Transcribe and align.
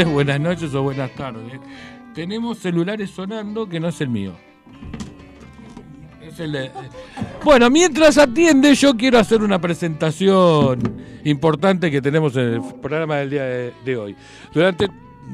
Buenas 0.00 0.40
noches 0.40 0.74
o 0.74 0.82
buenas 0.82 1.10
tardes. 1.14 1.60
Tenemos 2.14 2.58
celulares 2.58 3.10
sonando 3.10 3.68
que 3.68 3.78
no 3.78 3.88
es 3.88 4.00
el 4.00 4.08
mío. 4.08 4.32
Bueno, 7.44 7.68
mientras 7.68 8.16
atiende, 8.16 8.74
yo 8.74 8.96
quiero 8.96 9.18
hacer 9.18 9.42
una 9.42 9.60
presentación 9.60 10.80
importante 11.24 11.90
que 11.90 12.00
tenemos 12.00 12.34
en 12.36 12.54
el 12.54 12.62
programa 12.80 13.18
del 13.18 13.30
día 13.30 13.44
de, 13.44 13.96
hoy. 13.96 14.16
Durante 14.54 14.88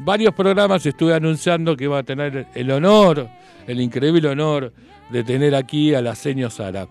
varios 0.04 0.34
programas 0.34 0.84
estuve 0.84 1.14
anunciando 1.14 1.76
que 1.76 1.84
iba 1.84 1.98
a 1.98 2.02
tener 2.02 2.48
el 2.52 2.70
honor, 2.72 3.28
el 3.66 3.80
increíble 3.80 4.28
honor 4.28 4.72
de 5.08 5.22
tener 5.22 5.54
aquí 5.54 5.94
a 5.94 6.02
la 6.02 6.16
señora 6.16 6.50
Sara. 6.50 6.88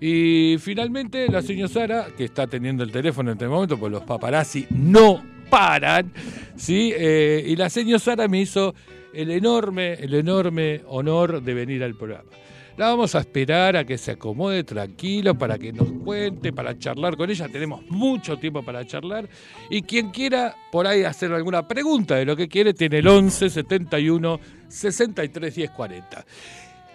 Y 0.00 0.56
finalmente 0.60 1.28
la 1.28 1.42
señora 1.42 1.68
Sara, 1.68 2.06
que 2.16 2.26
está 2.26 2.46
teniendo 2.46 2.84
el 2.84 2.92
teléfono 2.92 3.30
en 3.30 3.38
este 3.38 3.48
momento, 3.48 3.76
pues 3.76 3.90
los 3.90 4.02
paparazzi 4.04 4.66
no 4.70 5.32
paran, 5.52 6.10
¿sí? 6.56 6.94
Eh, 6.96 7.44
y 7.46 7.56
la 7.56 7.68
señora 7.68 7.98
Sara 7.98 8.26
me 8.26 8.40
hizo 8.40 8.74
el 9.12 9.30
enorme, 9.30 9.92
el 9.92 10.14
enorme 10.14 10.80
honor 10.86 11.42
de 11.42 11.52
venir 11.52 11.84
al 11.84 11.94
programa. 11.94 12.30
La 12.78 12.86
vamos 12.86 13.14
a 13.14 13.18
esperar 13.18 13.76
a 13.76 13.84
que 13.84 13.98
se 13.98 14.12
acomode 14.12 14.64
tranquilo 14.64 15.36
para 15.36 15.58
que 15.58 15.74
nos 15.74 15.92
cuente, 16.04 16.54
para 16.54 16.78
charlar 16.78 17.18
con 17.18 17.28
ella. 17.28 17.46
Tenemos 17.48 17.82
mucho 17.90 18.38
tiempo 18.38 18.62
para 18.62 18.86
charlar. 18.86 19.28
Y 19.68 19.82
quien 19.82 20.10
quiera 20.10 20.56
por 20.70 20.86
ahí 20.86 21.04
hacer 21.04 21.30
alguna 21.34 21.68
pregunta 21.68 22.16
de 22.16 22.24
lo 22.24 22.34
que 22.34 22.48
quiere, 22.48 22.72
tiene 22.72 23.00
el 23.00 23.08
11 23.08 23.50
71 23.50 24.40
63 24.68 25.54
10 25.54 25.70
40. 25.70 26.24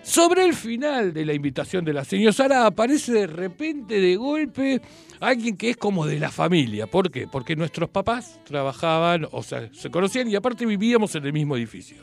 Sobre 0.08 0.46
el 0.46 0.54
final 0.54 1.14
de 1.14 1.26
la 1.26 1.34
invitación 1.34 1.84
de 1.84 1.92
la 1.92 2.06
señora 2.06 2.32
Sara 2.32 2.66
aparece 2.66 3.12
de 3.12 3.28
repente, 3.28 4.00
de 4.00 4.16
golpe, 4.16 4.82
alguien 5.20 5.58
que 5.58 5.72
es 5.72 5.76
como 5.76 6.06
de 6.06 6.18
la 6.18 6.32
familia. 6.32 6.88
¿Por 6.88 7.12
qué? 7.12 7.28
Porque 7.28 7.58
nuestros 7.58 7.90
papás 7.90 8.40
trabajaban, 8.46 9.28
o 9.30 9.44
sea, 9.44 9.70
se 9.74 9.92
conocían 9.92 10.30
y 10.30 10.36
aparte 10.36 10.66
vivíamos 10.66 11.14
en 11.16 11.26
el 11.26 11.34
mismo 11.34 11.58
edificio. 11.58 11.98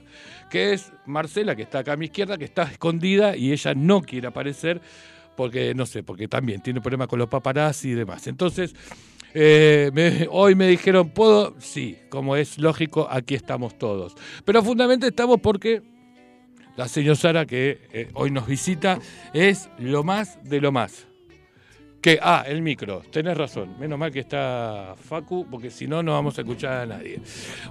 Que 0.50 0.74
es 0.74 0.92
Marcela, 1.06 1.56
que 1.56 1.62
está 1.62 1.78
acá 1.78 1.94
a 1.94 1.96
mi 1.96 2.04
izquierda, 2.04 2.36
que 2.36 2.44
está 2.44 2.64
escondida 2.64 3.38
y 3.38 3.52
ella 3.52 3.72
no 3.74 4.02
quiere 4.02 4.26
aparecer 4.26 4.82
porque, 5.34 5.74
no 5.74 5.86
sé, 5.86 6.02
porque 6.02 6.28
también 6.28 6.60
tiene 6.60 6.82
problemas 6.82 7.08
con 7.08 7.18
los 7.18 7.30
paparazzi 7.30 7.88
y 7.88 7.94
demás. 7.94 8.26
Entonces, 8.26 8.74
eh, 9.32 10.28
hoy 10.30 10.54
me 10.54 10.68
dijeron, 10.68 11.08
¿puedo? 11.08 11.54
Sí, 11.58 11.96
como 12.10 12.36
es 12.36 12.58
lógico, 12.58 13.08
aquí 13.10 13.34
estamos 13.34 13.78
todos. 13.78 14.14
Pero 14.44 14.62
fundamentalmente 14.62 15.06
estamos 15.06 15.40
porque 15.40 15.93
la 16.76 16.88
señora 16.88 17.16
Sara, 17.16 17.46
que 17.46 17.80
eh, 17.92 18.08
hoy 18.14 18.30
nos 18.30 18.46
visita, 18.46 18.98
es 19.32 19.68
lo 19.78 20.02
más 20.02 20.38
de 20.44 20.60
lo 20.60 20.72
más. 20.72 21.06
Que, 22.00 22.18
ah, 22.20 22.44
el 22.46 22.60
micro, 22.60 23.02
tenés 23.10 23.36
razón. 23.36 23.78
Menos 23.78 23.98
mal 23.98 24.12
que 24.12 24.20
está 24.20 24.94
Facu, 24.98 25.46
porque 25.50 25.70
si 25.70 25.86
no, 25.86 26.02
no 26.02 26.12
vamos 26.12 26.36
a 26.36 26.42
escuchar 26.42 26.82
a 26.82 26.86
nadie. 26.86 27.20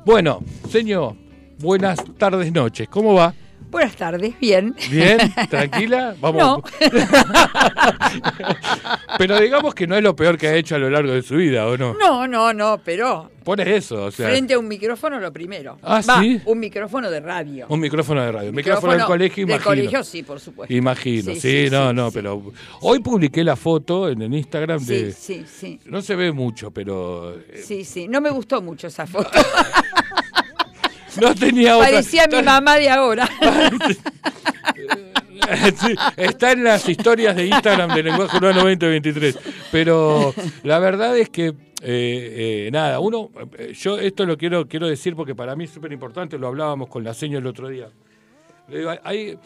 Bueno, 0.06 0.41
señor, 0.69 1.16
buenas 1.59 2.03
tardes, 2.18 2.52
noches. 2.52 2.88
¿Cómo 2.90 3.14
va? 3.14 3.34
Buenas 3.73 3.95
tardes, 3.95 4.39
bien. 4.39 4.75
¿Bien? 4.91 5.17
¿Tranquila? 5.50 6.16
Vamos. 6.22 6.61
pero 9.17 9.39
digamos 9.39 9.73
que 9.73 9.88
no 9.88 9.97
es 9.97 10.03
lo 10.03 10.16
peor 10.16 10.38
que 10.38 10.47
ha 10.47 10.53
hecho 10.53 10.75
a 10.75 10.78
lo 10.78 10.91
largo 10.91 11.11
de 11.11 11.23
su 11.23 11.38
vida, 11.38 11.66
¿o 11.66 11.75
no? 11.75 11.95
No, 11.95 12.28
no, 12.28 12.53
no, 12.53 12.79
pero. 12.85 13.31
Pones 13.44 13.67
eso, 13.67 14.06
o 14.06 14.11
sea. 14.11 14.29
Frente 14.29 14.53
a 14.53 14.59
un 14.59 14.67
micrófono, 14.67 15.19
lo 15.19 15.34
primero. 15.34 15.79
Ah, 15.81 16.03
sí. 16.03 16.39
Un 16.45 16.59
micrófono 16.59 17.09
de 17.09 17.19
radio. 17.19 17.66
Un 17.67 17.79
micrófono 17.79 18.22
de 18.22 18.31
radio. 18.31 18.50
Un 18.51 18.56
micrófono, 18.56 18.94
del 18.94 19.06
colegio, 19.06 19.41
imagino. 19.41 19.57
Del 19.57 19.63
colegio, 19.63 20.03
sí, 20.03 20.22
por 20.22 20.40
supuesto. 20.40 20.72
Imagino, 20.72 21.34
sí, 21.34 21.67
no, 21.72 21.91
no, 21.91 22.11
pero. 22.11 22.53
Hoy 22.81 23.00
publiqué 23.00 23.44
la 23.44 23.55
foto 23.55 24.07
en 24.07 24.22
el 24.22 24.35
Instagram 24.35 24.85
de. 24.85 25.13
Sí, 25.13 25.41
sí, 25.41 25.45
sí. 25.47 25.79
No 25.85 26.03
se 26.03 26.16
ve 26.16 26.31
mucho, 26.31 26.69
pero. 26.69 27.40
Eh, 27.40 27.63
sí, 27.66 27.84
sí. 27.84 28.07
No 28.07 28.22
me 28.22 28.29
gustó 28.29 28.61
mucho 28.61 28.85
esa 28.85 29.07
foto. 29.07 29.31
No 31.19 31.35
tenía 31.35 31.78
otra. 31.78 31.90
Parecía 31.90 32.28
mi 32.31 32.41
mamá 32.41 32.78
de 32.78 32.90
ahora. 32.90 33.29
está 36.18 36.51
en 36.51 36.63
las 36.63 36.88
historias 36.88 37.35
de 37.35 37.47
Instagram 37.47 37.94
de 37.94 38.03
Lenguaje 38.03 38.38
Urbano 38.38 38.62
2023. 38.62 39.38
Pero 39.72 40.34
la 40.63 40.79
verdad 40.79 41.18
es 41.18 41.29
que, 41.29 41.47
eh, 41.47 41.56
eh, 41.81 42.69
nada, 42.72 43.00
uno, 43.00 43.29
eh, 43.57 43.73
yo 43.73 43.97
esto 43.97 44.25
lo 44.25 44.38
quiero, 44.38 44.68
quiero 44.68 44.88
decir 44.88 45.16
porque 45.16 45.35
para 45.35 45.56
mí 45.56 45.66
es 45.66 45.72
súper 45.72 45.91
importante, 45.91 46.38
lo 46.38 46.47
hablábamos 46.47 46.90
con 46.90 47.03
la 47.03 47.13
seño 47.13 47.40
el 47.40 47.47
otro 47.47 47.68
día. 47.68 47.90
Hay, 49.03 49.38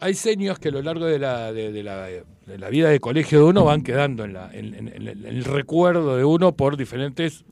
hay 0.00 0.14
seños 0.14 0.58
que 0.58 0.68
a 0.68 0.72
lo 0.72 0.82
largo 0.82 1.06
de 1.06 1.18
la, 1.18 1.52
de, 1.52 1.82
la, 1.82 2.06
de 2.06 2.58
la 2.58 2.68
vida 2.68 2.88
de 2.88 3.00
colegio 3.00 3.38
de 3.38 3.44
uno 3.44 3.64
van 3.64 3.82
quedando 3.82 4.24
en, 4.24 4.32
la, 4.32 4.50
en 4.52 4.98
el 4.98 5.44
recuerdo 5.44 6.16
de 6.16 6.24
uno 6.24 6.52
por 6.52 6.76
diferentes 6.76 7.44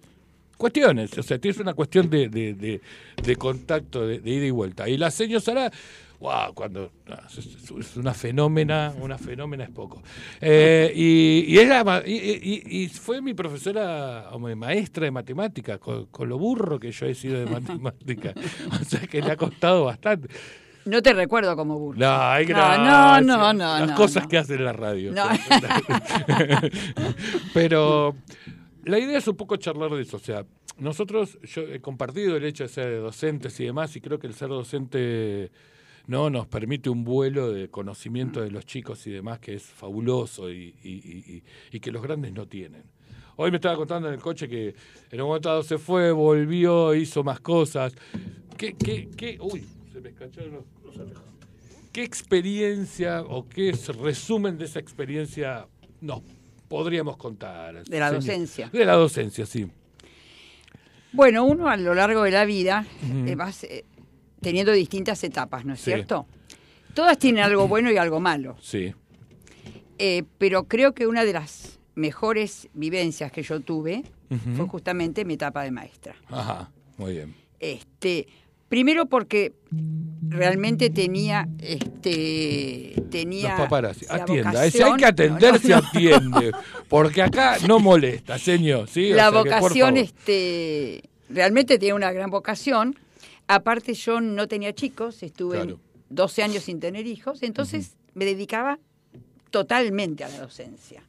cuestiones. 0.56 1.16
O 1.18 1.22
sea, 1.22 1.38
es 1.42 1.58
una 1.58 1.74
cuestión 1.74 2.08
de, 2.08 2.28
de, 2.28 2.80
de, 3.22 3.36
contacto, 3.36 4.06
de, 4.06 4.20
ida 4.24 4.46
y 4.46 4.50
vuelta. 4.50 4.88
Y 4.88 4.96
la 4.96 5.10
señora 5.10 5.40
Sara, 5.40 5.72
wow, 6.20 6.54
cuando 6.54 6.92
es 7.36 7.96
una 7.96 8.14
fenómena, 8.14 8.94
una 9.00 9.18
fenómena 9.18 9.64
es 9.64 9.70
poco. 9.70 10.02
Eh, 10.40 10.92
y, 10.94 11.44
y, 11.48 11.58
ella, 11.58 12.02
y, 12.06 12.88
fue 12.88 13.20
mi 13.20 13.34
profesora, 13.34 14.28
o 14.32 14.38
mi 14.38 14.54
maestra 14.54 15.04
de 15.04 15.10
matemáticas, 15.10 15.78
con, 15.78 16.28
lo 16.28 16.38
burro 16.38 16.78
que 16.78 16.92
yo 16.92 17.06
he 17.06 17.14
sido 17.14 17.40
de 17.40 17.46
matemáticas. 17.46 18.34
o 18.80 18.84
sea, 18.84 19.00
que 19.00 19.20
le 19.20 19.32
ha 19.32 19.36
costado 19.36 19.84
bastante. 19.84 20.28
No 20.84 21.00
te 21.00 21.12
recuerdo 21.12 21.54
como 21.56 21.78
burro. 21.78 21.98
No, 21.98 22.22
hay 22.22 22.46
no, 22.46 23.20
no, 23.20 23.52
no, 23.52 23.86
Las 23.86 23.92
cosas 23.92 24.26
que 24.26 24.38
hace 24.38 24.54
en 24.54 24.64
la 24.64 24.72
radio. 24.72 25.14
Pero 27.54 28.16
la 28.84 28.98
idea 28.98 29.18
es 29.18 29.28
un 29.28 29.36
poco 29.36 29.56
charlar 29.56 29.90
de 29.90 30.02
eso. 30.02 30.16
O 30.16 30.20
sea, 30.20 30.44
nosotros, 30.78 31.38
yo 31.42 31.62
he 31.62 31.80
compartido 31.80 32.36
el 32.36 32.44
hecho 32.44 32.64
de 32.64 32.68
ser 32.68 33.00
docentes 33.00 33.58
y 33.60 33.64
demás, 33.64 33.94
y 33.96 34.00
creo 34.00 34.18
que 34.18 34.26
el 34.26 34.34
ser 34.34 34.48
docente 34.48 35.50
no 36.06 36.30
nos 36.30 36.46
permite 36.46 36.90
un 36.90 37.04
vuelo 37.04 37.52
de 37.52 37.68
conocimiento 37.68 38.40
de 38.40 38.50
los 38.50 38.66
chicos 38.66 39.06
y 39.06 39.10
demás 39.10 39.38
que 39.38 39.54
es 39.54 39.62
fabuloso 39.62 40.50
y, 40.50 41.42
que 41.80 41.92
los 41.92 42.02
grandes 42.02 42.32
no 42.32 42.46
tienen. 42.46 42.82
Hoy 43.36 43.50
me 43.50 43.56
estaba 43.56 43.76
contando 43.76 44.08
en 44.08 44.14
el 44.14 44.20
coche 44.20 44.48
que 44.48 44.74
en 45.10 45.20
un 45.20 45.28
momento 45.28 45.48
dado 45.48 45.62
se 45.62 45.78
fue, 45.78 46.12
volvió, 46.12 46.94
hizo 46.94 47.24
más 47.24 47.40
cosas. 47.40 47.94
¿Qué? 48.58 49.38
Uy, 49.40 49.64
se 49.92 50.00
me 50.00 50.10
escacharon 50.10 50.52
los, 50.54 50.64
¿Qué 51.92 52.02
experiencia 52.02 53.22
o 53.22 53.48
qué 53.48 53.72
resumen 54.00 54.58
de 54.58 54.64
esa 54.64 54.78
experiencia 54.78 55.68
nos 56.00 56.22
podríamos 56.72 57.18
contar? 57.18 57.84
De 57.84 57.98
la 58.00 58.10
docencia. 58.10 58.70
De 58.72 58.86
la 58.86 58.94
docencia, 58.94 59.44
sí. 59.44 59.70
Bueno, 61.12 61.44
uno 61.44 61.68
a 61.68 61.76
lo 61.76 61.94
largo 61.94 62.22
de 62.22 62.30
la 62.30 62.46
vida 62.46 62.86
eh, 63.26 63.34
va 63.34 63.52
eh, 63.64 63.84
teniendo 64.40 64.72
distintas 64.72 65.22
etapas, 65.22 65.66
¿no 65.66 65.74
es 65.74 65.82
cierto? 65.82 66.26
Todas 66.94 67.18
tienen 67.18 67.44
algo 67.44 67.68
bueno 67.68 67.92
y 67.92 67.98
algo 67.98 68.20
malo. 68.20 68.56
Sí. 68.62 68.94
Eh, 69.98 70.22
pero 70.38 70.64
creo 70.64 70.94
que 70.94 71.06
una 71.06 71.26
de 71.26 71.34
las 71.34 71.78
mejores 71.94 72.70
vivencias 72.72 73.30
que 73.30 73.42
yo 73.42 73.60
tuve 73.60 74.04
fue 74.56 74.66
justamente 74.66 75.26
mi 75.26 75.34
etapa 75.34 75.64
de 75.64 75.72
maestra. 75.72 76.14
Ajá, 76.28 76.70
muy 76.96 77.12
bien. 77.12 77.34
Este, 77.60 78.26
Primero 78.72 79.04
porque 79.04 79.52
realmente 80.26 80.88
tenía 80.88 81.46
este 81.58 82.94
tenía 83.10 83.50
Los 83.50 83.58
paparazzi. 83.58 84.06
Atienda. 84.08 84.70
Si 84.70 84.82
hay 84.82 84.96
que 84.96 85.04
atender, 85.04 85.52
no, 85.52 85.58
se 85.58 85.68
no, 85.68 85.76
atiende. 85.76 86.52
Porque 86.88 87.20
acá 87.20 87.58
no 87.68 87.80
molesta, 87.80 88.38
señor. 88.38 88.88
¿sí? 88.88 89.12
O 89.12 89.16
la 89.16 89.30
sea 89.30 89.42
vocación 89.42 89.98
este 89.98 91.02
realmente 91.28 91.78
tenía 91.78 91.94
una 91.94 92.12
gran 92.12 92.30
vocación 92.30 92.98
aparte 93.46 93.92
yo 93.92 94.22
no 94.22 94.48
tenía 94.48 94.72
chicos 94.72 95.22
estuve 95.22 95.56
Claro. 95.56 95.78
12 96.08 96.42
años 96.42 96.62
sin 96.62 96.80
tener 96.80 97.06
hijos 97.06 97.42
entonces 97.42 97.98
me 98.14 98.24
dedicaba 98.24 98.78
totalmente 99.50 100.24
a 100.24 100.30
la 100.30 100.38
docencia 100.38 101.02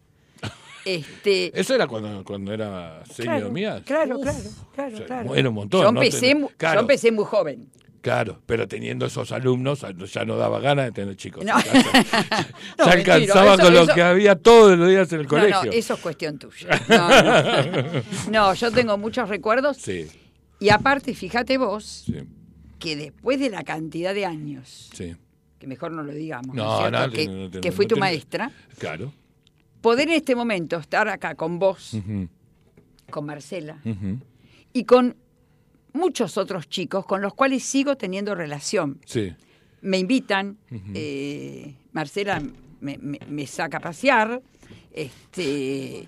este 0.85 1.59
Eso 1.59 1.75
era 1.75 1.87
cuando, 1.87 2.23
cuando 2.23 2.53
era 2.53 3.03
señor 3.05 3.35
claro, 3.37 3.51
mía. 3.51 3.81
claro 3.85 4.17
Uf, 4.17 4.23
claro 4.23 4.39
claro, 4.75 4.93
o 4.93 4.97
sea, 4.97 5.05
claro. 5.05 5.35
era 5.35 5.49
un 5.49 5.55
montón, 5.55 5.81
yo 5.83 5.89
empecé 5.89 6.19
Ten- 6.19 6.41
mu- 6.41 6.49
claro. 6.57 6.75
yo 6.75 6.81
empecé 6.81 7.11
muy 7.11 7.25
joven 7.25 7.69
Claro, 8.01 8.41
pero 8.45 8.67
teniendo 8.67 9.05
esos 9.05 9.31
alumnos 9.31 9.85
ya 10.11 10.25
no 10.25 10.35
daba 10.35 10.59
ganas 10.59 10.87
de 10.87 10.91
tener 10.91 11.15
chicos. 11.15 11.45
No. 11.45 11.53
en 11.57 11.63
casa. 11.63 12.47
No, 12.77 12.85
ya 12.85 12.95
mentira, 12.95 13.13
alcanzaba 13.15 13.53
eso- 13.53 13.63
con 13.63 13.73
lo 13.73 13.81
eso- 13.83 13.93
que 13.93 14.01
había 14.01 14.35
todos 14.35 14.77
los 14.77 14.89
días 14.89 15.13
en 15.13 15.21
el 15.21 15.27
colegio. 15.27 15.55
No, 15.55 15.63
no, 15.67 15.71
eso 15.71 15.93
es 15.93 15.99
cuestión 16.01 16.37
tuya. 16.37 16.67
No, 16.89 17.07
no. 17.23 18.01
No, 18.29 18.53
yo 18.55 18.71
tengo 18.73 18.97
muchos 18.97 19.29
recuerdos. 19.29 19.77
Sí, 19.77 20.07
Y 20.59 20.67
aparte, 20.69 21.13
fíjate 21.15 21.57
vos, 21.57 22.03
sí, 22.05 22.15
que 22.77 22.97
después 22.97 23.39
de 23.39 23.49
la 23.49 23.63
cantidad 23.63 24.13
de 24.13 24.25
años, 24.25 24.89
sí. 24.93 25.15
que 25.57 25.65
mejor 25.67 25.93
no 25.93 26.03
lo 26.03 26.11
digamos, 26.13 26.53
No, 26.53 26.63
¿no 26.65 26.73
es 26.73 26.79
cierto? 26.81 27.07
no, 27.07 27.13
que, 27.13 27.25
no, 27.27 27.33
no, 27.33 27.49
no, 27.55 27.61
que 27.61 27.71
fui 27.71 27.85
no 27.85 27.89
tu 27.89 27.95
maestra, 27.97 28.51
Claro. 28.79 29.13
Poder 29.83 30.07
en 30.09 30.15
este 30.15 30.33
momento 30.35 30.77
estar 30.77 31.07
acá 31.07 31.35
con 31.35 31.59
vos, 31.59 31.95
con 33.11 33.25
Marcela, 33.27 33.79
y 34.73 34.83
con 34.85 35.15
muchos 35.93 36.37
otros 36.37 36.67
chicos 36.67 37.05
con 37.05 37.21
los 37.21 37.35
cuales 37.35 37.61
sigo 37.63 37.95
teniendo 37.97 38.33
relación. 38.33 38.99
Sí, 39.05 39.31
me 39.81 39.99
invitan, 39.99 40.57
eh, 40.95 41.75
Marcela 41.91 42.41
me, 42.81 42.97
me- 42.97 43.19
me 43.27 43.45
saca 43.45 43.77
a 43.77 43.81
pasear, 43.81 44.41
este, 44.91 46.07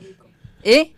¿eh? 0.63 0.93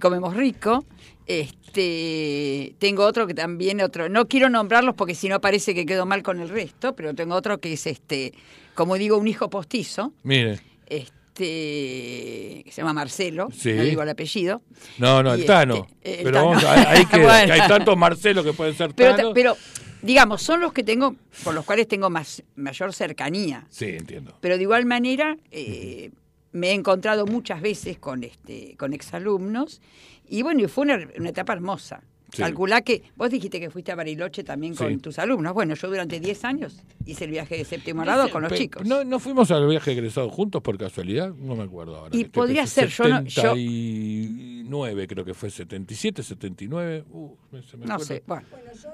Comemos 0.00 0.36
rico. 0.36 0.84
Este, 1.26 2.74
tengo 2.78 3.04
otro 3.04 3.26
que 3.26 3.34
también 3.34 3.80
otro, 3.82 4.08
no 4.08 4.28
quiero 4.28 4.48
nombrarlos 4.48 4.94
porque 4.94 5.14
si 5.14 5.28
no 5.28 5.40
parece 5.40 5.74
que 5.74 5.84
quedo 5.84 6.06
mal 6.06 6.22
con 6.22 6.40
el 6.40 6.48
resto, 6.48 6.94
pero 6.96 7.14
tengo 7.14 7.34
otro 7.34 7.58
que 7.60 7.72
es 7.74 7.86
este, 7.86 8.32
como 8.74 8.94
digo, 8.96 9.18
un 9.18 9.28
hijo 9.28 9.50
postizo, 9.50 10.12
mire. 10.22 10.60
este, 10.86 11.17
que 11.46 12.70
se 12.70 12.80
llama 12.82 12.92
Marcelo, 12.92 13.48
Sí. 13.52 13.72
no 13.72 13.82
digo 13.82 14.02
el 14.02 14.08
apellido. 14.08 14.62
No, 14.98 15.22
no, 15.22 15.34
el 15.34 15.44
Tano. 15.44 15.86
este, 16.02 16.18
el 16.18 16.24
pero 16.24 16.34
Tano. 16.38 16.46
vamos, 16.50 16.64
Bueno. 17.12 17.46
que 17.46 17.52
hay 17.52 17.68
tantos 17.68 17.96
Marcelo 17.96 18.44
que 18.44 18.52
pueden 18.52 18.74
ser 18.74 18.92
Pero, 18.94 19.14
Tano. 19.16 19.32
pero, 19.34 19.56
digamos, 20.02 20.42
son 20.42 20.60
los 20.60 20.72
que 20.72 20.82
tengo, 20.84 21.16
con 21.44 21.54
los 21.54 21.64
cuales 21.64 21.88
tengo 21.88 22.10
más, 22.10 22.42
mayor 22.56 22.92
cercanía. 22.92 23.66
Sí, 23.70 23.86
entiendo. 23.86 24.36
Pero 24.40 24.56
de 24.56 24.62
igual 24.62 24.84
manera 24.86 25.36
eh, 25.50 26.10
me 26.52 26.70
he 26.70 26.72
encontrado 26.74 27.26
muchas 27.26 27.60
veces 27.60 27.98
con 27.98 28.24
este 28.24 28.74
con 28.78 28.92
exalumnos 28.92 29.80
y 30.28 30.42
bueno, 30.42 30.62
y 30.62 30.68
fue 30.68 30.84
una, 30.84 30.98
una 31.18 31.28
etapa 31.30 31.52
hermosa. 31.52 32.02
Sí. 32.32 32.42
Calculá 32.42 32.82
que 32.82 33.02
vos 33.16 33.30
dijiste 33.30 33.58
que 33.58 33.70
fuiste 33.70 33.90
a 33.90 33.94
Bariloche 33.94 34.44
también 34.44 34.74
con 34.74 34.88
Sí. 34.90 34.96
tus 34.98 35.18
alumnos. 35.18 35.54
Bueno, 35.54 35.74
yo 35.74 35.88
durante 35.88 36.20
10 36.20 36.44
años 36.44 36.82
hice 37.06 37.24
el 37.24 37.30
viaje 37.30 37.56
de 37.56 37.64
séptimo 37.64 38.02
grado 38.02 38.28
con 38.30 38.42
los 38.42 38.52
Pe- 38.52 38.58
chicos. 38.58 38.86
¿no, 38.86 39.02
¿No 39.02 39.18
fuimos 39.18 39.50
al 39.50 39.66
viaje 39.66 39.92
egresado 39.92 40.28
juntos 40.28 40.60
por 40.62 40.76
casualidad? 40.76 41.32
No 41.34 41.56
me 41.56 41.62
acuerdo 41.64 41.96
ahora. 41.96 42.14
Y 42.14 42.24
podría 42.24 42.66
ser, 42.66 42.88
yo 42.88 43.08
no- 43.08 43.22
yo- 43.22 43.42
79 43.42 45.06
creo 45.06 45.24
que 45.24 45.34
fue, 45.34 45.50
77, 45.50 46.22
79. 46.22 47.04
Uh, 47.10 47.30
se 47.66 47.76
me 47.76 47.86
no 47.86 47.94
acuerdo. 47.94 48.04
sé, 48.14 48.22
bueno. 48.26 48.46
Bueno, 48.50 48.70
yo 48.74 48.90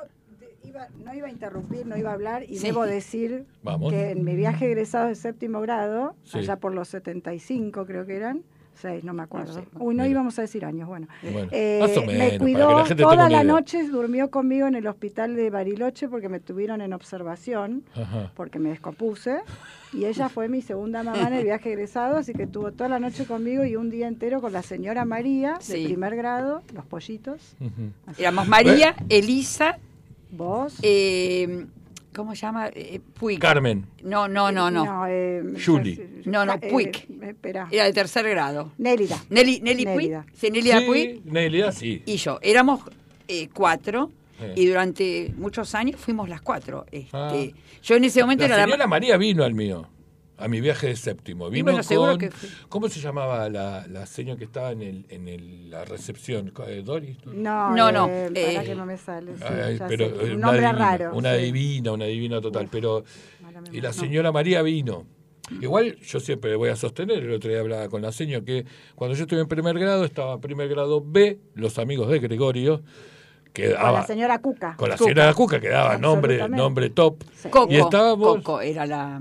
te 0.63 0.69
iba- 0.69 0.89
no 1.05 1.15
iba 1.15 1.27
a 1.27 1.31
interrumpir, 1.31 1.87
no 1.87 1.97
iba 1.97 2.11
a 2.11 2.15
hablar 2.15 2.45
y 2.45 2.59
Sí. 2.59 2.67
debo 2.67 2.85
decir 2.87 3.45
Vamos. 3.63 3.93
que 3.93 4.11
en 4.11 4.25
mi 4.25 4.37
viaje 4.37 4.67
egresado 4.67 5.09
de 5.09 5.15
séptimo 5.15 5.61
grado, 5.61 6.15
Sí. 6.25 6.39
allá 6.39 6.57
por 6.57 6.73
los 6.73 6.89
75 6.89 7.85
creo 7.87 8.07
que 8.07 8.15
eran, 8.17 8.43
seis, 8.75 9.05
no 9.05 9.13
me 9.15 9.23
acuerdo. 9.23 9.53
sé. 9.55 9.61
Uy, 9.79 9.95
no 9.95 10.03
Mira. 10.03 10.09
íbamos 10.09 10.39
a 10.39 10.43
decir 10.43 10.65
años, 10.65 10.89
bueno. 10.89 11.07
Bueno, 11.23 11.49
Eh, 11.53 11.79
más 11.81 11.97
o 11.97 12.01
menos, 12.01 12.13
me 12.13 12.19
para 12.19 12.31
que 12.31 12.39
cuidó 12.39 12.71
la 12.71 12.79
gente 12.87 12.95
tenga 13.03 13.11
toda 13.15 13.29
la 13.29 13.45
noche, 13.45 13.89
durmió 13.89 14.31
conmigo 14.31 14.67
en 14.67 14.75
el 14.75 14.87
hospital 14.87 15.37
de 15.37 15.51
Bariloche 15.51 16.09
porque 16.09 16.29
me 16.29 16.41
tuvieron 16.41 16.81
en 16.81 16.93
observación, 16.93 17.85
Ajá. 17.95 18.31
porque 18.35 18.59
me 18.59 18.71
descompuse. 18.71 19.39
Y 19.93 20.07
ella 20.07 20.29
fue 20.29 20.49
mi 20.49 20.61
segunda 20.61 21.03
mamá 21.05 21.29
en 21.29 21.35
el 21.35 21.45
viaje 21.45 21.71
egresado, 21.73 22.17
así 22.17 22.33
que 22.33 22.43
estuvo 22.45 22.73
toda 22.73 22.89
la 22.89 22.99
noche 22.99 23.27
conmigo 23.27 23.65
y 23.65 23.77
un 23.77 23.91
día 23.91 24.09
entero 24.09 24.41
con 24.41 24.53
la 24.53 24.63
señora 24.63 25.05
María, 25.05 25.59
de 25.69 25.85
primer 25.85 26.17
grado, 26.17 26.63
los 26.75 26.85
pollitos. 26.85 27.55
Éramos 28.19 28.49
María, 28.49 28.97
Elisa, 29.09 29.79
Vos. 30.33 30.79
eh, 30.83 31.67
¿cómo 32.15 32.35
se 32.35 32.43
llama? 32.43 32.69
Eh, 32.75 33.01
Puig. 33.15 33.39
Carmen. 33.39 33.87
No, 34.03 34.29
no, 34.29 34.51
no, 34.53 34.71
no. 34.71 34.85
No, 34.85 35.07
eh, 35.09 35.43
Julie. 35.65 36.23
No, 36.25 36.45
no, 36.47 36.55
eh, 36.55 36.69
Puig. 36.71 36.97
eh, 36.97 37.29
espera. 37.31 37.69
Era 37.71 37.85
de 37.85 37.93
tercer 37.93 38.29
grado. 38.29 38.73
Nélida. 38.79 39.23
Nelly, 39.31 39.61
Nelly 39.61 39.85
Puig. 39.85 39.97
Nélida. 39.97 40.27
Sí, 40.33 40.51
Nélida 40.51 40.81
sí, 40.81 40.87
Puig. 40.87 41.25
Nélida, 41.27 41.73
sí. 41.73 42.03
y 42.07 42.17
yo. 42.17 42.39
Éramos 42.43 42.81
eh, 43.29 43.49
cuatro 43.53 44.11
Sí. 44.37 44.63
y 44.63 44.67
durante 44.67 45.33
muchos 45.37 45.75
años 45.77 46.01
fuimos 46.01 46.29
las 46.29 46.41
cuatro. 46.41 46.87
Este, 46.91 47.09
Ah. 47.13 47.33
Yo 47.83 47.95
en 47.95 48.03
ese 48.05 48.21
momento 48.21 48.49
La 48.49 48.65
era 48.65 48.77
la 48.77 48.87
María 48.89 49.17
vino 49.17 49.45
al 49.45 49.55
mío, 49.55 49.87
a 50.37 50.49
mi 50.49 50.61
viaje 50.61 50.89
de 50.89 50.97
séptimo. 50.97 51.49
Vino 51.51 51.67
bueno, 51.67 51.83
seguro 51.83 52.11
con... 52.13 52.19
que. 52.19 52.31
¿Cómo 52.69 52.89
se 52.89 53.01
llamaba 53.01 53.49
la, 53.49 53.87
la 53.89 54.05
señora 54.07 54.37
que 54.39 54.45
estaba 54.45 54.73
en, 54.73 54.83
el, 54.83 55.07
en 55.09 55.29
el- 55.29 55.71
la 55.71 55.85
recepción? 55.85 56.53
Eh, 56.67 56.83
¿Doris? 56.85 57.17
No, 57.27 57.75
No, 57.75 57.93
no, 57.93 58.09
eh, 58.09 58.31
eh, 58.35 58.53
para 58.55 58.65
que 58.65 58.75
no 58.75 58.85
me 58.87 58.97
sale. 58.99 59.35
sí, 59.37 59.45
Ay, 59.45 59.79
ya 59.79 59.87
pero 59.87 60.09
sé, 60.09 60.27
eh, 60.31 60.35
un 60.35 60.41
nombre 60.41 60.61
divina, 60.61 60.73
raro. 60.79 61.15
Una 61.15 61.37
sí. 61.37 61.43
divina, 61.43 61.93
una 61.93 62.05
divina 62.07 62.41
total. 62.41 62.69
Pero 62.71 63.05
y 63.73 63.81
la 63.81 63.89
No. 63.91 63.95
señora 63.95 64.33
María 64.33 64.63
vino. 64.63 65.07
Igual 65.61 65.99
yo 66.01 66.21
siempre 66.21 66.57
voy 66.57 66.71
a 66.71 66.77
sostener, 66.77 67.19
el 67.23 67.33
otro 67.35 67.51
día 67.51 67.61
hablaba 67.61 67.89
con 67.91 68.01
la 68.01 68.11
señora, 68.13 68.43
que 68.45 68.65
cuando 68.95 69.15
yo 69.15 69.25
estuve 69.25 69.41
en 69.41 69.47
primer 69.47 69.79
grado, 69.79 70.05
estaba 70.07 70.35
en 70.35 70.41
primer 70.41 70.69
grado 70.69 71.03
B, 71.05 71.39
los 71.55 71.79
amigos 71.79 72.09
de 72.11 72.19
Gregorio, 72.19 72.81
que 73.53 73.67
Con 73.73 73.75
daba, 73.75 74.01
la 74.01 74.07
señora 74.07 74.39
Cuca. 74.41 74.75
con 74.77 74.89
la 74.89 74.97
Cuca. 74.97 75.11
señora 75.11 75.35
Cuca, 75.35 75.61
que 75.61 75.69
daba 75.69 75.99
nombre, 75.99 76.49
nombre 76.49 76.89
top. 76.89 77.23
Sí. 77.37 77.51
Coco. 77.51 77.71
Y 77.71 77.77
estábamos- 77.77 78.37
Coco 78.39 78.63
era 78.63 78.87
la, 78.87 79.21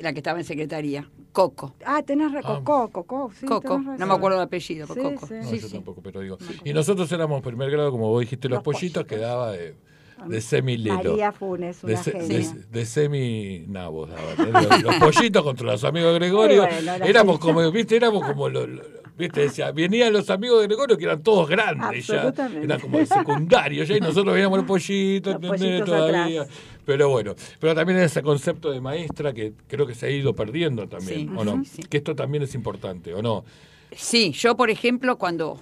la 0.00 0.12
que 0.12 0.18
estaba 0.20 0.38
en 0.38 0.44
secretaría. 0.44 1.08
Coco. 1.32 1.74
Ah, 1.84 2.02
tenés 2.02 2.32
ra- 2.32 2.40
Ah. 2.42 2.60
Coco, 2.64 2.90
Coco, 2.90 3.30
sí, 3.38 3.46
Coco. 3.46 3.60
tenés 3.68 3.84
No 3.84 3.92
razón. 3.92 4.08
me 4.08 4.14
acuerdo 4.14 4.36
el 4.38 4.42
apellido, 4.44 4.86
pero 4.92 5.08
Sí, 5.10 5.14
Coco. 5.14 5.26
sí. 5.26 5.34
No, 5.34 5.42
Sí, 5.50 5.58
yo 5.60 5.66
sí. 5.68 5.74
tampoco, 5.74 6.00
pero 6.02 6.20
digo. 6.20 6.38
Y 6.64 6.72
nosotros 6.72 7.10
éramos 7.12 7.42
primer 7.42 7.70
grado, 7.70 7.90
como 7.90 8.08
vos 8.08 8.20
dijiste, 8.20 8.48
los, 8.48 8.56
Los 8.56 8.64
pollitos, 8.64 9.04
que 9.04 9.16
daba 9.18 9.52
de, 9.52 9.76
de 10.26 10.40
semilelo. 10.40 10.96
María 11.12 11.30
Funes, 11.32 11.80
De, 11.82 11.92
una 11.92 12.02
se- 12.02 12.12
genia. 12.12 12.26
de, 12.38 12.64
de 12.70 12.86
semi-nabos 12.86 14.10
daban, 14.10 14.48
¿eh? 14.48 14.68
los, 14.68 14.82
los 14.82 14.94
pollitos 14.96 15.42
contra 15.42 15.66
los 15.66 15.84
amigos 15.84 16.12
de 16.12 16.18
Gregorio. 16.18 16.62
Bueno, 16.66 17.04
éramos 17.04 17.38
como, 17.38 17.70
viste, 17.70 17.96
éramos 17.96 18.24
como 18.26 18.48
los, 18.48 18.68
los- 18.68 18.86
viste, 19.16 19.42
decía, 19.42 19.70
venían 19.72 20.12
los 20.12 20.28
amigos 20.30 20.60
de 20.60 20.66
Gregorio 20.66 20.96
que 20.96 21.04
eran 21.04 21.22
todos 21.22 21.48
grandes 21.48 22.06
ya, 22.06 22.32
eran 22.62 22.80
como 22.80 22.98
de 22.98 23.06
secundario 23.06 23.84
ya, 23.84 23.96
y 23.96 24.00
nosotros 24.00 24.34
veíamos 24.34 24.58
los 24.58 24.66
pollitos, 24.66 25.34
Los 25.34 25.42
¿entendés? 25.44 25.60
pollitos 25.82 25.86
Todavía. 25.88 26.42
atrás. 26.42 26.56
Pero 26.88 27.10
bueno, 27.10 27.34
pero 27.60 27.74
también 27.74 27.98
ese 27.98 28.22
concepto 28.22 28.70
de 28.70 28.80
maestra 28.80 29.34
que 29.34 29.52
creo 29.66 29.86
que 29.86 29.94
se 29.94 30.06
ha 30.06 30.10
ido 30.10 30.34
perdiendo 30.34 30.88
también, 30.88 31.28
Sí, 31.28 31.34
¿o 31.36 31.44
no? 31.44 31.62
sí. 31.62 31.82
Que 31.82 31.98
esto 31.98 32.16
también 32.16 32.44
es 32.44 32.54
importante, 32.54 33.12
¿o 33.12 33.20
no? 33.20 33.44
Sí, 33.94 34.32
yo, 34.32 34.56
por 34.56 34.70
ejemplo, 34.70 35.18
cuando 35.18 35.60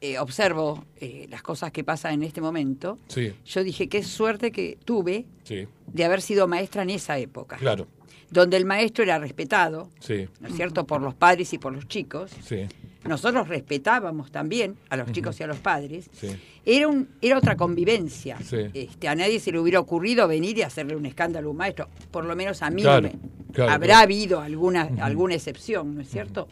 eh, 0.00 0.18
observo 0.18 0.84
eh, 1.00 1.28
las 1.30 1.42
cosas 1.42 1.70
que 1.70 1.84
pasan 1.84 2.14
en 2.14 2.24
este 2.24 2.40
momento, 2.40 2.98
Sí, 3.06 3.32
yo 3.44 3.62
dije 3.62 3.88
qué 3.88 4.02
suerte 4.02 4.50
que 4.50 4.76
tuve 4.84 5.24
sí, 5.44 5.68
de 5.86 6.04
haber 6.04 6.20
sido 6.20 6.48
maestra 6.48 6.82
en 6.82 6.90
esa 6.90 7.16
época, 7.16 7.58
claro, 7.58 7.86
donde 8.32 8.56
el 8.56 8.64
maestro 8.64 9.04
era 9.04 9.20
respetado, 9.20 9.88
sí, 10.00 10.26
¿no 10.40 10.48
es 10.48 10.56
cierto?, 10.56 10.84
por 10.84 11.00
los 11.00 11.14
padres 11.14 11.52
y 11.52 11.58
por 11.58 11.72
los 11.72 11.86
chicos. 11.86 12.32
sí, 12.42 12.66
Nosotros 13.08 13.48
respetábamos 13.48 14.30
también 14.30 14.76
a 14.90 14.96
los 14.96 15.10
chicos 15.12 15.38
y 15.40 15.42
a 15.42 15.46
los 15.46 15.58
padres. 15.58 16.08
sí. 16.12 16.28
Era, 16.68 16.88
un, 16.88 17.08
era 17.22 17.38
otra 17.38 17.56
convivencia. 17.56 18.38
Sí. 18.42 18.56
Este, 18.74 19.06
a 19.06 19.14
nadie 19.14 19.38
se 19.38 19.52
le 19.52 19.60
hubiera 19.60 19.78
ocurrido 19.78 20.26
venir 20.26 20.58
y 20.58 20.62
hacerle 20.62 20.96
un 20.96 21.06
escándalo 21.06 21.46
a 21.46 21.50
un 21.52 21.56
maestro. 21.56 21.88
Por 22.10 22.24
lo 22.24 22.34
menos 22.34 22.60
a 22.62 22.70
mí 22.70 22.82
Claro, 22.82 23.02
me- 23.02 23.14
claro, 23.52 23.70
habrá 23.70 23.86
claro. 23.86 24.02
habido 24.02 24.40
alguna, 24.40 24.88
alguna 25.00 25.34
excepción, 25.36 25.94
¿no 25.94 26.00
es 26.00 26.08
cierto? 26.10 26.48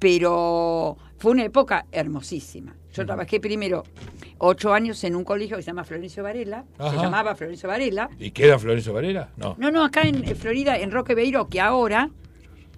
Pero 0.00 0.96
fue 1.18 1.30
una 1.32 1.44
época 1.44 1.86
hermosísima. 1.92 2.74
Yo 2.92 3.06
trabajé 3.06 3.38
primero 3.38 3.84
ocho 4.38 4.72
años 4.74 5.04
en 5.04 5.14
un 5.14 5.22
colegio 5.22 5.56
que 5.56 5.62
se 5.62 5.68
llama 5.68 5.84
Florencio 5.84 6.22
Varela, 6.24 6.64
Ajá. 6.78 6.90
se 6.90 6.96
llamaba 6.96 7.36
Florencio 7.36 7.68
Varela. 7.68 8.10
¿Y 8.18 8.32
queda 8.32 8.58
Florencio 8.58 8.92
Varela? 8.92 9.28
No. 9.36 9.54
No, 9.58 9.70
no, 9.70 9.84
acá 9.84 10.02
en, 10.02 10.26
en 10.26 10.34
Florida, 10.36 10.76
en 10.78 10.90
Roque 10.90 11.14
Beiro, 11.14 11.48
que 11.48 11.60
ahora, 11.60 12.10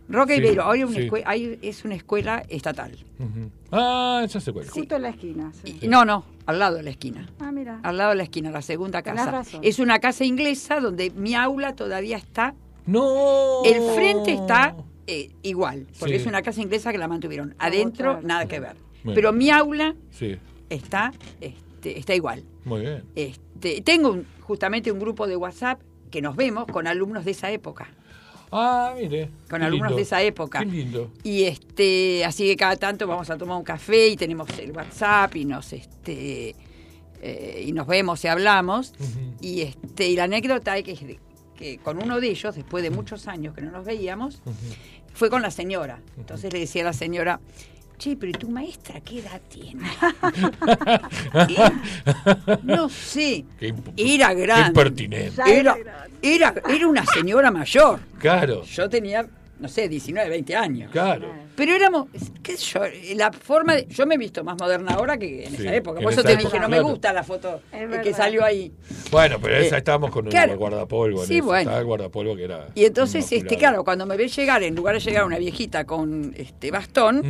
Roque 0.08 0.36
Sí, 0.36 0.40
Beiro, 0.42 0.62
ahora 0.64 0.86
una 0.86 0.96
sí. 0.96 1.08
escue- 1.08 1.22
hay- 1.24 1.58
es 1.62 1.84
una 1.84 1.94
escuela 1.94 2.42
estatal. 2.48 2.92
Ujú. 3.18 3.50
Ah, 3.70 4.24
ya 4.28 4.40
sé 4.40 4.52
cuál. 4.52 4.68
Justo 4.68 4.96
en 4.96 5.02
la 5.02 5.08
esquina, 5.10 5.52
sí. 5.64 5.78
No, 5.88 6.04
no, 6.04 6.24
al 6.46 6.58
lado 6.58 6.76
de 6.76 6.82
la 6.82 6.90
esquina. 6.90 7.28
Ah, 7.40 7.50
mira. 7.52 7.80
Al 7.82 7.96
lado 7.96 8.10
de 8.10 8.16
la 8.16 8.22
esquina, 8.24 8.50
la 8.50 8.62
segunda 8.62 9.02
casa. 9.02 9.30
razón. 9.30 9.60
Es 9.62 9.78
una 9.78 9.98
casa 10.00 10.24
inglesa 10.24 10.80
donde 10.80 11.10
mi 11.10 11.34
aula 11.34 11.74
todavía 11.74 12.16
está. 12.16 12.54
No. 12.86 13.62
El 13.64 13.80
frente 13.94 14.32
está 14.34 14.74
eh, 15.06 15.30
igual, 15.42 15.86
porque 15.98 16.14
Sí. 16.16 16.20
es 16.22 16.26
una 16.26 16.42
casa 16.42 16.60
inglesa 16.62 16.92
que 16.92 16.98
la 16.98 17.08
mantuvieron. 17.08 17.54
Adentro, 17.58 18.20
nada 18.22 18.46
que 18.46 18.60
ver. 18.60 18.76
Bueno. 19.02 19.14
Pero 19.16 19.32
mi 19.32 19.50
aula 19.50 19.94
Sí. 20.10 20.36
está 20.70 21.12
este, 21.40 21.98
está 21.98 22.14
igual. 22.14 22.44
Muy 22.64 22.82
bien. 22.82 23.02
Este, 23.16 23.80
tengo 23.82 24.10
un- 24.10 24.26
justamente 24.42 24.92
un 24.92 25.00
grupo 25.00 25.26
de 25.26 25.36
WhatsApp 25.36 25.80
que 26.10 26.22
nos 26.22 26.36
vemos 26.36 26.66
con 26.66 26.86
alumnos 26.86 27.24
de 27.24 27.32
esa 27.32 27.50
época. 27.50 27.88
Ah, 28.52 28.94
mire. 28.96 29.30
Con 29.48 29.62
alumnos 29.62 29.88
lindo. 29.88 29.96
de 29.96 30.02
esa 30.02 30.22
época. 30.22 30.58
Qué 30.60 30.66
lindo. 30.66 31.10
Y 31.24 31.44
este, 31.44 32.24
así 32.24 32.46
que 32.46 32.56
cada 32.56 32.76
tanto 32.76 33.06
vamos 33.06 33.30
a 33.30 33.38
tomar 33.38 33.56
un 33.56 33.64
café 33.64 34.08
y 34.08 34.16
tenemos 34.16 34.46
el 34.58 34.72
WhatsApp 34.72 35.34
y 35.36 35.46
nos 35.46 35.72
este 35.72 36.54
eh, 37.22 37.64
y 37.66 37.72
nos 37.72 37.86
vemos 37.86 38.22
y 38.24 38.28
hablamos. 38.28 38.92
Y 39.40 39.62
este, 39.62 40.08
y 40.08 40.16
la 40.16 40.24
anécdota 40.24 40.76
es 40.76 40.84
que, 40.84 41.18
que 41.56 41.78
con 41.78 42.02
uno 42.02 42.20
de 42.20 42.28
ellos, 42.28 42.54
después 42.54 42.82
de 42.82 42.90
muchos 42.90 43.26
años 43.26 43.54
que 43.54 43.62
no 43.62 43.70
nos 43.70 43.86
veíamos, 43.86 44.42
fue 45.14 45.30
con 45.30 45.40
la 45.40 45.50
señora. 45.50 46.02
Entonces 46.18 46.52
le 46.52 46.58
decía 46.58 46.82
a 46.82 46.86
la 46.86 46.92
señora, 46.92 47.40
che, 48.02 48.16
pero 48.16 48.30
¿y 48.30 48.32
tu 48.32 48.48
maestra 48.48 49.00
qué 49.00 49.20
edad 49.20 49.40
tiene? 49.48 49.82
No 52.62 52.88
sé. 52.88 53.44
Era 53.96 54.34
Qué 54.34 54.40
grande. 54.42 54.68
impertinente. 54.68 55.42
Era 55.46 55.76
era, 56.20 56.54
era 56.68 56.86
una 56.86 57.04
señora 57.06 57.50
mayor. 57.50 58.00
Claro, 58.18 58.62
Yo 58.64 58.88
tenía, 58.88 59.26
no 59.62 59.68
sé, 59.68 59.88
19, 59.88 60.28
20 60.28 60.56
años. 60.56 60.90
claro. 60.90 61.32
Pero 61.54 61.74
éramos, 61.74 62.08
qué 62.42 62.56
sé 62.56 62.64
yo, 62.64 62.80
la 63.14 63.30
forma 63.30 63.74
de, 63.74 63.86
yo 63.86 64.06
me 64.06 64.14
he 64.14 64.18
visto 64.18 64.42
más 64.42 64.56
moderna 64.58 64.94
ahora 64.94 65.18
que 65.18 65.44
en 65.44 65.50
Sí, 65.54 65.62
esa 65.62 65.74
época. 65.74 66.00
Por 66.00 66.10
eso 66.12 66.22
te 66.22 66.30
dije, 66.30 66.42
época, 66.48 66.60
no 66.60 66.68
me 66.70 66.80
gusta 66.80 67.12
la 67.12 67.22
foto 67.22 67.60
Es 67.70 67.98
que 68.00 68.14
salió 68.14 68.42
ahí. 68.42 68.72
Bueno, 69.10 69.38
pero 69.40 69.56
esa 69.58 69.76
Eh, 69.76 69.78
estábamos 69.78 70.10
con 70.10 70.24
un 70.24 70.30
claro. 70.30 70.56
guardapolvo. 70.56 71.20
en 71.22 71.28
Sí, 71.28 71.40
bueno. 71.40 71.60
Estaba 71.60 71.78
el 71.78 71.84
guardapolvo 71.84 72.34
que 72.36 72.44
era. 72.44 72.68
Y 72.74 72.84
entonces, 72.86 73.30
este, 73.30 73.56
claro, 73.58 73.84
cuando 73.84 74.06
me 74.06 74.16
ve 74.16 74.28
llegar, 74.28 74.62
en 74.62 74.74
lugar 74.74 74.94
de 74.94 75.00
llegar 75.00 75.24
una 75.24 75.36
viejita 75.38 75.84
con 75.84 76.32
este 76.38 76.70
bastón, 76.70 77.22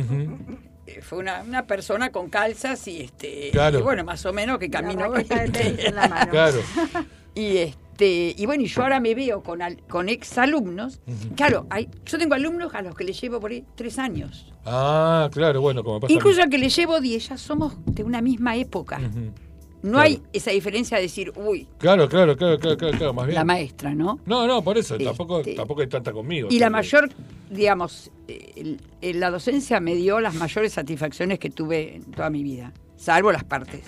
eh, 0.87 1.01
fue 1.01 1.19
una, 1.19 1.43
una 1.43 1.67
persona 1.67 2.09
con 2.11 2.29
calzas 2.29 2.87
y 2.87 3.01
este 3.01 3.49
Claro. 3.51 3.79
y 3.79 3.81
bueno, 3.81 4.03
más 4.05 4.25
o 4.25 4.31
menos 4.33 4.57
que 4.57 4.69
la 4.69 4.79
caminó. 4.81 5.09
raqueta 5.11 5.43
de 5.45 5.85
en 5.85 5.95
la 5.95 6.07
mano. 6.07 6.31
Claro. 6.31 6.59
Y 7.35 7.57
este, 7.57 7.82
y 8.07 8.45
bueno, 8.45 8.63
y 8.63 8.67
yo 8.67 8.81
ahora 8.83 8.99
me 8.99 9.13
veo 9.15 9.41
con, 9.43 9.61
al- 9.61 9.81
con 9.87 10.09
ex 10.09 10.37
alumnos. 10.37 10.99
Claro, 11.35 11.67
hay, 11.69 11.87
yo 12.05 12.17
tengo 12.17 12.33
alumnos 12.35 12.73
a 12.73 12.81
los 12.81 12.95
que 12.95 13.03
les 13.03 13.19
llevo 13.19 13.39
por 13.39 13.51
ahí 13.51 13.63
tres 13.75 13.99
años. 13.99 14.51
Ah, 14.65 15.29
claro, 15.31 15.61
bueno, 15.61 15.83
como 15.83 15.99
pasa. 15.99 16.13
Incluso 16.13 16.41
a 16.41 16.47
que 16.47 16.57
les 16.57 16.75
llevo 16.75 16.99
diez, 17.01 17.29
ya 17.29 17.37
somos 17.37 17.73
de 17.85 18.03
una 18.03 18.21
misma 18.21 18.55
época. 18.55 18.99
No 18.99 19.91
Claro. 19.91 19.99
hay 19.99 20.21
esa 20.31 20.51
diferencia 20.51 20.95
de 20.95 21.03
decir, 21.03 21.33
uy, 21.35 21.67
Claro, 21.77 22.07
claro, 22.07 22.37
claro, 22.37 22.57
claro, 22.57 22.77
claro, 22.77 23.13
más 23.13 23.25
bien. 23.25 23.35
la 23.35 23.43
maestra, 23.43 23.93
¿no? 23.93 24.17
No, 24.25 24.47
no, 24.47 24.63
por 24.63 24.77
eso, 24.77 24.93
Este- 24.93 25.03
tampoco, 25.03 25.41
tampoco 25.41 25.81
hay 25.81 25.87
tanta 25.87 26.13
conmigo. 26.13 26.47
Y 26.49 26.57
la 26.59 26.69
mayor, 26.69 27.09
digamos, 27.49 28.09
el- 28.29 28.79
el- 29.01 29.19
la 29.19 29.29
docencia 29.29 29.81
me 29.81 29.93
dio 29.95 30.21
las 30.21 30.35
mayores 30.35 30.71
satisfacciones 30.71 31.37
que 31.37 31.49
tuve 31.49 31.97
en 31.97 32.03
toda 32.11 32.29
mi 32.29 32.43
vida, 32.43 32.71
salvo 32.95 33.33
las 33.33 33.43
partes, 33.43 33.81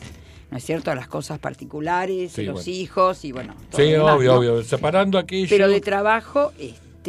¿no 0.55 0.59
es 0.59 0.63
cierto? 0.63 0.95
Las 0.95 1.09
cosas 1.09 1.37
particulares, 1.37 2.31
Sí, 2.31 2.43
los 2.43 2.53
bueno. 2.63 2.71
hijos 2.71 3.25
y 3.25 3.33
bueno. 3.33 3.55
todo 3.69 3.81
Sí, 3.83 3.91
demás, 3.91 4.15
obvio, 4.15 4.31
¿no? 4.31 4.39
obvio. 4.39 4.63
Separando 4.63 5.17
aquello. 5.17 5.47
Pero 5.49 5.67
de 5.67 5.81
trabajo, 5.81 6.53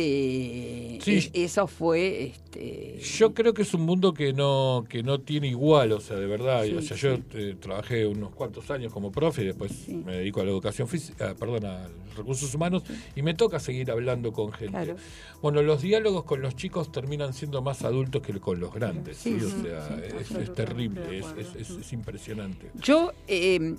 este, 0.03 0.99
Sí. 1.05 1.17
es- 1.17 1.31
eso 1.35 1.67
fue, 1.67 2.27
este, 2.29 2.99
Yo 3.19 3.35
creo 3.35 3.53
que 3.55 3.63
es 3.63 3.75
un 3.75 3.83
mundo 3.83 4.13
que 4.15 4.33
no 4.33 4.85
que 4.89 5.03
no 5.03 5.21
tiene 5.21 5.49
igual, 5.49 5.93
o 5.93 6.01
sea, 6.01 6.17
de 6.17 6.27
verdad. 6.27 6.65
Sí, 6.65 6.75
o 6.75 6.83
sea, 6.83 6.97
sí. 6.97 7.03
yo 7.03 7.19
eh, 7.35 7.57
trabajé 7.61 8.07
unos 8.07 8.35
cuantos 8.35 8.71
años 8.71 8.93
como 8.93 9.11
profe 9.13 9.43
y 9.43 9.47
después 9.47 9.73
Sí. 9.73 9.95
me 9.95 10.17
dedico 10.17 10.41
a 10.41 10.45
la 10.45 10.51
educación 10.51 10.89
física, 10.89 11.35
perdón, 11.39 11.65
a 11.67 11.89
los 11.89 12.17
recursos 12.17 12.55
humanos 12.55 12.83
y 13.15 13.23
me 13.23 13.35
toca 13.35 13.59
seguir 13.61 13.91
hablando 13.91 14.33
con 14.33 14.53
gente. 14.53 14.73
Claro. 14.73 14.97
Bueno, 15.43 15.63
los 15.63 15.83
diálogos 15.83 16.25
con 16.25 16.41
los 16.41 16.57
chicos 16.57 16.91
terminan 16.91 17.35
siendo 17.35 17.63
más 17.63 17.83
adultos 17.85 18.23
que 18.23 18.33
con 18.41 18.59
los 18.61 18.73
grandes, 18.73 19.17
¿sí? 19.19 19.39
Sí, 19.39 19.45
o 19.45 19.63
sea, 19.63 19.89
sí, 20.25 20.35
es- 20.41 20.55
terrible, 20.55 21.19
es- 21.19 21.77
es 21.77 21.93
impresionante. 21.93 22.71
Yo 22.83 23.13
eh, 23.29 23.75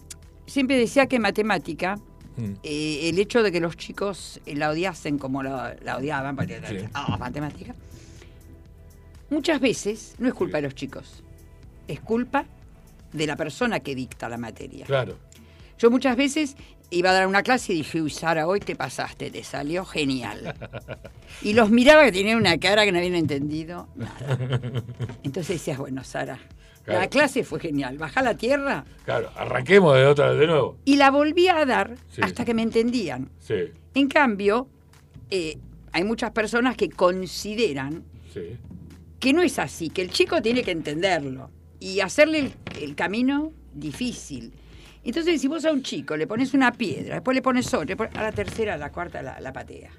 siempre 0.46 0.78
decía 0.78 1.08
que 1.08 1.20
matemática, 1.20 2.00
Mm. 2.38 2.54
eh, 2.64 3.10
el 3.10 3.20
hecho 3.20 3.42
de 3.44 3.52
que 3.52 3.60
los 3.60 3.76
chicos 3.78 4.40
eh, 4.46 4.56
la 4.56 4.70
odiasen 4.70 5.18
como 5.18 5.42
la, 5.44 5.76
la 5.84 5.98
odiaban, 5.98 6.36
porque 6.36 6.62
Sí. 6.70 6.78
ah, 6.94 7.18
matemática, 7.18 7.74
muchas 9.30 9.60
veces 9.60 10.16
no 10.20 10.28
es 10.28 10.34
culpa 10.34 10.58
de 10.58 10.64
los 10.64 10.76
chicos, 10.76 11.24
es 11.88 12.00
culpa 12.00 12.46
de 13.14 13.28
la 13.28 13.36
persona 13.36 13.80
que 13.80 13.96
dicta 13.96 14.30
la 14.30 14.38
materia. 14.38 14.86
Claro. 14.86 15.18
Yo 15.80 15.90
muchas 15.92 16.16
veces 16.18 16.56
iba 16.90 17.10
a 17.10 17.14
dar 17.14 17.28
una 17.28 17.44
clase 17.44 17.74
y 17.74 17.78
dije, 17.78 18.02
uy, 18.02 18.10
Sara, 18.10 18.48
hoy 18.48 18.60
te 18.60 18.76
pasaste, 18.76 19.30
te 19.30 19.44
salió 19.44 19.86
genial. 19.86 20.56
Y 21.42 21.54
los 21.54 21.70
miraba 21.70 22.04
que 22.06 22.12
tenían 22.12 22.38
una 22.38 22.58
cara 22.58 22.86
que 22.86 22.92
no 22.92 22.98
habían 22.98 23.16
entendido 23.16 23.88
nada. 23.96 24.38
Entonces 25.24 25.48
decías, 25.60 25.78
bueno, 25.78 26.04
Sara, 26.04 26.40
la 26.88 27.08
clase 27.10 27.44
fue 27.44 27.60
genial, 27.60 27.98
baja 27.98 28.22
a 28.22 28.24
la 28.24 28.36
tierra 28.38 28.86
Claro, 29.06 29.30
arranquemos 29.36 29.96
de 29.96 30.06
otra 30.06 30.34
de 30.34 30.48
nuevo. 30.48 30.78
y 30.86 30.96
la 30.96 31.12
volví 31.12 31.48
a 31.48 31.66
dar 31.66 31.96
Sí. 32.10 32.22
hasta 32.24 32.46
que 32.46 32.54
me 32.54 32.62
entendían. 32.62 33.30
Sí, 33.40 33.56
En 33.94 34.08
cambio, 34.08 34.68
eh, 35.30 35.58
hay 35.92 36.04
muchas 36.04 36.32
personas 36.32 36.76
que 36.78 36.90
consideran 36.90 38.04
sí. 38.34 38.56
que 39.20 39.34
no 39.34 39.42
es 39.42 39.60
así, 39.60 39.90
que 39.90 40.02
el 40.02 40.12
chico 40.12 40.42
tiene 40.42 40.64
que 40.64 40.72
entenderlo 40.72 41.50
y 41.80 42.00
hacerle 42.00 42.40
el, 42.40 42.54
el 42.82 42.96
camino 42.96 43.52
difícil. 43.74 44.54
Entonces, 45.04 45.40
si 45.42 45.48
vos 45.48 45.64
a 45.66 45.72
un 45.72 45.84
chico 45.84 46.18
le 46.18 46.28
pones 46.28 46.54
una 46.54 46.72
piedra, 46.72 47.16
después 47.16 47.34
le 47.36 47.42
pones 47.42 47.74
otra, 47.74 47.96
a 48.14 48.24
la 48.24 48.32
tercera, 48.32 48.74
a 48.74 48.78
la 48.78 48.92
cuarta, 48.92 49.22
la, 49.22 49.40
la 49.40 49.54
patea. 49.54 49.92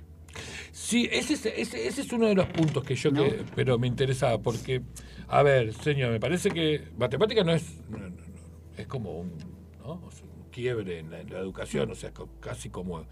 Sí, 0.80 1.08
ese 1.10 1.34
es, 1.34 1.44
ese, 1.46 1.88
ese 1.88 2.00
es 2.02 2.12
uno 2.12 2.28
de 2.28 2.34
los 2.36 2.46
puntos 2.46 2.84
que 2.84 2.94
yo 2.94 3.10
¿No? 3.10 3.24
que, 3.24 3.42
pero 3.56 3.78
me 3.78 3.88
interesaba, 3.88 4.38
porque, 4.40 4.80
a 5.26 5.42
ver, 5.42 5.74
señor, 5.74 6.12
me 6.12 6.20
parece 6.20 6.50
que 6.50 6.84
matemática 6.96 7.42
no 7.42 7.52
es, 7.52 7.64
no, 7.90 7.98
no, 7.98 8.08
no, 8.10 8.16
es 8.76 8.86
como 8.86 9.18
un, 9.18 9.32
¿no? 9.80 10.00
O 10.06 10.10
sea, 10.12 10.24
un 10.24 10.50
quiebre 10.50 11.00
en 11.00 11.10
la, 11.10 11.20
en 11.20 11.30
la 11.32 11.40
educación, 11.40 11.90
o 11.90 11.94
sea, 11.96 12.12
casi 12.40 12.70
como 12.70 13.04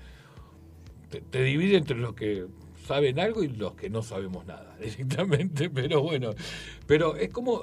te, 1.11 1.21
te 1.21 1.43
divide 1.43 1.77
entre 1.77 1.97
los 1.99 2.15
que 2.15 2.47
saben 2.87 3.19
algo 3.19 3.43
y 3.43 3.49
los 3.49 3.75
que 3.75 3.91
no 3.91 4.03
sabemos 4.03 4.47
nada 4.47 4.77
directamente, 4.81 5.69
pero 5.69 6.03
bueno, 6.03 6.31
pero 6.87 7.17
es 7.17 7.31
como 7.31 7.63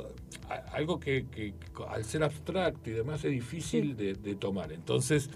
algo 0.74 1.00
que, 1.00 1.27
que- 1.31 1.53
que 1.53 1.83
al 1.89 2.03
ser 2.03 2.24
abstracto 2.24 2.89
y 2.89 2.93
demás 2.93 3.24
es 3.24 3.31
difícil 3.31 3.95
de, 3.95 4.13
de 4.15 4.36
tomar. 4.36 4.74
Entonces, 4.74 5.29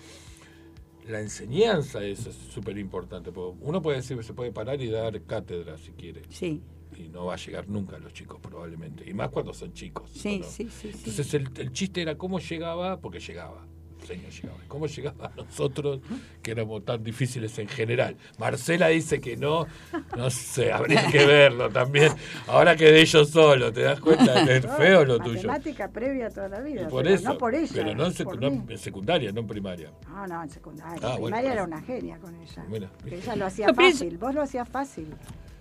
la 1.09 1.21
enseñanza 1.21 2.03
es 2.03 2.19
súper 2.19 2.77
importante. 2.77 3.31
Uno 3.61 3.81
puede 3.81 3.97
decir 3.97 4.17
que 4.17 4.23
se 4.23 4.33
puede 4.33 4.51
parar 4.51 4.81
y 4.81 4.89
dar 4.89 5.21
cátedra 5.23 5.77
si 5.77 5.91
quiere. 5.91 6.21
Sí, 6.29 6.61
Y 6.97 7.09
no 7.09 7.25
va 7.25 7.33
a 7.35 7.37
llegar 7.37 7.67
nunca 7.69 7.95
a 7.97 7.99
los 7.99 8.13
chicos 8.13 8.39
probablemente. 8.41 9.07
Y 9.09 9.13
más 9.13 9.29
cuando 9.29 9.53
son 9.53 9.73
chicos. 9.73 10.09
sí, 10.11 10.39
¿no? 10.39 10.45
sí, 10.45 10.69
sí, 10.69 10.91
sí. 10.91 10.97
Entonces 11.09 11.33
el, 11.33 11.49
el 11.57 11.71
chiste 11.71 12.01
era 12.01 12.17
cómo 12.17 12.39
llegaba, 12.39 12.99
porque 12.99 13.19
llegaba. 13.19 13.67
Señor 14.07 14.31
llegaba. 14.31 14.59
¿Cómo 14.67 14.87
llegaba 14.87 15.25
a 15.27 15.35
nosotros 15.35 15.99
que 16.41 16.51
éramos 16.51 16.85
tan 16.85 17.03
difíciles 17.03 17.57
en 17.59 17.67
general? 17.67 18.15
Marcela 18.39 18.87
dice 18.87 19.19
que 19.19 19.35
no, 19.37 19.67
no 20.15 20.29
sé, 20.29 20.71
habría 20.71 21.05
que 21.11 21.25
verlo 21.25 21.69
también. 21.69 22.13
Ahora 22.47 22.75
quedé 22.75 23.05
yo 23.05 23.25
solo, 23.25 23.71
¿te 23.73 23.81
das 23.81 23.99
cuenta? 23.99 24.41
Es 24.51 24.65
feo 24.77 25.03
lo 25.05 25.19
tuyo. 25.19 25.35
Matemática 25.47 25.89
previa 25.89 26.29
toda 26.29 26.47
la 26.49 26.61
vida. 26.61 26.87
por 26.87 27.03
pero 27.03 27.15
eso, 27.15 27.29
No 27.33 27.37
por 27.37 27.53
ella. 27.53 27.71
pero 27.73 27.93
no 27.95 28.05
en, 28.05 28.13
secu- 28.13 28.23
por 28.23 28.41
no 28.41 28.51
mí. 28.51 28.63
en 28.69 28.77
secundaria, 28.77 29.31
no 29.31 29.41
en 29.41 29.47
primaria. 29.47 29.91
No, 30.07 30.25
no, 30.27 30.43
en 30.43 30.49
secundaria. 30.49 30.95
Ah, 31.03 31.13
en 31.15 31.19
bueno, 31.21 31.35
primaria 31.37 31.53
era 31.53 31.63
una 31.63 31.81
genia 31.81 32.17
con 32.17 32.33
ella. 32.35 32.65
¿viste? 33.03 33.15
ella 33.15 33.35
lo 33.35 33.45
hacía 33.45 33.73
fácil. 33.73 34.17
Vos 34.17 34.33
lo 34.33 34.41
hacías 34.41 34.67
fácil. 34.69 35.07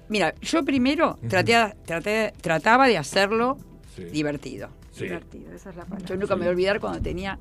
Mira, 0.08 0.34
yo 0.40 0.64
primero 0.64 1.18
traté, 1.28 1.54
traté- 1.84 2.32
trataba 2.40 2.86
de 2.86 2.96
hacerlo 2.96 3.58
Sí. 3.96 4.04
divertido. 4.04 4.68
Sí. 4.92 5.04
Divertido, 5.04 5.52
esa 5.52 5.70
es 5.70 5.76
la 5.76 5.84
palabra. 5.84 6.06
Yo 6.06 6.16
nunca 6.16 6.36
me 6.36 6.40
voy 6.42 6.48
a 6.48 6.50
olvidar 6.50 6.80
cuando 6.80 7.00
tenía 7.02 7.38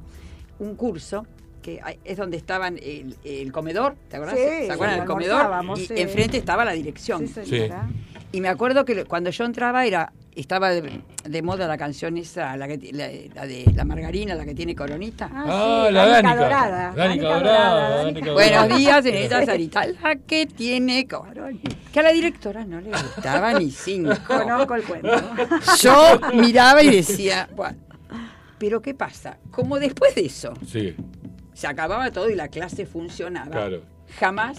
un 0.60 0.76
curso 0.76 1.26
que 1.62 1.82
es 2.04 2.18
donde 2.18 2.38
estaban 2.38 2.78
el, 2.78 3.16
el 3.24 3.52
comedor, 3.52 3.96
¿te 4.10 4.18
acuerdas? 4.18 4.38
Sí, 4.38 4.66
¿Se 4.68 4.72
acuerdan 4.72 4.98
sí, 4.98 5.00
del 5.02 5.08
comedor? 5.08 5.78
Y 5.78 5.86
sí. 5.88 5.94
enfrente 5.98 6.38
estaba 6.38 6.64
la 6.64 6.74
dirección. 6.74 7.28
Sí, 7.28 7.34
señora. 7.44 7.90
Y 8.32 8.42
me 8.42 8.50
acuerdo 8.50 8.86
que 8.86 9.06
cuando 9.06 9.30
yo 9.32 9.46
entraba 9.46 9.86
era 9.86 10.12
estaba 10.36 10.70
de, 10.72 11.02
de 11.24 11.42
moda 11.42 11.66
la 11.66 11.78
canción 11.78 12.18
esa, 12.18 12.58
la, 12.58 12.68
que 12.68 12.78
ti- 12.78 12.92
la, 12.92 13.08
la 13.34 13.48
de 13.48 13.66
la 13.74 13.86
margarina, 13.86 14.36
la 14.36 14.44
que 14.44 14.54
tiene 14.54 14.76
coronita. 14.76 15.30
Ah, 15.34 15.86
sí, 15.88 15.94
la 15.94 16.06
Dánica. 16.08 16.36
Dorada. 16.36 16.94
Dánica 16.94 17.24
Dorada. 17.40 18.12
Buenos 18.34 18.78
días, 18.78 19.04
señorita 19.04 19.46
Sarita, 19.46 19.88
la 19.88 20.16
que 20.18 20.46
tiene 20.46 21.08
coronita. 21.08 21.72
Que 21.94 22.00
a 22.02 22.04
la 22.04 22.12
directora 22.12 22.66
no 22.66 22.82
le 22.82 22.90
gustaba 22.92 23.54
ni 23.58 23.72
cinco. 23.72 24.12
Conozco 24.28 24.76
el 24.76 24.84
cuento. 24.84 25.10
Yo 25.80 26.20
miraba 26.34 26.84
y 26.84 26.98
decía, 26.98 27.48
bueno, 27.56 27.78
pero 28.58 28.82
¿qué 28.82 28.94
pasa? 28.94 29.38
Como 29.52 29.80
después 29.80 30.16
de 30.16 30.26
eso 30.26 30.54
Sí, 30.66 30.96
se 31.54 31.68
acababa 31.68 32.12
todo 32.12 32.30
y 32.30 32.36
la 32.36 32.48
clase 32.50 32.86
funcionaba, 32.86 33.52
claro. 33.52 33.82
jamás 34.20 34.58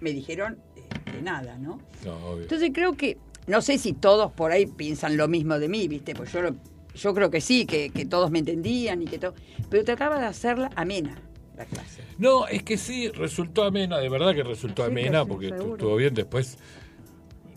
me 0.00 0.10
dijeron 0.12 0.58
eh, 0.76 1.12
de 1.12 1.22
nada, 1.22 1.56
¿no? 1.58 1.78
No, 2.04 2.14
obvio. 2.26 2.42
Entonces 2.42 2.70
creo 2.72 2.94
que, 2.94 3.18
no 3.46 3.60
sé 3.62 3.78
si 3.78 3.92
todos 3.92 4.32
por 4.32 4.52
ahí 4.52 4.66
piensan 4.66 5.16
lo 5.16 5.28
mismo 5.28 5.58
de 5.58 5.68
mí, 5.68 5.88
¿viste? 5.88 6.14
Pues 6.14 6.32
yo, 6.32 6.42
lo- 6.42 6.54
yo 6.94 7.14
creo 7.14 7.30
que 7.30 7.40
sí, 7.40 7.66
que, 7.66 7.90
que 7.90 8.04
todos 8.06 8.30
me 8.30 8.38
entendían 8.40 9.02
y 9.02 9.06
que 9.06 9.18
todo. 9.18 9.34
Pero 9.68 9.84
trataba 9.84 10.18
de 10.18 10.26
hacerla 10.26 10.70
amena, 10.76 11.16
la 11.56 11.64
clase. 11.66 12.02
No, 12.18 12.46
es 12.46 12.62
que 12.62 12.76
sí, 12.78 13.08
resultó 13.10 13.64
amena, 13.64 13.98
de 13.98 14.08
verdad 14.08 14.34
que 14.34 14.42
resultó 14.42 14.86
Sí, 14.86 14.92
que 14.94 15.00
amena, 15.00 15.22
sí, 15.22 15.28
porque 15.28 15.48
seguro. 15.50 15.72
estuvo 15.74 15.96
bien. 15.96 16.14
Después, 16.14 16.58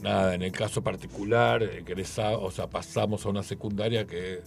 nada, 0.02 0.36
en 0.36 0.42
el 0.42 0.52
caso 0.52 0.84
particular, 0.84 1.64
egresá- 1.64 2.38
o 2.38 2.52
sea, 2.52 2.70
pasamos 2.70 3.26
a 3.26 3.30
una 3.30 3.44
secundaria 3.44 4.06
que. 4.06 4.42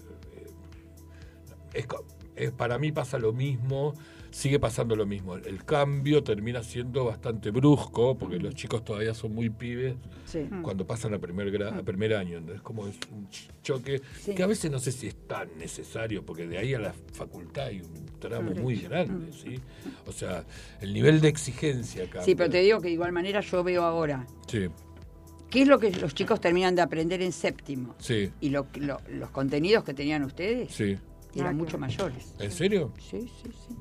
Es 2.37 2.53
para 2.53 2.79
mí 2.79 2.93
pasa 2.93 3.19
lo 3.19 3.33
mismo, 3.33 3.95
sigue 4.31 4.59
pasando 4.61 4.95
lo 4.97 5.07
mismo. 5.07 5.37
El 5.37 5.65
cambio 5.65 6.23
termina 6.23 6.63
siendo 6.63 7.07
bastante 7.07 7.51
brusco, 7.51 8.19
porque 8.19 8.39
los 8.39 8.55
chicos 8.55 8.85
todavía 8.85 9.15
son 9.15 9.35
muy 9.35 9.49
pibes 9.49 9.95
Sí. 10.27 10.41
cuando 10.63 10.87
pasan 10.87 11.15
a 11.15 11.19
primer, 11.19 11.51
gra- 11.51 11.79
a 11.79 11.83
primer 11.83 12.15
año. 12.15 12.43
Es 12.55 12.61
como 12.61 12.87
es 12.87 12.97
un 13.11 13.29
ch- 13.31 13.49
choque 13.63 14.03
Sí. 14.21 14.35
que 14.35 14.43
a 14.43 14.47
veces 14.47 14.71
no 14.71 14.79
sé 14.79 14.93
si 14.93 15.07
es 15.07 15.15
tan 15.27 15.49
necesario, 15.59 16.25
porque 16.27 16.47
de 16.47 16.59
ahí 16.59 16.75
a 16.75 16.79
la 16.81 16.93
facultad 17.13 17.67
hay 17.69 17.81
un 17.81 18.07
tramo 18.19 18.51
muy 18.51 18.77
grande, 18.81 19.33
¿sí? 19.33 19.59
O 20.07 20.13
sea, 20.13 20.45
el 20.83 20.93
nivel 20.93 21.21
de 21.23 21.29
exigencia 21.29 22.03
cambia. 22.05 22.23
Sí, 22.23 22.35
pero 22.35 22.51
te 22.51 22.59
digo 22.61 22.81
que 22.81 22.89
de 22.89 22.95
igual 22.95 23.13
manera 23.13 23.41
yo 23.41 23.65
veo 23.65 23.83
ahora. 23.83 24.27
Sí, 24.49 24.67
¿Qué 25.49 25.63
es 25.63 25.69
lo 25.69 25.79
que 25.79 25.93
los 25.93 26.13
chicos 26.13 26.41
terminan 26.41 26.75
de 26.75 26.83
aprender 26.83 27.23
en 27.23 27.31
séptimo? 27.33 27.95
sí, 27.99 28.31
Y 28.41 28.51
lo- 28.51 28.67
lo- 28.81 29.01
los 29.09 29.31
contenidos 29.31 29.85
que 29.85 29.95
tenían 29.95 30.25
ustedes 30.25 30.75
sí. 30.75 30.99
Eran 31.41 31.55
Ah, 31.55 31.57
mucho 31.59 31.79
claro. 31.79 31.81
mayores. 31.93 32.35
¿En 32.39 32.51
serio? 32.51 32.93
Sí, 32.99 33.21
sí, 33.43 33.51
sí. 33.51 33.77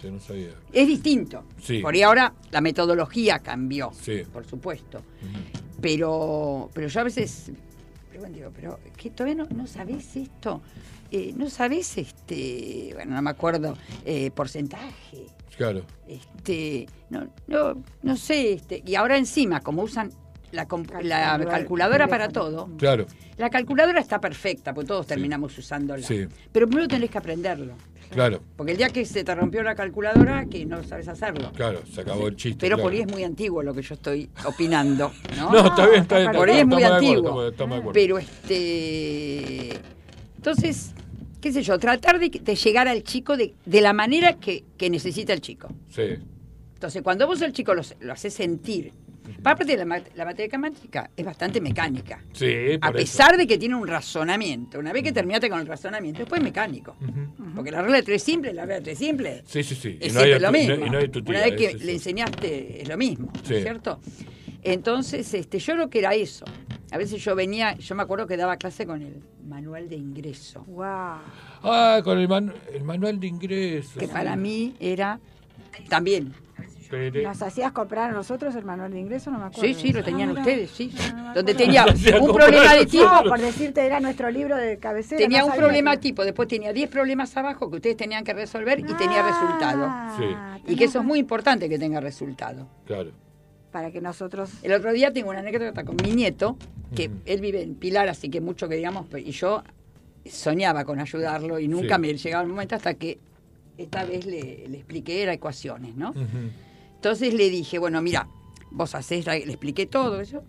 Sí, 0.00 0.10
no 0.10 0.20
sabía. 0.20 0.50
Es 0.72 0.86
distinto. 0.86 1.42
Sí. 1.60 1.80
Por 1.80 1.94
ahí 1.94 2.02
ahora 2.02 2.32
la 2.52 2.60
metodología 2.60 3.40
cambió, 3.40 3.90
Sí. 4.00 4.22
por 4.32 4.44
supuesto. 4.46 5.02
Pero, 5.80 6.70
pero 6.72 6.88
yo 6.88 7.00
a 7.00 7.04
veces 7.04 7.50
digo, 8.30 8.50
pero 8.54 8.78
¿qué, 8.96 9.10
todavía 9.10 9.34
no, 9.44 9.46
no 9.54 9.66
sabés 9.66 10.16
esto? 10.16 10.62
Eh, 11.10 11.32
¿No 11.36 11.50
sabés, 11.50 11.98
este, 11.98 12.90
bueno, 12.94 13.14
no 13.14 13.22
me 13.22 13.30
acuerdo, 13.30 13.76
eh, 14.04 14.30
porcentaje? 14.30 15.26
Claro, 15.56 15.82
Este, 16.08 16.86
no, 17.10 17.28
no, 17.46 17.82
no 18.02 18.16
sé, 18.16 18.54
este, 18.54 18.82
y 18.84 18.94
ahora 18.94 19.16
encima, 19.18 19.60
como 19.60 19.82
usan 19.82 20.10
la, 20.54 20.66
Calculadora, 20.66 22.06
para 22.08 22.28
todo, 22.28 22.70
claro. 22.78 23.06
la 23.36 23.50
calculadora 23.50 24.00
está 24.00 24.20
perfecta, 24.20 24.72
porque 24.72 24.88
todos 24.88 25.06
terminamos 25.06 25.56
usándola. 25.58 26.02
Sí. 26.06 26.26
Pero 26.52 26.66
primero 26.66 26.88
tenés 26.88 27.10
que 27.10 27.18
aprenderlo. 27.18 27.74
Claro, 28.10 28.40
Porque 28.56 28.72
el 28.72 28.78
día 28.78 28.90
que 28.90 29.04
se 29.06 29.24
te 29.24 29.34
rompió 29.34 29.62
la 29.64 29.74
calculadora, 29.74 30.44
que 30.46 30.64
no 30.66 30.84
sabes 30.84 31.08
hacerlo. 31.08 31.50
claro, 31.52 31.80
se 31.86 32.02
acabó 32.02 32.28
el 32.28 32.36
chiste. 32.36 32.58
Pero 32.60 32.76
por 32.76 32.92
claro. 32.92 32.96
ahí 32.96 33.00
es 33.08 33.12
muy 33.12 33.24
antiguo 33.24 33.62
lo 33.62 33.74
que 33.74 33.82
yo 33.82 33.94
estoy 33.94 34.30
opinando. 34.44 35.10
No, 35.36 35.50
No, 35.52 35.66
está 35.66 35.86
bien, 35.88 36.02
está 36.02 36.18
bien. 36.18 36.32
por 36.32 36.48
ahí 36.48 36.58
es 36.58 36.66
muy 36.66 36.80
estamos 36.80 36.80
de 36.80 36.86
acuerdo, 36.86 36.94
antiguo. 37.08 37.48
estamos- 37.48 37.50
estamos 37.50 37.74
de 37.76 37.80
acuerdo. 37.80 37.92
Pero 37.94 38.18
este. 38.18 39.80
Entonces, 40.36 40.92
qué 41.40 41.52
sé 41.52 41.62
yo, 41.62 41.78
tratar 41.78 42.18
de, 42.20 42.28
de 42.28 42.54
llegar 42.54 42.86
al 42.88 43.02
chico 43.02 43.36
de, 43.36 43.54
de 43.64 43.80
la 43.80 43.92
manera 43.92 44.34
que, 44.34 44.64
que 44.76 44.90
necesita 44.90 45.32
el 45.32 45.40
chico. 45.40 45.68
Sí, 45.88 46.02
Entonces, 46.74 47.02
cuando 47.02 47.26
vos 47.26 47.40
al 47.42 47.52
chico 47.52 47.74
lo, 47.74 47.82
lo 48.00 48.12
haces 48.12 48.34
sentir, 48.34 48.92
aparte 49.38 49.64
de 49.64 49.76
la, 49.78 49.84
ma- 49.84 50.02
la 50.14 50.24
matemática 50.24 51.10
es 51.16 51.24
bastante 51.24 51.60
mecánica. 51.60 52.22
sí, 52.32 52.46
A 52.80 52.88
eso. 52.88 52.92
pesar 52.92 53.36
de 53.36 53.46
que 53.46 53.58
tiene 53.58 53.74
un 53.74 53.86
razonamiento. 53.86 54.78
Una 54.78 54.92
vez 54.92 55.02
que 55.02 55.12
terminaste 55.12 55.48
con 55.50 55.60
el 55.60 55.66
razonamiento, 55.66 56.20
después 56.20 56.40
es 56.40 56.44
mecánico. 56.44 56.96
Porque 57.54 57.70
la 57.70 57.82
regla 57.82 57.96
de 57.98 58.02
tres 58.02 58.22
simple, 58.22 58.52
la 58.52 58.62
regla 58.62 58.76
de 58.76 58.80
tres 58.82 58.98
simple 58.98 59.42
Sí, 59.46 59.62
sí, 59.62 59.74
sí. 59.74 59.98
Y 60.00 60.06
es 60.06 60.14
no 60.14 60.20
hay 60.20 60.26
siempre 60.26 60.40
lo 60.46 60.52
mismo. 60.52 60.76
no- 60.76 60.86
y 60.86 60.90
no 60.90 60.98
hay 60.98 61.08
tutía, 61.08 61.30
Una 61.30 61.40
vez 61.46 61.56
que 61.56 61.66
eso. 61.66 61.78
le 61.84 61.92
enseñaste 61.92 62.82
es 62.82 62.88
lo 62.88 62.96
mismo, 62.96 63.30
¿no 63.32 63.40
es 63.56 63.62
cierto? 63.62 64.00
Entonces, 64.62 65.32
este, 65.34 65.58
yo 65.58 65.74
lo 65.76 65.90
que 65.90 65.98
era 65.98 66.14
eso. 66.14 66.44
A 66.90 66.96
veces 66.98 67.22
yo 67.24 67.34
venía, 67.34 67.74
yo 67.76 67.94
me 67.94 68.02
acuerdo 68.02 68.26
que 68.26 68.36
daba 68.36 68.56
clase 68.56 68.86
con 68.86 69.02
el 69.02 69.20
manual 69.46 69.88
de 69.88 69.96
ingreso, 69.96 70.64
Wow. 70.66 70.84
Ah, 71.66 72.00
con 72.04 72.18
el, 72.18 72.28
manu- 72.28 72.54
el 72.72 72.84
manual 72.84 73.18
de 73.18 73.26
ingresos. 73.26 73.94
que 73.98 74.06
para 74.08 74.36
mí 74.36 74.74
era 74.80 75.18
también. 75.88 76.32
Nos 77.22 77.42
hacías 77.42 77.72
comprar 77.72 78.10
a 78.10 78.12
nosotros 78.12 78.54
el 78.54 78.64
manual 78.64 78.92
de 78.92 79.00
ingreso, 79.00 79.30
no 79.30 79.38
me 79.38 79.44
acuerdo. 79.46 79.62
Sí, 79.66 79.74
sí, 79.74 79.92
lo 79.92 80.00
Ah, 80.00 80.04
tenían 80.04 80.28
mirá. 80.30 80.40
ustedes, 80.42 80.70
sí. 80.70 80.92
Ah, 81.00 81.12
no 81.28 81.34
Donde 81.34 81.54
tenía 81.54 81.84
un 82.20 82.32
problema 82.34 82.74
de 82.74 82.86
tipo. 82.86 83.08
Por 83.28 83.40
decirte, 83.40 83.84
era 83.84 84.00
nuestro 84.00 84.30
libro 84.30 84.56
de 84.56 84.78
cabecera. 84.78 85.18
Tenía 85.18 85.40
no 85.40 85.46
un 85.46 85.52
problema 85.54 85.92
que- 85.92 86.02
tipo, 86.02 86.24
después 86.24 86.48
tenía 86.48 86.72
10 86.72 86.88
problemas 86.90 87.36
abajo 87.36 87.70
que 87.70 87.76
ustedes 87.76 87.96
tenían 87.96 88.24
que 88.24 88.32
resolver 88.32 88.78
y 88.80 88.84
tenía 88.84 89.22
resultado. 89.22 89.86
Ah, 89.88 90.16
Sí. 90.18 90.72
Y 90.72 90.76
que 90.76 90.84
eso 90.84 91.00
es 91.00 91.04
muy 91.04 91.18
importante 91.18 91.68
que 91.68 91.78
tenga 91.78 92.00
resultado. 92.00 92.66
Claro. 92.86 93.10
Para 93.72 93.90
que 93.90 94.00
nosotros... 94.00 94.50
El 94.62 94.72
otro 94.72 94.92
día 94.92 95.12
tengo 95.12 95.30
una 95.30 95.40
anécdota 95.40 95.84
con 95.84 95.96
mi 96.02 96.12
nieto, 96.14 96.56
que 96.94 97.10
él 97.26 97.40
vive 97.40 97.62
en 97.62 97.74
Pilar, 97.74 98.08
así 98.08 98.28
que 98.28 98.40
mucho 98.40 98.68
que 98.68 98.76
digamos, 98.76 99.06
y 99.18 99.32
yo 99.32 99.62
soñaba 100.24 100.84
con 100.84 101.00
ayudarlo 101.00 101.58
y 101.58 101.68
nunca 101.68 101.96
Sí. 101.96 102.00
me 102.00 102.14
llegaba 102.14 102.42
el 102.44 102.48
momento 102.48 102.76
hasta 102.76 102.94
que 102.94 103.18
esta 103.76 104.04
vez 104.04 104.24
le, 104.26 104.68
le 104.68 104.76
expliqué, 104.78 105.22
era 105.22 105.32
ecuaciones, 105.32 105.96
¿no? 105.96 106.10
Ujú. 106.10 106.50
Entonces 107.04 107.34
le 107.34 107.50
dije, 107.50 107.78
bueno, 107.78 108.00
mira, 108.00 108.26
vos 108.70 108.94
hacés, 108.94 109.26
la- 109.26 109.34
le 109.34 109.44
expliqué 109.44 109.84
todo 109.84 110.22
eso, 110.22 110.42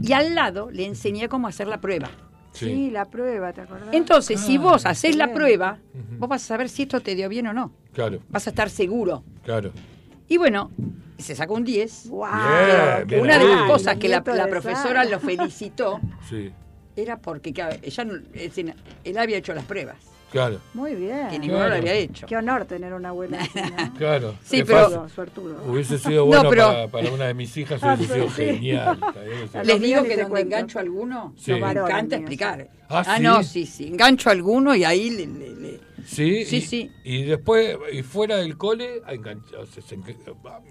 y 0.00 0.14
al 0.14 0.34
lado 0.34 0.70
le 0.70 0.86
enseñé 0.86 1.28
cómo 1.28 1.46
hacer 1.46 1.68
la 1.68 1.78
prueba. 1.78 2.08
Sí, 2.52 2.64
Sí, 2.64 2.90
la 2.90 3.04
prueba, 3.04 3.52
¿te 3.52 3.60
acordás? 3.60 3.92
Entonces, 3.92 4.40
si 4.40 4.56
vos 4.56 4.86
haces 4.86 5.14
la 5.14 5.30
prueba, 5.34 5.78
vos 6.18 6.26
vas 6.26 6.42
a 6.42 6.46
saber 6.46 6.70
si 6.70 6.84
esto 6.84 7.00
te 7.02 7.14
dio 7.14 7.28
bien 7.28 7.48
o 7.48 7.52
no. 7.52 7.72
claro, 7.92 8.20
Vas 8.30 8.46
a 8.46 8.50
estar 8.50 8.70
seguro. 8.70 9.24
claro. 9.44 9.72
Y 10.26 10.38
bueno, 10.38 10.70
se 11.18 11.34
sacó 11.34 11.52
un 11.54 11.64
10. 11.64 12.08
Wow, 12.08 12.30
bien 13.06 13.20
Una 13.20 13.38
de 13.38 13.44
las 13.46 13.64
cosas 13.64 13.96
que 13.98 14.08
la, 14.08 14.24
profesora 14.24 15.04
lo 15.04 15.20
felicitó 15.20 16.00
Sí, 16.30 16.50
era 16.96 17.18
porque 17.18 17.52
claro, 17.52 17.76
ella, 17.82 18.04
no- 18.06 18.14
es 18.32 18.42
decir, 18.54 18.74
él 19.04 19.18
había 19.18 19.36
hecho 19.36 19.52
las 19.52 19.64
pruebas, 19.66 19.96
claro, 20.30 20.58
Muy 20.74 20.94
bien. 20.94 21.28
que 21.30 21.38
ninguno 21.38 21.58
Claro. 21.60 21.74
lo 21.74 21.80
había 21.80 21.94
hecho. 21.94 22.26
Qué 22.26 22.36
honor 22.36 22.64
tener 22.64 22.92
una 22.94 23.10
abuela 23.10 23.38
así, 23.42 23.60
¿no? 23.60 23.94
claro. 23.94 24.34
Sí, 24.44 24.62
pero-. 24.64 25.06
Hubiese 25.68 25.98
sido 25.98 26.20
No, 26.20 26.26
bueno 26.26 26.50
pero- 26.50 26.66
para, 26.66 26.88
para 26.88 27.10
una 27.12 27.26
de 27.26 27.34
mis 27.34 27.56
hijas, 27.56 27.80
Ah, 27.84 27.94
hubiese 27.96 28.14
sido 28.14 28.28
sí. 28.30 28.44
genial. 28.44 28.98
Les 29.64 29.80
digo 29.80 30.02
que 30.04 30.16
donde 30.16 30.40
engancho 30.40 30.78
a 30.78 30.82
alguno, 30.82 31.34
Sí. 31.36 31.52
me 31.52 31.70
encanta 31.70 32.16
explicar. 32.16 32.62
sí. 32.62 32.76
Ah, 32.92 33.16
¿sí? 33.16 33.22
no, 33.22 33.42
sí, 33.44 33.66
sí, 33.66 33.86
engancho 33.88 34.28
a 34.30 34.32
alguno 34.32 34.74
y 34.74 34.82
ahí 34.84 35.10
le, 35.10 35.26
le- 35.26 35.54
le- 35.54 35.80
Sí, 36.06 36.44
Sí, 36.44 36.56
y, 36.56 36.60
sí. 36.62 36.90
y 37.04 37.22
después, 37.24 37.76
y 37.92 38.02
fuera 38.02 38.36
del 38.36 38.56
cole, 38.56 39.00
a 39.04 39.12
engancha- 39.14 39.66
se- 39.72 39.82
se 39.82 39.96
enga- 39.98 40.16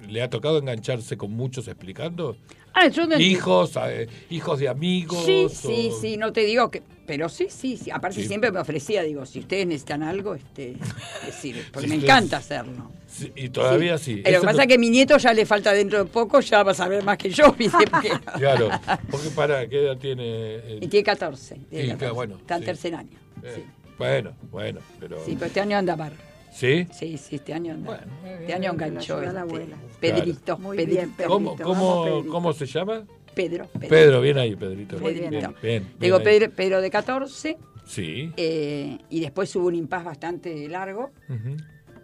¿le 0.08 0.22
ha 0.22 0.30
tocado 0.30 0.58
engancharse 0.60 1.18
con 1.18 1.32
muchos 1.32 1.68
explicando? 1.68 2.36
Ah, 2.74 2.88
yo 2.88 3.08
no 3.08 3.20
Hijos, 3.20 3.74
eh, 3.88 4.08
hijos 4.30 4.60
de 4.60 4.70
amigos. 4.70 5.26
Sí, 5.26 5.46
o- 5.46 5.50
sí, 5.50 5.92
sí, 6.00 6.18
no 6.18 6.32
te 6.32 6.42
digo 6.42 6.70
que, 6.70 6.84
pero 7.08 7.28
sí, 7.28 7.48
sí, 7.50 7.78
sí. 7.78 7.90
Aparte 7.92 8.22
Sí. 8.22 8.28
siempre 8.28 8.52
me 8.52 8.60
ofrecía, 8.60 9.02
digo, 9.04 9.26
si 9.26 9.40
ustedes 9.40 9.66
necesitan 9.68 10.04
algo, 10.04 10.36
este, 10.36 10.76
decir, 11.26 11.56
porque 11.74 11.88
Si 11.88 11.92
me 11.92 11.98
ustedes- 11.98 12.04
encanta 12.04 12.38
hacerlo. 12.38 12.92
Sí, 13.08 13.32
y 13.36 13.50
todavía 13.50 13.98
sí. 13.98 14.22
Eh, 14.24 14.32
Lo 14.34 14.42
que 14.42 14.46
pasa 14.46 14.62
es 14.62 14.68
que 14.68 14.78
mi 14.78 14.90
nieto 14.92 15.18
ya 15.18 15.34
le 15.34 15.46
falta 15.48 15.74
dentro 15.74 15.98
de 15.98 16.06
poco, 16.06 16.40
ya 16.42 16.62
va 16.62 16.72
a 16.72 16.76
saber 16.76 17.04
más 17.04 17.18
que 17.18 17.32
yo, 17.32 17.52
¿viste? 17.58 17.86
Porque- 17.90 18.12
Claro, 18.38 18.70
porque 19.10 19.30
para, 19.32 19.68
¿qué 19.68 19.82
edad 19.82 19.98
tiene? 19.98 20.56
el- 20.56 20.84
y 20.84 20.88
tiene 20.88 21.04
14. 21.04 21.56
tiene 21.70 21.86
Y, 21.86 21.88
14. 21.88 21.98
claro, 21.98 22.14
bueno, 22.16 22.38
Está 22.38 22.58
en 22.58 22.64
tercer 22.66 22.94
año. 22.96 23.18
Eh, 23.44 23.54
Sí. 23.56 23.64
Bueno, 24.00 24.32
bueno, 24.50 24.80
pero... 25.00 25.24
sí, 25.24 25.34
pero 25.36 25.46
este 25.46 25.60
año 25.62 25.78
anda 25.78 25.96
bar. 25.96 26.14
¿Sí? 26.52 26.88
Sí, 26.92 27.18
sí, 27.18 27.36
este 27.36 27.54
año 27.54 27.74
anda. 27.74 27.86
Bueno, 27.86 28.40
este 28.42 28.54
año 28.54 28.72
enganchó 28.72 29.18
ayuda 29.18 29.34
la 29.34 29.42
este, 29.42 29.54
abuela. 29.56 29.78
Pedrito. 30.00 30.58
Muy 30.58 30.78
Pedrito. 30.78 30.98
bien, 30.98 31.12
Pedrito. 31.12 31.34
¿Cómo, 31.34 31.56
vamos, 31.56 31.62
cómo, 31.78 32.04
Pedrito. 32.06 32.32
¿Cómo 32.32 32.54
se 32.54 32.66
llama? 32.66 33.06
Pedro. 33.36 33.68
Pedro. 33.68 33.90
Pedro, 33.90 34.22
bien 34.22 34.38
ahí, 34.40 34.56
Pedrito. 34.56 34.98
Muy 35.00 35.14
bien, 35.14 35.54
bien. 35.62 35.88
Digo. 36.00 36.20
Pedro, 36.24 36.52
Pedro 36.52 36.82
de 36.82 36.90
14, 36.90 37.58
Sí. 37.86 38.32
eh, 38.38 38.98
y 39.10 39.20
después 39.20 39.56
hubo 39.56 39.68
un 39.68 39.76
impas 39.76 40.04
bastante 40.04 40.68
largo. 40.68 41.12
Ujú. 41.30 41.58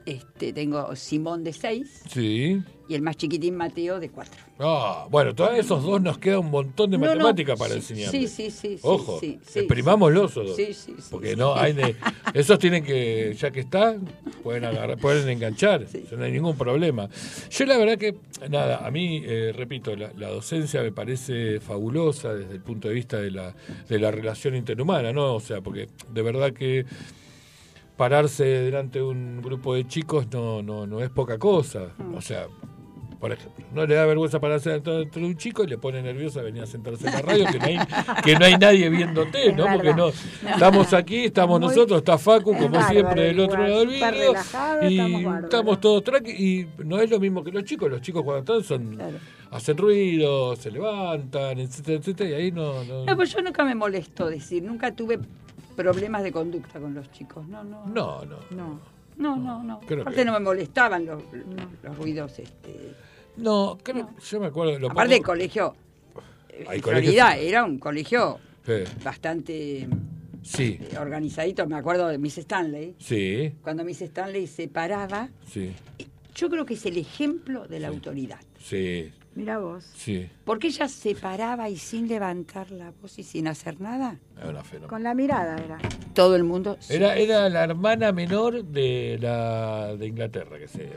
Este, 0.06 0.54
tengo 0.54 0.96
Simón 0.96 1.44
de 1.44 1.52
6 1.52 2.04
Sí. 2.10 2.62
y 2.88 2.94
el 2.94 3.02
más 3.02 3.18
chiquitín 3.18 3.56
Mateo 3.56 4.00
de 4.00 4.10
4. 4.10 4.34
Ah, 4.60 5.08
bueno, 5.10 5.34
todos 5.34 5.58
esos 5.58 5.84
dos 5.84 6.00
nos 6.00 6.20
queda 6.20 6.38
un 6.40 6.52
montón 6.52 6.92
de 6.92 6.98
matemática 7.00 7.56
para 7.56 7.72
sí, 7.72 7.78
enseñar. 7.78 8.12
Sí, 8.12 8.28
sí, 8.28 8.52
sí. 8.52 8.78
Ojo, 8.84 9.20
sí, 9.20 9.40
sí, 9.48 9.60
exprimámoslos 9.60 10.32
esos 10.32 10.48
dos. 10.48 10.56
Sí, 10.56 10.68
sí, 10.76 10.94
sí, 11.00 11.08
Porque 11.10 11.36
no 11.36 11.56
hay 11.56 11.74
de- 11.74 11.96
esos 12.36 12.60
tienen 12.60 12.84
que, 12.84 13.36
ya 13.38 13.50
que 13.50 13.62
están, 13.62 14.08
pueden 14.44 14.64
agarrar, 14.66 14.98
pueden 15.00 15.28
enganchar, 15.28 15.86
no 16.16 16.24
hay 16.24 16.32
ningún 16.32 16.56
problema. 16.56 17.10
Yo 17.50 17.66
la 17.66 17.78
verdad 17.78 17.98
que, 17.98 18.16
nada, 18.50 18.86
a 18.86 18.92
mí, 18.92 19.24
eh, 19.26 19.54
repito, 19.56 19.96
la, 19.96 20.12
la 20.16 20.30
docencia 20.30 20.84
me 20.84 20.92
parece 20.92 21.60
fabulosa 21.60 22.34
desde 22.36 22.54
el 22.54 22.62
punto 22.62 22.88
de 22.90 22.94
vista 22.94 23.20
de 23.20 23.32
la, 23.32 23.56
de 23.90 23.98
la 24.00 24.12
relación 24.12 24.56
interhumana, 24.56 25.12
¿no? 25.12 25.34
O 25.34 25.40
sea, 25.40 25.62
porque 25.62 25.90
de 26.14 26.22
verdad 26.22 26.54
que 26.54 26.86
pararse 27.98 28.44
delante 28.44 29.00
de 29.00 29.06
un 29.06 29.42
grupo 29.42 29.74
de 29.76 29.88
chicos 29.88 30.28
no, 30.32 30.62
no, 30.62 30.86
no 30.86 31.02
es 31.02 31.10
poca 31.10 31.38
cosa. 31.38 31.88
Mm. 31.98 32.16
O 32.16 32.22
sea, 32.22 32.48
por 33.20 33.32
ejemplo, 33.32 33.66
no 33.74 33.86
le 33.88 33.96
da 33.96 34.06
vergüenza 34.06 34.40
pararse 34.40 34.70
delante 34.70 35.20
de 35.20 35.26
un 35.26 35.38
chico 35.38 35.64
y 35.64 35.68
le 35.68 35.78
pone 35.78 36.02
nerviosa 36.02 36.42
venir 36.42 36.62
a 36.64 36.66
sentarse 36.68 37.08
en 37.08 37.14
la 37.14 37.22
radio 37.22 37.46
que 37.52 37.58
no 37.58 37.66
hay, 37.66 37.78
que 38.24 38.36
no 38.38 38.46
hay 38.46 38.58
nadie 38.58 38.90
viéndote, 38.90 39.50
Es 39.50 39.56
¿no? 39.56 39.66
Porque 39.74 39.94
no, 39.94 40.10
estamos 40.48 40.94
aquí, 40.94 41.24
estamos 41.26 41.60
Muy- 41.60 41.70
nosotros, 41.70 42.00
está 42.00 42.18
Facu 42.18 42.52
es 42.52 42.58
como 42.58 42.70
bárbaro, 42.70 42.92
siempre 42.94 43.22
del 43.24 43.40
otro 43.40 43.66
igual, 43.68 43.72
lado 43.72 43.86
del 43.86 44.14
relajado, 44.20 44.90
y 44.90 45.26
estamos 45.44 45.80
todos 45.80 46.04
tranqui 46.04 46.32
y 46.32 46.68
no 46.84 47.00
es 47.00 47.10
lo 47.10 47.20
mismo 47.20 47.44
que 47.44 47.52
los 47.52 47.64
chicos, 47.64 47.90
los 47.90 48.02
chicos 48.02 48.22
cuando 48.24 48.42
están 48.42 48.64
son 48.64 48.96
Claro. 48.96 49.18
hacen 49.52 49.78
ruido, 49.78 50.56
se 50.58 50.70
levantan, 50.70 51.58
etcétera, 51.60 51.98
etcétera 52.00 52.30
y 52.30 52.34
ahí 52.34 52.52
no, 52.52 52.84
no, 52.84 53.06
No, 53.06 53.16
pues 53.16 53.34
yo 53.34 53.42
nunca 53.42 53.64
me 53.64 53.74
molesto 53.74 54.28
decir, 54.30 54.62
nunca 54.62 54.94
tuve 54.94 55.20
problemas 55.76 56.24
de 56.24 56.32
conducta 56.32 56.80
con 56.80 56.94
los 56.94 57.12
chicos. 57.12 57.48
No, 57.48 57.64
no. 57.64 57.86
no, 57.88 58.26
no. 58.26 58.38
No. 58.52 58.80
No, 59.18 59.38
no, 59.38 59.64
no. 59.64 59.80
Creo 59.82 60.02
Aparte 60.02 60.20
que- 60.20 60.26
no 60.26 60.34
me 60.34 60.40
molestaban 60.42 61.06
los, 61.06 61.22
los 61.84 61.98
ruidos. 61.98 62.38
Este. 62.40 62.94
No, 63.38 63.78
creo, 63.82 64.10
yo 64.30 64.40
me 64.42 64.48
acuerdo 64.48 64.78
lo 64.80 64.92
Aparte 64.92 65.14
el 65.16 65.20
poco- 65.22 65.32
colegio, 65.32 65.76
eh, 66.50 66.66
Hay 66.68 66.78
en 66.78 66.82
colegios- 66.84 67.34
era 67.38 67.64
un 67.64 67.80
colegio 67.80 68.40
Sí. 68.66 68.74
bastante 69.04 69.88
Sí, 70.42 70.80
eh, 70.82 70.98
organizadito. 71.00 71.66
Me 71.66 71.76
acuerdo 71.78 72.08
de 72.10 72.18
Miss 72.18 72.38
Stanley. 72.38 72.96
sí, 73.00 73.54
Cuando 73.62 73.84
Miss 73.86 74.02
Stanley 74.02 74.48
se 74.48 74.68
paraba, 74.68 75.30
sí, 75.48 75.72
yo 76.36 76.50
creo 76.50 76.66
que 76.66 76.74
es 76.76 76.86
el 76.86 76.98
ejemplo 76.98 77.68
de 77.68 77.80
la 77.80 77.88
autoridad. 77.88 78.40
sí, 78.60 79.12
Mira 79.36 79.60
vos. 79.60 79.84
sí. 79.96 80.30
Porque 80.46 80.68
ella 80.68 80.88
se 80.88 81.14
paraba 81.14 81.70
y 81.70 81.78
sin 81.78 82.08
levantar 82.08 82.72
la 82.72 82.92
voz 83.02 83.20
y 83.20 83.24
sin 83.24 83.48
hacer 83.50 83.82
nada, 83.82 84.18
Era 84.38 84.50
una 84.50 84.64
fenómeno. 84.64 84.88
Con 84.90 85.04
la 85.04 85.14
mirada 85.14 85.58
era. 85.58 85.78
todo 86.14 86.36
el 86.38 86.46
mundo... 86.46 86.78
Era, 86.90 87.18
era 87.18 87.50
la 87.50 87.66
hermana 87.66 88.14
menor 88.14 88.64
de 88.64 89.18
la 89.20 89.96
de 89.98 90.08
Inglaterra, 90.08 90.58
que 90.58 90.68
se, 90.70 90.90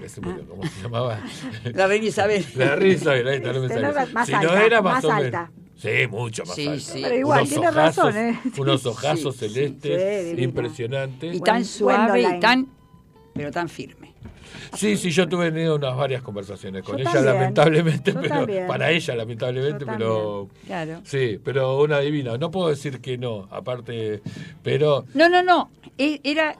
que 0.00 0.08
se 0.08 0.20
murió, 0.20 0.44
¿cómo 0.48 0.64
se 0.66 0.82
llamaba? 0.82 1.20
La 1.72 1.86
reina 1.86 2.06
Isabel. 2.06 2.44
La 2.56 2.74
risa, 2.74 3.12
ahí 3.12 3.20
está, 3.36 3.52
no 3.52 3.60
me 3.60 3.68
sale. 3.68 4.12
más 4.12 4.26
si 4.26 4.32
no 4.32 4.38
alta, 4.40 4.64
era 4.66 4.82
más, 4.82 4.94
más 4.94 5.04
o 5.04 5.08
menos. 5.08 5.24
alta. 5.24 5.52
Sí, 5.76 6.06
mucho 6.10 6.44
más 6.46 6.54
Sí, 6.56 6.66
alta. 6.68 6.80
sí. 6.80 7.00
Pero 7.02 7.14
igual, 7.16 7.38
unos 7.40 7.50
tiene 7.50 7.68
ojazos, 7.68 8.04
razón, 8.06 8.16
¿eh? 8.16 8.40
Unos 8.58 8.86
ojazos 8.86 9.36
celestes 9.36 10.38
impresionantes. 10.38 11.36
Y 11.36 11.40
tan 11.40 11.64
suave 11.64 12.22
y 12.22 12.40
tan... 12.40 12.66
pero 13.34 13.52
tan 13.52 13.68
firme. 13.68 14.03
Sí, 14.76 14.96
sí, 14.96 15.10
yo 15.10 15.28
tuve 15.28 15.50
tenido 15.52 15.76
unas 15.76 15.96
varias 15.96 16.22
conversaciones 16.22 16.82
con 16.82 16.96
Yo 16.96 17.02
ella, 17.02 17.12
también. 17.12 17.34
lamentablemente, 17.34 18.12
Yo 18.12 18.20
pero 18.20 18.34
también. 18.34 18.66
para 18.66 18.90
ella, 18.90 19.14
lamentablemente, 19.14 19.84
Yo 19.84 19.90
pero 19.92 20.48
Claro. 20.66 21.00
sí, 21.04 21.38
pero 21.44 21.80
una 21.82 22.00
divina. 22.00 22.36
No 22.38 22.50
puedo 22.50 22.68
decir 22.68 23.00
que 23.00 23.16
no, 23.18 23.48
aparte, 23.50 24.20
pero 24.62 25.04
No, 25.14 25.28
no, 25.28 25.42
no. 25.42 25.70
E- 25.98 26.20
Era. 26.24 26.56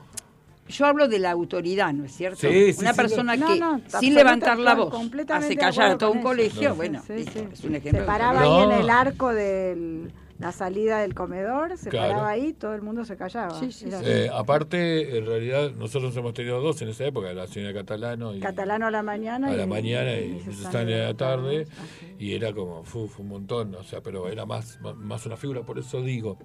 Yo 0.67 0.87
hablo 0.87 1.07
de 1.07 1.19
la 1.19 1.29
autoridad, 1.29 1.93
¿no 1.93 2.05
es 2.05 2.13
cierto? 2.15 2.39
Sí, 2.39 2.73
sí, 2.73 2.79
Una 2.81 2.91
sí, 2.93 2.97
persona 2.97 3.33
que, 3.33 3.39
No, 3.59 3.77
no, 3.77 3.81
sin 3.99 4.15
levantar 4.15 4.57
la 4.57 4.73
voz, 4.73 4.91
hace 5.29 5.55
callar 5.55 5.91
a 5.91 5.97
todo 5.97 6.11
un 6.11 6.23
colegio. 6.23 6.69
No. 6.69 6.75
Bueno, 6.75 7.03
Sí, 7.05 7.13
listo, 7.13 7.33
sí. 7.33 7.45
es 7.53 7.63
un 7.65 7.75
ejemplo. 7.75 8.01
Se 8.01 8.07
paraba 8.07 8.41
ahí 8.41 8.63
en 8.63 8.71
el 8.71 8.89
arco 8.89 9.31
de 9.31 10.07
la 10.37 10.51
salida 10.51 10.99
del 10.99 11.13
comedor, 11.13 11.77
se 11.77 11.89
Claro. 11.89 12.09
paraba 12.13 12.29
ahí, 12.29 12.51
todo 12.51 12.73
el 12.75 12.81
mundo 12.81 13.05
se 13.05 13.15
callaba. 13.15 13.57
Sí, 13.59 13.71
sí, 13.71 13.85
Era 13.87 13.99
sí. 13.99 14.05
eh, 14.07 14.29
aparte, 14.33 15.17
en 15.17 15.25
realidad, 15.25 15.71
nosotros 15.71 16.15
hemos 16.17 16.33
tenido 16.33 16.59
dos 16.61 16.81
en 16.81 16.89
esa 16.89 17.05
época, 17.05 17.31
la 17.33 17.47
señora 17.47 17.73
Catalano 17.73 18.35
y 18.35 18.41
Catalano 18.41 18.87
a 18.87 18.91
la 18.91 19.01
mañana. 19.01 19.47
a 19.49 19.53
la 19.53 19.63
y- 19.63 19.67
mañana 19.67 20.13
y 20.19 20.37
Stanley 20.49 20.95
a 20.99 21.03
la 21.05 21.13
tarde 21.13 21.61
Así. 21.63 22.15
y 22.19 22.33
era 22.33 22.51
como 22.53 22.83
fu, 22.83 23.07
fue 23.07 23.23
un 23.23 23.29
montón 23.29 23.75
o 23.75 23.83
sea 23.83 24.01
pero 24.01 24.27
era 24.27 24.45
más 24.45 24.79
más- 24.81 24.95
más 24.97 25.25
una 25.25 25.37
figura 25.37 25.61
por 25.63 25.79
eso 25.79 26.01
digo 26.01 26.37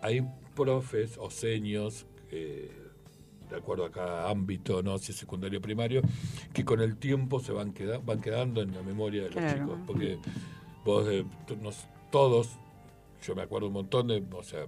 hay 0.00 0.24
profes 0.54 1.16
o 1.18 1.28
seños 1.30 2.06
eh, 2.30 2.70
de 3.50 3.56
acuerdo 3.56 3.84
a 3.84 3.90
cada 3.90 4.30
ámbito 4.30 4.82
no 4.82 4.96
si 4.98 5.10
es 5.12 5.18
secundario 5.18 5.58
o 5.58 5.62
primario 5.62 6.02
que 6.52 6.64
con 6.64 6.80
el 6.80 6.96
tiempo 6.96 7.40
se 7.40 7.52
van 7.52 7.72
queda, 7.72 7.98
van 7.98 8.20
quedando 8.20 8.62
en 8.62 8.72
la 8.74 8.82
memoria 8.82 9.22
de 9.24 9.30
los 9.30 9.36
Claro. 9.38 9.58
chicos 9.58 9.78
porque 9.86 10.18
vos 10.84 11.06
eh, 11.10 11.24
nos- 11.60 11.86
todos 12.12 12.58
yo 13.26 13.34
me 13.34 13.42
acuerdo 13.42 13.68
un 13.68 13.74
montón 13.74 14.08
de 14.08 14.22
o 14.32 14.42
sea 14.42 14.66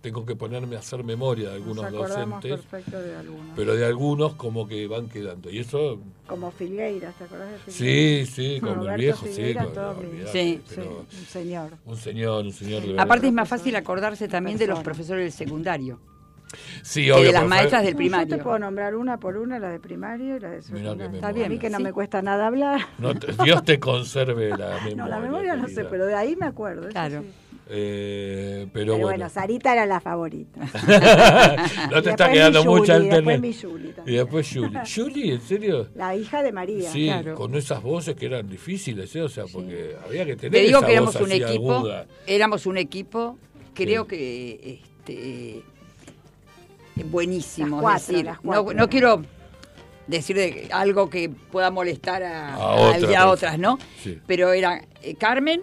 tengo 0.00 0.26
que 0.26 0.36
ponerme 0.36 0.76
a 0.76 0.80
hacer 0.80 1.02
memoria 1.02 1.48
de 1.48 1.54
algunos 1.54 1.90
Nos 1.90 2.10
docentes 2.10 2.60
perfecto 2.60 3.00
de 3.00 3.16
algunos. 3.16 3.56
pero 3.56 3.74
de 3.74 3.86
algunos 3.86 4.34
como 4.34 4.68
que 4.68 4.86
van 4.86 5.08
quedando 5.08 5.48
y 5.48 5.60
eso 5.60 5.98
Como 6.26 6.50
Filgueiras, 6.50 7.14
¿te 7.16 7.24
acordás 7.24 7.50
de 7.52 7.58
Filgueiras? 7.72 8.28
Sí, 8.28 8.54
sí, 8.54 8.60
como 8.60 8.86
el 8.86 8.96
viejo, 8.98 9.24
sí, 9.26 9.54
todo 9.54 9.94
no, 9.94 9.98
olvidate, 10.00 10.30
Sí. 10.32 10.60
Sí, 10.66 10.80
un 10.80 11.26
señor. 11.26 11.70
un 11.86 11.96
señor, 11.96 12.44
un 12.44 12.52
señor 12.52 12.82
de 12.82 13.00
Aparte 13.00 13.28
es 13.28 13.32
más 13.32 13.48
fácil 13.48 13.74
acordarse 13.76 14.28
también 14.28 14.58
de 14.58 14.66
los 14.66 14.80
profesores 14.80 15.24
del 15.24 15.32
secundario 15.32 15.98
sí, 16.82 17.10
obvio, 17.10 17.24
de 17.26 17.32
las 17.32 17.46
maestras 17.46 17.82
del 17.84 17.92
No, 17.94 17.98
primario. 17.98 18.26
Yo 18.28 18.36
te 18.36 18.42
puedo 18.42 18.58
nombrar 18.58 18.94
una 18.94 19.18
por 19.18 19.36
una, 19.36 19.58
la 19.58 19.70
de 19.70 19.80
primario 19.80 20.36
y 20.36 20.40
la 20.40 20.50
de 20.50 20.60
qué 20.60 21.14
Está 21.14 21.28
A 21.28 21.32
bien. 21.32 21.50
mí 21.50 21.58
que 21.58 21.70
no 21.70 21.78
Sí. 21.78 21.82
me 21.84 21.92
cuesta 21.92 22.22
nada 22.22 22.46
hablar. 22.46 22.80
No 22.98 23.14
te- 23.14 23.32
Dios 23.44 23.64
te 23.64 23.78
conserve 23.80 24.50
la 24.50 24.80
memoria. 24.84 24.94
No, 24.96 25.08
la 25.08 25.18
memoria 25.20 25.56
no 25.56 25.68
sé, 25.68 25.84
pero 25.84 26.06
de 26.06 26.14
ahí 26.14 26.36
me 26.36 26.46
acuerdo. 26.46 26.88
Claro. 26.88 27.22
sí. 27.22 27.28
Eh, 27.66 28.66
pero, 28.74 28.92
Pero 28.92 28.92
bueno, 28.92 29.06
bueno, 29.06 29.28
Sarita 29.30 29.72
era 29.72 29.86
la 29.86 29.98
favorita. 29.98 30.60
no 31.90 31.98
Y 31.98 32.02
te 32.02 32.10
está 32.10 32.28
después 32.28 32.30
quedando 32.30 32.64
mucha 32.64 32.94
alternativa. 32.94 33.54
Y 34.06 34.16
después 34.16 34.50
Julie. 34.52 34.80
Julie, 34.94 35.34
¿en 35.34 35.40
serio? 35.40 35.88
La 35.94 36.14
hija 36.14 36.42
de 36.42 36.52
María. 36.52 36.90
Sí, 36.90 37.06
claro. 37.06 37.34
con 37.34 37.54
esas 37.54 37.82
voces 37.82 38.14
que 38.16 38.26
eran 38.26 38.48
difíciles, 38.48 39.16
¿eh? 39.16 39.22
O 39.22 39.28
sea, 39.30 39.44
porque 39.50 39.96
había 40.06 40.26
que 40.26 40.36
tener 40.36 40.52
Te 40.52 40.58
digo 40.66 40.78
esa 40.78 40.86
que 40.86 40.92
éramos 40.92 41.14
voz 41.14 41.22
un 41.22 41.32
así 41.32 41.42
equipo, 41.42 41.72
aguda. 41.72 42.06
éramos 42.26 42.66
un 42.66 42.76
equipo, 42.76 43.38
creo 43.72 44.02
Sí. 44.02 44.08
que 44.08 44.80
este 45.04 45.62
buenísimo, 47.02 47.76
Las 47.76 47.82
cuatro, 47.82 47.96
es 47.98 48.06
decir, 48.08 48.24
las 48.26 48.44
no, 48.76 48.88
quiero 48.88 49.22
decir 50.06 50.36
de- 50.36 50.68
algo 50.72 51.08
que 51.10 51.28
pueda 51.30 51.70
molestar 51.70 52.22
a, 52.22 52.54
A 52.54 52.56
a- 52.56 52.74
otra, 52.74 52.98
y 53.00 53.04
a 53.04 53.06
pero- 53.18 53.30
otras, 53.30 53.58
¿no? 53.58 53.78
Sí. 54.02 54.20
Pero 54.26 54.52
era 54.52 54.82
eh, 55.02 55.14
Carmen, 55.16 55.62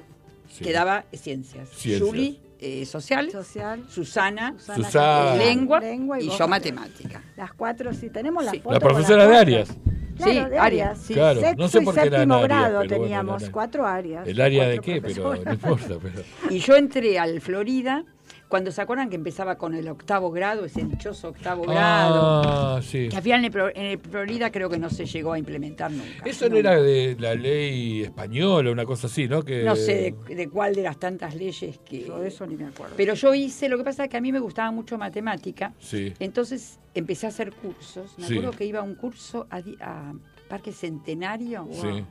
Sí. 0.50 0.64
que 0.66 0.74
daba 0.74 1.06
ciencias, 1.14 1.70
Ciencias. 1.70 2.02
Julie, 2.10 2.40
eh, 2.60 2.86
social, 2.86 3.32
Social. 3.32 3.86
Susana, 3.90 4.56
Susana, 4.58 5.36
lengua, 5.36 5.80
lengua 5.80 6.20
y 6.20 6.28
yo 6.30 6.48
matemáticas. 6.48 7.04
matemática. 7.14 7.24
Las 7.38 7.54
cuatro, 7.54 7.94
sí, 7.94 8.10
tenemos 8.10 8.44
la 8.44 8.52
Sí. 8.52 8.62
La 8.70 8.80
profesora 8.80 9.24
las 9.24 9.30
de. 9.30 9.38
Arias. 9.38 9.70
Claro, 10.18 10.32
Sí, 10.34 10.38
de 10.38 10.44
Arias. 10.44 10.62
Arias. 10.62 10.98
Sí. 11.00 11.14
Claro, 11.16 11.40
Sexto 11.40 11.62
no 11.64 11.68
sé 11.70 11.82
y 11.82 11.86
por 11.86 11.94
qué 11.96 12.00
eran 12.02 12.12
séptimo 12.14 12.34
Arias, 12.36 12.48
grado 12.50 12.80
pero 12.82 12.90
bueno, 12.90 13.04
teníamos 13.04 13.42
eran- 13.42 13.52
cuatro 13.54 13.88
áreas. 13.88 14.28
¿El 14.28 14.42
área 14.42 14.68
de 14.68 14.80
qué? 14.80 15.02
Pero 15.02 15.36
no 15.36 15.52
importa. 15.54 15.96
Pero... 16.02 16.24
Y 16.54 16.60
yo 16.60 16.76
entré 16.76 17.18
al 17.18 17.42
Florida 17.42 18.04
cuando 18.52 18.70
se 18.72 18.82
acuerdan 18.82 19.10
que 19.10 19.16
empezaba 19.16 19.56
con 19.58 19.74
el 19.74 19.88
octavo 19.88 20.30
grado, 20.30 20.66
ese 20.66 20.84
dichoso 20.84 21.30
octavo 21.30 21.64
grado. 21.64 22.42
Ah, 22.46 22.82
sí. 22.84 23.08
Que 23.10 23.16
al 23.16 23.24
final 23.24 23.40
en 23.40 23.46
el, 23.46 23.52
Pro- 23.52 23.70
en 23.74 23.86
el 23.86 23.98
Florida 23.98 24.52
creo 24.52 24.70
que 24.70 24.78
no 24.78 24.90
se 24.90 25.06
llegó 25.06 25.32
a 25.32 25.40
implementar 25.40 25.90
nunca. 25.90 26.24
Eso 26.26 26.50
no 26.50 26.58
era 26.58 26.80
de 26.82 27.16
la 27.18 27.34
ley 27.34 28.02
española, 28.04 28.70
una 28.70 28.86
cosa 28.86 29.08
así, 29.08 29.28
¿no? 29.28 29.42
Que... 29.44 29.64
No 29.64 29.76
sé 29.78 30.16
de, 30.28 30.36
de 30.36 30.50
cuál 30.50 30.76
de 30.76 30.84
las 30.84 31.00
tantas 31.00 31.34
leyes 31.34 31.80
que... 31.80 32.04
Yo 32.06 32.20
de 32.20 32.28
eso 32.28 32.46
ni 32.46 32.58
me 32.58 32.66
acuerdo. 32.66 32.94
Pero 32.98 33.14
yo 33.14 33.34
hice, 33.34 33.70
lo 33.70 33.78
que 33.78 33.86
pasa 33.86 34.04
es 34.04 34.10
que 34.10 34.18
a 34.18 34.22
mí 34.22 34.32
me 34.34 34.40
gustaba 34.40 34.70
mucho 34.72 34.98
matemática, 34.98 35.74
Sí. 35.80 36.14
entonces 36.20 36.78
empecé 36.94 37.28
a 37.28 37.30
hacer 37.30 37.54
cursos. 37.54 38.14
Me 38.18 38.28
Sí. 38.28 38.34
acuerdo 38.38 38.52
que 38.58 38.66
iba 38.66 38.80
a 38.82 38.84
un 38.84 38.96
curso 38.96 39.48
a, 39.50 39.62
di- 39.62 39.78
a 39.80 40.12
Parque 40.50 40.74
Centenario, 40.74 41.68
Sí. 41.72 42.04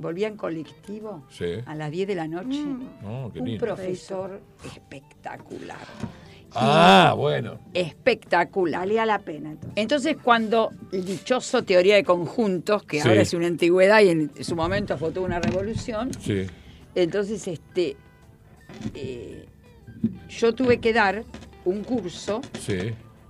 Volvía 0.00 0.28
en 0.28 0.36
colectivo 0.36 1.24
Sí. 1.30 1.46
a 1.66 1.74
las 1.74 1.90
10 1.90 2.08
de 2.08 2.14
la 2.14 2.26
noche. 2.26 2.58
Mm. 2.60 3.30
Qué 3.32 3.40
Un 3.40 3.46
lindo. 3.48 3.64
profesor 3.66 4.40
espectacular. 4.64 5.78
Ah, 6.52 7.14
bueno. 7.16 7.58
Espectacular. 7.74 8.80
Valía 8.80 9.06
la 9.06 9.20
pena 9.20 9.50
entonces. 9.50 9.72
Entonces, 9.76 10.16
cuando 10.22 10.72
el 10.90 11.04
dichoso 11.04 11.62
teoría 11.62 11.94
de 11.94 12.02
conjuntos, 12.02 12.82
que 12.82 13.00
Sí. 13.00 13.08
ahora 13.08 13.20
es 13.22 13.32
una 13.34 13.46
antigüedad 13.46 14.00
y 14.00 14.08
en 14.08 14.32
su 14.44 14.56
momento 14.56 14.98
fue 14.98 15.12
toda 15.12 15.26
una 15.26 15.38
revolución, 15.38 16.10
Sí. 16.20 16.46
entonces 16.96 17.46
este 17.46 17.96
eh, 18.94 19.46
yo 20.28 20.54
tuve 20.54 20.78
que 20.78 20.92
dar 20.92 21.24
un 21.64 21.84
curso 21.84 22.40
Sí. 22.58 22.78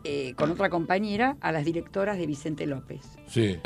eh, 0.05 0.33
con 0.35 0.51
otra 0.51 0.71
compañera 0.71 1.37
a 1.41 1.53
las 1.53 1.65
directoras 1.65 2.17
de 2.19 2.27
Vicente 2.27 2.67
López. 2.67 3.01
Sí. 3.27 3.59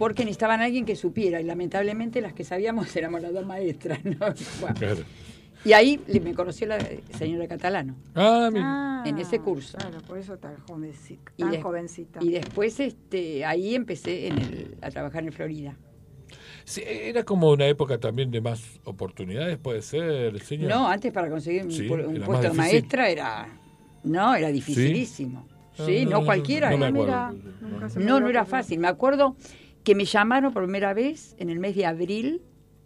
Porque 0.00 0.24
necesitaban 0.24 0.62
a 0.62 0.64
alguien 0.64 0.86
que 0.86 0.96
supiera, 0.96 1.42
y 1.42 1.44
lamentablemente 1.44 2.22
las 2.22 2.32
que 2.32 2.42
sabíamos 2.42 2.96
éramos 2.96 3.20
las 3.20 3.34
dos 3.34 3.44
maestras. 3.44 4.02
¿no? 4.02 4.16
Bueno, 4.62 4.74
Claro. 4.78 5.02
y 5.62 5.72
ahí 5.74 6.00
le- 6.06 6.20
me 6.20 6.32
conoció 6.32 6.66
la 6.68 6.78
señora 7.18 7.46
Catalano. 7.46 7.94
Ah, 8.14 8.48
mira. 8.50 8.64
Ah, 8.64 9.04
en 9.06 9.18
ese 9.18 9.40
curso. 9.40 9.76
Claro, 9.76 9.98
por 10.08 10.16
eso 10.16 10.38
tan 10.38 10.56
jovencita. 10.66 11.32
Y 11.36 11.42
Tan 11.42 11.50
de- 11.50 11.60
jovencita. 11.62 12.18
Y 12.24 12.30
después 12.30 12.80
este, 12.80 13.44
ahí 13.44 13.74
empecé 13.74 14.28
en 14.28 14.38
el- 14.38 14.76
a 14.80 14.90
trabajar 14.90 15.22
en 15.24 15.32
Florida. 15.32 15.76
Sí, 16.64 16.82
era 16.86 17.22
como 17.24 17.50
una 17.50 17.66
época 17.66 17.98
también 17.98 18.30
de 18.30 18.40
más 18.40 18.80
oportunidades, 18.84 19.58
puede 19.58 19.82
ser, 19.82 20.38
señor. 20.40 20.70
No, 20.70 20.88
antes 20.88 21.12
para 21.12 21.28
conseguir 21.28 21.64
un, 21.64 21.72
Sí, 21.72 21.86
pu- 21.88 22.06
un 22.06 22.16
era 22.16 22.24
puesto 22.26 22.48
de 22.48 22.54
maestra 22.54 23.08
era. 23.10 23.48
No, 24.04 24.34
era 24.34 24.48
dificilísimo. 24.48 25.46
Sí, 25.84 26.06
no, 26.06 26.24
cualquiera. 26.24 26.70
no 26.70 26.78
me 26.78 26.86
era. 27.02 27.28
acuerdo. 27.28 27.32
Mira, 27.60 27.68
nunca 27.68 27.88
se 27.90 27.98
me 27.98 28.04
No, 28.06 28.28
era 28.28 28.44
fácil. 28.46 28.78
Me 28.78 28.88
acuerdo 28.88 29.36
que 29.84 29.94
me 29.94 30.04
llamaron 30.04 30.52
por 30.52 30.62
primera 30.64 30.94
vez 30.94 31.34
en 31.38 31.50
el 31.50 31.58
mes 31.58 31.74
de 31.76 31.86
abril. 31.86 32.42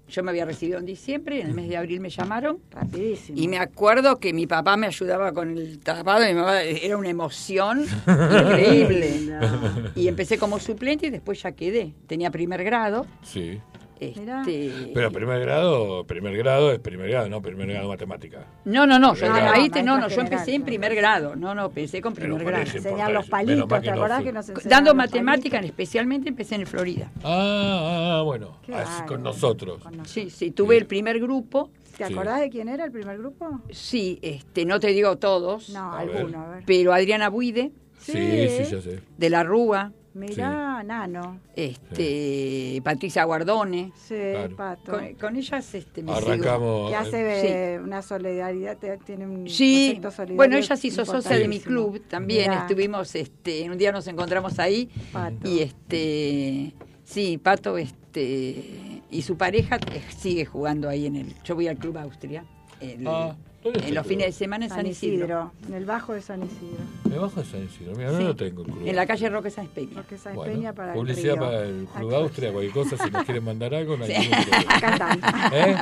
Yo 0.06 0.22
me 0.22 0.30
había 0.30 0.44
recibido 0.44 0.78
en 0.78 0.84
diciembre, 0.84 1.40
en 1.40 1.46
el 1.48 1.54
mes 1.54 1.66
de 1.66 1.78
abril 1.78 1.98
me 2.00 2.10
llamaron. 2.10 2.58
Rapidísimo. 2.70 3.40
Y 3.40 3.48
me 3.48 3.58
acuerdo 3.58 4.18
que 4.18 4.34
mi 4.34 4.46
papá 4.46 4.76
me 4.76 4.86
ayudaba 4.86 5.32
con 5.32 5.56
el 5.56 5.78
tapado, 5.80 6.26
mi 6.26 6.34
mamá 6.34 6.62
era 6.62 6.98
una 6.98 7.08
emoción 7.08 7.86
increíble. 8.06 9.20
No. 9.26 9.90
Y 9.94 10.08
empecé 10.08 10.36
como 10.36 10.58
suplente 10.60 11.06
y 11.06 11.10
después 11.10 11.42
ya 11.42 11.52
quedé. 11.52 11.94
Tenía 12.06 12.30
primer 12.30 12.62
grado. 12.64 13.06
Sí. 13.22 13.60
Este, 14.00 14.90
Pero 14.92 15.10
primer 15.12 15.40
grado, 15.40 16.04
primer 16.04 16.36
grado 16.36 16.72
es 16.72 16.78
primer 16.80 17.08
grado, 17.08 17.28
no 17.28 17.40
primer 17.40 17.68
grado 17.68 17.88
matemática. 17.88 18.46
No, 18.64 18.86
no, 18.86 18.98
no, 18.98 19.14
yo, 19.14 19.26
Ah, 19.32 19.52
ahí 19.54 19.70
te- 19.70 19.82
no, 19.82 19.98
no, 19.98 20.08
yo 20.08 20.20
empecé 20.20 20.54
en 20.54 20.62
primer 20.64 20.94
grado. 20.94 21.36
No, 21.36 21.54
no, 21.54 21.66
empecé 21.66 22.00
con 22.00 22.12
primer 22.14 22.44
grado. 22.44 22.64
Enseñar 22.64 23.12
los 23.12 23.28
palitos, 23.28 23.68
¿te 23.82 23.90
acordás 23.90 24.22
que 24.22 24.32
nos 24.32 24.46
Dando 24.64 24.90
los 24.90 24.96
matemática, 24.96 25.58
palitos? 25.58 25.70
especialmente 25.70 26.28
empecé 26.28 26.56
en 26.56 26.66
Florida. 26.66 27.10
Ah, 27.22 28.18
ah, 28.18 28.22
bueno, 28.24 28.58
así 28.74 29.02
con 29.06 29.22
nosotros. 29.22 29.82
Con 29.82 29.96
nosotros. 29.98 30.10
Sí, 30.12 30.30
sí, 30.30 30.50
tuve 30.50 30.76
el 30.76 30.86
primer 30.86 31.20
grupo. 31.20 31.70
¿Te 31.96 32.06
Sí. 32.08 32.12
acordás 32.12 32.40
de 32.40 32.50
quién 32.50 32.68
era 32.68 32.84
el 32.84 32.90
primer 32.90 33.16
grupo? 33.18 33.60
Sí, 33.70 34.18
este, 34.20 34.64
no 34.64 34.80
te 34.80 34.88
digo 34.88 35.16
todos, 35.18 35.70
No, 35.70 35.92
A 35.92 36.04
ver. 36.04 36.16
alguno, 36.16 36.40
a 36.42 36.48
ver. 36.48 36.64
pero 36.66 36.92
Adriana 36.92 37.28
Buide, 37.28 37.70
Sí, 37.98 38.12
sí, 38.12 38.64
Sí. 38.64 38.70
ya 38.76 38.80
sé. 38.82 39.00
de 39.16 39.30
la 39.30 39.44
Rúa, 39.44 39.92
Mirá, 40.14 40.82
Nano. 40.84 41.40
este, 41.56 42.80
Patricia 42.84 43.24
Guardone. 43.24 43.92
Sí, 43.96 44.14
Claro. 44.14 44.56
Pato. 44.56 44.92
Con, 44.92 45.14
con 45.14 45.36
ellas 45.36 45.74
este, 45.74 46.02
me 46.02 46.14
sigo. 46.14 46.26
Arrancamos. 46.30 46.88
Que 46.90 46.94
eh, 46.94 46.96
hace 46.96 47.74
eh, 47.74 47.80
una 47.80 48.00
solidaridad, 48.02 48.78
tiene 49.04 49.26
un 49.26 49.48
Sí, 49.48 49.86
concepto 49.96 50.10
solidario 50.12 50.36
bueno, 50.36 50.56
ella 50.56 50.76
se 50.76 50.86
hizo 50.86 51.04
socia 51.04 51.36
de 51.36 51.48
mi 51.48 51.60
club 51.60 52.00
también. 52.08 52.50
Mirá, 52.50 52.60
Estuvimos, 52.62 53.14
este, 53.14 53.64
en 53.64 53.72
un 53.72 53.78
día 53.78 53.90
nos 53.92 54.06
encontramos 54.06 54.58
ahí 54.58 54.88
Pato. 55.12 55.48
y 55.48 55.60
este, 55.60 56.74
sí, 57.04 57.38
Pato, 57.38 57.76
este, 57.76 59.02
y 59.10 59.22
su 59.22 59.36
pareja 59.36 59.76
eh, 59.92 60.02
sigue 60.16 60.44
jugando 60.44 60.88
ahí 60.88 61.06
en 61.06 61.16
el. 61.16 61.34
Yo 61.44 61.54
voy 61.54 61.68
al 61.68 61.76
club 61.76 61.98
Austria. 61.98 62.44
el- 62.80 63.06
Ah, 63.06 63.20
¿dónde 63.28 63.32
está 63.32 63.53
en 63.64 63.82
el 63.82 63.94
los 63.94 64.06
fines 64.06 64.26
de 64.26 64.32
semana 64.32 64.64
en 64.66 64.68
San 64.68 64.78
San 64.78 64.86
Isidro. 64.86 65.14
Isidro, 65.24 65.52
en 65.68 65.74
el 65.74 65.84
bajo 65.86 66.12
de 66.12 66.20
San 66.22 66.42
Isidro. 66.42 66.84
Me 67.08 67.18
bajo 67.18 67.40
de 67.40 67.46
San 67.46 67.64
Isidro. 67.64 67.92
Mira, 67.96 68.12
no 68.12 68.18
Sí. 68.18 68.24
lo 68.24 68.36
tengo 68.36 68.62
el 68.62 68.66
club. 68.70 68.86
En 68.86 68.96
la 68.96 69.06
calle 69.06 69.28
Roque 69.30 69.50
San 69.50 69.66
Peña. 69.68 69.90
Porque 69.94 70.18
San 70.18 70.34
Bueno, 70.34 70.52
Peña 70.52 70.72
para 70.74 70.92
publicidad 70.94 71.34
el 71.34 71.38
para 71.40 71.62
el 71.64 71.86
Club 71.86 72.08
Acá. 72.08 72.16
Austria, 72.18 72.52
cualquier 72.52 72.74
cosa, 72.74 73.02
si 73.04 73.10
nos 73.10 73.24
quieren 73.24 73.44
mandar 73.44 73.74
algo, 73.74 73.96
no 73.96 74.04
hay 74.04 74.14
Sí. 74.14 74.20
ningún 74.20 74.44
problema. 74.44 74.76
Acá 74.76 74.92
están. 74.92 75.52
¿Eh? 75.54 75.76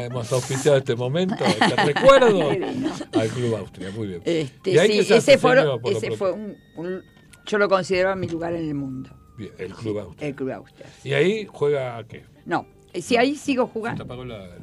Eh, 0.00 0.06
Hemos 0.06 0.32
auspiciado 0.32 0.78
este 0.78 0.96
momento, 0.96 1.44
este 1.44 1.76
recuerdo 1.84 2.50
al 2.50 3.28
Club 3.28 3.54
Austria, 3.56 3.90
muy 3.90 4.06
bien. 4.08 4.22
Este, 4.24 4.70
¿Y 4.70 4.78
ahí 4.78 5.02
sí, 5.04 5.12
ese, 5.14 5.38
por 5.38 5.56
lo 5.56 5.80
ese 5.90 6.12
fue 6.12 6.32
un, 6.32 6.56
un- 6.76 7.02
Yo 7.46 7.58
lo 7.58 7.68
considero 7.68 8.14
mi 8.16 8.28
lugar 8.28 8.54
en 8.54 8.68
el 8.68 8.74
mundo, 8.74 9.10
Bien, 9.36 9.50
el 9.58 9.74
Club 9.74 9.98
Austria. 9.98 10.28
el 10.28 10.34
club 10.34 10.50
Austria. 10.52 10.86
¿Y 11.04 11.12
ahí 11.14 11.46
juega 11.50 11.96
a 11.98 12.04
qué? 12.04 12.22
No, 12.46 12.66
eh, 12.92 13.02
si 13.02 13.16
ahí 13.16 13.34
sigo 13.34 13.64
Se 13.64 13.68
te 13.68 13.72
jugando. 13.72 14.04
apagó 14.04 14.24
la, 14.24 14.38
la, 14.38 14.46
la- 14.46 14.54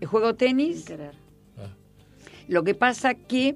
la- 0.00 0.06
Juego 0.06 0.28
Sin 0.28 0.36
tenis, 0.36 0.84
querer. 0.84 1.12
Lo 2.48 2.62
que 2.64 2.74
pasa 2.74 3.14
que, 3.14 3.54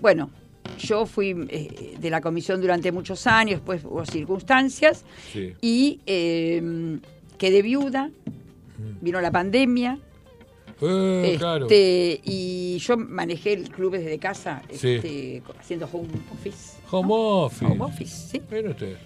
bueno, 0.00 0.30
yo 0.78 1.04
fui 1.06 1.34
eh, 1.48 1.96
de 1.98 2.10
la 2.10 2.20
comisión 2.20 2.60
durante 2.60 2.92
muchos 2.92 3.26
años, 3.26 3.60
después 3.60 3.84
hubo 3.84 4.04
circunstancias, 4.06 5.04
sí. 5.32 5.54
y 5.60 6.00
eh, 6.06 6.98
quedé 7.38 7.62
viuda, 7.62 8.10
vino 9.00 9.20
la 9.20 9.30
pandemia, 9.30 9.98
Eh, 10.82 11.36
claro. 11.38 11.66
este, 11.66 12.20
y 12.24 12.78
yo 12.78 12.96
manejé 12.96 13.52
el 13.52 13.68
club 13.70 13.92
desde 13.92 14.18
casa, 14.18 14.62
Sí. 14.70 14.94
este, 14.94 15.42
haciendo 15.58 15.86
home 15.92 16.08
office. 16.32 16.78
Home 16.90 17.08
office. 17.12 17.66
Home 17.66 17.84
office, 17.84 18.28
sí. 18.30 18.40
Usted. 18.66 18.96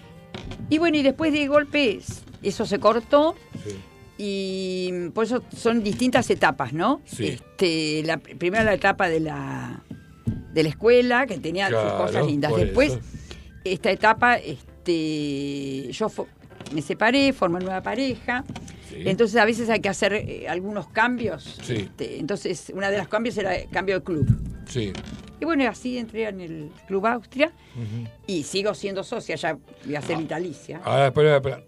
Y 0.69 0.77
bueno, 0.77 0.97
y 0.97 1.01
después 1.03 1.33
de 1.33 1.47
golpes, 1.47 2.23
eso 2.41 2.65
se 2.65 2.79
cortó, 2.79 3.35
Sí. 3.65 3.75
Y 4.17 5.09
por 5.13 5.25
eso 5.25 5.43
son 5.55 5.83
distintas 5.83 6.29
etapas, 6.29 6.73
¿no? 6.73 7.01
Sí. 7.05 7.27
Este, 7.27 8.03
la, 8.05 8.17
primero 8.17 8.63
la 8.63 8.73
etapa 8.73 9.09
de 9.09 9.19
la, 9.19 9.83
de 10.53 10.63
la 10.63 10.69
escuela, 10.69 11.27
que 11.27 11.37
tenía 11.37 11.69
sus 11.69 11.91
cosas 11.93 12.25
lindas. 12.25 12.55
Después, 12.55 12.93
eso. 12.93 13.01
esta 13.63 13.91
etapa, 13.91 14.37
este, 14.37 15.91
yo 15.91 16.07
me 16.73 16.81
separé, 16.81 17.33
formé 17.33 17.59
nueva 17.59 17.81
pareja. 17.81 18.45
Sí. 18.89 19.03
Entonces 19.05 19.35
a 19.37 19.45
veces 19.45 19.69
hay 19.69 19.81
que 19.81 19.89
hacer 19.89 20.13
eh, 20.13 20.47
algunos 20.47 20.87
cambios. 20.87 21.59
Sí. 21.63 21.73
Este, 21.73 22.17
entonces, 22.17 22.71
una 22.73 22.89
de 22.89 22.97
los 22.97 23.07
cambios 23.07 23.37
era 23.37 23.55
el 23.55 23.69
cambio 23.69 23.95
de 23.95 24.03
club. 24.03 24.27
Sí. 24.67 24.93
Y 25.39 25.45
bueno, 25.45 25.67
así 25.69 25.97
entré 25.97 26.29
en 26.29 26.39
el 26.39 26.71
Club 26.87 27.05
Austria 27.07 27.51
y 28.25 28.43
sigo 28.43 28.73
siendo 28.73 29.03
socia, 29.03 29.35
ya 29.35 29.57
voy 29.83 29.95
a 29.95 30.01
ser 30.01 30.17
vitalicia. 30.17 30.79
Ahora, 30.83 31.07
espera, 31.07 31.35
espera. 31.35 31.63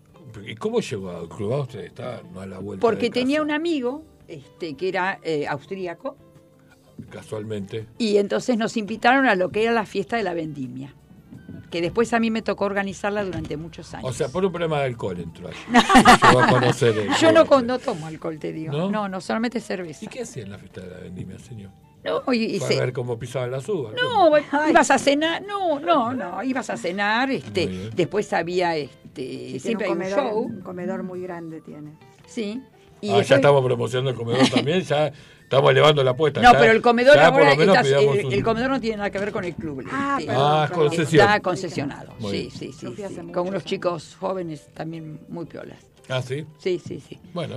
¿Y 0.45 0.55
cómo 0.55 0.79
llegó 0.81 1.09
al 1.11 1.29
Club 1.29 1.53
Austria? 1.53 1.83
Está 1.85 2.21
no 2.33 2.41
a 2.41 2.45
la 2.45 2.59
vuelta 2.59 2.81
Porque 2.81 3.09
tenía 3.09 3.41
un 3.41 3.51
amigo 3.51 4.03
este, 4.27 4.75
que 4.75 4.89
era 4.89 5.19
eh, 5.23 5.47
austríaco 5.47 6.17
Casualmente. 7.09 7.85
y 7.97 8.17
entonces 8.17 8.57
nos 8.57 8.75
invitaron 8.77 9.27
a 9.27 9.35
lo 9.35 9.49
que 9.49 9.63
era 9.63 9.71
la 9.71 9.85
fiesta 9.85 10.17
de 10.17 10.23
la 10.23 10.33
vendimia, 10.33 10.93
que 11.69 11.81
después 11.81 12.11
a 12.13 12.19
mí 12.19 12.31
me 12.31 12.41
tocó 12.41 12.65
organizarla 12.65 13.23
durante 13.23 13.55
muchos 13.55 13.93
años. 13.93 14.09
O 14.09 14.13
sea, 14.13 14.29
por 14.29 14.43
un 14.43 14.51
problema 14.51 14.79
de 14.79 14.85
alcohol 14.85 15.19
entró 15.19 15.47
ahí. 15.47 15.55
Llegó 16.27 16.39
a 16.41 16.47
conocer 16.47 16.97
el 16.97 17.09
Yo 17.15 17.31
no, 17.31 17.45
con- 17.45 17.67
no 17.67 17.77
tomo 17.79 18.07
alcohol, 18.07 18.39
te 18.39 18.51
digo. 18.51 18.73
¿No? 18.73 18.89
¿No? 18.89 19.07
no, 19.07 19.21
solamente 19.21 19.59
cerveza. 19.59 20.03
¿Y 20.05 20.07
qué 20.07 20.21
hacía 20.23 20.43
en 20.43 20.51
la 20.51 20.57
fiesta 20.57 20.81
de 20.81 20.89
la 20.89 20.97
vendimia, 20.99 21.37
señor? 21.39 21.69
No, 22.03 22.33
y- 22.33 22.59
Fue 22.59 22.77
a 22.77 22.79
ver 22.79 22.93
cómo 22.93 23.17
pisaban 23.19 23.51
las 23.51 23.67
uvas. 23.69 23.93
no, 24.01 24.31
ibas 24.69 24.91
a 24.91 24.97
cenar, 24.97 25.43
no, 25.45 25.79
no, 25.79 26.13
no, 26.13 26.41
ibas 26.43 26.69
a 26.69 26.77
cenar, 26.77 27.29
este, 27.31 27.89
después 27.95 28.31
había, 28.33 28.73
Sí, 28.75 28.89
este, 29.23 29.43
tiene 29.45 29.59
siempre 29.59 29.89
un 29.89 30.01
hay 30.01 30.07
un 30.07 30.13
comedor, 30.15 30.31
show, 30.33 30.39
un 30.43 30.61
comedor 30.61 31.03
muy 31.03 31.21
grande 31.21 31.61
tiene. 31.61 31.91
sí. 32.25 32.61
Y 32.99 33.09
ah, 33.11 33.17
después- 33.17 33.27
ya 33.29 33.35
estamos 33.35 33.63
promocionando 33.63 34.09
el 34.09 34.15
comedor 34.17 34.47
también, 34.49 34.81
ya 34.81 35.11
estamos 35.43 35.69
elevando 35.69 36.03
la 36.03 36.11
apuesta. 36.11 36.41
No, 36.41 36.51
ya- 36.53 36.59
pero 36.59 36.71
el 36.71 36.81
comedor 36.81 37.19
ahora 37.19 37.51
está- 37.53 37.79
el, 37.81 38.25
un- 38.25 38.33
el 38.33 38.43
comedor 38.43 38.69
no 38.71 38.81
tiene 38.81 38.97
nada 38.97 39.09
que 39.11 39.19
ver 39.19 39.31
con 39.31 39.43
el 39.45 39.53
club. 39.53 39.85
Ah, 39.91 40.17
este, 40.19 40.31
Ah, 40.35 40.67
concesión. 40.73 41.21
Está 41.27 41.39
concesionado, 41.39 42.13
sí, 42.21 42.49
sí, 42.49 42.71
sí, 42.73 42.73
sí. 42.73 42.85
muchos 42.87 43.31
Con 43.33 43.47
unos 43.49 43.63
chicos 43.65 44.17
jóvenes 44.19 44.67
también 44.73 45.19
muy 45.29 45.45
piolas. 45.45 45.77
Ah, 46.09 46.21
sí. 46.21 46.45
Sí, 46.57 46.79
sí, 46.83 47.01
sí. 47.01 47.19
Bueno. 47.33 47.55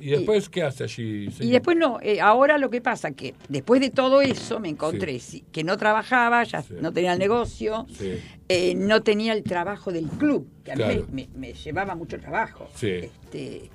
¿Y 0.00 0.10
después 0.10 0.48
qué 0.48 0.62
hace 0.62 0.84
allí? 0.84 1.28
Y 1.40 1.50
después 1.50 1.76
no, 1.76 1.98
eh, 2.00 2.20
ahora 2.20 2.56
lo 2.58 2.70
que 2.70 2.80
pasa 2.80 3.10
que 3.12 3.34
después 3.48 3.80
de 3.80 3.90
todo 3.90 4.20
eso 4.20 4.60
me 4.60 4.68
encontré 4.68 5.18
sí, 5.18 5.44
que 5.50 5.64
no 5.64 5.76
trabajaba, 5.76 6.44
ya 6.44 6.62
Sí. 6.62 6.74
no 6.80 6.92
tenía 6.92 7.12
el 7.14 7.18
negocio, 7.18 7.86
Sí. 7.92 8.18
eh, 8.48 8.74
no 8.76 9.02
tenía 9.02 9.32
el 9.32 9.42
trabajo 9.42 9.90
del 9.92 10.06
club, 10.06 10.48
que 10.64 10.72
a 10.72 10.76
mí 10.76 11.28
me, 11.34 11.52
llevaba 11.54 11.94
mucho 11.94 12.18
trabajo. 12.20 12.68
Sí. 12.74 12.88
Este, 12.88 13.70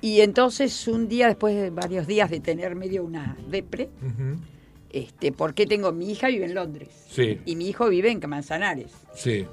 y 0.00 0.20
entonces 0.20 0.86
un 0.88 1.08
día, 1.08 1.26
después 1.26 1.54
de 1.56 1.70
varios 1.70 2.06
días 2.06 2.30
de 2.30 2.40
tener 2.40 2.76
medio 2.76 3.02
una 3.04 3.36
depre, 3.48 3.88
Ujú. 4.02 4.40
este, 4.90 5.32
porque 5.32 5.66
tengo, 5.66 5.90
mi 5.92 6.10
hija 6.12 6.28
vive 6.28 6.44
en 6.44 6.54
Londres 6.54 6.88
Sí, 7.08 7.40
y 7.44 7.56
mi 7.56 7.68
hijo 7.68 7.88
vive 7.88 8.10
en 8.10 8.20
Manzanares. 8.28 8.92
sí. 9.14 9.46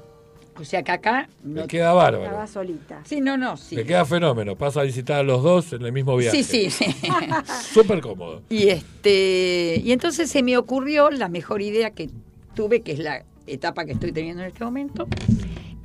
O 0.60 0.64
sea 0.64 0.82
que 0.82 0.92
acá 0.92 1.28
no... 1.42 1.62
Me 1.62 1.66
queda 1.66 1.92
bárbaro. 1.92 2.24
Estaba 2.24 2.46
solita. 2.46 3.00
Sí, 3.04 3.20
no, 3.20 3.38
no, 3.38 3.56
sí. 3.56 3.76
Me 3.76 3.84
queda 3.84 4.04
fenómeno. 4.04 4.56
Pasa 4.56 4.80
a 4.80 4.82
visitar 4.84 5.20
a 5.20 5.22
los 5.22 5.42
dos 5.42 5.72
en 5.72 5.82
el 5.82 5.92
mismo 5.92 6.16
viaje. 6.16 6.42
Sí, 6.42 6.70
sí, 6.70 6.70
sí. 6.70 7.08
Súper 7.72 8.00
cómodo. 8.00 8.42
Y 8.50 8.68
este 8.68 9.80
y 9.82 9.92
entonces 9.92 10.30
se 10.30 10.42
me 10.42 10.56
ocurrió 10.58 11.10
la 11.10 11.28
mejor 11.28 11.62
idea 11.62 11.90
que 11.90 12.10
tuve, 12.54 12.82
que 12.82 12.92
es 12.92 12.98
la 12.98 13.24
etapa 13.46 13.84
que 13.84 13.92
estoy 13.92 14.12
teniendo 14.12 14.42
en 14.42 14.48
este 14.48 14.64
momento. 14.64 15.08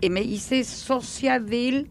Eh, 0.01 0.09
me 0.09 0.21
hice 0.21 0.63
socia 0.63 1.39
del 1.39 1.87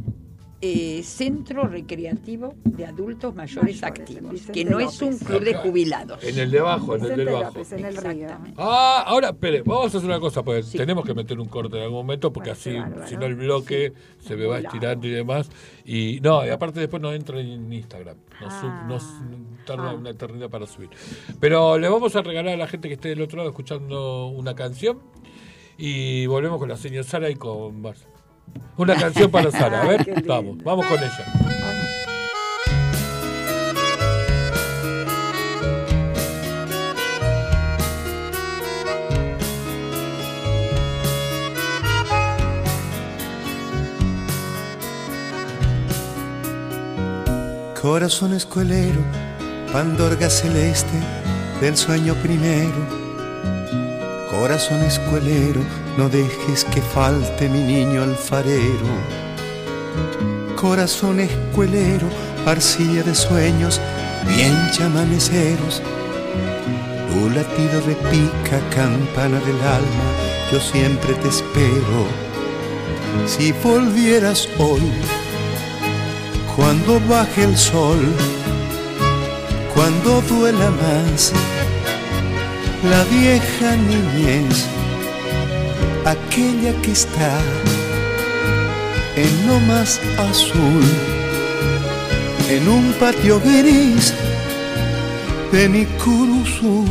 eh, 0.67 1.03
Centro 1.03 1.65
Recreativo 1.69 2.55
de 2.65 2.87
Adultos 2.87 3.35
Mayores, 3.35 3.83
Mayores, 3.83 3.83
Activos, 3.85 4.41
que 4.51 4.65
no 4.65 4.81
es 4.81 5.03
un 5.03 5.19
club 5.19 5.43
de 5.45 5.55
jubilados. 5.57 6.25
En 6.25 6.39
el 6.39 6.51
de 6.51 6.59
abajo, 6.61 6.97
en 6.97 7.03
el 7.05 7.11
Vicente 7.11 7.25
del 7.27 7.35
bajo. 7.35 7.45
López, 7.59 7.73
en 7.73 7.85
el 7.85 7.97
río. 7.99 8.29
Ah, 8.57 9.05
ahora, 9.07 9.29
espere, 9.29 9.61
vamos 9.63 9.95
a 9.95 9.99
hacer 9.99 10.09
una 10.09 10.19
cosa, 10.21 10.43
porque 10.43 10.63
Sí. 10.63 10.79
tenemos 10.79 11.05
que 11.05 11.13
meter 11.13 11.39
un 11.39 11.49
corte 11.49 11.77
en 11.77 11.83
algún 11.83 11.99
momento, 11.99 12.33
porque 12.33 12.51
así, 12.53 12.75
si 13.07 13.17
no 13.17 13.27
el 13.27 13.35
bloque 13.35 13.93
se 14.21 14.37
me 14.37 14.47
va 14.47 14.59
estirando 14.61 15.07
y 15.07 15.11
demás. 15.11 15.51
Y 15.85 16.21
no, 16.23 16.47
y 16.47 16.49
aparte 16.49 16.81
después 16.81 17.03
no 17.03 17.13
entra 17.13 17.39
en 17.41 17.71
Instagram. 17.71 18.17
Nos, 18.41 18.53
sub- 18.55 18.71
Ah. 18.71 18.99
tarda 19.67 19.91
Ah. 19.91 19.95
una 19.95 20.11
eternidad 20.11 20.49
para 20.49 20.67
subir. 20.67 20.89
Pero 21.41 21.77
le 21.79 21.89
vamos 21.91 22.17
a 22.17 22.23
regalar 22.23 22.55
a 22.55 22.57
la 22.57 22.67
gente 22.67 22.89
que 22.89 22.95
esté 22.95 23.11
del 23.11 23.21
otro 23.21 23.37
lado 23.37 23.51
escuchando 23.51 24.29
una 24.29 24.55
canción. 24.55 24.99
Y 25.77 26.27
volvemos 26.27 26.59
con 26.59 26.69
la 26.69 26.77
señora 26.77 27.03
Sara 27.05 27.29
y 27.29 27.35
con 27.35 27.81
Marcia. 27.83 28.07
Una 28.77 28.97
canción 28.97 29.31
para 29.31 29.51
Sara, 29.53 29.83
a 29.83 29.87
ver, 29.87 30.25
vamos, 30.27 30.59
vamos 30.65 30.87
con 30.87 30.99
ella. 30.99 31.45
Corazón 47.85 48.33
escuelero, 48.33 49.05
pandorga 49.71 50.31
celeste 50.31 50.99
del 51.61 51.77
sueño 51.77 52.15
primero. 52.15 52.73
Corazón 54.31 54.83
escuelero, 54.85 55.61
no 55.97 56.09
dejes 56.09 56.65
que 56.65 56.83
falte 56.83 57.49
mi 57.49 57.61
niño 57.61 58.03
alfarero. 58.03 58.95
Corazón 60.57 61.21
escuelero, 61.21 62.09
arcilla 62.47 63.03
de 63.03 63.15
sueños, 63.15 63.81
bien 64.29 64.57
chamaneceros. 64.73 65.83
Tu 67.13 67.31
latido 67.31 67.81
repica, 67.87 68.59
campana 68.75 69.39
del 69.41 69.61
alma, 69.61 70.09
yo 70.51 70.61
siempre 70.61 71.15
te 71.15 71.29
espero. 71.29 72.07
Si 73.27 73.53
volvieras 73.53 74.49
hoy, 74.59 74.83
cuando 76.57 77.01
baje 77.09 77.45
el 77.45 77.57
sol, 77.57 78.01
cuando 79.75 80.21
duela 80.23 80.71
más 80.71 81.33
la 82.91 83.05
vieja 83.05 83.77
niñez, 83.77 84.67
aquella 86.05 86.73
que 86.83 86.93
está 86.93 87.41
en 89.17 89.47
lo 89.47 89.59
más 89.61 90.01
azul, 90.19 90.85
en 92.49 92.69
un 92.69 92.93
patio 92.95 93.41
gris 93.41 94.13
de 95.53 95.69
Nicuruzú. 95.69 96.85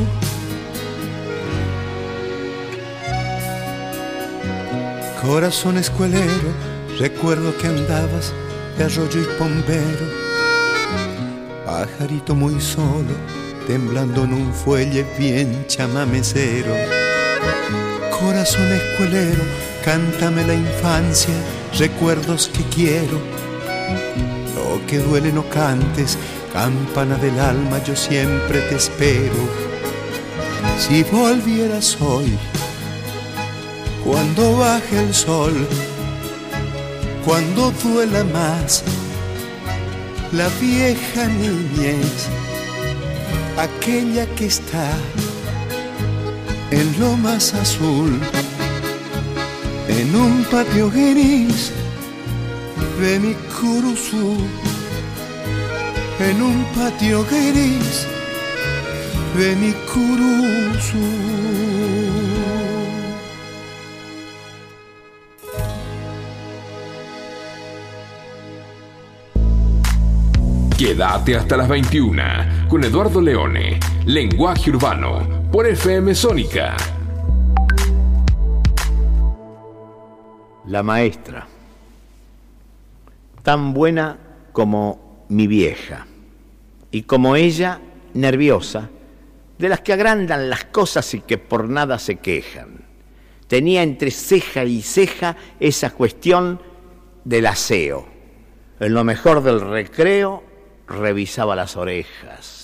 Corazón 5.22 5.78
escuelero, 5.78 6.50
recuerdo 7.00 7.56
que 7.58 7.68
andabas 7.68 8.34
de 8.78 8.86
arroyo 8.86 9.22
y 9.22 9.38
pombero. 9.38 10.24
Pajarito 11.66 12.36
muy 12.36 12.60
solo, 12.60 13.14
temblando 13.68 14.24
en 14.24 14.34
un 14.34 14.54
fuelle 14.54 15.06
bien 15.18 15.66
chamamecero. 15.68 16.74
Corazón 18.24 18.72
escuelero, 18.72 19.44
cántame 19.84 20.48
la 20.48 20.54
infancia, 20.54 21.34
recuerdos 21.78 22.48
que 22.48 22.64
quiero. 22.74 23.20
Lo 24.56 24.86
que 24.88 25.00
duele 25.00 25.34
no 25.34 25.44
cantes, 25.50 26.18
campana 26.54 27.18
del 27.18 27.38
alma, 27.38 27.84
yo 27.84 27.98
siempre 27.98 28.62
te 28.62 28.76
espero. 28.78 29.36
Si 30.80 31.04
volvieras 31.04 31.98
hoy, 32.00 32.38
cuando 34.06 34.58
baje 34.58 35.00
el 35.00 35.14
sol, 35.14 35.68
cuando 37.26 37.72
duela 37.84 38.24
más 38.24 38.84
la 40.32 40.48
vieja 40.62 41.28
niñez, 41.28 42.30
aquella 43.58 44.26
que 44.28 44.46
está 44.46 44.90
en 46.74 47.00
lo 47.00 47.16
más 47.18 47.54
azul, 47.54 48.20
en 49.88 50.16
un 50.16 50.44
patio 50.50 50.90
gris 50.90 51.72
de 53.00 53.20
mi 53.20 53.34
curuzú, 53.60 54.38
en 56.20 56.42
un 56.42 56.66
patio 56.76 57.24
gris 57.26 58.08
de 59.38 59.56
mi 59.56 59.72
curuzú. 59.92 61.10
Quédate 70.76 71.36
hasta 71.38 71.56
las 71.56 71.68
21 71.70 72.24
con 72.68 72.84
Eduardo 72.84 73.22
Leone, 73.22 73.80
Lenguaje 74.06 74.72
Urbano, 74.72 75.43
por 75.54 75.68
FM 75.68 76.16
Sónica. 76.16 76.76
La 80.66 80.82
maestra, 80.82 81.46
tan 83.44 83.72
buena 83.72 84.18
como 84.52 85.28
mi 85.30 85.46
vieja, 85.46 86.08
y 86.90 87.04
como 87.04 87.36
ella, 87.36 87.80
nerviosa, 88.16 88.90
de 89.60 89.70
las 89.70 89.82
que 89.82 89.94
agrandan 89.94 90.50
las 90.50 90.66
cosas 90.66 91.14
y 91.14 91.20
que 91.20 91.38
por 91.38 91.70
nada 91.70 92.00
se 92.00 92.16
quejan. 92.16 92.86
Tenía 93.46 93.84
entre 93.84 94.10
ceja 94.10 94.66
y 94.66 94.82
ceja 94.82 95.38
esa 95.60 95.92
cuestión 95.92 96.64
del 97.26 97.46
aseo. 97.46 98.08
En 98.80 98.96
lo 98.96 99.04
mejor 99.04 99.44
del 99.44 99.62
recreo 99.62 100.44
revisaba 100.88 101.56
las 101.56 101.78
orejas. 101.78 102.63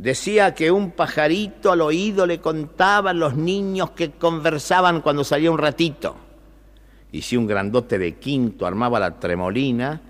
Decía 0.00 0.54
que 0.54 0.70
un 0.70 0.92
pajarito 0.92 1.70
al 1.70 1.82
oído 1.82 2.24
le 2.24 2.40
contaba 2.40 3.10
a 3.10 3.12
los 3.12 3.36
niños 3.36 3.90
que 3.90 4.12
conversaban 4.12 5.02
cuando 5.02 5.24
salía 5.24 5.50
un 5.50 5.58
ratito. 5.58 6.16
Y 7.12 7.20
si 7.20 7.36
un 7.36 7.46
grandote 7.46 7.98
de 7.98 8.16
quinto 8.16 8.64
armaba 8.64 8.98
la 8.98 9.20
tremolina, 9.20 10.00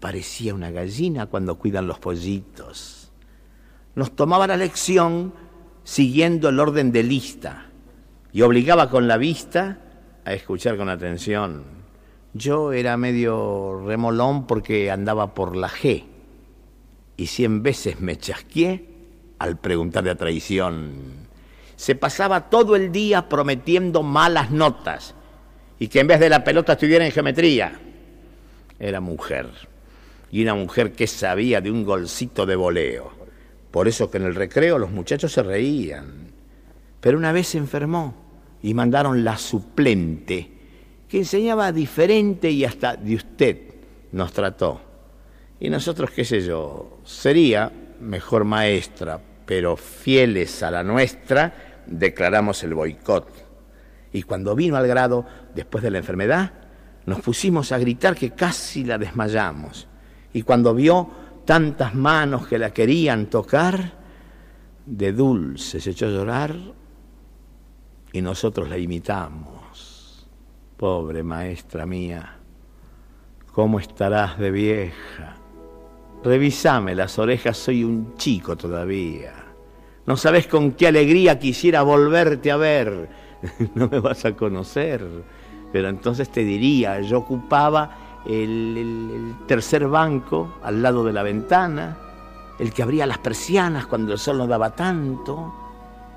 parecía 0.00 0.54
una 0.54 0.72
gallina 0.72 1.26
cuando 1.26 1.54
cuidan 1.54 1.86
los 1.86 2.00
pollitos. 2.00 3.12
Nos 3.94 4.10
tomaba 4.16 4.48
la 4.48 4.56
lección 4.56 5.32
siguiendo 5.84 6.48
el 6.48 6.58
orden 6.58 6.90
de 6.90 7.04
lista 7.04 7.66
y 8.32 8.42
obligaba 8.42 8.90
con 8.90 9.06
la 9.06 9.18
vista 9.18 9.78
a 10.24 10.32
escuchar 10.32 10.76
con 10.76 10.88
atención. 10.88 11.62
Yo 12.34 12.72
era 12.72 12.96
medio 12.96 13.84
remolón 13.86 14.48
porque 14.48 14.90
andaba 14.90 15.32
por 15.32 15.54
la 15.54 15.68
G 15.68 16.06
y 17.16 17.26
cien 17.26 17.62
veces 17.62 18.00
me 18.00 18.16
chasqué 18.16 18.87
al 19.38 19.58
preguntar 19.58 20.04
de 20.04 20.14
traición. 20.14 21.28
Se 21.76 21.94
pasaba 21.94 22.50
todo 22.50 22.76
el 22.76 22.90
día 22.90 23.28
prometiendo 23.28 24.02
malas 24.02 24.50
notas 24.50 25.14
y 25.78 25.88
que 25.88 26.00
en 26.00 26.08
vez 26.08 26.20
de 26.20 26.28
la 26.28 26.44
pelota 26.44 26.72
estuviera 26.72 27.06
en 27.06 27.12
geometría. 27.12 27.80
Era 28.78 29.00
mujer 29.00 29.50
y 30.30 30.42
una 30.42 30.54
mujer 30.54 30.92
que 30.92 31.06
sabía 31.06 31.60
de 31.60 31.70
un 31.70 31.84
golcito 31.84 32.46
de 32.46 32.56
voleo. 32.56 33.12
Por 33.70 33.88
eso 33.88 34.10
que 34.10 34.18
en 34.18 34.24
el 34.24 34.34
recreo 34.34 34.78
los 34.78 34.90
muchachos 34.90 35.32
se 35.32 35.42
reían. 35.42 36.32
Pero 37.00 37.18
una 37.18 37.32
vez 37.32 37.48
se 37.48 37.58
enfermó 37.58 38.14
y 38.62 38.74
mandaron 38.74 39.24
la 39.24 39.38
suplente, 39.38 40.50
que 41.08 41.18
enseñaba 41.18 41.72
diferente 41.72 42.50
y 42.50 42.64
hasta 42.64 42.96
de 42.96 43.14
usted 43.14 43.58
nos 44.12 44.32
trató. 44.32 44.80
Y 45.60 45.70
nosotros, 45.70 46.10
qué 46.10 46.24
sé 46.24 46.40
yo, 46.40 46.98
sería 47.04 47.70
mejor 48.00 48.44
maestra, 48.44 49.20
pero 49.48 49.78
fieles 49.78 50.62
a 50.62 50.70
la 50.70 50.84
nuestra, 50.84 51.80
declaramos 51.86 52.62
el 52.64 52.74
boicot. 52.74 53.32
Y 54.12 54.24
cuando 54.24 54.54
vino 54.54 54.76
al 54.76 54.86
grado, 54.86 55.24
después 55.54 55.82
de 55.82 55.90
la 55.90 55.96
enfermedad, 55.96 56.52
nos 57.06 57.22
pusimos 57.22 57.72
a 57.72 57.78
gritar 57.78 58.14
que 58.14 58.32
casi 58.32 58.84
la 58.84 58.98
desmayamos. 58.98 59.88
Y 60.34 60.42
cuando 60.42 60.74
vio 60.74 61.08
tantas 61.46 61.94
manos 61.94 62.46
que 62.46 62.58
la 62.58 62.74
querían 62.74 63.30
tocar, 63.30 63.94
de 64.84 65.12
dulce 65.14 65.80
se 65.80 65.92
echó 65.92 66.08
a 66.08 66.10
llorar 66.10 66.54
y 68.12 68.20
nosotros 68.20 68.68
la 68.68 68.76
imitamos. 68.76 70.28
Pobre 70.76 71.22
maestra 71.22 71.86
mía, 71.86 72.36
¿cómo 73.54 73.80
estarás 73.80 74.38
de 74.38 74.50
vieja? 74.50 75.37
Revisame 76.22 76.94
las 76.94 77.18
orejas, 77.18 77.56
soy 77.56 77.84
un 77.84 78.14
chico 78.16 78.56
todavía. 78.56 79.32
No 80.06 80.16
sabes 80.16 80.46
con 80.46 80.72
qué 80.72 80.88
alegría 80.88 81.38
quisiera 81.38 81.82
volverte 81.82 82.50
a 82.50 82.56
ver. 82.56 83.08
No 83.74 83.88
me 83.88 84.00
vas 84.00 84.24
a 84.24 84.34
conocer. 84.34 85.06
Pero 85.72 85.88
entonces 85.88 86.28
te 86.30 86.42
diría, 86.44 87.00
yo 87.00 87.18
ocupaba 87.18 88.20
el, 88.26 88.74
el- 88.76 89.46
tercer 89.46 89.86
banco 89.86 90.56
al 90.62 90.82
lado 90.82 91.04
de 91.04 91.12
la 91.12 91.22
ventana, 91.22 91.96
el 92.58 92.72
que 92.72 92.82
abría 92.82 93.06
las 93.06 93.18
persianas 93.18 93.86
cuando 93.86 94.12
el 94.12 94.18
sol 94.18 94.38
no 94.38 94.46
daba 94.48 94.70
tanto, 94.74 95.54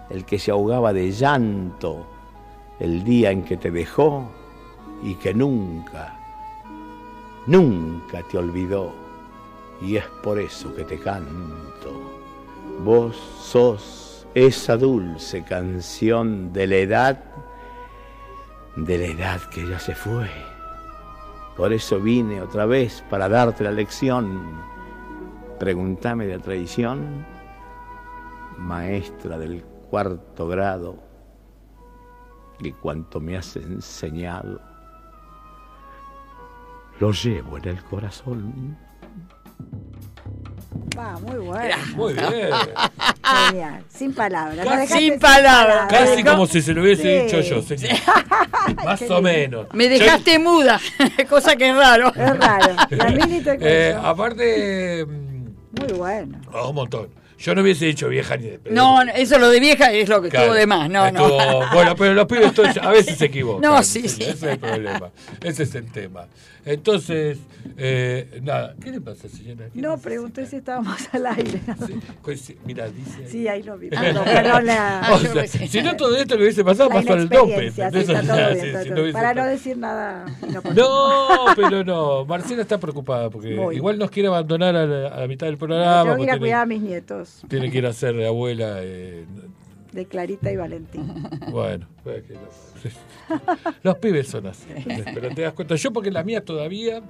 el 0.09 0.25
que 0.25 0.39
se 0.39 0.51
ahogaba 0.51 0.93
de 0.93 1.11
llanto 1.11 2.07
el 2.79 3.03
día 3.03 3.29
en 3.29 3.43
que 3.43 3.57
te 3.57 3.69
dejó 3.69 4.27
y 5.03 5.13
que 5.15 5.33
nunca, 5.35 6.17
nunca 7.45 8.23
te 8.31 8.37
olvidó. 8.39 9.00
Y 9.81 9.97
es 9.97 10.05
por 10.23 10.39
eso 10.39 10.73
que 10.75 10.83
te 10.83 10.99
canto. 10.99 11.91
Vos 12.83 13.15
sos 13.41 14.27
esa 14.33 14.77
dulce 14.77 15.43
canción 15.43 16.53
de 16.53 16.67
la 16.67 16.75
edad, 16.77 17.23
de 18.75 18.97
la 18.97 19.05
edad 19.05 19.41
que 19.49 19.67
ya 19.67 19.79
se 19.79 19.95
fue. 19.95 20.29
Por 21.57 21.73
eso 21.73 21.99
vine 21.99 22.41
otra 22.41 22.65
vez 22.65 23.03
para 23.09 23.27
darte 23.27 23.63
la 23.63 23.71
lección. 23.71 24.61
Pregúntame 25.59 26.25
de 26.25 26.39
traición, 26.39 27.25
maestra 28.57 29.37
del 29.37 29.63
cuarto 29.89 30.47
grado, 30.47 30.95
y 32.59 32.71
cuanto 32.71 33.19
me 33.19 33.37
has 33.37 33.55
enseñado, 33.57 34.61
lo 36.99 37.11
llevo 37.11 37.57
en 37.57 37.65
el 37.65 37.83
corazón. 37.83 38.77
Va, 40.97 41.17
muy 41.19 41.37
bueno. 41.37 41.75
Muy 41.95 42.13
bien. 42.13 42.49
Genial. 43.47 43.83
Sin 43.89 44.13
palabras. 44.13 44.65
Casi 44.65 44.93
sin 44.99 45.19
palabras. 45.19 45.87
Casi 45.89 46.23
¿no? 46.23 46.31
como 46.31 46.47
si 46.47 46.61
se 46.61 46.73
lo 46.73 46.81
hubiese 46.81 47.01
Sí. 47.03 47.25
dicho 47.25 47.41
yo, 47.41 47.61
señor. 47.77 47.97
Más 48.83 48.99
Qué 48.99 49.05
o 49.05 49.15
lindo. 49.15 49.21
menos. 49.21 49.67
Me 49.73 49.87
dejaste 49.89 50.37
muda, 50.39 50.79
cosa 51.29 51.55
que 51.55 51.69
es 51.69 51.75
raro. 51.75 52.09
Es 52.13 52.37
raro. 52.37 52.75
Eh, 52.89 53.89
escucho. 53.89 54.07
aparte, 54.07 55.05
mm, 55.05 55.79
Muy 55.81 55.93
bueno. 55.97 56.39
oh, 56.53 56.69
un 56.69 56.75
montón. 56.75 57.09
Yo 57.39 57.55
no 57.55 57.63
hubiese 57.63 57.85
dicho 57.85 58.07
vieja 58.07 58.37
ni 58.37 58.49
de 58.49 58.59
pedo. 58.59 58.75
No, 58.75 59.03
no, 59.03 59.11
eso 59.13 59.39
lo 59.39 59.49
de 59.49 59.59
vieja 59.59 59.91
es 59.91 60.07
lo 60.07 60.21
que 60.21 60.29
Claro, 60.29 60.45
estuvo 60.45 60.59
de 60.59 60.67
más. 60.67 60.87
No, 60.91 61.09
no. 61.09 61.27
Bueno, 61.73 61.95
pero 61.95 62.13
los 62.13 62.27
pibes 62.27 62.53
todos 62.53 62.77
a 62.77 62.91
veces 62.91 63.17
se 63.17 63.25
equivocan. 63.31 63.61
No, 63.61 63.81
sí, 63.81 64.07
sí. 64.07 64.21
Ese 64.23 64.31
es 64.31 64.43
el 64.43 64.59
problema. 64.59 65.09
Ese 65.41 65.63
es 65.63 65.73
el 65.73 65.91
tema. 65.91 66.25
Entonces, 66.65 67.39
eh, 67.77 68.39
nada. 68.43 68.75
¿Qué 68.83 68.91
le 68.91 69.01
pasa, 69.01 69.27
señora? 69.27 69.65
¿Qué 69.73 69.81
No, 69.81 69.89
necesita? 69.91 70.09
pregunté 70.09 70.45
si 70.45 70.55
estábamos 70.57 70.95
al 71.11 71.25
aire. 71.25 71.59
Sí, 71.87 71.93
pues, 72.21 72.53
mira, 72.65 72.87
dice. 72.89 73.17
ahí. 73.23 73.27
Sí, 73.27 73.47
ahí 73.47 73.63
lo 73.63 73.77
vi. 73.77 73.89
Perdón, 73.89 74.25
perdón, 74.25 74.65
la- 74.67 75.09
O 75.13 75.19
yo 75.21 75.33
sea, 75.33 75.41
qué 75.41 75.47
sé. 75.47 75.67
si 75.67 75.81
no 75.81 75.95
todo 75.95 76.15
esto 76.15 76.35
que 76.37 76.43
hubiese 76.43 76.63
pasado 76.63 76.89
la 76.89 76.95
pasó 76.95 77.13
al 77.13 77.29
tope. 77.29 77.51
inexperiencia, 77.65 77.89
sí, 77.91 78.91
no 79.07 79.11
Para 79.13 79.33
no 79.33 79.45
decir 79.45 79.77
nada. 79.77 80.25
No, 80.75 81.27
pero 81.55 81.83
no. 81.83 82.25
Marcela 82.25 82.61
está 82.61 82.77
preocupada 82.79 83.29
porque 83.29 83.49
igual 83.73 83.97
nos 83.97 84.11
quiere 84.11 84.27
abandonar 84.27 84.75
a 84.75 84.85
la, 84.85 85.07
a 85.07 85.19
la 85.21 85.27
mitad 85.27 85.47
del 85.47 85.57
programa. 85.57 86.03
Tengo 86.03 86.17
que 86.17 86.23
ir 86.23 86.31
a 86.31 86.37
cuidar 86.37 86.61
a 86.61 86.65
tiene, 86.67 86.79
mis 86.79 86.89
nietos. 86.89 87.41
tiene 87.47 87.71
que 87.71 87.77
ir 87.79 87.85
a 87.87 87.93
ser 87.93 88.23
abuela. 88.25 88.77
eh, 88.81 89.25
de 89.91 90.05
Clarita 90.05 90.49
y 90.49 90.55
Valentín. 90.55 91.11
Bueno, 91.51 91.85
pues 92.03 92.23
que 92.23 92.35
los 93.83 93.97
pibes 93.97 94.27
son 94.27 94.47
así. 94.47 94.67
Pero 95.13 95.29
te 95.33 95.41
das 95.41 95.53
cuenta, 95.53 95.75
yo 95.75 95.91
porque 95.93 96.11
las 96.11 96.25
mías 96.25 96.43
todavía 96.45 97.01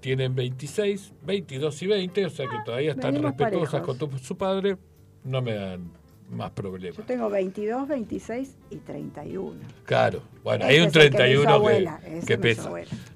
tienen 0.00 0.34
26, 0.34 1.12
22 1.22 1.82
y 1.82 1.86
20, 1.86 2.26
o 2.26 2.30
sea 2.30 2.46
que 2.46 2.56
todavía 2.64 2.92
están 2.92 3.12
venimos 3.14 3.32
respetuosas 3.36 3.80
parejos. 3.80 3.96
con 3.98 4.10
tu- 4.10 4.18
su 4.18 4.36
padre, 4.36 4.76
no 5.24 5.42
me 5.42 5.54
dan 5.54 5.90
más 6.30 6.50
Yo 6.50 6.54
problemas. 6.54 7.06
tengo 7.06 7.28
22, 7.30 7.88
26 7.88 8.56
y 8.70 8.76
31. 8.76 9.54
Claro, 9.84 10.22
bueno, 10.44 10.64
Ese 10.66 10.74
hay 10.74 10.80
un 10.80 10.88
es 10.88 10.96
el 10.96 11.10
que 11.10 11.18
me 11.18 11.30
hizo 11.32 11.42
31 11.42 11.46
que, 11.46 11.52
abuela, 11.54 12.00
que 12.26 12.32
hizo 12.34 12.40
pesa. 12.40 12.70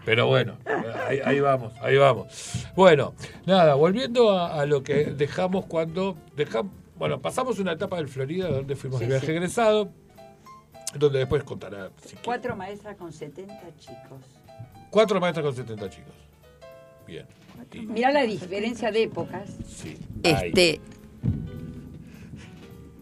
Pero 0.05 0.27
bueno, 0.29 0.57
ahí, 1.07 1.19
ahí 1.25 1.39
vamos, 1.41 1.73
ahí 1.83 1.97
vamos. 1.99 2.65
Bueno, 2.75 3.15
nada, 3.47 3.75
volviendo 3.75 4.31
a, 4.31 4.61
a 4.61 4.67
lo 4.67 4.83
que 4.83 5.05
dejamos 5.05 5.67
cuando 5.67 6.17
dejamos, 6.35 6.73
bueno, 6.97 7.21
pasamos 7.21 7.59
una 7.59 7.73
etapa 7.73 7.97
del 7.99 8.09
Florida 8.09 8.49
donde 8.49 8.75
fuimos 8.77 8.99
Sí, 9.01 9.05
de 9.05 9.11
viaje 9.11 9.27
sí. 9.27 9.33
egresado, 9.33 9.91
donde 10.99 11.19
después 11.21 11.43
contará. 11.45 11.91
si 12.03 12.09
quiere. 12.11 12.23
Cuatro 12.25 12.57
maestras 12.57 12.97
con 12.97 13.13
70 13.13 13.77
chicos. 13.79 14.21
Cuatro 14.91 15.21
maestras 15.21 15.45
con 15.47 15.55
70 15.55 15.91
chicos. 15.91 16.15
Bien. 17.07 17.27
Y- 17.73 17.81
Mirá 17.87 18.11
la 18.13 18.23
diferencia 18.23 18.91
de 18.91 19.05
épocas. 19.05 19.51
sí, 19.67 19.97
ahí. 20.25 20.49
Este, 20.49 20.81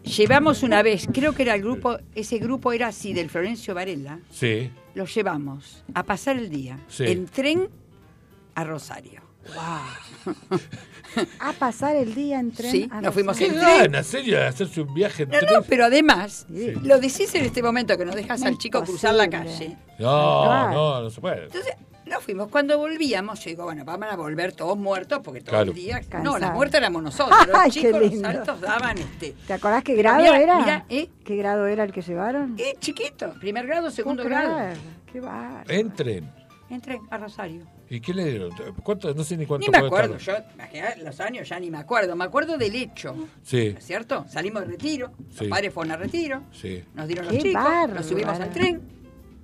llevamos 0.03 0.63
una 0.63 0.81
vez, 0.81 1.07
creo 1.11 1.33
que 1.33 1.43
era 1.43 1.55
el 1.55 1.61
grupo, 1.61 1.97
ese 2.15 2.37
grupo 2.37 2.71
era 2.71 2.87
así, 2.87 3.13
del 3.13 3.29
Florencio 3.29 3.73
Varela, 3.73 4.19
Sí, 4.29 4.71
lo 4.95 5.05
llevamos 5.05 5.83
a 5.93 6.03
pasar 6.03 6.37
el 6.37 6.49
día 6.49 6.79
Sí. 6.87 7.05
en 7.07 7.25
tren 7.27 7.69
a 8.55 8.63
Rosario. 8.63 9.21
A 11.39 11.53
pasar 11.53 11.95
el 11.95 12.13
día 12.15 12.39
en 12.39 12.51
tren. 12.51 12.71
Sí, 12.71 12.89
a 12.91 13.01
nos 13.01 13.13
fuimos 13.13 13.37
qué 13.37 13.47
en 13.47 13.53
tren. 13.59 13.91
ganas, 13.91 14.07
serio, 14.07 14.37
de 14.39 14.45
hacerse 14.47 14.81
un 14.81 14.93
viaje 14.93 15.23
en 15.23 15.29
No, 15.29 15.39
tren. 15.39 15.53
no, 15.53 15.61
pero 15.63 15.85
además, 15.85 16.45
Sí. 16.49 16.73
lo 16.83 16.99
decís 16.99 17.33
en 17.35 17.45
este 17.45 17.61
momento 17.63 17.97
que 17.97 18.05
nos 18.05 18.15
dejas 18.15 18.41
al 18.43 18.57
chico 18.57 18.83
cruzar 18.83 19.13
la 19.15 19.29
calle. 19.29 19.77
No, 19.99 20.43
Claro. 20.45 20.71
no, 20.73 21.01
no 21.03 21.09
se 21.09 21.21
puede. 21.21 21.43
Entonces, 21.45 21.73
nos 22.05 22.23
fuimos. 22.23 22.49
Cuando 22.49 22.77
volvíamos, 22.77 23.39
yo 23.43 23.49
digo, 23.51 23.63
bueno, 23.63 23.85
vamos 23.85 24.07
a 24.11 24.15
volver 24.17 24.51
todos 24.53 24.77
muertos 24.77 25.19
porque 25.23 25.39
todo 25.41 25.51
Claro. 25.51 25.71
el 25.71 25.75
día. 25.75 25.99
No, 26.01 26.09
Cansados. 26.09 26.41
la 26.41 26.51
muerta 26.51 26.77
éramos 26.77 27.03
nosotros. 27.03 27.37
Los 27.47 27.55
Ay, 27.57 27.71
qué 27.71 27.79
chicos, 27.81 28.01
los 28.01 28.11
lindo. 28.11 28.31
saltos 28.31 28.61
daban 28.61 28.97
este. 28.97 29.35
¿Te 29.47 29.53
acordás 29.53 29.83
qué 29.83 29.95
grado 29.95 30.17
mira, 30.21 30.39
era? 30.41 30.59
mira, 30.59 30.85
¿eh? 30.89 31.09
¿Qué 31.23 31.35
grado 31.37 31.67
era 31.67 31.83
el 31.85 31.91
que 31.93 32.01
llevaron? 32.01 32.55
Eh, 32.57 32.75
chiquito, 32.79 33.33
primer 33.39 33.65
grado, 33.67 33.89
segundo 33.91 34.23
¿Puedo 34.23 34.35
grado. 34.35 34.75
Qué 35.11 35.19
bárbaro. 35.21 35.63
En 35.69 35.91
tren. 35.91 36.29
A 37.09 37.17
Rosario. 37.17 37.63
¿Y 37.93 37.99
qué 37.99 38.13
le 38.13 38.23
dieron? 38.23 38.51
¿Cuánto? 38.83 39.13
No 39.13 39.21
sé 39.21 39.35
ni 39.35 39.45
cuánto 39.45 39.69
Ni 39.69 39.77
me 39.77 39.85
acuerdo, 39.85 40.15
estar. 40.15 40.45
yo, 40.97 41.03
los 41.03 41.19
años 41.19 41.49
ya 41.49 41.59
ni 41.59 41.69
me 41.69 41.77
acuerdo. 41.77 42.15
Me 42.15 42.23
acuerdo 42.23 42.57
del 42.57 42.73
hecho, 42.73 43.13
Sí, 43.43 43.75
¿es 43.77 43.85
cierto? 43.85 44.23
Salimos 44.29 44.61
de 44.61 44.69
retiro, 44.69 45.11
Sí. 45.29 45.39
los 45.41 45.47
padres 45.49 45.73
fueron 45.73 45.91
a 45.91 45.97
retiro, 45.97 46.41
sí. 46.53 46.81
nos 46.95 47.05
dieron 47.05 47.27
Qué 47.27 47.33
los 47.33 47.43
chicos, 47.43 47.89
nos 47.93 48.05
subimos 48.05 48.39
al 48.39 48.49
tren, 48.51 48.81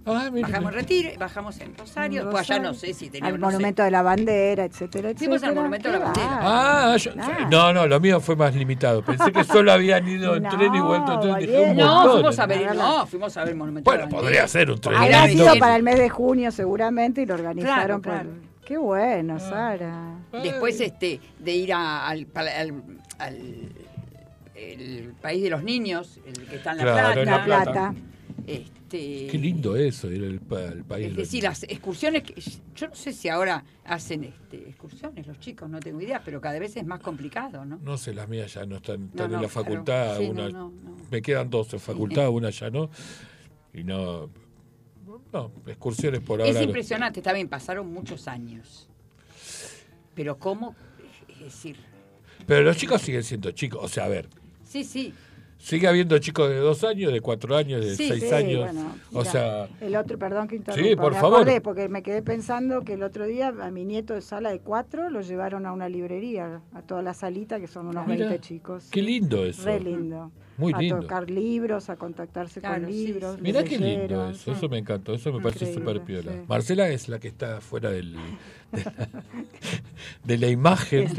Ah, 0.10 0.30
bajamos 0.32 0.54
en 0.54 0.60
mire. 0.66 0.70
retiro, 0.72 1.10
y 1.14 1.18
bajamos 1.18 1.60
en 1.60 1.76
Rosario, 1.78 2.24
después 2.26 2.50
allá 2.50 2.60
no 2.62 2.74
sé 2.74 2.94
si 2.94 3.10
teníamos. 3.10 3.34
Al 3.36 3.40
no 3.40 3.48
sé. 3.48 3.54
monumento 3.54 3.84
de 3.84 3.92
la 3.92 4.02
bandera, 4.02 4.64
etcétera, 4.66 5.10
etcétera. 5.10 5.18
Fuimos 5.20 5.44
al 5.44 5.56
monumento 5.56 5.88
de 5.92 6.00
la 6.00 6.06
bandera. 6.06 6.40
Ah, 6.42 6.98
yo- 6.98 7.12
no, 7.50 7.74
no, 7.74 7.88
lo 7.88 8.00
mío 8.00 8.20
fue 8.22 8.36
más 8.36 8.56
limitado. 8.56 9.04
Pensé 9.04 9.32
que 9.32 9.44
solo 9.44 9.72
habían 9.72 10.08
ido 10.08 10.36
en 10.36 10.44
No, 10.48 10.50
tren 10.50 10.74
y 10.76 10.80
vuelto 10.80 11.14
en 11.14 11.20
tren. 11.20 11.36
Dije 11.40 11.58
un 11.60 11.64
bien. 11.66 11.78
No, 11.78 11.94
montón. 11.96 12.12
fuimos 12.14 12.40
a 12.40 12.46
ver, 12.46 12.76
no, 12.76 13.08
fuimos 13.08 13.38
a 13.38 13.40
ver 13.42 13.50
el 13.50 13.56
monumento. 13.56 13.92
de 13.92 13.98
Bueno, 13.98 14.10
la 14.10 14.16
bandera. 14.16 14.22
podría 14.22 14.48
ser 14.48 14.72
un 14.72 14.80
tren. 14.82 14.96
Habrá 14.98 15.28
sido 15.28 15.56
para 15.60 15.76
el 15.76 15.84
mes 15.84 15.98
de 16.00 16.10
junio 16.10 16.52
seguramente 16.52 17.22
y 17.22 17.26
lo 17.26 17.34
organizaron. 17.36 18.02
Claro, 18.02 18.24
por-. 18.26 18.48
Qué 18.66 18.78
bueno, 18.78 19.40
Sara. 19.40 20.16
Después 20.44 20.80
este, 20.82 21.22
de 21.40 21.52
ir 21.56 21.74
a- 21.74 22.08
al, 22.08 22.28
al- 22.36 22.84
al- 23.20 23.72
el 24.56 25.14
país 25.22 25.44
de 25.44 25.50
los 25.50 25.64
niños, 25.64 26.20
el 26.26 26.34
que 26.48 26.56
está 26.58 26.72
en 26.72 26.78
La 26.78 26.84
Claro, 26.84 26.98
Plata. 26.98 27.20
en 27.22 27.26
La 27.26 27.38
La 27.38 27.44
Plata. 27.46 27.94
Este, 28.48 29.28
Qué 29.28 29.38
lindo 29.38 29.76
eso, 29.76 30.10
ir 30.10 30.24
al, 30.24 30.40
pa- 30.40 30.70
al 30.70 30.86
país. 30.86 31.08
Es 31.08 31.16
decir, 31.18 31.44
las 31.44 31.64
excursiones, 31.64 32.24
que, 32.24 32.34
yo 32.76 32.88
no 32.88 32.96
sé 32.96 33.12
si 33.12 33.28
ahora 33.28 33.64
hacen 33.84 34.24
este, 34.24 34.70
excursiones 34.70 35.28
los 35.28 35.38
chicos, 35.42 35.70
no 35.70 35.82
tengo 35.82 36.00
idea, 36.00 36.22
pero 36.24 36.40
cada 36.40 36.58
vez 36.58 36.78
es 36.78 36.86
más 36.86 37.02
complicado, 37.02 37.66
¿no? 37.66 37.78
No 37.84 37.98
sé, 37.98 38.14
las 38.14 38.30
mías 38.30 38.54
ya 38.54 38.66
no 38.66 38.78
están, 38.78 39.08
están 39.08 39.18
No, 39.18 39.24
en 39.26 39.32
la 39.44 39.50
claro. 39.50 39.50
facultad. 39.50 40.18
Sí, 40.20 40.26
una, 40.28 40.50
no. 40.50 40.72
Me 41.12 41.22
quedan 41.22 41.50
dos 41.50 41.74
en 41.74 41.80
facultad, 41.82 42.30
una 42.30 42.50
ya 42.50 42.70
no. 42.70 42.90
Y 43.74 43.84
no. 43.84 44.30
No, 45.34 45.52
excursiones 45.66 46.22
por 46.22 46.42
ahora. 46.42 46.58
Es 46.58 46.66
impresionante, 46.66 47.20
está 47.20 47.34
bien, 47.34 47.50
pasaron 47.50 47.92
muchos 47.92 48.30
años. 48.30 48.88
Pero 50.16 50.38
cómo, 50.40 50.74
es 51.28 51.40
decir, 51.42 51.76
Pero 52.46 52.64
los 52.64 52.78
chicos 52.78 53.02
siguen 53.02 53.24
siendo 53.24 53.52
chicos. 53.52 53.82
O 53.84 53.88
sea, 53.90 54.06
a 54.06 54.08
ver, 54.08 54.28
sí, 54.64 54.84
sí, 54.86 55.14
sigue 55.58 55.88
habiendo 55.88 56.18
chicos 56.20 56.50
de 56.50 56.58
dos 56.58 56.84
años, 56.84 57.12
de 57.12 57.22
cuatro 57.22 57.56
años, 57.56 57.84
de 57.84 57.96
Sí, 57.96 58.08
seis 58.10 58.24
Sí, 58.28 58.34
años. 58.34 58.60
bueno, 58.72 58.96
o 59.14 59.26
sea, 59.26 59.68
El 59.82 59.96
otro, 59.96 60.18
perdón 60.18 60.48
que 60.48 60.56
interrumpa. 60.58 60.90
Sí, 60.90 60.96
por 60.96 61.14
me 61.14 61.20
favor. 61.20 61.42
acordé 61.42 61.62
porque 61.62 61.90
me 61.90 62.04
quedé 62.04 62.22
pensando 62.22 62.84
que 62.84 62.94
el 62.94 63.04
otro 63.04 63.26
día 63.26 63.48
a 63.62 63.72
mi 63.72 63.86
nieto 63.86 64.14
de 64.14 64.22
sala 64.22 64.52
de 64.52 64.60
cuatro 64.60 65.10
lo 65.10 65.22
llevaron 65.22 65.66
a 65.66 65.74
una 65.74 65.90
librería, 65.90 66.62
a 66.74 66.82
toda 66.82 67.02
la 67.02 67.14
salita, 67.14 67.60
que 67.60 67.68
son 67.68 67.88
unos 67.88 68.06
Mira, 68.08 68.28
20 68.28 68.40
chicos. 68.42 68.88
qué 68.92 69.02
lindo 69.02 69.46
eso. 69.46 69.64
Re 69.66 69.80
lindo. 69.80 70.32
Muy 70.58 70.74
a 70.74 70.80
lindo. 70.80 71.00
tocar 71.02 71.30
libros, 71.30 71.88
a 71.92 71.98
contactarse 71.98 72.60
Claro, 72.62 72.82
con 72.86 72.92
sí, 72.92 73.08
libros. 73.08 73.36
sí. 73.36 73.42
Mirá 73.44 73.64
qué 73.64 73.78
lindo 73.78 74.30
eso, 74.32 74.44
sí. 74.46 74.52
eso 74.58 74.68
me 74.70 74.80
encantó, 74.80 75.14
eso 75.14 75.32
me 75.32 75.40
parece 75.40 75.72
súper 75.72 76.02
piola. 76.02 76.32
sí. 76.32 76.40
Marcela 76.48 76.90
es 76.90 77.10
la 77.10 77.20
que 77.20 77.28
está 77.28 77.62
fuera 77.62 77.92
del, 77.92 78.16
de, 78.72 78.84
la, 78.84 78.94
de 80.24 80.38
la 80.38 80.48
imagen 80.48 81.10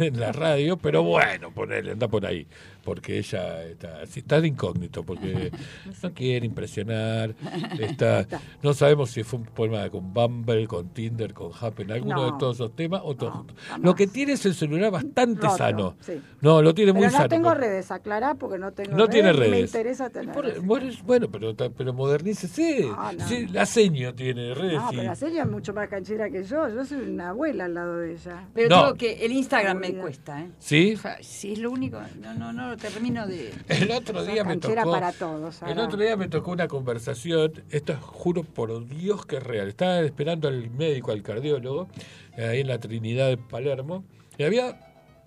en 0.00 0.20
la 0.20 0.32
radio, 0.32 0.76
pero 0.76 1.02
bueno, 1.02 1.50
ponele, 1.52 1.92
anda 1.92 2.08
por 2.08 2.26
ahí, 2.26 2.46
porque 2.84 3.18
ella 3.18 3.64
está, 3.64 4.02
está 4.02 4.40
de 4.40 4.48
incógnito, 4.48 5.02
porque 5.04 5.50
no 6.02 6.12
quiere 6.12 6.46
impresionar, 6.46 7.34
está, 7.78 8.26
no 8.62 8.74
sabemos 8.74 9.10
si 9.10 9.22
fue 9.22 9.40
un 9.40 9.46
problema 9.46 9.88
con 9.90 10.12
Bumble, 10.12 10.66
con 10.66 10.88
Tinder, 10.90 11.32
con 11.32 11.50
Happen, 11.58 11.90
alguno 11.90 12.16
No. 12.16 12.32
de 12.32 12.38
todos 12.38 12.56
esos 12.56 12.74
temas, 12.76 13.00
o 13.04 13.14
todo 13.16 13.30
No. 13.30 13.78
Lo 13.82 13.94
que 13.94 14.06
tiene 14.06 14.32
es 14.32 14.44
el 14.46 14.54
celular 14.54 14.90
bastante 14.90 15.42
Roto, 15.42 15.56
sano. 15.56 15.96
sí. 16.00 16.20
No, 16.40 16.62
lo 16.62 16.74
tiene 16.74 16.92
muy 16.92 17.02
Pero 17.02 17.12
no 17.12 17.16
sano. 17.18 17.28
tengo 17.28 17.48
porque- 17.50 17.66
redes, 17.66 17.90
aclará 17.90 18.34
porque 18.34 18.58
no 18.58 18.72
tengo 18.72 18.96
no 18.96 19.08
tiene 19.08 19.32
ni 19.32 19.38
Me 19.38 19.44
redes. 19.46 19.70
interesa 19.70 20.10
tener. 20.10 20.34
Por- 20.34 20.60
bueno, 20.62 20.90
bueno, 21.04 21.28
pero, 21.30 21.54
pero 21.54 21.92
modernícese. 21.92 22.86
No, 22.86 23.12
no. 23.12 23.28
Sí, 23.28 23.46
la 23.48 23.66
seño 23.66 24.14
tiene 24.14 24.54
redes. 24.54 24.80
No, 24.80 24.88
y- 24.92 24.96
pero 24.96 25.08
la 25.08 25.14
señora 25.16 25.42
es 25.44 25.50
mucho 25.50 25.72
más 25.74 25.88
canchera 25.88 26.30
que 26.30 26.42
yo. 26.44 26.68
Yo 26.68 26.84
soy 26.90 27.08
una 27.10 27.30
abuela 27.30 27.64
al 27.64 27.74
lado 27.74 27.96
de 27.98 28.12
ella. 28.12 28.46
pero 28.54 28.68
No. 28.68 28.84
digo 28.84 28.94
que 28.98 29.24
el 29.24 29.32
Instagram 29.32 29.78
me 29.78 29.94
cuesta, 29.94 30.40
¿eh? 30.42 30.50
¿Sí? 30.58 30.94
O 30.94 30.98
sea, 30.98 31.18
sí, 31.22 31.52
es 31.54 31.58
lo 31.58 31.70
único, 31.70 32.00
no, 32.20 32.34
no, 32.34 32.52
no, 32.52 32.76
termino 32.76 33.26
de... 33.26 33.52
El 33.68 33.90
otro 33.90 34.22
día 34.24 34.44
me 34.44 34.56
tocó. 34.58 34.90
para 34.90 35.12
todos, 35.12 35.54
Sara. 35.56 35.72
el 35.72 35.78
otro 35.78 35.98
día 35.98 36.16
me 36.16 36.28
tocó 36.28 36.50
una 36.52 36.68
conversación. 36.68 37.52
Esto 37.70 37.96
juro 38.00 38.44
por 38.44 38.86
Dios 38.86 39.24
que 39.26 39.36
es 39.36 39.42
real. 39.42 39.68
Estaba 39.68 40.00
esperando 40.00 40.48
al 40.48 40.70
médico, 40.70 41.12
al 41.12 41.22
cardiólogo, 41.22 41.88
ahí 42.36 42.60
en 42.60 42.68
la 42.68 42.78
Trinidad 42.78 43.28
de 43.28 43.36
Palermo. 43.38 44.04
Y 44.38 44.42
había 44.44 44.78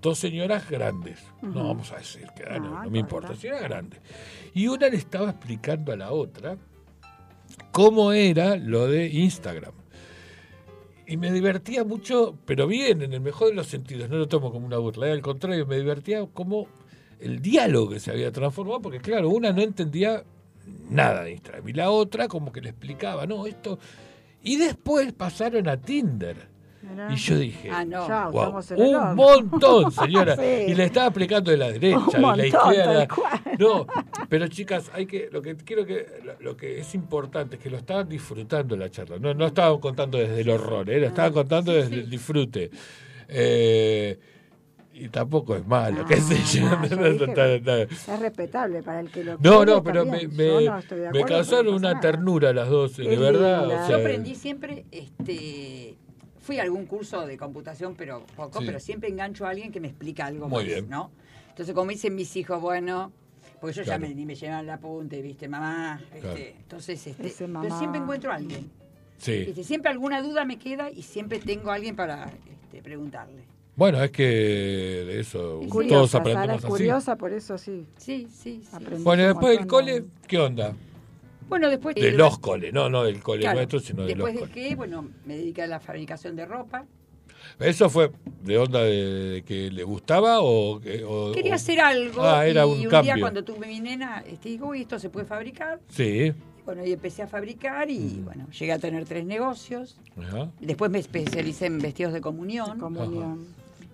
dos 0.02 0.20
señoras 0.20 0.70
grandes. 0.70 1.20
No 1.42 1.68
vamos 1.68 1.92
a 1.92 1.98
decir 1.98 2.28
que 2.36 2.44
edad, 2.44 2.60
no, 2.60 2.70
No, 2.70 2.84
no 2.84 2.90
me 2.90 3.00
importa. 3.00 3.28
importa, 3.28 3.36
señoras 3.42 3.64
grandes. 3.64 4.00
Y 4.54 4.68
una 4.68 4.90
le 4.90 4.98
estaba 4.98 5.30
explicando 5.30 5.92
a 5.94 5.96
la 5.96 6.12
otra 6.12 6.58
cómo 7.72 8.12
era 8.12 8.56
lo 8.58 8.88
de 8.88 9.08
Instagram. 9.08 9.74
Y 11.06 11.18
me 11.18 11.32
divertía 11.32 11.84
mucho, 11.84 12.38
pero 12.46 12.66
bien, 12.66 13.02
en 13.02 13.14
el 13.14 13.22
mejor 13.22 13.50
de 13.50 13.56
los 13.56 13.68
sentidos, 13.68 14.10
no 14.10 14.18
lo 14.18 14.28
tomo 14.28 14.52
como 14.52 14.66
una 14.66 14.78
burla, 14.78 15.08
eh, 15.08 15.12
al 15.12 15.22
contrario, 15.22 15.66
me 15.66 15.78
divertía 15.78 16.26
como 16.34 16.68
el 17.20 17.42
diálogo 17.42 17.90
que 17.92 18.00
se 18.00 18.12
había 18.12 18.32
transformado, 18.32 18.82
porque 18.82 19.00
claro, 19.00 19.30
una 19.30 19.52
no 19.52 19.62
entendía 19.62 20.24
nada 20.90 21.24
de 21.24 21.32
Instagram, 21.32 21.68
y 21.68 21.74
la 21.74 21.92
otra 21.92 22.28
como 22.28 22.52
que 22.52 22.62
le 22.62 22.70
explicaba, 22.70 23.26
no, 23.26 23.46
esto... 23.46 23.80
Y 24.46 24.58
después 24.58 25.14
pasaron 25.14 25.70
a 25.70 25.80
Tinder. 25.80 26.53
Y 27.12 27.16
yo 27.16 27.38
dije, 27.38 27.70
Ah, 27.72 27.86
no. 27.86 28.06
Chao, 28.08 28.32
Wow, 28.32 28.62
un 28.78 29.16
montón, 29.16 29.92
señora. 29.92 30.36
Sí. 30.36 30.66
Y 30.68 30.76
le 30.76 30.84
estaba 30.86 31.08
explicando 31.08 31.52
de 31.52 31.58
la 31.58 31.72
derecha, 31.72 31.98
Un 31.98 32.12
de 32.12 32.38
la 32.38 32.48
izquierda. 32.48 33.08
No, 33.60 33.88
pero 34.30 34.48
chicas, 34.48 34.92
hay 34.94 35.06
que, 35.06 35.30
lo 35.32 35.42
que 35.42 35.56
quiero 35.56 35.86
que, 35.86 36.06
lo, 36.24 36.34
lo 36.40 36.58
que 36.58 36.80
es 36.80 36.94
importante 36.96 37.56
es 37.56 37.62
que 37.62 37.70
lo 37.70 37.78
estaban 37.78 38.08
disfrutando 38.10 38.76
la 38.76 38.90
charla. 38.90 39.18
No, 39.20 39.34
no 39.34 39.46
estaban 39.48 39.80
contando 39.80 40.18
desde 40.18 40.42
el 40.42 40.50
horror, 40.50 40.90
¿eh? 40.90 41.00
lo 41.00 41.08
estaban 41.08 41.32
Ah, 41.32 41.34
contando 41.34 41.72
desde 41.72 41.96
el 41.96 42.10
disfrute. 42.10 42.70
Eh, 43.30 44.20
y 44.96 45.10
tampoco 45.10 45.56
es 45.56 45.66
malo, 45.66 46.06
qué 46.06 46.18
sé 46.18 46.38
yo. 46.60 46.70
no, 46.70 46.88
yo 46.88 46.98
dije, 46.98 47.26
No, 47.26 47.36
no, 47.36 47.60
no. 47.60 47.74
Es 47.76 48.20
respetable 48.20 48.84
para 48.84 49.00
el 49.00 49.10
que 49.10 49.24
lo 49.24 49.38
No, 49.40 49.66
no, 49.66 49.82
pero 49.84 50.06
me, 50.06 50.28
me, 50.28 51.24
causaron 51.26 51.74
una 51.74 51.90
nada. 51.90 52.00
ternura 52.02 52.54
las 52.54 52.70
dos, 52.70 52.98
de 52.98 53.18
verdad. 53.18 53.64
o 53.64 53.68
linda. 53.70 53.88
sea, 53.88 53.96
Yo 53.98 54.02
aprendí 54.02 54.36
siempre, 54.36 54.86
este, 54.92 55.96
fui 56.44 56.60
a 56.60 56.64
algún 56.64 56.86
curso 56.86 57.26
de 57.26 57.38
computación, 57.38 57.96
pero 57.96 58.24
poco, 58.36 58.60
Sí. 58.60 58.66
pero 58.68 58.80
siempre 58.80 59.10
engancho 59.10 59.46
a 59.46 59.50
alguien 59.50 59.72
que 59.72 59.80
me 59.80 59.88
explica 59.88 60.26
algo 60.28 60.48
Muy 60.48 60.64
más, 60.64 60.66
bien. 60.66 60.90
¿no? 60.90 61.10
Entonces, 61.50 61.74
como 61.74 61.90
dicen 61.90 62.14
mis 62.16 62.36
hijos, 62.36 62.62
bueno, 62.62 63.12
porque 63.62 63.78
yo 63.78 63.84
ya 63.84 63.98
me, 63.98 64.14
ni 64.14 64.26
me 64.26 64.36
llevan 64.36 64.66
la 64.68 64.78
punta, 64.78 65.16
viste, 65.18 65.48
mamá, 65.48 66.00
viste. 66.12 66.20
Claro. 66.20 66.40
Entonces, 66.40 67.08
este, 67.08 67.28
Ese 67.28 67.48
pero 67.48 67.78
siempre 67.80 68.02
encuentro 68.02 68.32
a 68.32 68.36
alguien. 68.36 68.70
Sí. 69.18 69.46
Viste, 69.46 69.64
siempre 69.64 69.90
alguna 69.90 70.22
duda 70.22 70.44
me 70.46 70.60
queda 70.60 70.92
y 70.92 71.02
siempre 71.04 71.40
tengo 71.40 71.72
a 71.72 71.76
alguien 71.76 71.96
para 71.96 72.30
este, 72.52 72.82
preguntarle. 72.82 73.44
Bueno, 73.76 74.04
es 74.04 74.12
que 74.12 74.24
de 74.24 75.20
eso 75.22 75.40
todos 75.62 75.68
Curiosa, 75.68 76.08
Sara 76.20 76.22
aprendemos 76.22 76.58
es 76.58 76.64
así. 76.66 76.68
curiosa, 76.72 77.16
por 77.16 77.32
eso 77.34 77.58
sí. 77.58 77.86
Sí, 77.98 78.28
sí. 78.32 78.62
Bueno, 79.00 79.24
después 79.24 79.58
del 79.58 79.66
cole, 79.66 80.04
¿qué 80.28 80.38
onda? 80.38 80.76
Bueno, 81.50 81.70
después... 81.70 81.96
De 81.96 82.12
los 82.12 82.40
coles, 82.40 82.74
no, 82.74 82.90
no 82.90 83.04
del 83.04 83.22
cole 83.22 83.42
Claro, 83.42 83.58
nuestro, 83.58 83.80
sino 83.80 84.04
de 84.04 84.16
los 84.16 84.26
después 84.28 84.34
de 84.36 84.40
coles. 84.42 84.54
que, 84.70 84.76
bueno, 84.76 85.10
me 85.26 85.36
dediqué 85.38 85.64
a 85.64 85.68
la 85.68 85.80
fabricación 85.80 86.36
de 86.36 86.46
ropa. 86.46 86.86
¿Eso 87.60 87.90
fue 87.90 88.10
de 88.42 88.58
onda 88.58 88.82
de, 88.84 88.90
de 89.30 89.42
que 89.44 89.70
le 89.70 89.84
gustaba 89.84 90.42
o...? 90.42 90.76
o- 90.78 91.32
Quería 91.34 91.52
o- 91.52 91.56
hacer 91.56 91.80
algo 91.82 92.22
Ah, 92.24 92.48
era 92.48 92.66
y 92.66 92.70
un 92.72 92.80
un, 92.80 92.88
cambio. 92.90 93.14
día 93.14 93.22
cuando 93.22 93.44
tuve 93.44 93.68
mi 93.68 93.80
nena, 93.80 94.24
este, 94.28 94.50
digo, 94.50 94.68
uy, 94.70 94.82
esto 94.82 94.98
se 94.98 95.10
puede 95.10 95.26
fabricar. 95.26 95.80
Sí. 95.90 96.34
Bueno, 96.66 96.86
y 96.86 96.94
empecé 96.94 97.22
a 97.24 97.28
fabricar 97.28 97.90
y, 97.92 98.00
Mm. 98.00 98.26
bueno, 98.26 98.48
llegué 98.52 98.72
a 98.72 98.80
tener 98.80 99.04
tres 99.06 99.26
negocios. 99.26 99.98
Ajá. 100.18 100.50
Después 100.62 100.90
me 100.90 101.00
especialicé 101.00 101.66
en 101.66 101.80
vestidos 101.80 102.14
de 102.14 102.22
comunión. 102.22 102.80
Comunión. 102.80 103.46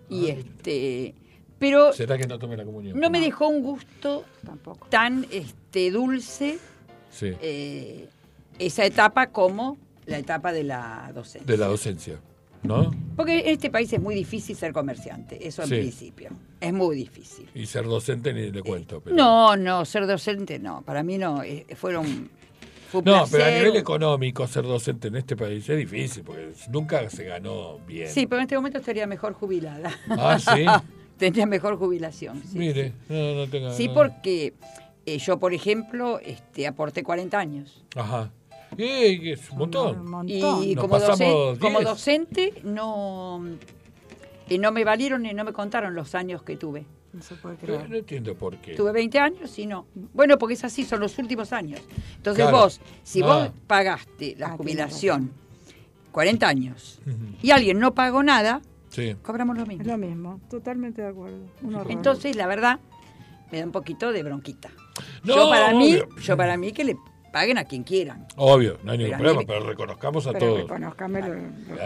Y 0.10 0.28
este... 0.28 1.16
Pero 1.58 1.91
¿Será 1.91 2.18
que 2.18 2.26
no 2.26 2.39
tome 2.39 2.56
la 2.56 2.64
comunión? 2.64 2.97
no 2.97 3.10
me 3.10 3.20
dejó 3.20 3.50
un 3.50 3.62
gusto 3.64 4.24
Tampoco. 4.45 4.88
tan 4.89 5.26
este, 5.30 5.91
dulce 5.91 6.58
Sí, 7.12 7.32
eh, 7.41 8.07
esa 8.60 8.86
etapa 8.86 9.28
como 9.28 9.78
la 10.05 10.18
etapa 10.18 10.51
de 10.51 10.64
la 10.64 11.12
docencia. 11.14 11.45
de 11.45 11.57
la 11.57 11.68
docencia, 11.68 12.20
¿no? 12.64 12.91
Porque 13.16 13.39
en 13.39 13.47
este 13.49 13.70
país 13.70 13.91
es 13.93 14.01
muy 14.01 14.16
difícil 14.16 14.55
ser 14.55 14.74
comerciante, 14.74 15.47
eso 15.47 15.62
en 15.64 15.70
Sí. 15.70 15.76
principio. 15.76 16.30
Es 16.60 16.74
muy 16.74 16.95
difícil. 16.95 17.47
Y 17.55 17.66
ser 17.66 17.86
docente 17.86 18.34
ni 18.34 18.51
le 18.51 18.62
cuento. 18.62 19.01
Pero... 19.01 19.16
No, 19.16 19.55
no, 19.55 19.86
ser 19.86 20.05
docente 20.07 20.60
no. 20.60 20.82
Para 20.82 21.03
mí 21.03 21.18
no. 21.18 21.41
eh, 21.43 21.66
fueron. 21.76 22.30
Fue 22.91 23.03
No, 23.03 23.24
pero 23.30 23.45
a 23.45 23.51
nivel 23.51 23.76
económico 23.76 24.47
ser 24.47 24.64
docente 24.64 25.10
en 25.10 25.16
este 25.18 25.36
país 25.38 25.70
es 25.70 25.78
difícil 25.78 26.24
porque 26.24 26.51
nunca 26.72 27.07
se 27.10 27.24
ganó 27.24 27.78
bien. 27.88 28.10
Sí, 28.10 28.26
pero 28.26 28.39
en 28.39 28.43
este 28.45 28.55
momento 28.55 28.80
estaría 28.80 29.05
mejor 29.05 29.34
jubilada. 29.34 29.91
Ah, 30.10 30.39
sí. 30.39 30.66
Tendría 31.20 31.45
mejor 31.45 31.78
jubilación. 31.78 32.41
Sí, 32.51 32.57
Mire, 32.57 32.93
no, 33.10 33.36
no 33.36 33.47
tenga. 33.47 33.74
Sí, 33.74 33.89
no. 33.89 33.93
porque 33.93 34.53
eh, 35.16 35.18
yo, 35.20 35.39
por 35.39 35.53
ejemplo, 35.53 36.20
este, 36.20 36.68
aporté 36.68 37.03
40 37.03 37.38
años. 37.38 37.84
Ajá. 37.95 38.32
¡Ey, 38.78 39.20
que 39.20 39.32
es 39.34 39.47
un 39.49 39.53
Un 39.53 39.60
montón! 39.60 40.10
montón. 40.10 40.64
Y 40.64 40.76
Nos 40.76 40.84
como, 40.86 40.99
docente, 40.99 41.60
como 41.60 41.80
10. 41.80 41.89
docente 41.89 42.53
no, 42.64 43.43
eh, 44.47 44.57
no 44.60 44.72
me 44.72 44.84
valieron 44.84 45.24
ni 45.24 45.34
no 45.34 45.43
me 45.43 45.53
contaron 45.53 45.95
los 45.95 46.14
años 46.16 46.43
que 46.43 46.55
tuve. 46.55 46.86
No 47.12 47.24
se 47.24 47.34
puede 47.36 47.55
Pero 47.60 47.74
creer. 47.76 47.89
no 47.89 47.95
entiendo 47.97 48.36
por 48.36 48.57
qué. 48.57 48.76
Tuve 48.76 48.91
20 48.91 49.18
años 49.20 49.57
y 49.57 49.66
no. 49.66 49.88
Bueno, 50.14 50.38
porque 50.38 50.53
es 50.53 50.64
así, 50.64 50.84
son 50.86 50.99
los 50.99 51.18
últimos 51.18 51.51
años. 51.53 51.82
Entonces 52.18 52.43
Claro. 52.45 52.57
vos, 52.57 52.80
si 53.03 53.24
Ah. 53.24 53.26
vos 53.26 53.49
pagaste 53.66 54.36
la 54.38 54.49
Ah, 54.49 54.57
jubilación 54.57 55.32
40 56.12 56.47
años 56.47 56.99
y 57.41 57.49
alguien 57.49 57.80
no 57.80 57.95
pagó 57.95 58.22
nada, 58.22 58.62
Sí. 58.89 59.16
cobramos 59.24 59.55
lo 59.57 59.64
Es 59.64 59.70
mismo. 59.70 59.84
lo 59.86 59.97
mismo, 59.97 60.39
totalmente 60.49 61.01
de 61.01 61.07
acuerdo. 61.07 61.38
Entonces, 61.89 62.36
la 62.36 62.45
verdad, 62.45 62.80
me 63.51 63.57
da 63.60 63.66
un 63.66 63.72
poquito 63.72 64.12
de 64.12 64.22
bronquita. 64.22 64.70
No, 65.24 65.36
yo 65.36 65.50
para 65.50 65.74
mí, 65.74 66.00
yo 66.24 66.38
para 66.38 66.58
mí 66.58 66.72
que 66.72 66.84
le 66.84 66.97
paguen 67.32 67.58
a 67.60 67.64
quien 67.64 67.84
quieran. 67.84 68.26
Obvio, 68.38 68.80
no 68.84 68.91
hay 68.91 68.97
ningún 68.97 69.12
Pero 69.18 69.24
problema, 69.24 69.39
mí- 69.41 69.45
pero 69.47 69.68
reconozcamos 69.70 70.26
a 70.28 70.34
Pero 70.34 70.66
todos. 70.66 70.72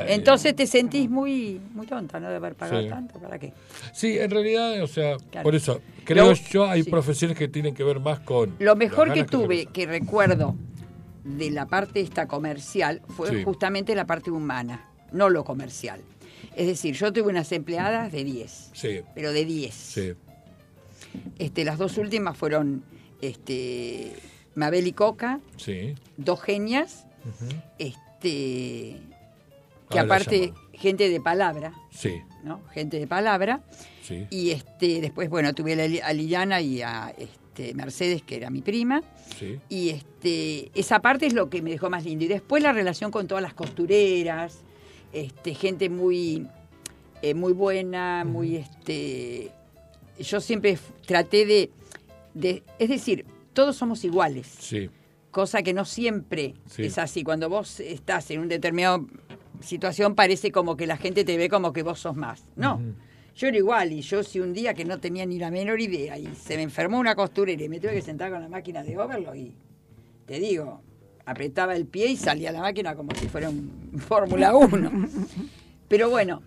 Entonces 0.07 0.55
te 0.55 0.65
sentís 0.67 1.09
muy 1.09 1.59
muy 1.73 1.85
tonta, 1.85 2.19
¿no? 2.19 2.29
De 2.29 2.35
haber 2.37 2.55
pagado 2.55 2.81
Sí. 2.81 2.89
tanto, 2.89 3.19
¿para 3.19 3.37
qué? 3.39 3.53
Sí, 3.91 4.17
en 4.17 4.31
realidad, 4.31 4.81
o 4.81 4.87
sea, 4.87 5.17
Claro. 5.31 5.43
por 5.43 5.55
eso, 5.55 5.81
creo 6.05 6.27
Lo- 6.29 6.33
yo, 6.33 6.65
hay 6.69 6.83
sí. 6.83 6.89
profesiones 6.89 7.37
que 7.37 7.47
tienen 7.47 7.73
que 7.75 7.83
ver 7.83 7.99
más 7.99 8.19
con... 8.21 8.55
Lo 8.59 8.75
mejor 8.75 9.11
que 9.13 9.23
tuve, 9.25 9.65
que 9.65 9.85
recuerdo 9.85 10.55
de 11.25 11.51
la 11.51 11.65
parte 11.65 11.99
esta 12.01 12.27
comercial, 12.27 13.01
fue 13.09 13.29
Sí. 13.29 13.43
justamente 13.43 13.95
la 13.95 14.05
parte 14.05 14.31
humana, 14.31 14.89
no 15.11 15.29
lo 15.29 15.43
comercial. 15.43 16.01
Es 16.55 16.67
decir, 16.67 16.95
yo 16.95 17.11
tuve 17.11 17.29
unas 17.29 17.51
empleadas 17.51 18.11
de 18.11 18.23
10, 18.23 18.69
Sí, 18.73 19.01
pero 19.15 19.31
de 19.33 19.43
10. 19.45 19.73
sí. 19.73 20.13
Este, 21.37 21.63
las 21.65 21.77
dos 21.77 21.97
últimas 21.97 22.37
fueron 22.37 22.83
este, 23.27 24.13
Mabel 24.55 24.87
y 24.87 24.93
Coca, 24.93 25.39
Sí. 25.57 25.95
dos 26.17 26.41
genias, 26.41 27.05
este, 27.79 28.97
que 29.89 29.99
aparte, 29.99 30.53
gente 30.73 31.09
de 31.09 31.21
palabra, 31.21 31.73
Sí, 31.91 32.21
¿no? 32.43 32.61
Gente 32.73 32.99
de 32.99 33.07
palabra. 33.07 33.61
sí. 34.01 34.25
Y 34.29 34.51
este, 34.51 35.01
después, 35.01 35.29
bueno, 35.29 35.53
tuve 35.53 35.73
a 35.81 35.87
Li- 35.87 35.99
a 36.01 36.13
Liliana 36.13 36.61
y 36.61 36.81
a 36.81 37.13
este, 37.17 37.73
Mercedes, 37.73 38.21
que 38.23 38.35
era 38.37 38.49
mi 38.49 38.61
prima. 38.61 39.03
Sí. 39.37 39.59
Y 39.69 39.89
este, 39.89 40.71
esa 40.73 40.99
parte 41.01 41.25
es 41.27 41.33
lo 41.33 41.49
que 41.49 41.61
me 41.61 41.69
dejó 41.71 41.89
más 41.89 42.03
lindo. 42.05 42.25
Y 42.25 42.27
después 42.27 42.63
la 42.63 42.73
relación 42.73 43.11
con 43.11 43.27
todas 43.27 43.43
las 43.43 43.53
costureras, 43.53 44.59
este, 45.13 45.53
gente 45.53 45.89
muy, 45.89 46.47
eh, 47.21 47.33
muy 47.35 47.53
buena, 47.53 48.23
muy 48.25 48.55
este. 48.57 49.51
Yo 50.19 50.41
siempre 50.41 50.77
traté 51.05 51.45
de, 51.45 51.69
de. 52.33 52.63
Es 52.79 52.89
decir, 52.89 53.25
todos 53.53 53.75
somos 53.75 54.03
iguales. 54.03 54.47
Sí, 54.59 54.89
Cosa 55.31 55.63
que 55.63 55.73
no 55.73 55.83
siempre 55.85 56.53
Sí. 56.67 56.83
es 56.83 56.97
así. 56.99 57.23
Cuando 57.23 57.49
vos 57.49 57.79
estás 57.79 58.29
en 58.31 58.39
un 58.41 58.47
determinado 58.49 59.07
situación, 59.61 60.13
parece 60.15 60.51
como 60.51 60.75
que 60.77 60.85
la 60.85 60.97
gente 60.97 61.23
te 61.23 61.37
ve 61.37 61.49
como 61.49 61.73
que 61.73 61.81
vos 61.83 61.99
sos 61.99 62.15
más. 62.15 62.43
No. 62.55 62.79
Yo 63.35 63.47
era 63.47 63.57
igual, 63.57 63.91
y 63.91 64.01
yo 64.01 64.21
si 64.23 64.39
un 64.39 64.53
día 64.53 64.75
que 64.75 64.85
no 64.85 64.99
tenía 64.99 65.25
ni 65.25 65.39
la 65.39 65.49
menor 65.49 65.81
idea 65.81 66.19
y 66.19 66.27
se 66.35 66.55
me 66.55 66.61
enfermó 66.61 66.99
una 66.99 67.15
costurera 67.15 67.63
y 67.63 67.67
me 67.69 67.79
tuve 67.79 67.93
que 67.93 68.01
sentar 68.03 68.29
con 68.31 68.41
la 68.41 68.47
máquina 68.49 68.83
de 68.83 68.95
overlock 68.95 69.35
y 69.35 69.55
te 70.27 70.39
digo, 70.39 70.81
apretaba 71.25 71.75
el 71.75 71.87
pie 71.87 72.07
y 72.11 72.15
salía 72.17 72.51
la 72.51 72.61
máquina 72.61 72.93
como 72.95 73.15
si 73.15 73.27
fuera 73.27 73.49
un 73.49 73.71
Fórmula 74.07 74.55
1. 74.55 74.91
Pero 75.87 76.11
bueno, 76.11 76.43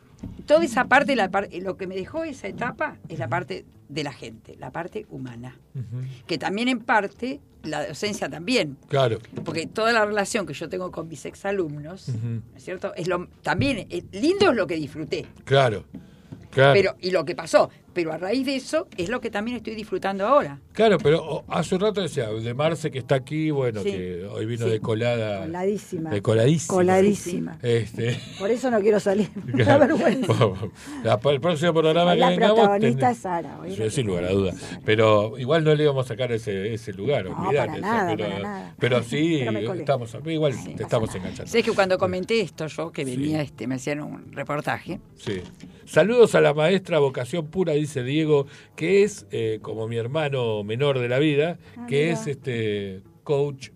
toda 0.47 0.64
esa 0.64 0.84
parte, 0.84 1.16
la 1.16 1.28
lo 1.61 1.76
que 1.76 1.89
me 1.89 1.97
dejó 1.97 2.22
esa 2.22 2.47
etapa 2.47 2.99
es 3.09 3.18
la 3.18 3.26
parte 3.28 3.64
de 3.89 4.05
la 4.05 4.12
gente, 4.12 4.57
la 4.59 4.70
parte 4.70 5.07
humana. 5.11 5.57
Que 6.26 6.39
también 6.39 6.68
en 6.68 6.80
parte, 6.80 7.41
la 7.62 7.87
docencia 7.87 8.28
también, 8.28 8.76
claro. 8.89 9.18
porque 9.45 9.66
toda 9.66 9.93
la 9.93 10.05
relación 10.05 10.47
que 10.47 10.55
yo 10.55 10.68
tengo 10.68 10.91
con 10.91 11.09
mis 11.09 11.24
exalumnos. 11.26 12.09
¿no 12.09 12.43
es 12.57 12.64
cierto? 12.64 12.95
Es 12.95 13.09
lo, 13.09 13.28
también, 13.43 13.87
eh, 13.91 14.05
lindo 14.12 14.51
es 14.51 14.57
lo 14.57 14.66
que 14.66 14.76
disfruté. 14.76 15.26
Claro, 15.45 15.84
claro. 16.51 16.72
Pero, 16.74 16.97
y 17.01 17.11
lo 17.11 17.24
que 17.24 17.34
pasó. 17.34 17.70
Pero 17.97 18.13
a 18.13 18.19
raíz 18.19 18.45
de 18.45 18.57
eso 18.57 18.89
es 18.99 19.09
lo 19.09 19.23
que 19.23 19.31
también 19.31 19.57
estoy 19.57 19.75
disfrutando 19.75 20.27
ahora. 20.27 20.59
Claro, 20.75 20.99
pero 20.99 21.45
hace 21.49 21.77
un 21.77 21.81
rato 21.81 22.03
decía, 22.03 22.29
de 22.29 22.53
Marce 22.53 22.91
que 22.91 22.99
está 22.99 23.15
aquí, 23.15 23.51
bueno, 23.51 23.81
Sí. 23.83 23.91
que 23.91 24.25
hoy 24.31 24.45
vino 24.45 24.67
Sí. 24.67 24.71
de 24.73 24.81
colada. 24.81 25.41
Coladísima. 25.47 26.11
De 26.11 26.21
coladísima. 26.21 26.75
Coladísima. 26.75 27.59
Este. 27.63 28.21
Por 28.39 28.51
eso 28.51 28.71
no 28.71 28.81
quiero 28.81 29.01
salir. 29.01 29.31
Da 29.67 29.79
vergüenza. 29.79 30.31
La- 31.03 31.19
el 31.33 31.41
próximo 31.41 31.73
programa 31.73 32.15
La 32.15 32.29
que 32.29 32.35
vengamos. 32.35 32.59
protagonista 32.61 33.01
ten- 33.01 33.11
es 33.13 33.19
Sara. 33.19 33.59
Sí, 33.75 33.91
sin 33.91 34.07
lugar 34.09 34.25
a 34.25 34.31
duda. 34.33 34.53
Pero 34.85 35.39
igual 35.39 35.65
no 35.65 35.75
le 35.75 35.83
íbamos 35.85 36.05
a 36.05 36.09
sacar 36.09 36.31
ese, 36.33 36.75
ese 36.75 36.93
lugar, 36.93 37.25
No, 37.25 37.49
olvidate, 37.49 37.67
para 37.69 37.73
o 37.73 37.81
sea, 37.81 37.81
nada, 37.93 38.11
pero, 38.17 38.29
para 38.29 38.43
nada. 38.43 38.75
pero 38.79 39.03
sí, 39.03 39.41
Pero 39.47 39.73
estamos, 39.73 40.17
igual 40.27 40.53
Sí, 40.53 40.75
te 40.75 40.83
estamos 40.83 41.15
enganchando. 41.15 41.51
Sé 41.51 41.63
que 41.63 41.73
cuando 41.73 41.97
comenté 41.97 42.43
esto 42.43 42.67
yo, 42.67 42.93
que 42.93 43.07
Sí. 43.07 43.17
venía, 43.17 43.41
este, 43.41 43.67
me 43.67 43.77
hacían 43.77 44.01
un 44.03 44.33
reportaje. 44.33 45.01
Sí. 45.17 45.41
Saludos 45.87 46.35
a 46.35 46.41
la 46.41 46.53
maestra 46.53 46.99
vocación 46.99 47.47
pura, 47.47 47.73
dice 47.73 47.86
Diego, 47.95 48.47
que 48.76 49.03
es 49.03 49.26
eh, 49.30 49.59
como 49.62 49.87
mi 49.89 49.97
hermano 49.97 50.62
menor 50.64 50.99
de 50.99 51.09
la 51.09 51.18
vida, 51.18 51.59
Ah, 51.76 51.87
que 51.89 52.05
mira. 52.07 52.12
es 52.20 52.26
este 52.26 53.03
coach 53.24 53.70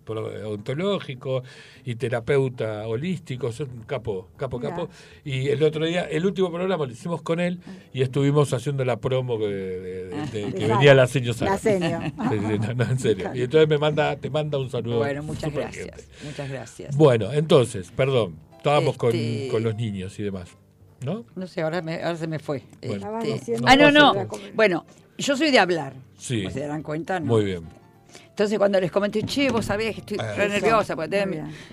ontológico 0.45 1.43
y 1.85 1.97
terapeuta 1.97 2.87
holístico, 2.87 3.49
es 3.49 3.59
un 3.61 3.83
capo, 3.87 4.29
capo, 4.37 4.59
Mira. 4.59 4.71
capo. 4.71 4.89
Y 5.25 5.49
el 5.49 5.63
otro 5.63 5.85
día, 5.87 6.03
el 6.05 6.25
último 6.25 6.51
programa 6.53 6.87
lo 6.87 6.93
hicimos 6.93 7.23
con 7.23 7.41
él 7.41 7.59
y 7.93 8.03
estuvimos 8.03 8.53
haciendo 8.53 8.85
la 8.85 8.99
promo 9.01 9.39
de, 9.39 9.81
de- 9.81 10.53
que 10.55 10.67
venía 10.67 10.95
la 10.95 11.07
señor 11.07 11.35
Sara. 11.35 11.53
La 11.53 11.59
seño. 11.59 12.01
No, 12.17 12.75
no, 12.75 12.85
en 12.85 12.99
serio. 12.99 13.31
Y 13.35 13.43
entonces 13.43 13.69
me 13.69 13.79
manda, 13.79 14.15
te 14.17 14.31
manda 14.31 14.57
un 14.59 14.71
saludo. 14.71 14.99
Bueno, 14.99 15.23
muchas 15.23 15.53
gracias. 15.53 15.85
gente. 15.87 16.05
Muchas 16.25 16.49
gracias. 16.49 16.97
Bueno, 16.97 17.33
entonces, 17.33 17.91
perdón, 17.95 18.37
estábamos 18.57 18.97
con, 18.97 19.15
Este- 19.15 19.49
con 19.51 19.63
los 19.65 19.75
niños 19.75 20.19
y 20.21 20.23
demás, 20.23 20.57
¿no? 21.05 21.25
No 21.37 21.47
sé, 21.47 21.63
ahora, 21.63 21.83
me- 21.83 22.03
ahora 22.03 22.17
se 22.17 22.27
me 22.27 22.39
fue. 22.39 22.63
Bueno. 22.87 23.19
Este, 23.19 23.33
diciendo 23.35 23.67
ah, 23.69 23.77
no, 23.77 23.91
no. 23.91 24.29
Bueno, 24.55 24.85
yo 25.19 25.37
soy 25.37 25.51
de 25.51 25.59
hablar. 25.59 25.95
Sí. 26.19 26.43
Como 26.43 26.55
se 26.55 26.61
darán 26.61 26.83
cuenta, 26.83 27.19
¿no? 27.21 27.27
Muy 27.27 27.45
bien. 27.45 27.81
Entonces 28.29 28.59
cuando 28.59 28.81
les 28.81 28.91
comenté, 28.91 29.23
che, 29.25 29.51
vos 29.51 29.67
sabés 29.67 29.95
que 29.95 30.01
estoy 30.01 30.17
Ah. 30.19 30.33
re 30.35 30.49
nerviosa. 30.49 30.97
Porque 30.97 31.17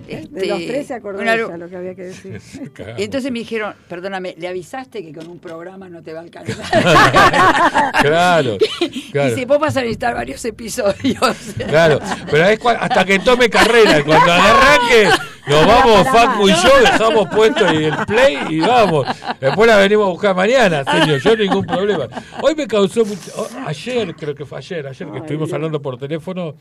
este, 0.07 0.27
De 0.29 0.45
los 0.47 0.57
tres 0.65 0.87
se 0.87 0.93
acordó 0.95 1.21
una- 1.21 1.33
ella 1.35 1.55
lo 1.57 1.69
que 1.69 1.75
había 1.77 1.95
que 1.95 2.03
decir. 2.03 2.41
Y 2.97 3.03
entonces 3.03 3.31
me 3.31 3.39
dijeron, 3.39 3.73
perdóname, 3.87 4.35
¿le 4.37 4.47
avisaste 4.49 5.01
que 5.01 5.13
con 5.13 5.27
un 5.29 5.39
programa 5.39 5.87
no 5.87 6.03
te 6.03 6.11
va 6.13 6.19
a 6.19 6.23
alcanzar? 6.23 6.55
claro, 8.01 8.57
claro. 9.11 9.29
Dice, 9.29 9.45
vos 9.45 9.59
vas 9.59 9.77
a 9.77 9.79
necesitar 9.81 10.13
varios 10.15 10.43
episodios. 10.43 11.19
Claro, 11.57 11.99
pero 12.29 12.45
es 12.49 12.59
hasta 12.65 13.05
que 13.05 13.19
tome 13.19 13.49
carrera, 13.49 14.03
cuando 14.03 14.25
le 14.25 14.31
arranque, 14.33 15.09
Nos 15.47 15.65
vamos, 15.65 16.07
Facu 16.09 16.49
y 16.49 16.51
yo, 16.51 16.79
dejamos 16.81 17.27
puesto 17.29 17.65
el 17.67 17.93
play 18.05 18.37
y 18.49 18.59
vamos. 18.59 19.07
Después 19.39 19.67
la 19.67 19.77
venimos 19.77 20.07
a 20.07 20.09
buscar 20.11 20.35
mañana, 20.35 20.83
señor, 20.83 21.19
yo 21.21 21.35
ningún 21.37 21.65
problema. 21.65 22.07
Hoy 22.41 22.53
me 22.55 22.67
causó 22.67 23.05
mucho, 23.05 23.31
oh, 23.37 23.47
ayer, 23.65 24.13
creo 24.15 24.35
que 24.35 24.45
fue 24.45 24.57
ayer, 24.57 24.85
ayer 24.87 25.09
que 25.09 25.17
estuvimos 25.19 25.51
hablando 25.53 25.81
por 25.81 25.97
teléfono, 25.97 26.55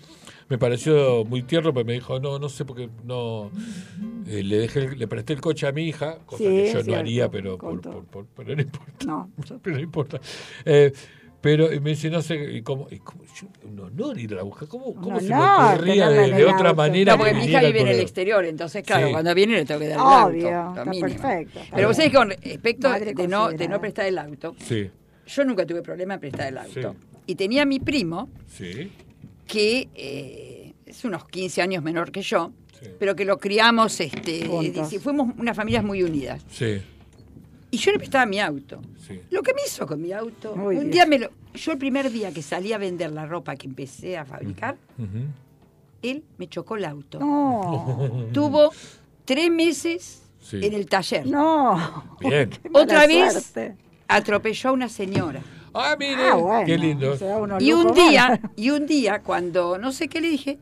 me 0.49 0.59
pareció 0.59 1.25
muy 1.25 1.43
tierno, 1.43 1.73
porque 1.75 1.87
me 1.87 1.93
dijo, 1.95 2.21
no, 2.21 2.39
no 2.39 2.49
sé 2.49 2.65
por 2.65 2.77
qué 2.77 2.89
no, 3.05 3.51
eh, 4.29 4.43
le 4.45 4.59
dejé, 4.59 4.81
el- 4.85 4.99
le 4.99 5.09
presté 5.09 5.33
el 5.33 5.41
coche 5.41 5.67
a 5.67 5.73
mi 5.73 5.89
hija, 5.89 6.19
cosa 6.25 6.39
Sí, 6.39 6.45
que 6.45 6.51
yo 6.69 6.75
no 6.79 6.83
cierto, 6.83 6.97
haría, 6.97 7.29
pero, 7.29 7.59
por, 7.59 7.81
por- 7.81 8.05
por- 8.05 8.27
pero 8.37 8.55
no 8.55 8.63
importa. 8.63 9.05
No, 9.07 9.31
pero 9.63 9.77
no 9.77 9.83
importa. 9.83 10.21
Eh, 10.65 10.93
pero 11.47 11.73
y 11.73 11.79
me 11.79 11.91
dice, 11.91 12.11
no 12.11 12.21
sé, 12.23 12.35
y 12.35 12.63
cómo, 12.63 12.89
y 12.91 12.99
cómo- 12.99 13.23
yo- 13.25 13.47
un 13.69 13.79
honor 13.79 14.19
ir 14.19 14.33
a 14.33 14.37
la 14.37 14.43
buscar. 14.43 14.67
¿Cómo, 14.67 14.93
cómo 14.95 15.21
se 15.21 15.29
me 15.29 15.37
ocurría 15.37 16.09
de, 16.09 16.25
el 16.25 16.45
otra 16.45 16.71
auto. 16.71 16.75
manera? 16.75 17.13
No, 17.13 17.19
porque 17.19 17.33
que 17.35 17.39
mi 17.39 17.45
hija 17.47 17.61
vive 17.61 17.81
en 17.83 17.89
el 17.89 18.01
exterior, 18.01 18.45
entonces, 18.45 18.83
claro, 18.83 19.07
Sí. 19.07 19.13
cuando 19.13 19.33
viene 19.35 19.55
le 19.55 19.65
tengo 19.65 19.79
que 19.81 19.89
dar 19.89 19.99
el 19.99 20.03
Obvio, 20.05 20.59
auto. 20.59 20.85
lo 20.85 20.91
está 20.91 21.01
perfecto, 21.07 21.61
está 21.61 21.77
Pero 21.77 21.87
vos 21.89 21.97
sabés 21.97 22.11
que 22.11 22.17
con 22.17 22.31
respecto 22.31 22.91
de 22.93 23.29
no, 23.29 23.51
de 23.51 23.69
no 23.69 23.81
prestar 23.81 24.07
el 24.07 24.19
auto, 24.19 24.57
Sí, 24.59 24.91
yo 25.29 25.45
nunca 25.45 25.65
tuve 25.65 25.83
problema 25.83 26.15
en 26.15 26.21
prestar 26.21 26.49
el 26.49 26.59
auto. 26.59 26.73
Sí. 26.93 26.99
Y 27.29 27.35
tenía 27.37 27.63
a 27.63 27.67
mi 27.67 27.79
primo, 27.79 28.29
sí. 28.49 28.91
que 29.47 29.89
eh, 29.95 30.73
es 30.85 31.05
unos 31.05 31.27
15 31.29 31.63
años 31.63 31.83
menor 31.83 32.11
que 32.11 32.23
yo, 32.23 32.51
Sí. 32.81 32.91
pero 32.99 33.15
que 33.17 33.25
lo 33.25 33.39
criamos, 33.39 34.01
este, 34.01 34.39
y 34.41 34.99
fuimos 34.99 35.33
unas 35.39 35.57
familias 35.57 35.83
muy 35.85 36.03
unidas. 36.03 36.45
Sí, 36.51 36.81
Y 37.71 37.79
yo 37.79 37.93
le 37.93 37.99
prestaba 37.99 38.27
mi 38.27 38.41
auto. 38.41 38.81
sí. 39.07 39.21
Lo 39.31 39.43
que 39.43 39.53
me 39.53 39.61
hizo 39.67 39.87
con 39.87 40.01
mi 40.01 40.13
auto, 40.13 40.53
un 40.55 40.91
día 40.91 41.05
me 41.07 41.19
lo... 41.19 41.31
Yo 41.55 41.73
el 41.73 41.79
primer 41.79 42.11
día 42.11 42.33
que 42.33 42.43
salí 42.43 42.73
a 42.73 42.79
vender 42.79 43.11
la 43.13 43.27
ropa 43.27 43.57
que 43.57 43.67
empecé 43.67 44.17
a 44.19 44.25
fabricar, 44.25 44.77
él 46.03 46.25
me 46.39 46.49
chocó 46.49 46.77
el 46.77 46.85
auto. 46.85 47.19
No, 47.19 48.27
Tuvo 48.33 48.71
tres 49.25 49.51
meses 49.51 50.23
Sí. 50.39 50.61
en 50.65 50.75
el 50.75 50.87
taller. 50.87 51.27
no. 51.27 52.17
Bien. 52.21 52.49
Otra 52.73 53.07
vez 53.09 53.33
suerte. 53.33 53.75
atropelló 54.07 54.71
a 54.71 54.73
una 54.73 54.89
señora. 54.89 55.43
Ah, 55.75 55.97
mire, 55.99 56.29
Ah, 56.31 56.35
bueno. 56.37 56.65
qué 56.67 56.79
lindo. 56.79 57.17
Y 57.59 57.73
un 57.73 57.93
día, 57.93 58.41
y 58.57 58.71
un 58.71 58.87
día 58.87 59.23
cuando 59.23 59.77
no 59.77 59.91
sé 59.91 60.09
qué 60.09 60.21
le 60.21 60.29
dije, 60.29 60.59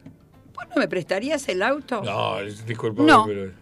¿vos 0.55 0.64
no 0.74 0.76
me 0.80 0.88
prestarías 0.88 1.46
el 1.50 1.62
auto? 1.62 2.02
No, 2.02 2.40
disculpame, 2.66 3.07
No. 3.07 3.26
pero. 3.26 3.52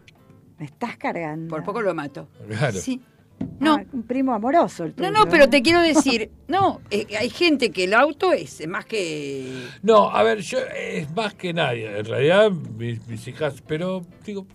Me 0.59 0.66
estás 0.66 0.97
cargando. 0.97 1.49
Por 1.49 1.64
poco 1.64 1.80
lo 1.82 1.93
mato. 1.93 2.28
Claro. 2.49 2.78
Sí. 2.78 3.01
Ah, 3.43 3.55
No, 3.61 3.78
un 3.93 4.03
primo 4.05 4.32
amoroso 4.32 4.84
el 4.84 4.90
no, 4.90 4.97
tuyo, 4.97 5.11
no, 5.12 5.28
pero 5.28 5.45
¿eh? 5.45 5.49
te 5.49 5.62
quiero 5.62 5.80
decir, 5.93 6.30
no, 6.49 6.80
eh, 6.90 7.07
hay 7.18 7.30
gente 7.30 7.70
que 7.70 7.84
el 7.84 7.95
auto 7.95 8.32
es 8.32 8.66
más 8.68 8.84
que... 8.86 9.64
No, 9.82 10.11
a 10.11 10.22
ver, 10.22 10.40
yo 10.40 10.59
es 10.76 11.11
más 11.14 11.34
que 11.34 11.53
nadie. 11.53 11.99
En 11.99 12.05
realidad, 12.05 12.51
mis, 12.51 13.07
mis 13.09 13.26
hijas, 13.28 13.62
pero 13.66 14.05
digo, 14.24 14.47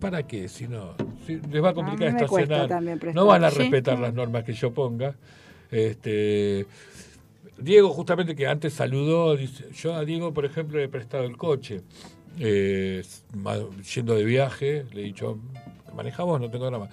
¿para 0.00 0.26
qué? 0.26 0.48
Si 0.48 0.66
no, 0.68 0.94
si 1.26 1.36
les 1.50 1.62
va 1.62 1.70
a 1.70 1.74
complicar 1.74 2.08
A 2.08 2.10
estacionar. 2.10 2.68
también. 2.68 3.00
No 3.14 3.26
van 3.26 3.44
a 3.44 3.50
Sí. 3.50 3.58
respetar 3.58 3.98
las 3.98 4.12
normas 4.14 4.44
que 4.44 4.52
yo 4.52 4.72
ponga. 4.72 5.14
Este. 5.70 6.66
Diego, 7.58 7.90
justamente 7.90 8.34
que 8.34 8.46
antes 8.46 8.72
saludó, 8.72 9.36
dice, 9.36 9.66
yo 9.72 9.94
a 9.94 10.04
Diego, 10.04 10.32
por 10.34 10.44
ejemplo, 10.44 10.78
le 10.78 10.84
he 10.84 10.88
prestado 10.88 11.24
el 11.24 11.36
coche. 11.36 11.82
Eh, 12.38 13.02
yendo 13.94 14.14
de 14.14 14.24
viaje, 14.24 14.84
le 14.92 15.02
he 15.02 15.04
dicho, 15.04 15.38
manejamos, 15.94 16.40
no 16.40 16.50
tengo 16.50 16.66
drama. 16.66 16.88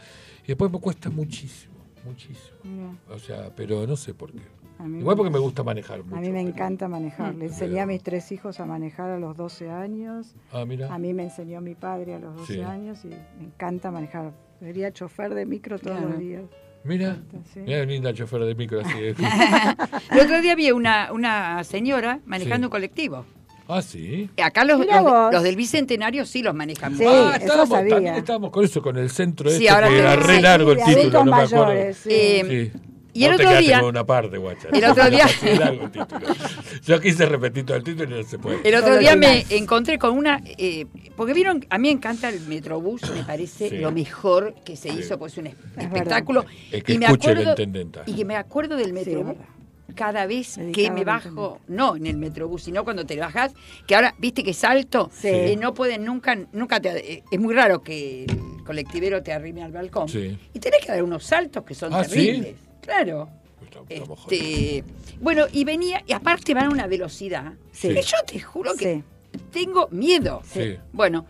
Y 0.49 0.53
después 0.53 0.71
me 0.71 0.79
cuesta 0.79 1.11
muchísimo, 1.11 1.75
muchísimo. 2.03 2.57
Mira, 2.63 2.89
O 3.13 3.19
sea, 3.19 3.51
pero 3.55 3.85
no 3.85 3.95
sé 3.95 4.15
por 4.15 4.31
qué. 4.31 4.39
Igual 4.97 5.15
porque 5.15 5.29
me 5.31 5.37
gusta 5.37 5.61
manejar 5.61 6.03
mucho. 6.03 6.15
A 6.15 6.21
mí 6.21 6.29
me 6.29 6.39
pero- 6.39 6.49
encanta 6.49 6.87
manejar. 6.87 7.35
Le 7.35 7.45
enseñé 7.45 7.73
Pero- 7.73 7.83
a 7.83 7.85
mis 7.85 8.01
tres 8.01 8.31
hijos 8.31 8.59
a 8.59 8.65
manejar 8.65 9.11
a 9.11 9.19
los 9.19 9.37
12 9.37 9.69
años. 9.69 10.33
Ah, 10.51 10.65
mira. 10.65 10.91
A 10.91 10.97
mí 10.97 11.13
me 11.13 11.21
enseñó 11.25 11.61
mi 11.61 11.75
padre 11.75 12.15
a 12.15 12.19
los 12.19 12.35
12 12.35 12.53
Sí. 12.55 12.61
años 12.61 13.05
y 13.05 13.09
me 13.09 13.45
encanta 13.45 13.91
manejar. 13.91 14.31
Sería 14.59 14.91
chofer 14.91 15.35
de 15.35 15.45
micro 15.45 15.77
todos 15.77 15.97
Claro. 15.97 16.09
los 16.13 16.19
días. 16.19 16.41
Mira, 16.83 17.17
Sí. 17.53 17.59
mira 17.59 17.85
linda 17.85 18.11
chofer 18.11 18.43
de 18.43 18.55
micro 18.55 18.79
así. 18.81 18.99
de- 18.99 19.09
El 20.11 20.19
otro 20.19 20.41
día 20.41 20.55
vi 20.55 20.71
una, 20.71 21.13
una 21.13 21.63
señora 21.63 22.21
manejando 22.25 22.63
Sí. 22.65 22.67
un 22.69 22.71
colectivo. 22.71 23.25
Ah, 23.69 23.81
sí. 23.81 24.29
Acá 24.43 24.65
los, 24.65 24.79
los, 25.31 25.43
del 25.43 25.55
Bicentenario 25.55 26.25
sí 26.25 26.41
los 26.43 26.53
manejan 26.53 26.97
Sí, 26.97 27.03
muy 27.03 27.13
ah, 27.13 27.37
estábamos, 27.39 27.69
sabía. 27.69 27.95
también 27.95 28.15
estábamos 28.15 28.51
con 28.51 28.65
eso, 28.65 28.81
con 28.81 28.97
el 28.97 29.09
centro 29.09 29.49
Sí, 29.49 29.55
este, 29.65 29.69
ahora 29.69 29.87
que 29.87 29.99
era 29.99 30.15
re 30.17 30.35
sí, 30.35 30.41
largo 30.41 30.71
el 30.73 30.77
título, 30.83 31.23
no 31.23 31.31
me 31.35 31.41
acuerdo. 31.43 31.65
mayores, 31.65 31.97
sí. 31.97 32.09
Eh, 32.11 32.71
Sí. 32.73 32.79
Y 33.11 33.23
el 33.25 33.37
te 33.37 33.45
otro 33.47 33.57
día- 33.59 33.79
con 33.79 33.89
una 33.89 34.05
parte, 34.05 34.37
guacha. 34.37 34.67
El 34.71 34.85
otro 34.85 35.09
día- 35.09 35.25
Así 35.25 35.55
largo 35.57 35.85
el 35.85 35.91
título. 35.91 36.27
Yo 36.85 37.01
quise 37.01 37.25
repetir 37.25 37.65
todo 37.65 37.75
el 37.77 37.83
título 37.83 38.15
y 38.15 38.21
no 38.21 38.23
se 38.29 38.37
puede. 38.37 38.59
El 38.63 38.75
otro 38.75 38.97
día 38.97 39.15
me 39.15 39.45
encontré 39.49 39.97
con 39.97 40.15
una... 40.15 40.39
eh, 40.45 40.85
porque 41.17 41.33
vieron, 41.33 41.65
a 41.71 41.79
mí 41.79 41.87
me 41.87 41.93
encanta 41.93 42.29
el 42.29 42.39
Metrobús, 42.41 43.01
me 43.13 43.23
parece 43.23 43.69
Sí. 43.71 43.77
lo 43.79 43.91
mejor 43.91 44.53
que 44.63 44.75
se 44.77 44.91
Sí. 44.91 44.99
hizo, 44.99 45.17
pues 45.17 45.35
un 45.39 45.47
es- 45.47 45.55
espectáculo. 45.75 46.45
Es 46.71 46.83
que 46.83 46.93
y 46.93 46.97
me 46.99 47.05
escuche 47.07 47.27
la 47.29 47.31
acuerdo, 47.41 47.51
intendenta. 47.51 48.03
Y 48.05 48.13
que 48.13 48.25
me 48.25 48.35
acuerdo 48.35 48.75
del 48.77 48.93
Metrobús. 48.93 49.35
Cada 49.95 50.25
vez 50.25 50.59
que 50.73 50.91
me 50.91 51.03
bajo, 51.03 51.59
no 51.67 51.95
en 51.95 52.05
el 52.07 52.17
Metrobús, 52.17 52.63
sino 52.63 52.83
cuando 52.83 53.05
te 53.05 53.17
bajas, 53.17 53.53
que 53.87 53.95
ahora, 53.95 54.15
viste 54.17 54.43
que 54.43 54.53
salto, 54.53 55.09
Sí. 55.13 55.27
eh, 55.29 55.57
no 55.59 55.73
pueden 55.73 56.05
nunca, 56.05 56.35
nunca 56.53 56.79
te, 56.79 57.13
eh, 57.13 57.23
es 57.29 57.39
muy 57.39 57.53
raro 57.53 57.81
que 57.81 58.25
el 58.25 58.63
colectivero 58.63 59.21
te 59.23 59.33
arrime 59.33 59.63
al 59.63 59.71
balcón. 59.71 60.07
Sí. 60.09 60.37
Y 60.53 60.59
tenés 60.59 60.85
que 60.85 60.91
dar 60.91 61.03
unos 61.03 61.23
saltos 61.23 61.63
que 61.63 61.73
son 61.75 61.93
Ah, 61.93 62.03
¿sí? 62.03 62.09
terribles. 62.25 62.55
Claro. 62.81 63.29
Jodidos. 63.87 64.19
Este, 64.31 64.83
bueno, 65.21 65.45
y 65.51 65.63
venía, 65.63 66.03
y 66.07 66.13
aparte 66.13 66.53
van 66.53 66.65
a 66.65 66.69
una 66.69 66.87
velocidad 66.87 67.53
Sí. 67.71 67.89
que 67.93 68.01
yo 68.01 68.17
te 68.25 68.39
juro 68.39 68.73
que 68.75 68.95
Sí. 68.95 69.03
tengo 69.51 69.87
miedo. 69.91 70.41
Sí. 70.45 70.77
Bueno, 70.91 71.25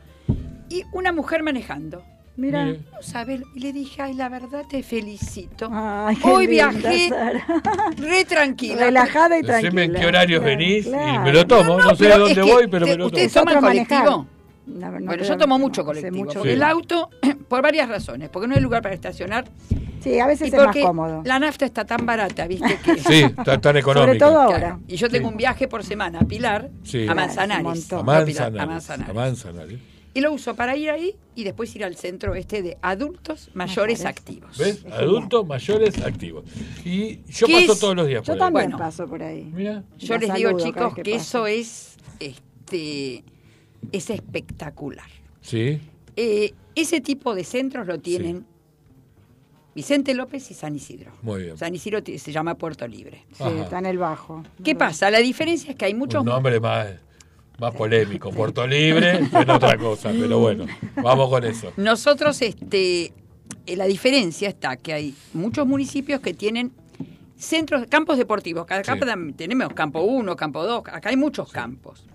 y 0.70 0.84
una 0.94 1.12
mujer 1.12 1.44
manejando. 1.44 2.04
Mira. 2.40 2.66
Mire. 2.66 2.80
No 2.94 3.02
sabe, 3.02 3.42
y 3.56 3.60
le 3.60 3.74
dije, 3.74 4.02
ay, 4.02 4.14
la 4.14 4.30
verdad 4.30 4.64
te 4.70 4.82
felicito. 4.82 5.70
Ay, 5.72 6.16
qué 6.16 6.28
Hoy 6.28 6.48
linda, 6.48 6.70
viajé 6.70 7.10
Sara. 7.10 7.46
re 7.98 8.26
tranquila. 8.26 8.76
Relajada 8.86 9.38
y 9.38 9.42
tranquila. 9.44 9.58
Decime 9.70 9.84
en 9.84 9.94
qué 9.94 10.06
horarios 10.06 10.42
Claro, 10.42 10.58
venís 10.58 10.86
y 10.86 10.90
claro. 10.90 11.22
me 11.24 11.34
lo 11.34 11.46
tomo. 11.48 11.78
No, 11.80 11.96
sé 11.96 12.08
de 12.08 12.18
dónde 12.18 12.42
voy, 12.42 12.68
pero 12.68 12.86
te- 12.86 12.92
me 12.92 12.98
lo 12.98 13.04
tomo. 13.04 13.08
ustedes 13.08 13.28
Es 13.28 13.34
toman 13.34 13.60
colectivo. 13.60 14.28
No, 14.68 14.92
no 14.92 15.02
bueno, 15.06 15.24
yo 15.24 15.36
tomo 15.38 15.58
mucho 15.60 15.84
colectivo. 15.84 16.16
mucho 16.26 16.44
Sí. 16.44 16.50
El 16.50 16.62
auto, 16.64 17.10
por 17.50 17.62
varias 17.62 17.90
razones, 17.90 18.30
porque 18.30 18.48
no 18.48 18.56
hay 18.56 18.62
lugar 18.62 18.82
para 18.84 18.94
estacionar 18.96 19.46
Sí, 20.02 20.18
a 20.20 20.28
veces 20.28 20.48
y 20.54 20.56
es 20.56 20.64
más 20.64 20.76
cómodo. 20.78 21.22
la 21.26 21.40
nafta 21.40 21.66
está 21.66 21.84
tan 21.86 22.06
barata, 22.06 22.48
¿viste? 22.48 22.78
Que, 22.86 22.98
Sí, 23.00 23.26
tan, 23.44 23.60
tan 23.60 23.76
económico. 23.78 24.06
Sobre 24.08 24.20
todo 24.20 24.32
Claro. 24.48 24.52
ahora. 24.54 24.80
Y 24.88 24.96
yo 24.96 25.10
tengo 25.10 25.28
Sí. 25.28 25.32
un 25.34 25.38
viaje 25.38 25.68
por 25.68 25.84
semana 25.84 26.20
a 26.20 26.24
Pilar, 26.26 26.70
Sí. 26.84 27.06
a 27.08 27.14
Manzanares. 27.16 27.92
A 27.92 28.04
Manzanares. 28.04 28.40
a 28.40 28.66
Manzanares. 28.66 29.10
A 29.10 29.14
Manzanares. 29.14 29.80
Y 30.14 30.22
lo 30.22 30.34
uso 30.34 30.56
para 30.56 30.76
ir 30.76 30.90
ahí 30.90 31.16
y 31.36 31.44
después 31.44 31.76
ir 31.76 31.84
al 31.84 31.96
centro 31.96 32.34
este 32.36 32.62
de 32.64 32.78
adultos 32.82 33.52
mayores 33.54 34.00
Mayores. 34.00 34.06
activos. 34.06 34.58
¿Ves? 34.58 34.84
Es 34.86 34.92
Adultos, 34.92 35.46
mayores, 35.48 36.02
activos. 36.02 36.44
Y 36.84 37.20
yo 37.32 37.46
¿Qué 37.48 37.54
paso 37.54 37.74
es? 37.74 37.80
todos 37.80 37.96
los 37.96 38.08
días 38.08 38.22
Yo 38.24 38.26
por 38.26 38.34
ahí. 38.34 38.40
también 38.40 38.66
Bueno. 38.72 38.78
paso 38.78 39.08
por 39.08 39.22
ahí. 39.24 39.44
Mira. 39.54 39.84
Yo 40.00 40.18
les 40.18 40.34
digo, 40.34 40.58
chicos, 40.60 40.96
que, 40.96 41.04
que 41.04 41.16
eso 41.16 41.46
es, 41.46 41.96
este, 42.20 43.24
es 43.92 44.10
espectacular. 44.10 45.08
Sí. 45.42 45.80
Eh, 46.16 46.54
ese 46.76 47.02
tipo 47.02 47.36
de 47.36 47.44
centros 47.44 47.86
lo 47.88 48.00
tienen 48.00 48.46
Vicente 49.76 50.14
López 50.16 50.50
y 50.52 50.54
San 50.56 50.76
Isidro. 50.76 51.12
Muy 51.22 51.44
bien. 51.44 51.58
San 51.58 51.74
Isidro 51.74 52.00
se 52.04 52.32
llama 52.32 52.56
Puerto 52.56 52.88
Libre. 52.88 53.26
Sí, 53.34 53.44
Ajá. 53.44 53.62
está 53.64 53.78
en 53.80 53.86
el 53.86 53.98
bajo. 54.00 54.44
¿Qué 54.64 54.76
pasa? 54.76 55.10
La 55.12 55.20
diferencia 55.20 55.70
es 55.72 55.78
que 55.78 55.86
hay 55.86 55.94
muchos... 55.94 56.22
Un 56.22 56.26
nombre 56.28 56.60
más, 56.60 56.88
más 57.60 57.74
polémico. 57.76 58.32
Puerto 58.32 58.66
Libre 58.66 59.20
es 59.20 59.34
otra 59.34 59.78
cosa, 59.78 60.12
pero 60.12 60.40
bueno, 60.40 60.66
vamos 60.96 61.30
con 61.30 61.44
eso. 61.44 61.72
Nosotros, 61.78 62.42
este, 62.42 63.14
eh, 63.66 63.76
la 63.76 63.86
diferencia 63.86 64.50
está 64.50 64.78
que 64.78 64.94
hay 64.94 65.16
muchos 65.34 65.66
municipios 65.68 66.22
que 66.22 66.34
tienen 66.34 66.72
centros, 67.38 67.86
campos 67.90 68.18
deportivos. 68.18 68.66
Cada 68.66 68.84
Sí. 68.84 69.00
tenemos 69.36 69.74
campo 69.74 70.02
1, 70.02 70.36
campo 70.36 70.66
2, 70.66 70.84
acá 70.88 71.10
hay 71.10 71.16
muchos 71.18 71.52
campos. 71.52 72.06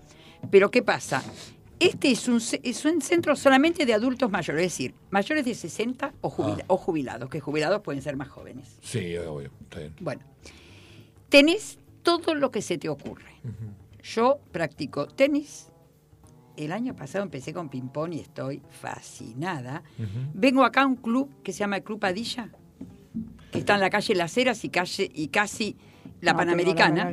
Pero 0.51 0.69
¿qué 0.69 0.81
pasa? 0.83 1.23
Este 1.79 2.11
es 2.11 2.27
un, 2.27 2.37
es 2.63 2.85
un 2.85 3.01
centro 3.01 3.35
solamente 3.35 3.85
de 3.85 3.93
adultos 3.93 4.31
mayores, 4.31 4.65
es 4.65 4.71
decir, 4.71 4.93
mayores 5.09 5.43
de 5.43 5.53
60 5.55 6.13
o, 6.21 6.29
jubila- 6.29 6.61
Ah. 6.61 6.65
o 6.67 6.77
jubilados, 6.77 7.29
que 7.29 7.39
jubilados 7.41 7.81
pueden 7.81 8.01
ser 8.01 8.15
más 8.15 8.29
jóvenes. 8.29 8.77
Sí, 8.81 9.17
obvio, 9.17 9.49
está 9.63 9.79
bien. 9.79 9.93
Bueno, 9.99 10.21
tenés 11.29 11.79
todo 12.03 12.35
lo 12.35 12.51
que 12.51 12.61
se 12.61 12.77
te 12.77 12.87
ocurre. 12.87 13.25
Yo 14.13 14.39
practico 14.51 15.07
tenis. 15.07 15.71
El 16.57 16.71
año 16.71 16.95
pasado 16.95 17.23
empecé 17.23 17.53
con 17.53 17.69
ping-pong 17.69 18.13
y 18.13 18.19
estoy 18.21 18.61
fascinada. 18.69 19.83
Vengo 20.33 20.63
acá 20.63 20.83
a 20.83 20.85
un 20.85 20.95
club 20.95 21.29
que 21.43 21.51
se 21.51 21.59
llama 21.59 21.77
el 21.77 21.83
Club 21.83 21.99
Padilla, 21.99 22.49
que 23.51 23.59
está 23.59 23.75
en 23.75 23.81
la 23.81 23.89
calle 23.89 24.15
Las 24.15 24.37
Heras 24.37 24.63
y, 24.63 24.69
calle, 24.69 25.11
y 25.13 25.27
casi 25.27 25.75
la 26.21 26.31
No 26.31 26.37
Panamericana. 26.37 27.11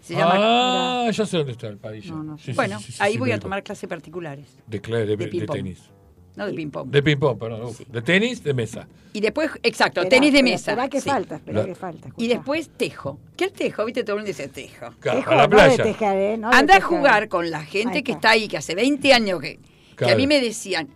se 0.00 0.14
llama, 0.14 0.34
ah, 0.36 1.10
ya 1.10 1.24
sé 1.24 1.38
dónde 1.38 1.52
está 1.52 1.68
el 1.68 1.78
padilla. 1.78 2.10
No, 2.10 2.22
no 2.22 2.36
Sí, 2.36 2.44
sé. 2.46 2.52
sí, 2.52 2.56
bueno, 2.56 2.78
sí, 2.78 2.92
sí, 2.92 2.98
ahí 3.00 3.12
sí, 3.14 3.18
voy 3.18 3.30
a 3.32 3.38
tomar 3.38 3.62
clases 3.62 3.88
particulares, 3.88 4.58
De, 4.66 4.80
de, 4.80 5.06
de 5.06 5.16
de 5.16 5.46
tenis. 5.46 5.90
No 6.36 6.46
de 6.46 6.52
ping-pong. 6.52 6.90
De 6.90 7.02
ping-pong, 7.02 7.38
perdón. 7.38 7.72
Sí. 7.74 7.86
De 7.88 8.02
tenis, 8.02 8.42
de 8.42 8.54
mesa. 8.54 8.86
Y 9.12 9.20
después, 9.20 9.50
exacto, 9.62 10.00
Esperá, 10.00 10.20
tenis 10.20 10.32
de 10.32 10.42
mesa. 10.42 10.72
Esperá 10.72 10.88
que 10.88 11.00
sí. 11.00 11.08
falta, 11.08 11.36
esperá 11.36 11.64
que 11.64 11.74
falta. 11.74 12.08
Y 12.16 12.26
después 12.28 12.68
tejo. 12.76 13.18
¿Qué 13.36 13.44
es 13.46 13.52
tejo? 13.52 13.84
¿Viste? 13.84 14.02
Todo 14.02 14.16
el 14.16 14.22
mundo 14.22 14.28
dice 14.28 14.48
tejo. 14.48 14.92
Claro, 14.98 15.18
Tejo, 15.20 15.30
a 15.30 15.34
la 15.36 15.42
no 15.44 15.50
playa. 15.50 15.84
tejer, 15.84 16.16
¿eh? 16.18 16.36
No 16.36 16.50
de 16.50 16.56
Anda 16.56 16.76
a 16.76 16.80
jugar 16.80 17.28
con 17.28 17.50
la 17.50 17.62
gente 17.64 18.02
que 18.02 18.12
está. 18.12 18.30
ahí, 18.30 18.48
que 18.48 18.56
hace 18.56 18.74
20 18.74 19.12
años 19.14 19.40
que, 19.40 19.60
que 19.96 20.10
a 20.10 20.16
mí 20.16 20.26
me 20.26 20.40
decían, 20.40 20.88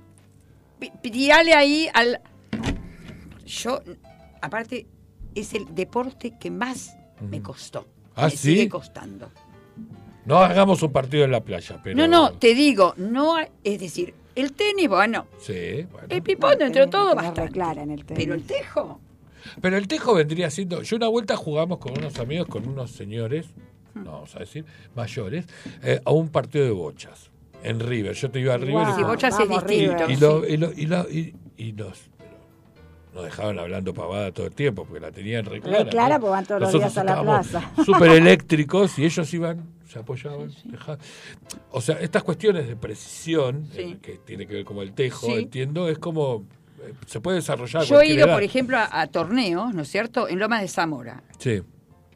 tirale 1.03 1.55
ahí 1.55 1.89
al... 1.95 2.20
Yo, 3.47 3.80
aparte, 4.43 4.86
es 5.34 5.55
el 5.55 5.74
deporte 5.74 6.34
que 6.39 6.51
más 6.51 6.97
me 7.20 7.41
costó. 7.41 7.86
¿Ah, 8.14 8.24
me 8.24 8.30
sí? 8.30 8.36
sigue 8.39 8.68
costando. 8.68 9.30
No 10.24 10.39
hagamos 10.39 10.82
un 10.82 10.93
partido 10.93 11.24
en 11.24 11.30
la 11.30 11.41
playa, 11.41 11.80
pero. 11.82 11.97
No, 11.97 12.07
no, 12.07 12.32
te 12.32 12.55
digo, 12.55 12.93
no, 12.99 13.36
es 13.64 13.80
decir, 13.80 14.12
el 14.41 14.53
tenis, 14.53 14.89
bueno, 14.89 15.26
Sí, 15.39 15.86
bueno. 15.91 16.07
el 16.11 16.22
pipón 16.22 16.53
entre 16.53 16.68
tenés 16.70 16.91
todo 16.91 17.14
bastante. 17.14 17.43
reclara 17.43 17.82
en 17.82 17.91
el 17.91 18.05
tenis. 18.05 18.24
Pero 18.24 18.34
el 18.34 18.43
tejo, 18.45 19.01
Pero 19.61 19.76
el 19.76 19.89
tejo 19.89 20.14
vendría 20.14 20.51
siendo. 20.51 20.82
Yo 20.82 20.97
una 20.97 21.09
vuelta 21.09 21.36
jugamos 21.36 21.78
con 21.78 21.97
unos 21.97 22.18
amigos, 22.18 22.47
con 22.49 22.68
unos 22.68 22.91
señores, 22.91 23.47
Hmm. 23.95 24.05
no 24.05 24.12
vamos 24.12 24.36
a 24.36 24.41
decir, 24.41 24.64
mayores, 24.95 25.47
eh, 25.82 26.01
a 26.05 26.11
un 26.12 26.28
partido 26.28 26.64
de 26.64 26.70
bochas. 26.72 27.30
En 27.62 27.80
River. 27.80 28.12
Yo 28.14 28.30
te 28.30 28.39
iba 28.41 28.55
a 28.55 28.59
River 28.59 28.86
y, 28.99 29.03
bochas 29.03 29.32
es 29.39 29.49
vamos, 29.49 29.66
distinto. 29.66 30.07
River. 30.07 30.11
y, 30.11 30.16
lo- 30.20 30.47
y 30.47 30.57
lo- 30.57 30.72
y 30.72 30.86
lo- 30.86 31.11
y- 31.11 31.34
y 31.57 31.72
nos, 31.72 31.99
pero 32.16 32.30
nos 33.14 33.24
dejaban 33.24 33.59
hablando 33.59 33.93
pavada 33.95 34.30
todo 34.30 34.47
el 34.47 34.53
tiempo 34.55 34.84
porque 34.84 35.01
la 35.01 35.11
tenían 35.11 35.45
re 35.45 35.61
clara. 35.61 35.82
Re 35.84 35.91
clara, 35.91 36.14
¿no? 36.16 36.20
porque 36.20 36.30
van 36.30 36.47
todos 36.47 36.61
los 36.61 36.72
días 36.72 36.97
a 36.99 37.03
la 37.05 37.20
plaza. 37.22 37.70
Súper 37.84 38.11
eléctricos 38.12 38.97
y 39.01 39.07
ellos 39.07 39.34
iban, 39.34 39.64
se 39.89 39.99
apoyaban. 39.99 40.53
dejaban. 40.64 40.99
O 41.70 41.80
sea, 41.80 41.99
estas 42.01 42.22
cuestiones 42.22 42.66
de 42.68 42.76
precisión, 42.76 43.68
Sí. 43.72 43.80
eh, 43.80 43.99
que 44.01 44.18
tiene 44.18 44.47
que 44.47 44.55
ver 44.55 44.64
como 44.64 44.82
el 44.82 44.93
tejo, 44.93 45.26
Sí. 45.26 45.32
entiendo, 45.32 45.89
es 45.89 45.99
como. 45.99 46.45
eh, 46.82 46.93
Se 47.07 47.20
puede 47.20 47.36
desarrollar. 47.39 47.82
yo 47.84 48.01
he 48.01 48.07
ido, 48.09 48.26
edad. 48.26 48.34
por 48.34 48.43
ejemplo, 48.43 48.76
a, 48.76 49.01
a 49.01 49.07
torneos, 49.09 49.74
¿no 49.74 49.82
es 49.82 49.89
cierto?, 49.89 50.28
en 50.28 50.39
Lomas 50.39 50.61
de 50.62 50.68
Zamora. 50.68 51.22
Sí. 51.39 51.62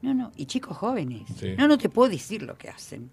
No, 0.03 0.13
no, 0.15 0.33
y 0.37 0.47
chicos 0.47 0.77
jóvenes. 0.77 1.23
Sí. 1.39 1.55
No, 1.57 1.69
no 1.69 1.79
te 1.79 1.89
puedo 1.89 2.11
decir 2.11 2.43
lo 2.43 2.57
que 2.59 2.69
hacen. 2.69 3.09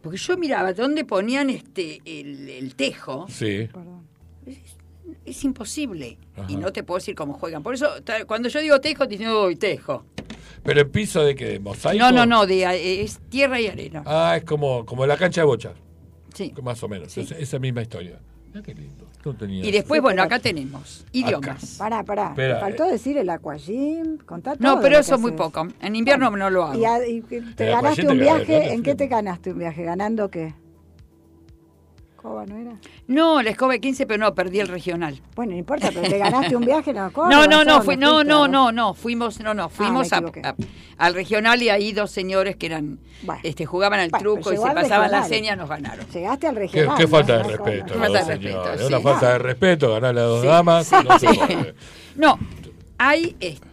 Porque 0.00 0.16
yo 0.18 0.36
miraba 0.36 0.72
dónde 0.72 1.04
ponían 1.04 1.50
este 1.50 2.00
el, 2.04 2.48
el 2.48 2.74
tejo, 2.76 3.26
Sí. 3.28 3.68
Perdón. 3.72 4.06
es 5.24 5.44
imposible. 5.44 6.16
Ajá. 6.36 6.46
Y 6.50 6.56
no 6.56 6.72
te 6.72 6.82
puedo 6.84 6.98
decir 6.98 7.14
cómo 7.14 7.34
juegan. 7.34 7.62
Por 7.62 7.74
eso, 7.74 7.88
cuando 8.26 8.48
yo 8.48 8.60
digo 8.60 8.80
tejo, 8.80 9.06
te 9.08 9.16
uy, 9.28 9.56
tejo. 9.56 10.04
Pero 10.62 10.80
el 10.80 10.88
piso 10.88 11.22
de 11.24 11.34
que 11.34 11.46
de 11.46 11.60
mosaico. 11.60 12.02
No, 12.04 12.12
no, 12.12 12.26
no, 12.26 12.46
de, 12.46 12.62
eh, 12.64 13.02
es 13.02 13.18
tierra 13.28 13.60
y 13.60 13.66
arena. 13.68 14.02
Ah, 14.06 14.34
es 14.36 14.44
como, 14.44 14.84
como 14.86 15.06
la 15.06 15.16
cancha 15.16 15.40
de 15.42 15.46
bochas, 15.46 15.72
Sí. 16.34 16.52
más 16.62 16.82
o 16.82 16.88
menos. 16.88 17.12
Sí. 17.12 17.20
Es- 17.22 17.32
esa 17.32 17.58
misma 17.58 17.82
historia. 17.82 18.18
Ah, 18.54 18.60
qué 18.64 18.74
lindo. 18.74 19.06
No 19.24 19.34
tenía. 19.34 19.64
Y 19.66 19.70
después, 19.70 20.00
bueno, 20.00 20.22
acá 20.22 20.38
tenemos 20.38 21.04
idiomas. 21.12 21.76
Pará, 21.76 22.02
pará. 22.02 22.28
Espera, 22.28 22.54
Te 22.54 22.60
faltó 22.60 22.84
decir 22.86 23.18
el 23.18 23.28
aquagym, 23.28 24.16
contá 24.18 24.56
todo. 24.56 24.76
No, 24.76 24.80
pero 24.80 24.98
eso 24.98 25.16
es 25.16 25.20
muy 25.20 25.32
poco. 25.32 25.68
En 25.82 25.96
invierno 25.96 26.30
no 26.30 26.48
lo 26.48 26.64
hago. 26.64 26.80
Y, 26.80 26.84
a- 26.84 27.06
y 27.06 27.20
te 27.22 27.38
El 27.66 27.72
ganaste 27.72 28.06
un 28.08 28.18
viaje, 28.18 28.72
¿en 28.72 28.82
qué 28.82 28.94
te 28.94 29.06
ganaste 29.08 29.52
un 29.52 29.58
viaje? 29.58 29.82
¿Ganando 29.82 30.30
qué? 30.30 30.54
¿Coba 32.28 32.44
no 32.44 32.56
era? 32.58 32.72
No, 33.06 33.40
la 33.42 33.50
escoba 33.50 33.72
de 33.72 33.80
15, 33.80 34.06
pero 34.06 34.18
no, 34.22 34.34
perdí 34.34 34.60
el 34.60 34.68
regional. 34.68 35.18
Bueno, 35.34 35.52
no 35.52 35.58
importa, 35.58 35.88
pero 35.94 36.02
te 36.08 36.18
ganaste 36.18 36.54
un 36.56 36.64
viaje, 36.66 36.92
no, 36.92 37.10
Córdoba, 37.10 37.34
No, 37.34 37.46
no, 37.46 37.60
¿a 37.60 37.64
no, 37.64 37.70
dónde 37.72 37.84
fui, 37.86 37.96
no, 37.96 38.22
no, 38.22 38.46
no, 38.48 38.70
no, 38.70 38.92
fuimos, 38.92 39.40
no, 39.40 39.54
no, 39.54 39.70
fuimos 39.70 40.10
me 40.10 40.16
a- 40.42 40.48
a- 40.50 40.54
al 40.98 41.14
regional 41.14 41.62
y 41.62 41.70
ahí 41.70 41.92
dos 41.92 42.10
señores 42.10 42.56
que 42.56 42.66
eran, 42.66 42.98
Bueno. 43.22 43.40
este, 43.44 43.64
jugaban 43.64 44.00
al 44.00 44.10
Bueno, 44.10 44.22
truco 44.34 44.52
y 44.52 44.56
se 44.56 44.62
pasaban 44.62 45.10
la 45.10 45.20
regional. 45.22 45.24
seña, 45.28 45.56
nos 45.56 45.68
ganaron. 45.70 46.06
Llegaste 46.12 46.46
al 46.48 46.54
Qué, 46.54 46.60
regional. 46.60 46.96
qué 46.98 47.08
falta 47.08 47.32
de 47.38 47.42
¿no? 47.42 47.48
respeto, 47.48 47.94
¿no, 47.94 48.00
Falta 48.00 48.18
de 48.24 48.24
respeto, 48.36 48.72
Es 48.74 48.80
una 48.82 49.00
falta 49.00 49.32
de 49.32 49.38
respeto 49.38 49.92
ganarle 49.94 50.20
a 50.20 50.24
dos 50.24 50.40
Sí. 50.42 50.46
damas. 50.48 50.92
No. 50.92 51.16
No, 52.16 52.38
hay, 52.98 53.36
este, 53.40 53.66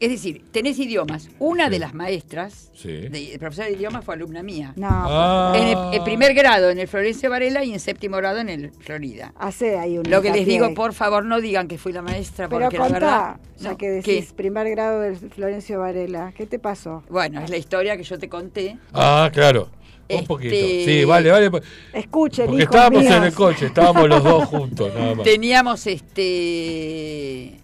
es 0.00 0.10
decir, 0.10 0.42
tenés 0.52 0.78
idiomas. 0.78 1.28
Una 1.38 1.68
de 1.70 1.78
las 1.78 1.94
maestras, 1.94 2.70
Sí. 2.74 2.88
de, 3.08 3.36
profesora 3.38 3.68
de 3.68 3.74
idiomas, 3.74 4.04
fue 4.04 4.14
alumna 4.14 4.42
mía. 4.42 4.72
No, 4.76 4.88
Ah. 4.90 5.52
En 5.56 5.68
el, 5.68 5.76
el 5.94 6.02
primer 6.02 6.34
grado 6.34 6.70
en 6.70 6.78
el 6.78 6.88
Florencio 6.88 7.30
Varela 7.30 7.64
y 7.64 7.72
en 7.72 7.80
séptimo 7.80 8.16
grado 8.16 8.38
en 8.40 8.48
el 8.48 8.70
Florida. 8.72 9.32
hace 9.38 9.78
ahí 9.78 9.98
un 9.98 10.08
Lo 10.10 10.20
que 10.22 10.30
les 10.32 10.46
digo, 10.46 10.66
ahí. 10.66 10.74
por 10.74 10.92
favor, 10.92 11.24
no 11.24 11.40
digan 11.40 11.68
que 11.68 11.78
fui 11.78 11.92
la 11.92 12.02
maestra, 12.02 12.48
Pero 12.48 12.62
porque 12.62 12.76
la 12.78 12.82
contá, 12.84 12.98
verdad... 13.00 13.36
ya 13.58 13.70
no, 13.70 13.76
que 13.76 14.00
¿qué? 14.04 14.12
decís 14.14 14.32
primer 14.32 14.68
grado 14.70 15.00
del 15.00 15.16
Florencio 15.16 15.80
Varela, 15.80 16.32
¿qué 16.36 16.46
te 16.46 16.58
pasó? 16.58 17.02
Bueno, 17.08 17.40
es 17.42 17.50
la 17.50 17.56
historia 17.56 17.96
que 17.96 18.02
yo 18.02 18.18
te 18.18 18.28
conté. 18.28 18.78
Ah, 18.92 19.30
claro. 19.32 19.68
Un 20.06 20.16
Este- 20.16 20.26
poquito. 20.26 20.54
Sí, 20.54 21.04
vale, 21.06 21.30
vale. 21.30 21.50
Escuchen, 21.94 22.46
Porque 22.46 22.62
hijos 22.64 22.74
estábamos 22.74 23.04
en 23.06 23.22
el 23.22 23.32
coche, 23.32 23.66
estábamos 23.66 24.06
los 24.06 24.22
dos 24.22 24.44
juntos, 24.44 24.92
nada 24.94 25.14
más. 25.14 25.24
Teníamos, 25.24 25.86
este... 25.86 27.60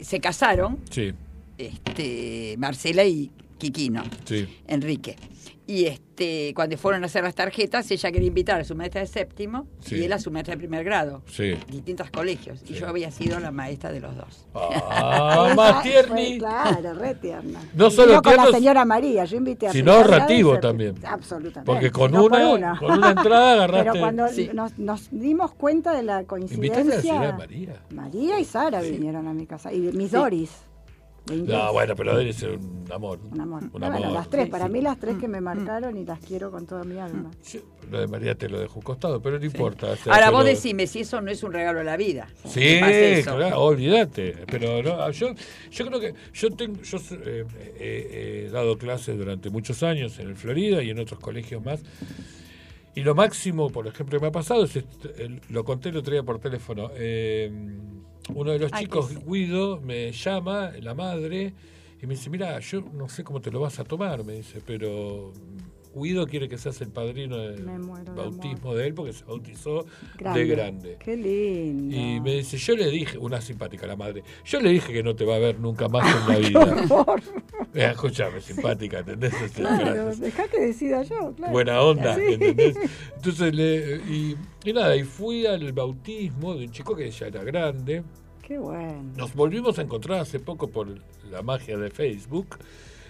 Se 0.00 0.20
casaron, 0.20 0.78
Sí, 0.90 1.12
este, 1.58 2.56
Marcela 2.58 3.04
y 3.04 3.30
Quiquino. 3.58 4.02
sí. 4.24 4.46
Enrique. 4.66 5.16
Y 5.68 5.86
este, 5.86 6.52
cuando 6.54 6.78
fueron 6.78 7.02
a 7.02 7.06
hacer 7.06 7.24
las 7.24 7.34
tarjetas, 7.34 7.90
ella 7.90 8.12
quería 8.12 8.28
invitar 8.28 8.60
a 8.60 8.64
su 8.64 8.76
maestra 8.76 9.00
de 9.00 9.08
séptimo 9.08 9.66
Sí. 9.80 9.96
y 9.96 10.04
él 10.04 10.12
a 10.12 10.20
su 10.20 10.30
maestra 10.30 10.54
de 10.54 10.58
primer 10.58 10.84
grado. 10.84 11.22
Sí. 11.26 11.54
Distintos 11.68 12.08
colegios. 12.12 12.62
Y 12.68 12.74
yo 12.74 12.86
había 12.86 13.10
sido 13.10 13.40
la 13.40 13.50
maestra 13.50 13.90
de 13.90 13.98
los 13.98 14.14
dos. 14.14 14.46
Ah, 14.54 15.52
más 15.56 15.82
fue, 15.82 15.90
tierni. 15.90 16.38
Claro, 16.38 16.94
re 16.94 17.16
tierna. 17.16 17.60
No 17.74 17.90
solo 17.90 18.12
yo 18.14 18.22
con 18.22 18.36
la 18.36 18.46
señora 18.46 18.84
María, 18.84 19.24
yo 19.24 19.36
invité 19.38 19.66
a 19.66 19.72
sino 19.72 20.04
séptimo. 20.04 20.60
también. 20.60 20.94
Absolutamente. 21.04 21.66
Porque 21.66 21.90
con 21.90 22.12
no 22.12 22.28
por 22.28 22.40
una, 22.40 22.78
con 22.78 22.98
una 22.98 23.10
entrada 23.10 23.52
agarraste. 23.54 23.90
Pero 23.90 24.00
cuando 24.00 24.28
Sí. 24.28 24.50
nos, 24.54 24.78
nos 24.78 25.08
dimos 25.10 25.52
cuenta 25.54 25.92
de 25.94 26.04
la 26.04 26.20
¿Invitaste 26.20 26.36
a 26.36 26.38
la 26.38 26.76
coincidencia. 26.78 27.00
señora 27.00 27.36
María? 27.36 27.80
María 27.90 28.38
y 28.38 28.44
Sara 28.44 28.80
vinieron 28.82 29.26
a 29.26 29.34
mi 29.34 29.46
casa. 29.46 29.72
Y 29.72 29.80
mis 29.80 30.10
Sí. 30.10 30.16
Doris. 30.16 30.50
No, 31.32 31.72
bueno, 31.72 31.96
pero 31.96 32.16
debe 32.16 32.32
ser 32.32 32.50
un 32.52 32.84
amor. 32.92 33.18
Un 33.32 33.40
amor. 33.40 33.62
Un 33.64 33.70
Bueno, 33.70 33.86
amor. 33.96 34.12
las 34.12 34.30
tres, 34.30 34.44
Sí, 34.44 34.50
para 34.50 34.66
sí. 34.66 34.72
mí 34.72 34.80
las 34.80 34.98
tres 34.98 35.16
que 35.18 35.26
me 35.26 35.40
Mm. 35.40 35.44
marcaron 35.44 35.96
y 35.96 36.04
las 36.04 36.20
quiero 36.20 36.50
con 36.52 36.66
toda 36.66 36.84
mi 36.84 36.98
alma. 36.98 37.30
Yo- 37.52 37.60
lo 37.90 38.00
de 38.00 38.06
María 38.06 38.34
te 38.36 38.48
lo 38.48 38.60
dejo 38.60 38.74
a 38.74 38.76
un 38.76 38.82
costado, 38.82 39.20
pero 39.20 39.38
no 39.38 39.44
importa. 39.44 39.90
o 39.90 39.96
sea, 39.96 40.12
Ahora 40.14 40.30
vos 40.30 40.44
decime 40.44 40.86
si 40.86 41.00
eso 41.00 41.20
no 41.20 41.30
es 41.30 41.42
un 41.42 41.52
regalo 41.52 41.80
a 41.80 41.84
la 41.84 41.96
vida. 41.96 42.28
Sí, 42.44 42.78
claro, 43.24 43.60
olvídate. 43.60 44.36
Pero 44.50 44.82
no, 44.82 45.10
yo, 45.10 45.34
yo 45.70 45.86
creo 45.86 46.00
que 46.00 46.14
yo 46.32 46.50
tengo, 46.52 46.80
yo 46.82 46.98
eh, 47.24 47.44
eh, 47.78 48.44
he 48.46 48.50
dado 48.50 48.78
clases 48.78 49.18
durante 49.18 49.50
muchos 49.50 49.82
años 49.82 50.18
en 50.20 50.28
el 50.28 50.36
Florida 50.36 50.82
y 50.82 50.90
en 50.90 50.98
otros 51.00 51.18
colegios 51.20 51.64
más. 51.64 51.82
Y 52.94 53.02
lo 53.02 53.14
máximo, 53.14 53.68
por 53.70 53.86
ejemplo, 53.86 54.18
que 54.18 54.22
me 54.22 54.28
ha 54.28 54.32
pasado 54.32 54.64
es, 54.64 54.74
este, 54.76 55.24
el- 55.24 55.40
lo 55.50 55.64
conté 55.64 55.90
el 55.90 55.96
otro 55.98 56.12
día 56.12 56.22
por 56.22 56.38
teléfono. 56.38 56.90
eh, 56.94 57.50
uno 58.34 58.52
de 58.52 58.58
los 58.58 58.72
Ay, 58.72 58.84
chicos, 58.84 59.08
sí. 59.08 59.18
Guido, 59.26 59.80
me 59.80 60.12
llama, 60.12 60.72
la 60.80 60.94
madre, 60.94 61.52
y 62.02 62.06
me 62.06 62.14
dice, 62.14 62.30
mira, 62.30 62.58
yo 62.60 62.82
no 62.92 63.08
sé 63.08 63.24
cómo 63.24 63.40
te 63.40 63.50
lo 63.50 63.60
vas 63.60 63.78
a 63.78 63.84
tomar, 63.84 64.24
me 64.24 64.34
dice, 64.34 64.60
pero 64.66 65.32
Guido 66.02 66.26
quiere 66.26 66.48
que 66.48 66.58
seas 66.58 66.80
el 66.82 66.90
padrino 66.90 67.38
del 67.38 67.64
de 67.64 68.10
bautismo 68.14 68.74
de 68.74 68.86
él 68.86 68.94
porque 68.94 69.12
se 69.12 69.24
bautizó 69.24 69.86
Grande. 70.18 70.40
de 70.40 70.46
grande. 70.46 70.96
Qué 71.00 71.16
lindo. 71.16 71.96
Y 71.96 72.20
me 72.20 72.34
dice, 72.36 72.58
yo 72.58 72.76
le 72.76 72.90
dije, 72.90 73.16
una 73.18 73.40
simpática 73.40 73.86
la 73.86 73.96
madre, 73.96 74.22
yo 74.44 74.60
le 74.60 74.70
dije 74.70 74.92
que 74.92 75.02
no 75.02 75.14
te 75.16 75.24
va 75.24 75.36
a 75.36 75.38
ver 75.38 75.58
nunca 75.58 75.88
más 75.88 76.04
en 76.14 76.28
la 76.28 76.38
vida. 76.48 76.86
Eh, 77.74 77.90
escúchame, 77.92 78.40
simpática, 78.40 79.00
¿entendés? 79.00 79.34
Este, 79.34 79.60
Claro, 79.60 80.14
dejá 80.16 80.48
que 80.48 80.60
decida 80.60 81.02
yo, 81.02 81.34
claro. 81.36 81.52
Buena 81.52 81.82
onda, 81.82 82.14
Sí. 82.14 82.22
¿entendés? 82.32 82.74
Entonces, 83.16 83.54
le, 83.54 83.96
y, 84.08 84.34
y 84.64 84.72
nada, 84.72 84.96
y 84.96 85.02
fui 85.04 85.44
al 85.44 85.72
bautismo 85.74 86.54
de 86.54 86.64
un 86.64 86.70
chico 86.72 86.96
que 86.96 87.10
ya 87.10 87.26
era 87.26 87.44
grande. 87.44 88.02
Qué 88.40 88.56
bueno. 88.58 89.12
Nos 89.16 89.34
volvimos 89.34 89.78
a 89.78 89.82
encontrar 89.82 90.20
hace 90.20 90.40
poco 90.40 90.68
por 90.68 90.88
la 91.30 91.42
magia 91.42 91.76
de 91.76 91.90
Facebook. 91.90 92.56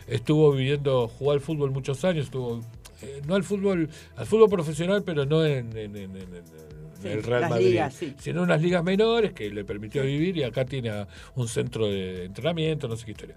Estuvo 0.09 0.51
viviendo, 0.53 1.07
jugó 1.07 1.31
al 1.33 1.41
fútbol 1.41 1.71
muchos 1.71 2.05
años, 2.05 2.25
estuvo, 2.25 2.61
eh, 3.03 3.21
no 3.27 3.35
al 3.35 3.45
fútbol, 3.45 3.89
al 4.17 4.27
fútbol 4.27 4.49
profesional, 4.51 5.03
pero 5.05 5.25
no 5.27 5.45
en, 5.45 5.77
en- 5.77 5.97
en- 5.97 6.17
en- 6.17 6.35
en 6.35 6.67
Sí, 7.03 7.09
el 7.09 7.23
Real 7.25 7.43
las 7.43 7.51
Madrid, 7.51 7.67
ligas, 7.73 7.95
sí. 7.95 8.15
sino 8.19 8.39
en 8.39 8.45
unas 8.45 8.63
ligas 8.63 8.83
menores 8.83 9.35
que 9.35 9.51
le 9.51 9.65
permitió 9.67 10.03
vivir 10.03 10.35
y 10.39 10.43
acá 10.45 10.65
tiene 10.65 10.89
a- 10.89 11.07
un 11.35 11.47
centro 11.47 11.87
de 11.89 12.25
entrenamiento, 12.25 12.89
no 12.89 12.97
sé 12.97 13.05
qué 13.05 13.11
historia. 13.11 13.37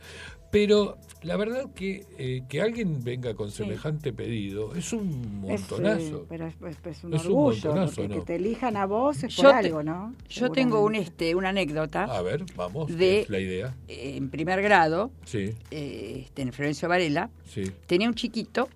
Pero 0.50 0.98
la 1.24 1.36
verdad 1.36 1.66
que 1.76 2.06
eh, 2.18 2.42
que 2.48 2.62
alguien 2.62 3.04
venga 3.04 3.34
con 3.36 3.52
semejante 3.52 4.14
pedido 4.14 4.74
es 4.76 4.94
un 4.94 5.44
Es, 5.50 5.70
montonazo. 5.70 6.22
eh, 6.22 6.26
pero 6.30 6.48
es, 6.48 6.56
es- 6.56 6.78
es 6.86 7.04
un 7.04 7.14
Es 7.14 7.26
un 7.26 7.28
orgullo, 7.34 7.66
montonazo, 7.70 8.08
¿no? 8.08 8.16
que 8.16 8.22
te 8.22 8.36
elijan 8.38 8.78
a 8.78 8.86
vos 8.86 9.22
es 9.24 9.36
por 9.36 9.46
te- 9.46 9.52
algo, 9.52 9.84
¿no? 9.84 10.16
Yo 10.30 10.50
tengo 10.52 10.82
un, 10.82 10.96
este, 10.96 11.36
una 11.36 11.50
anécdota. 11.50 12.06
A 12.06 12.22
ver, 12.22 12.46
vamos, 12.56 12.88
¿qué 12.88 12.94
De- 12.96 13.20
es 13.22 13.30
la 13.30 13.40
idea. 13.40 13.76
Eh, 13.90 14.16
En 14.16 14.30
primer 14.30 14.62
grado, 14.62 15.12
Sí, 15.26 15.54
eh, 15.70 16.22
este, 16.26 16.44
en 16.44 16.54
Florencio 16.54 16.88
Varela, 16.88 17.30
sí, 17.46 17.64
tenía 17.86 18.08
un 18.08 18.16
chiquito, 18.16 18.70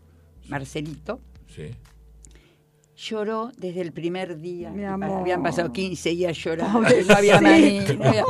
Marcelito, 0.49 1.19
sí. 1.47 1.71
lloró 2.95 3.51
desde 3.57 3.81
el 3.81 3.91
primer 3.91 4.39
día. 4.39 4.69
Mi 4.71 4.83
amor. 4.85 5.21
Habían 5.21 5.41
pasado 5.43 5.71
15 5.73 6.09
días 6.11 6.37
llorando. 6.37 6.81
No 7.07 7.15
había 7.15 7.41
no 7.41 7.49
había- 7.49 8.25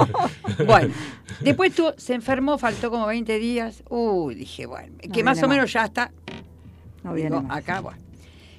Bueno, 0.65 0.93
después 1.41 1.73
tú, 1.75 1.93
se 1.97 2.13
enfermó, 2.13 2.57
faltó 2.57 2.89
como 2.89 3.05
20 3.07 3.37
días. 3.39 3.83
Uy, 3.89 4.35
dije, 4.35 4.65
bueno, 4.65 4.95
que 5.11 5.23
más 5.23 5.37
o 5.39 5.41
más. 5.47 5.49
menos 5.49 5.73
ya 5.73 5.85
está. 5.85 6.11
No 7.03 7.13
viene 7.13 7.31
Digo, 7.31 7.41
más. 7.43 7.57
acá, 7.57 7.81
bueno. 7.81 7.99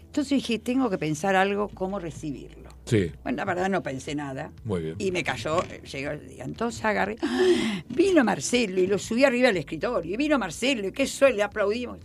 Entonces 0.06 0.30
dije, 0.38 0.58
tengo 0.58 0.90
que 0.90 0.98
pensar 0.98 1.34
algo, 1.34 1.68
cómo 1.68 1.98
recibirlo. 1.98 2.64
Sí, 2.84 3.10
Bueno, 3.22 3.36
la 3.36 3.44
verdad 3.46 3.70
no 3.70 3.82
pensé 3.82 4.14
nada. 4.14 4.52
muy 4.64 4.82
bien. 4.82 4.96
Y 4.98 5.10
me 5.10 5.24
cayó, 5.24 5.62
llegó 5.90 6.10
el 6.10 6.28
día. 6.28 6.44
Entonces 6.44 6.84
agarré, 6.84 7.16
¡ah! 7.22 7.82
vino 7.88 8.22
Marcelo 8.22 8.78
y 8.78 8.86
lo 8.86 8.98
subí 8.98 9.24
arriba 9.24 9.48
del 9.48 9.56
escritorio. 9.56 10.12
Y 10.12 10.16
vino 10.18 10.38
Marcelo 10.38 10.86
y 10.88 10.92
qué 10.92 11.06
suele, 11.06 11.36
le 11.36 11.42
aplaudimos. 11.44 11.98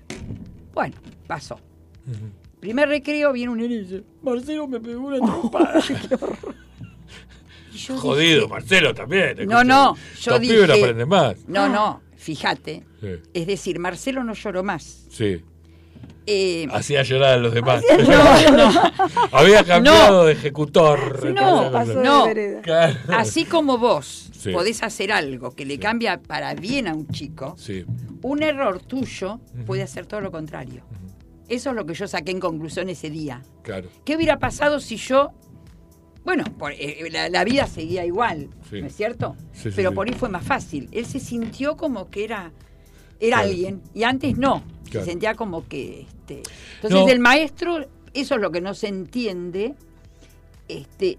Bueno, 0.80 0.95
pasó. 1.27 1.59
Primer 2.61 2.88
recreo 2.88 3.34
viene 3.34 3.51
un 3.51 3.59
dice, 3.67 4.01
Marcelo 4.21 4.65
me 4.65 4.80
pegó 4.80 5.07
una 5.07 5.17
trompada. 5.17 5.82
Yo 7.73 7.97
Jodido, 7.97 8.43
dije- 8.43 8.47
Marcelo 8.49 8.93
también. 8.93 9.45
No, 9.45 9.61
no, 9.65 9.95
yo 10.21 10.32
Los 10.32 10.39
dije- 10.39 10.63
aprenden 10.63 11.09
más. 11.09 11.36
No, 11.47 11.67
no, 11.67 12.01
fíjate. 12.15 12.84
Sí. 13.01 13.07
Es 13.34 13.45
decir, 13.47 13.77
Marcelo 13.77 14.23
no 14.23 14.34
lloró 14.34 14.63
más. 14.63 15.05
Sí. 15.09 15.43
Eh, 16.25 16.65
Hacía 16.71 17.03
llorar 17.03 17.34
a 17.34 17.38
los 17.38 17.53
demás. 17.53 17.84
no, 18.07 18.51
no. 18.51 18.71
Había 19.34 19.65
cambiado 19.65 20.25
de 20.27 20.32
ejecutor. 20.34 21.34
No, 21.34 21.69
de. 21.71 22.61
Claro. 22.63 22.97
Así 23.09 23.43
como 23.43 23.77
vos 23.77 24.28
Sí. 24.40 24.54
podés 24.54 24.82
hacer 24.84 25.12
algo 25.12 25.52
que 25.52 25.66
le 25.66 25.78
cambia 25.80 26.22
para 26.22 26.54
bien 26.56 26.88
a 26.88 26.94
un 26.94 27.08
chico, 27.10 27.56
Sí. 27.58 27.84
un 28.22 28.42
error 28.42 28.80
tuyo 28.82 29.42
puede 29.66 29.84
hacer 29.84 30.06
todo 30.06 30.22
lo 30.22 30.32
contrario. 30.32 30.84
Eso 31.50 31.72
es 31.72 31.76
lo 31.76 31.86
que 31.86 31.94
yo 31.94 32.08
saqué 32.08 32.32
en 32.32 32.40
conclusión 32.40 32.88
ese 32.90 33.10
día. 33.10 33.42
Claro. 33.64 33.90
¿Qué 34.06 34.16
hubiera 34.16 34.40
pasado 34.40 34.80
si 34.80 34.96
yo... 34.96 35.32
Bueno, 36.24 36.44
por- 36.58 36.72
eh, 36.74 37.08
la, 37.12 37.28
la 37.28 37.44
vida 37.44 37.68
seguía 37.68 38.06
igual. 38.06 38.50
¿no 38.72 38.86
es 38.86 38.96
cierto? 38.96 39.36
Pero 39.76 39.94
por 39.94 40.08
ahí 40.08 40.14
fue 40.14 40.30
más 40.30 40.44
fácil. 40.46 40.88
Él 40.92 41.06
se 41.06 41.20
sintió 41.20 41.76
como 41.76 42.10
que 42.10 42.24
era, 42.24 42.52
era 43.20 43.38
Claro. 43.38 43.50
alguien 43.50 43.82
y 43.94 44.04
antes 44.04 44.38
no. 44.38 44.64
Claro. 44.90 45.06
Se 45.06 45.12
sentía 45.12 45.34
como 45.36 45.68
que... 45.68 46.02
Este, 46.02 46.44
entonces 46.76 47.00
No. 47.02 47.10
el 47.10 47.20
maestro, 47.20 47.80
eso 48.14 48.36
es 48.36 48.42
lo 48.42 48.52
que 48.52 48.62
no 48.62 48.74
se 48.74 48.88
entiende, 48.88 49.74
este, 50.68 51.18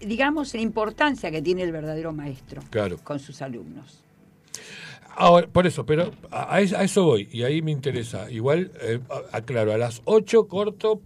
digamos, 0.00 0.54
la 0.54 0.60
importancia 0.60 1.30
que 1.30 1.42
tiene 1.42 1.62
el 1.62 1.72
verdadero 1.72 2.12
maestro 2.12 2.62
Claro. 2.70 2.98
con 3.02 3.18
sus 3.18 3.42
alumnos. 3.42 4.04
Ahora, 5.20 5.48
por 5.48 5.66
eso, 5.66 5.84
pero 5.84 6.12
a, 6.30 6.54
a 6.54 6.60
es- 6.60 6.72
a 6.72 6.84
eso 6.84 7.04
voy 7.04 7.28
y 7.32 7.42
ahí 7.42 7.60
me 7.60 7.72
interesa. 7.72 8.30
Igual, 8.30 8.70
eh, 8.80 9.00
aclaro, 9.32 9.72
a 9.72 9.78
las 9.78 10.00
8 10.04 10.46
corto, 10.46 11.00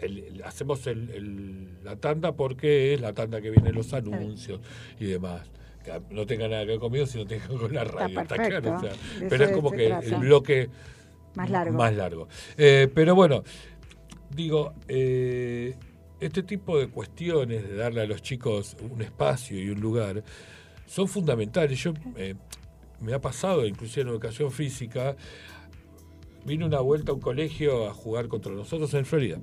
el- 0.00 0.18
el- 0.20 0.42
hacemos 0.44 0.86
el- 0.86 1.68
la 1.84 1.96
tanda 1.96 2.32
porque 2.32 2.94
es 2.94 3.00
la 3.02 3.12
tanda 3.12 3.40
que 3.42 3.50
vienen 3.50 3.74
los 3.74 3.92
anuncios 3.92 4.60
y 4.98 5.04
demás. 5.06 5.42
Que 5.84 6.00
no 6.10 6.24
tenga 6.26 6.48
nada 6.48 6.62
que 6.62 6.68
ver 6.72 6.78
conmigo, 6.78 7.04
sino 7.06 7.26
tenga 7.26 7.46
que 7.46 7.52
ver 7.52 7.60
con 7.60 7.74
la 7.74 7.84
radio. 7.84 8.20
Está, 8.20 8.34
perfecto. 8.36 8.60
claro. 8.62 8.76
o 8.76 8.80
sea, 8.80 8.90
De 9.20 9.26
pero 9.28 9.44
es 9.44 9.50
como 9.52 9.70
que 9.72 9.86
trata. 9.88 10.06
el 10.06 10.14
bloque 10.16 10.68
Más 11.34 11.50
largo. 11.50 11.76
Más 11.78 11.94
largo. 11.94 12.28
Eh, 12.56 12.88
pero 12.94 13.14
bueno, 13.14 13.44
digo, 14.34 14.72
eh, 14.88 15.74
este 16.20 16.42
tipo 16.42 16.78
de 16.78 16.88
cuestiones 16.88 17.62
de 17.68 17.76
darle 17.76 18.02
a 18.02 18.06
los 18.06 18.22
chicos 18.22 18.76
un 18.90 19.00
espacio 19.02 19.60
y 19.60 19.70
un 19.70 19.80
lugar 19.80 20.22
son 20.86 21.08
fundamentales. 21.08 21.78
Yo 21.78 21.94
eh, 22.16 22.34
me 23.00 23.14
ha 23.14 23.20
pasado, 23.20 23.66
inclusive 23.66 24.02
en 24.02 24.08
educación 24.08 24.50
física, 24.50 25.16
vino 26.44 26.66
una 26.66 26.80
vuelta 26.80 27.12
a 27.12 27.14
un 27.14 27.20
colegio 27.20 27.88
a 27.88 27.94
jugar 27.94 28.28
contra 28.28 28.52
nosotros 28.52 28.92
en 28.94 29.06
Florida. 29.06 29.38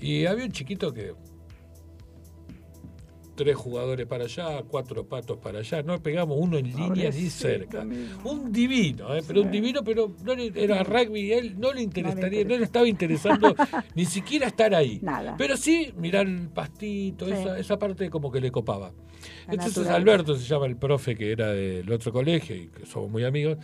Y 0.00 0.26
había 0.26 0.44
un 0.44 0.52
chiquito 0.52 0.92
que 0.92 1.14
tres 3.34 3.56
jugadores 3.56 4.06
para 4.06 4.24
allá, 4.24 4.62
cuatro 4.68 5.06
patos 5.06 5.38
para 5.38 5.60
allá, 5.60 5.82
no 5.82 6.02
pegamos 6.02 6.36
uno 6.40 6.58
en 6.58 6.66
línea 6.66 7.10
ni 7.10 7.30
cerca. 7.30 7.84
Un 8.24 8.52
divino, 8.52 9.14
¿eh? 9.16 9.22
pero 9.26 9.42
un 9.42 9.50
divino, 9.50 9.82
pero 9.84 10.12
no 10.24 10.34
le- 10.34 10.52
era 10.54 10.82
rugby, 10.82 11.32
él 11.32 11.54
no 11.58 11.72
le 11.72 11.82
interesaría, 11.82 12.44
no 12.44 12.56
le 12.56 12.64
estaba 12.64 12.86
interesando 12.86 13.54
ni 13.94 14.04
siquiera 14.04 14.46
estar 14.46 14.74
ahí. 14.74 14.98
Nada. 15.02 15.34
Pero 15.38 15.56
sí 15.56 15.92
mirar 15.96 16.26
el 16.26 16.48
pastito, 16.48 17.26
Sí. 17.26 17.32
esa, 17.32 17.58
esa 17.58 17.78
parte 17.78 18.10
como 18.10 18.30
que 18.30 18.40
le 18.40 18.50
copaba. 18.50 18.92
La 19.46 19.54
Entonces. 19.54 19.86
Alberto 19.88 20.36
se 20.36 20.44
llama 20.46 20.66
el 20.66 20.76
profe 20.76 21.14
que 21.16 21.30
era 21.32 21.52
del 21.52 21.90
otro 21.92 22.12
colegio 22.12 22.56
y 22.56 22.68
que 22.68 22.86
somos 22.86 23.10
muy 23.10 23.24
amigos. 23.24 23.56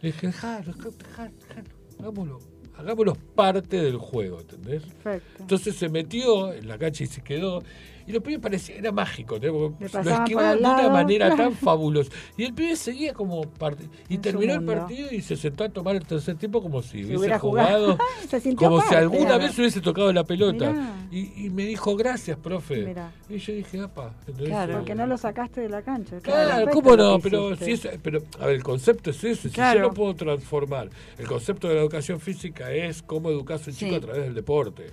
Le 0.00 0.12
dije, 0.12 0.28
dejalo, 0.28 0.72
dejalo, 0.74 1.32
dejalo, 1.48 1.68
hagámoslo, 1.98 2.38
hagámoslo 2.76 3.14
parte 3.34 3.82
del 3.82 3.96
juego, 3.96 4.40
¿entendés? 4.40 4.82
Perfecto. 4.82 5.42
Entonces 5.42 5.74
se 5.76 5.88
metió 5.88 6.52
en 6.52 6.68
la 6.68 6.78
cancha 6.78 7.04
y 7.04 7.06
se 7.06 7.22
quedó. 7.22 7.62
Y 8.08 8.12
lo 8.12 8.22
pibe 8.22 8.38
parecía, 8.38 8.76
era 8.76 8.90
mágico, 8.90 9.34
¿no? 9.34 9.76
Le 9.78 9.88
lo 10.02 10.10
esquivaban 10.10 10.56
de 10.56 10.64
una 10.64 10.88
manera 10.88 11.26
claro. 11.26 11.42
tan 11.50 11.52
fabulosa. 11.52 12.10
Y 12.38 12.44
el 12.44 12.54
pibe 12.54 12.74
seguía 12.74 13.12
como 13.12 13.42
parte 13.42 13.84
Y 14.08 14.14
En 14.14 14.22
terminó 14.22 14.54
el 14.54 14.64
partido 14.64 15.08
y 15.12 15.20
se 15.20 15.36
sentó 15.36 15.64
a 15.64 15.68
tomar 15.68 15.94
el 15.96 16.06
tercer 16.06 16.36
tiempo 16.36 16.62
como 16.62 16.80
si, 16.82 17.04
hubiese 17.04 17.38
jugado. 17.38 17.96
jugado. 17.96 17.98
Se 18.30 18.40
sintió 18.40 18.70
como 18.70 18.80
si 18.80 18.94
alguna 18.94 19.26
claro. 19.26 19.42
vez 19.44 19.58
hubiese 19.58 19.82
tocado 19.82 20.10
la 20.12 20.24
pelota. 20.24 20.74
Y, 21.10 21.44
y 21.46 21.50
me 21.50 21.66
dijo, 21.66 21.94
gracias, 21.96 22.38
profe. 22.38 22.86
Mirá. 22.86 23.12
Y 23.28 23.36
yo 23.36 23.52
dije, 23.52 23.80
apa. 23.80 24.14
Entonces, 24.20 24.48
Claro. 24.48 24.74
Porque 24.76 24.94
no 24.94 25.06
lo 25.06 25.18
sacaste 25.18 25.60
de 25.60 25.68
la 25.68 25.82
cancha. 25.82 26.18
Claro, 26.20 26.48
perfecto 26.64 26.82
¿cómo 26.82 26.96
no? 26.96 27.18
Pero, 27.20 27.52
hiciste. 27.52 27.76
si 27.88 27.88
es, 27.94 28.00
pero 28.02 28.22
a 28.40 28.46
ver, 28.46 28.54
el 28.56 28.62
concepto 28.62 29.10
es. 29.10 29.16
Si 29.18 29.50
Claro. 29.50 29.80
yo 29.80 29.86
lo 29.88 29.92
puedo 29.92 30.14
transformar, 30.14 30.88
el 31.18 31.26
concepto 31.26 31.68
de 31.68 31.74
la 31.74 31.80
educación 31.82 32.20
física 32.20 32.72
es 32.72 33.02
cómo 33.02 33.28
educarse 33.28 33.68
a 33.68 33.72
un 33.72 33.76
Sí. 33.78 33.84
chico 33.84 33.96
a 33.96 34.00
través 34.00 34.22
del 34.22 34.34
deporte. 34.34 34.86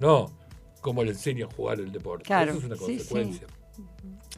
No, 0.00 0.30
cómo 0.82 1.02
le 1.02 1.12
enseño 1.12 1.46
a 1.46 1.50
jugar 1.54 1.80
el 1.80 1.90
deporte. 1.90 2.24
Claro, 2.26 2.50
Eso 2.50 2.58
es 2.60 2.64
una 2.66 2.76
sí, 2.76 2.82
sí. 2.82 2.86
consecuencia. 2.98 3.46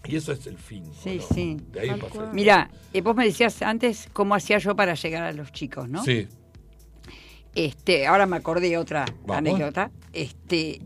Y 0.07 0.17
eso 0.17 0.31
es 0.33 0.47
el 0.47 0.59
fin. 0.59 0.85
¿o 0.89 0.95
Sí, 1.03 1.17
no? 1.17 1.35
sí. 1.35 1.57
De 1.73 1.81
ahí 1.81 1.99
pasa. 1.99 2.31
Mira, 2.33 2.71
eh, 2.93 3.01
vos 3.01 3.17
me 3.17 3.25
decías 3.25 3.61
antes 3.63 4.09
cómo 4.13 4.35
hacía 4.37 4.59
yo 4.59 4.77
para 4.77 4.95
llegar 4.95 5.25
a 5.25 5.33
los 5.33 5.51
chicos, 5.51 5.89
¿no? 5.89 6.05
Sí, 6.05 6.29
Este, 7.55 8.07
ahora 8.07 8.27
me 8.27 8.37
acordé 8.37 8.77
otra 8.77 9.05
Vamos. 9.23 9.37
anécdota. 9.39 9.91
Este, 10.13 10.81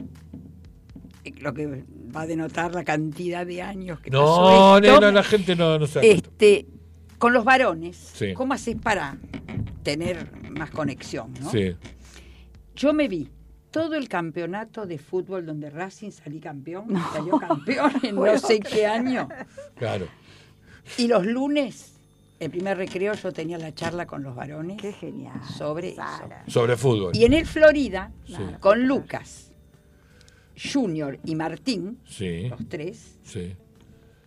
eh, 1.24 1.32
lo 1.40 1.52
que 1.54 1.84
va 2.14 2.22
a 2.22 2.26
denotar 2.26 2.74
la 2.74 2.84
cantidad 2.84 3.44
de 3.46 3.60
años 3.62 4.00
que 4.00 4.10
no, 4.10 4.20
pasó 4.20 4.78
esto. 4.78 5.00
nena, 5.00 5.12
la 5.12 5.22
gente 5.24 5.56
no, 5.56 5.72
no 5.78 5.86
cuenta. 5.86 6.00
Este, 6.02 6.66
con 7.18 7.32
los 7.32 7.44
varones, 7.44 7.96
Sí. 8.14 8.32
¿cómo 8.34 8.54
haces 8.54 8.76
para 8.76 9.18
tener 9.82 10.30
más 10.50 10.70
conexión? 10.70 11.34
¿no? 11.40 11.50
Sí, 11.50 11.74
Yo 12.76 12.92
me 12.92 13.08
vi 13.08 13.28
todo 13.70 13.94
el 13.96 14.08
campeonato 14.08 14.86
de 14.86 14.98
fútbol 14.98 15.44
donde 15.46 15.70
Racing 15.70 16.10
salí 16.10 16.40
campeón, 16.40 16.86
salió 17.12 17.38
campeón 17.38 17.92
en 18.02 18.14
no 18.14 18.38
sé 18.38 18.60
qué 18.60 18.86
año. 18.86 19.28
claro. 19.76 20.06
Y 20.96 21.06
los 21.06 21.26
lunes, 21.26 21.92
el 22.40 22.50
primer 22.50 22.78
recreo, 22.78 23.12
yo 23.12 23.30
tenía 23.32 23.58
la 23.58 23.74
charla 23.74 24.06
con 24.06 24.22
los 24.22 24.34
varones 24.34 24.80
Qué 24.80 24.92
genial. 24.92 25.38
sobre 25.44 25.94
Sara. 25.94 26.44
eso. 26.46 26.60
Sobre 26.60 26.76
fútbol. 26.78 27.14
Y 27.14 27.24
en 27.24 27.34
el 27.34 27.44
Florida, 27.46 28.10
Sí. 28.24 28.36
con 28.60 28.86
Lucas, 28.86 29.52
Junior 30.56 31.18
y 31.24 31.34
Martín, 31.34 31.98
Sí, 32.06 32.48
los 32.48 32.68
tres, 32.68 33.18
sí. 33.22 33.54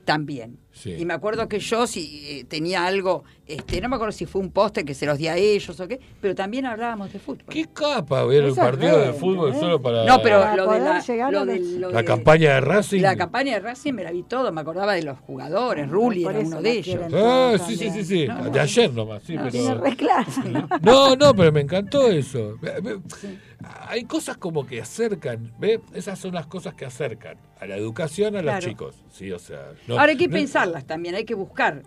también. 0.05 0.57
Sí. 0.73 0.95
Y 0.97 1.05
me 1.05 1.13
acuerdo 1.13 1.47
que 1.49 1.59
yo 1.59 1.85
si 1.85 2.23
eh, 2.39 2.45
tenía 2.45 2.85
algo, 2.85 3.23
este, 3.45 3.81
no 3.81 3.89
me 3.89 3.95
acuerdo 3.97 4.13
si 4.13 4.25
fue 4.25 4.41
un 4.41 4.51
póster 4.51 4.85
que 4.85 4.93
se 4.93 5.05
los 5.05 5.17
di 5.17 5.27
a 5.27 5.35
ellos 5.35 5.77
o 5.79 5.87
qué, 5.87 5.99
pero 6.21 6.33
también 6.33 6.65
hablábamos 6.65 7.11
de 7.11 7.19
fútbol. 7.19 7.45
¿Qué 7.49 7.65
capa 7.73 8.23
ver 8.23 8.45
es 8.45 8.55
partido 8.55 8.97
de 8.99 9.11
fútbol 9.13 9.53
¿eh? 9.53 9.59
solo 9.59 9.81
para 9.81 10.05
No, 10.05 10.21
pero 10.21 10.39
Para 10.39 10.55
lo 10.55 10.71
de 10.71 10.79
la, 10.79 10.99
llegar 11.01 11.31
lo 11.33 11.39
a 11.41 11.45
de- 11.45 11.59
los- 11.59 11.67
lo 11.73 11.91
la 11.91 11.99
de- 11.99 12.05
campaña 12.05 12.53
de 12.53 12.61
Racing? 12.61 13.01
La 13.01 13.15
campaña 13.17 13.53
de 13.55 13.59
Racing 13.59 13.93
me 13.93 14.03
la 14.03 14.11
vi 14.11 14.23
todo, 14.23 14.51
me 14.53 14.61
acordaba 14.61 14.93
de 14.93 15.03
los 15.03 15.19
jugadores, 15.19 15.89
Rulli 15.89 16.23
por 16.23 16.35
era 16.35 16.45
uno 16.47 16.61
de 16.61 16.71
ellos. 16.71 17.01
Ah, 17.13 17.57
sí, 17.67 17.75
sí, 17.75 17.89
sí, 17.91 18.03
sí. 18.05 18.27
No, 18.27 18.49
De 18.49 18.59
ayer 18.59 18.93
nomás, 18.93 19.23
sí, 19.23 19.33
no, 19.35 19.41
pero... 19.41 19.51
Tiene 19.51 19.75
re 19.75 19.95
claro. 19.97 20.27
No, 20.81 21.15
no, 21.17 21.33
pero 21.35 21.51
me 21.51 21.61
encantó 21.61 22.07
eso. 22.07 22.57
Hay 23.87 24.05
cosas 24.05 24.37
como 24.37 24.65
que 24.65 24.81
acercan, 24.81 25.51
¿ve? 25.59 25.79
Esas 25.93 26.17
son 26.17 26.33
las 26.33 26.47
cosas 26.47 26.73
que 26.73 26.85
acercan 26.85 27.37
a 27.59 27.65
la 27.67 27.75
educación 27.75 28.35
a 28.35 28.41
los 28.41 28.57
chicos. 28.59 28.95
Sí, 29.11 29.31
o 29.31 29.37
sea. 29.37 29.73
no- 29.87 29.99
Ahora 29.99 30.11
hay 30.13 30.17
que 30.17 30.27
pensarlas 30.61 30.85
también, 30.87 31.15
hay 31.15 31.25
que 31.25 31.35
buscar. 31.35 31.83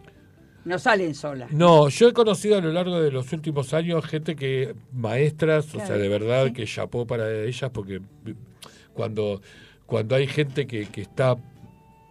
No 0.64 0.78
salen 0.78 1.14
solas. 1.14 1.52
No, 1.52 1.88
yo 1.90 2.08
he 2.08 2.12
conocido 2.14 2.56
a 2.56 2.60
lo 2.62 2.72
largo 2.72 2.98
de 3.00 3.10
los 3.10 3.30
últimos 3.34 3.74
años 3.74 4.04
gente 4.06 4.34
que, 4.34 4.74
maestras, 4.92 5.74
o 5.74 5.78
sea, 5.78 5.96
de 5.98 6.08
verdad 6.08 6.46
sí. 6.46 6.52
que 6.54 6.64
chapó 6.64 7.06
para 7.06 7.30
ellas, 7.44 7.70
porque 7.70 8.00
cuando, 8.94 9.42
cuando 9.86 10.14
hay 10.14 10.26
gente 10.26 10.66
que, 10.66 10.86
que 10.86 11.02
está 11.02 11.36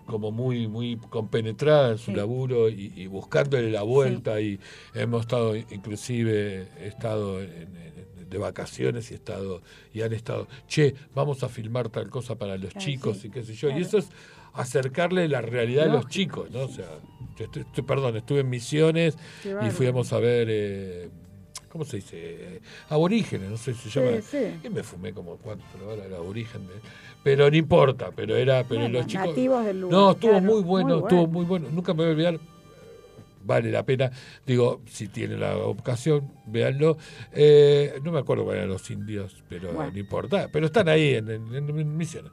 como 0.05 0.31
muy 0.31 0.67
muy 0.67 0.97
compenetrada 0.97 1.91
en 1.93 1.97
su 1.97 2.11
Sí. 2.11 2.17
laburo 2.17 2.67
y, 2.69 2.91
y 2.93 3.07
buscándole 3.07 3.71
la 3.71 3.83
vuelta 3.83 4.41
y 4.41 4.59
hemos 4.93 5.21
estado 5.21 5.55
inclusive 5.55 6.67
he 6.77 6.87
estado 6.87 7.41
en- 7.41 7.49
en- 7.77 8.29
de 8.29 8.37
vacaciones 8.37 9.09
y 9.09 9.13
he 9.13 9.17
estado 9.17 9.61
y 9.93 10.01
han 10.01 10.11
estado 10.11 10.47
che 10.67 10.93
vamos 11.15 11.41
a 11.43 11.47
filmar 11.49 11.87
tal 11.87 12.09
cosa 12.09 12.35
para 12.35 12.57
los 12.57 12.71
Claro, 12.71 12.85
chicos 12.85 13.23
y 13.23 13.29
qué 13.29 13.43
sé 13.43 13.53
yo 13.53 13.69
y 13.69 13.81
eso 13.81 13.97
es 13.99 14.09
acercarle 14.53 15.27
la 15.27 15.41
realidad 15.41 15.85
a 15.85 15.87
los 15.87 16.03
Lógico. 16.05 16.43
chicos 16.45 16.51
no 16.51 16.61
o 16.61 16.67
sea 16.69 16.85
yo 17.37 17.45
estoy- 17.45 17.63
estoy- 17.63 17.83
perdón 17.83 18.15
estuve 18.17 18.41
en 18.41 18.49
misiones 18.49 19.17
y 19.43 19.69
fuimos 19.71 20.13
a 20.13 20.19
ver 20.19 20.47
eh, 20.49 21.09
¿Cómo 21.69 21.85
se 21.85 21.95
dice? 21.95 22.61
Aborígenes, 22.89 23.49
no 23.49 23.57
sé 23.57 23.73
si 23.73 23.89
se 23.89 23.99
llama. 23.99 24.21
sí. 24.21 24.59
Y 24.63 24.69
me 24.69 24.83
fumé 24.83 25.11
como 25.11 25.37
cuatro 25.37 25.65
horas 25.89 26.05
el 26.05 26.13
aborigen. 26.13 26.67
de- 26.67 26.73
Pero 27.23 27.49
no 27.49 27.57
importa, 27.57 28.11
pero 28.15 28.35
era. 28.35 28.63
Pero 28.63 28.81
Bueno, 28.81 28.99
los 28.99 29.07
chicos. 29.07 29.29
nativos 29.29 29.65
del 29.65 29.81
lugar, 29.81 29.91
No, 29.99 30.11
estuvo 30.11 30.29
claro, 30.33 30.45
muy 30.45 30.61
bueno, 30.61 30.87
muy 30.89 30.97
estuvo 30.99 31.25
muy 31.25 31.45
bueno. 31.45 31.69
Nunca 31.71 31.93
me 31.95 32.03
voy 32.03 32.05
a 32.05 32.11
olvidar. 32.11 32.39
Vale 33.43 33.71
la 33.71 33.83
pena. 33.83 34.11
Digo, 34.45 34.81
si 34.85 35.07
tiene 35.07 35.35
la 35.35 35.57
ocasión, 35.57 36.31
véanlo. 36.45 36.97
Eh, 37.31 37.99
no 38.03 38.11
me 38.11 38.19
acuerdo 38.19 38.43
cuáles 38.43 38.59
eran 38.59 38.71
los 38.71 38.91
indios, 38.91 39.43
pero 39.49 39.73
Bueno. 39.73 39.91
no 39.91 39.97
importa. 39.97 40.49
Pero 40.53 40.67
están 40.67 40.87
ahí 40.89 41.15
en- 41.15 41.27
en- 41.31 41.55
en 41.55 41.97
misiones. 41.97 42.31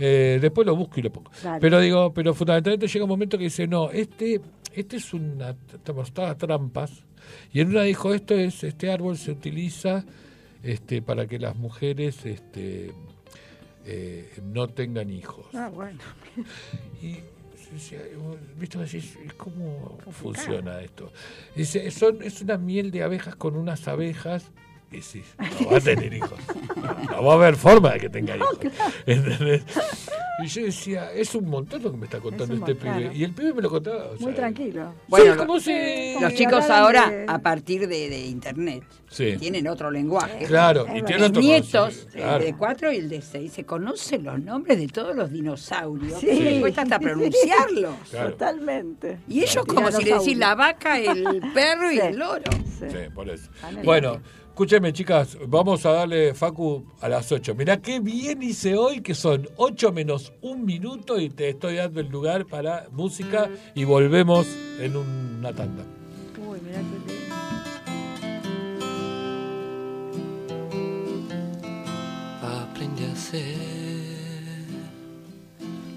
Eh, 0.00 0.38
después 0.40 0.66
lo 0.66 0.74
busco 0.74 0.98
y 0.98 1.02
lo 1.02 1.12
pongo. 1.12 1.30
Dale. 1.42 1.60
Pero 1.60 1.78
digo, 1.80 2.12
pero 2.14 2.34
fundamentalmente 2.34 2.88
llega 2.88 3.04
un 3.04 3.10
momento 3.10 3.36
que 3.36 3.44
dice, 3.44 3.66
no, 3.66 3.90
este, 3.90 4.40
este 4.72 4.96
es 4.96 5.12
una 5.12 5.54
estamos 5.72 6.12
todas 6.12 6.36
trampas. 6.38 7.04
Y 7.52 7.60
en 7.60 7.68
una 7.68 7.82
dijo, 7.82 8.14
esto 8.14 8.34
es, 8.34 8.64
este 8.64 8.90
árbol 8.90 9.18
se 9.18 9.30
utiliza 9.30 10.04
este, 10.62 11.02
para 11.02 11.26
que 11.26 11.38
las 11.38 11.54
mujeres 11.54 12.24
este, 12.24 12.92
eh, 13.84 14.30
no 14.42 14.68
tengan 14.68 15.10
hijos. 15.10 15.46
Ah, 15.54 15.70
bueno. 15.72 16.00
Y 17.02 17.18
¿viste? 18.58 18.78
¿Cómo 19.36 19.98
funciona 20.10 20.80
esto? 20.80 21.12
Dice, 21.54 21.90
son, 21.90 22.22
es 22.22 22.40
una 22.42 22.58
miel 22.58 22.90
de 22.90 23.02
abejas 23.02 23.36
con 23.36 23.56
unas 23.56 23.86
abejas 23.88 24.50
y 24.92 25.02
sí, 25.02 25.22
no 25.60 25.70
va 25.70 25.76
a 25.76 25.80
tener 25.80 26.12
hijos. 26.12 26.38
No, 27.10 27.24
va 27.24 27.32
a 27.32 27.36
haber 27.36 27.56
forma 27.56 27.92
de 27.92 28.00
que 28.00 28.08
tenga 28.08 28.36
hijos. 28.36 28.58
¿Entendés? 29.06 29.62
Y 30.42 30.46
yo 30.46 30.64
decía, 30.64 31.12
es 31.12 31.34
un 31.34 31.50
montón 31.50 31.82
lo 31.82 31.90
que 31.92 31.98
me 31.98 32.04
está 32.06 32.18
contando 32.18 32.54
este 32.54 32.72
montón, 32.74 32.96
pibe. 32.96 33.14
Y 33.14 33.24
el 33.24 33.32
pibe 33.34 33.52
me 33.52 33.60
lo 33.62 33.68
contaba. 33.68 34.06
o 34.06 34.16
Muy 34.20 34.32
tranquilo. 34.32 34.94
Bueno, 35.06 35.32
sí, 35.34 35.38
como 35.38 35.60
si- 35.60 36.14
Los 36.18 36.34
chicos 36.34 36.70
ahora, 36.70 37.10
de- 37.10 37.26
a 37.28 37.38
partir 37.40 37.86
de, 37.86 38.08
de 38.08 38.20
internet, 38.26 38.82
Sí. 39.10 39.36
tienen 39.38 39.68
otro 39.68 39.90
lenguaje. 39.90 40.46
Claro, 40.46 40.86
y 40.94 40.98
Es 41.00 41.04
tiene 41.04 41.20
Mis 41.20 41.28
otro 41.30 41.42
nietos, 41.42 42.06
el 42.14 42.20
claro. 42.22 42.44
de 42.44 42.54
4 42.56 42.92
y 42.92 42.96
el 42.96 43.08
de 43.10 43.20
6, 43.20 43.52
se 43.52 43.64
conocen 43.64 44.24
los 44.24 44.40
nombres 44.40 44.78
de 44.78 44.86
todos 44.88 45.14
los 45.14 45.30
dinosaurios. 45.30 46.20
Sí. 46.20 46.26
Les 46.40 46.60
cuesta 46.60 46.82
hasta 46.82 46.98
pronunciarlos. 46.98 47.94
Claro. 48.10 48.30
Totalmente. 48.30 49.18
Y 49.28 49.40
ellos 49.42 49.64
como 49.66 49.90
si 49.92 50.04
le 50.04 50.14
decís 50.14 50.38
la 50.38 50.54
vaca, 50.54 50.98
el 50.98 51.42
perro 51.52 51.90
y 51.92 51.96
Sí. 51.96 52.00
el 52.00 52.16
loro. 52.18 52.50
Sí. 52.78 52.86
Sí, 52.88 52.96
por 53.14 53.28
eso. 53.28 53.50
Bueno, 53.84 54.22
escúcheme, 54.50 54.92
chicas, 54.92 55.38
vamos 55.46 55.86
a 55.86 55.92
darle 55.92 56.34
Facu 56.34 56.84
a 57.00 57.08
las 57.08 57.30
8. 57.32 57.54
Mirá 57.54 57.80
qué 57.80 58.00
bien 58.00 58.42
hice 58.42 58.76
hoy, 58.76 59.00
que 59.00 59.14
son 59.14 59.48
8 59.56 59.92
menos 59.92 60.32
un 60.42 60.64
minuto 60.64 61.18
y 61.18 61.30
te 61.30 61.48
estoy 61.48 61.76
dando 61.76 62.00
el 62.00 62.08
lugar 62.08 62.46
para 62.46 62.88
música 62.90 63.48
y 63.74 63.84
volvemos 63.84 64.46
en 64.78 64.96
una 64.96 65.54
tanda. 65.54 65.84
Uy, 66.46 66.60
mirá 66.60 66.78
qué 66.78 67.12
lindo. 67.12 67.34
aprendí 72.42 73.04
a 73.04 73.16
ser 73.16 73.56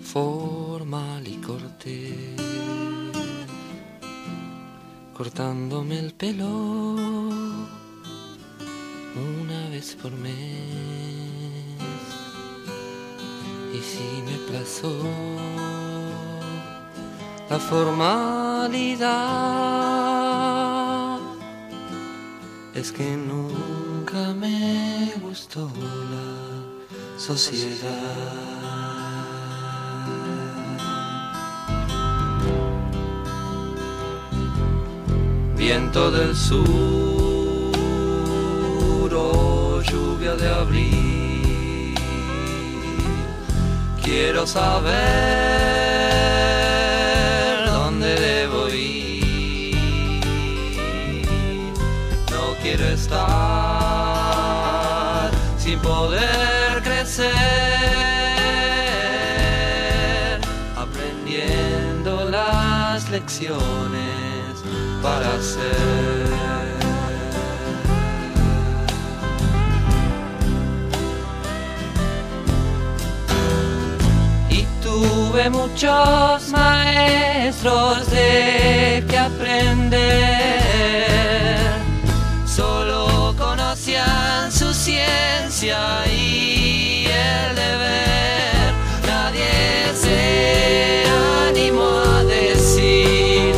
formal 0.04 1.28
y 1.28 1.36
cortés, 1.38 2.36
cortándome 5.14 6.00
el 6.00 6.14
pelo 6.14 7.83
una 9.16 9.70
vez 9.70 9.96
por 10.02 10.12
mes. 10.12 10.32
Y 13.74 13.80
si 13.80 14.22
me 14.24 14.38
plazó 14.50 14.94
la 17.50 17.60
formalidad, 17.60 19.10
es 22.74 22.92
que 22.92 23.16
nunca 23.16 24.34
me 24.34 25.14
gustó 25.22 25.70
la 26.12 27.20
sociedad. 27.20 28.34
Viento 35.56 36.12
del 36.12 36.36
sur 36.36 37.13
lluvia 39.14 40.36
de 40.36 40.50
abril, 40.50 41.94
quiero 44.04 44.48
saber 44.48 44.94
dónde 47.68 48.16
debo 48.16 48.70
ir. 48.70 49.76
No 52.32 52.56
quiero 52.64 52.86
estar 52.88 53.20
sin 55.58 55.80
poder 55.80 56.82
crecer, 56.84 57.32
aprendiendo 60.76 62.30
las 62.32 63.10
lecciones 63.12 64.64
para 65.04 65.40
ser. 65.42 66.13
Tuve 75.34 75.50
muchos 75.50 76.50
maestros 76.50 78.08
de 78.12 79.04
que 79.10 79.18
aprender. 79.18 80.62
Solo 82.46 83.34
conocían 83.36 84.52
su 84.52 84.72
ciencia 84.76 86.06
y 86.06 87.08
el 87.08 87.56
deber. 87.56 88.74
Nadie 89.08 89.92
se 89.96 91.04
animó 91.50 91.90
a 92.16 92.24
decir 92.26 93.56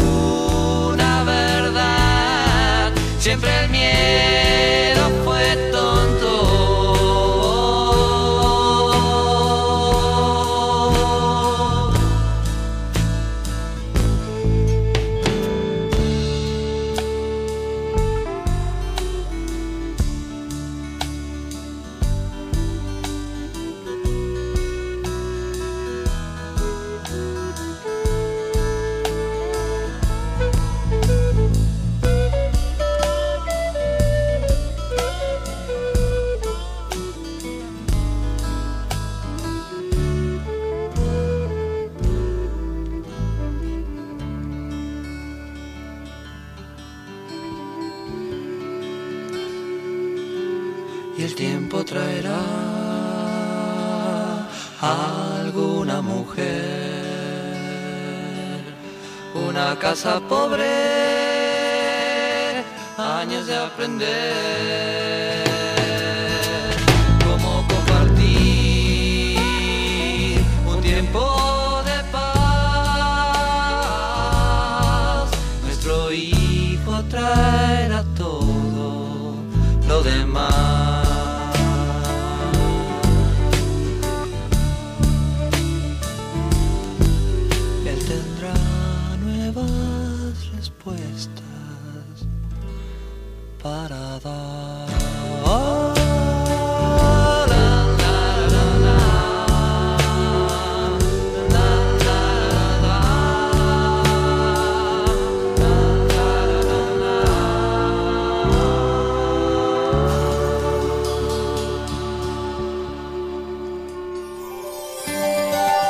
una 0.00 1.24
verdad. 1.24 2.90
Siempre 3.18 3.50
el 3.64 3.70
miedo 3.70 3.97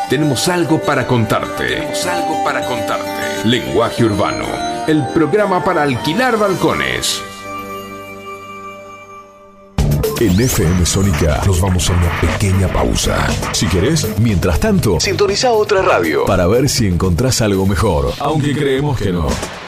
Tenemos 0.08 0.48
algo 0.48 0.80
para 0.80 1.06
contarte. 1.06 1.66
Tenemos 1.66 2.06
algo 2.06 2.42
para 2.42 2.66
contarte. 2.66 3.46
Lenguaje 3.46 4.04
Urbano, 4.06 4.46
el 4.86 5.06
programa 5.08 5.62
para 5.62 5.82
alquilar 5.82 6.38
balcones. 6.38 7.20
En 10.18 10.40
FM 10.40 10.86
Sónica 10.86 11.42
nos 11.46 11.60
vamos 11.60 11.90
a 11.90 11.92
una 11.92 12.20
pequeña 12.22 12.68
pausa. 12.68 13.18
Si 13.52 13.66
querés, 13.66 14.08
mientras 14.18 14.58
tanto, 14.58 14.98
sintoniza 14.98 15.52
otra 15.52 15.82
radio 15.82 16.24
para 16.24 16.46
ver 16.46 16.70
si 16.70 16.86
encontrás 16.86 17.42
algo 17.42 17.66
mejor. 17.66 18.14
Aunque 18.18 18.54
creemos 18.54 18.98
que 18.98 19.12
no. 19.12 19.28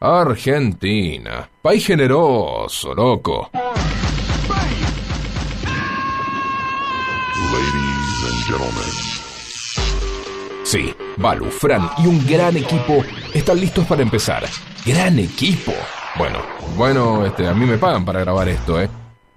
Argentina. 0.00 1.48
País 1.62 1.86
generoso, 1.86 2.94
loco. 2.94 3.50
Ladies 7.52 8.24
and 8.30 8.44
gentlemen. 8.44 9.06
Sí, 10.64 10.94
Balu, 11.16 11.46
Fran 11.46 11.88
y 11.98 12.06
un 12.08 12.26
gran 12.26 12.56
equipo 12.56 13.02
están 13.32 13.58
listos 13.58 13.86
para 13.86 14.02
empezar. 14.02 14.44
¡Gran 14.84 15.18
equipo! 15.18 15.72
Bueno, 16.18 16.40
bueno, 16.76 17.24
este, 17.24 17.46
a 17.46 17.54
mí 17.54 17.64
me 17.64 17.78
pagan 17.78 18.04
para 18.04 18.20
grabar 18.20 18.48
esto, 18.48 18.80
¿eh? 18.80 18.88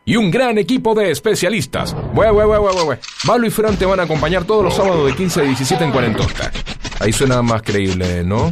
Y 0.04 0.16
un 0.16 0.30
gran 0.30 0.58
equipo 0.58 0.94
de 0.94 1.12
especialistas. 1.12 1.96
Bue, 2.14 2.32
bue, 2.32 2.46
bue. 2.46 3.00
Balu 3.26 3.48
y 3.48 3.50
Fran 3.50 3.78
te 3.78 3.86
van 3.86 4.00
a 4.00 4.04
acompañar 4.04 4.44
todos 4.44 4.64
los 4.64 4.74
sábados 4.76 5.06
de 5.06 5.16
15 5.16 5.40
a 5.40 5.44
17 5.44 5.84
en 5.86 5.92
Cuarentosta. 5.92 6.52
Ahí 7.00 7.14
suena 7.14 7.42
más 7.42 7.62
creíble, 7.62 8.24
¿no? 8.26 8.52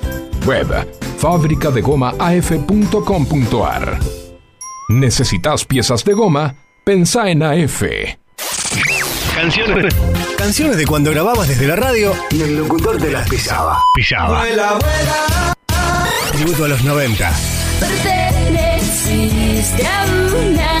Web, 0.45 0.87
fabricadegoma.af.com.ar. 1.17 3.99
¿Necesitas 4.89 5.65
piezas 5.65 6.03
de 6.03 6.13
goma? 6.13 6.55
Pensá 6.83 7.29
en 7.29 7.43
AF. 7.43 7.83
Canciones, 9.33 9.95
canciones 10.37 10.75
de 10.77 10.85
cuando 10.85 11.09
grababas 11.11 11.47
desde 11.47 11.65
la 11.67 11.77
radio 11.77 12.13
y 12.29 12.41
el 12.41 12.57
locutor 12.57 12.97
te 12.97 13.09
las 13.09 13.29
pisaba. 13.29 13.79
Pisaba. 13.95 14.43
Tributo 16.33 16.65
a 16.65 16.67
los 16.67 16.83
90. 16.83 17.31
Perteneciste 17.79 19.87
a 19.87 20.05
una 20.05 20.80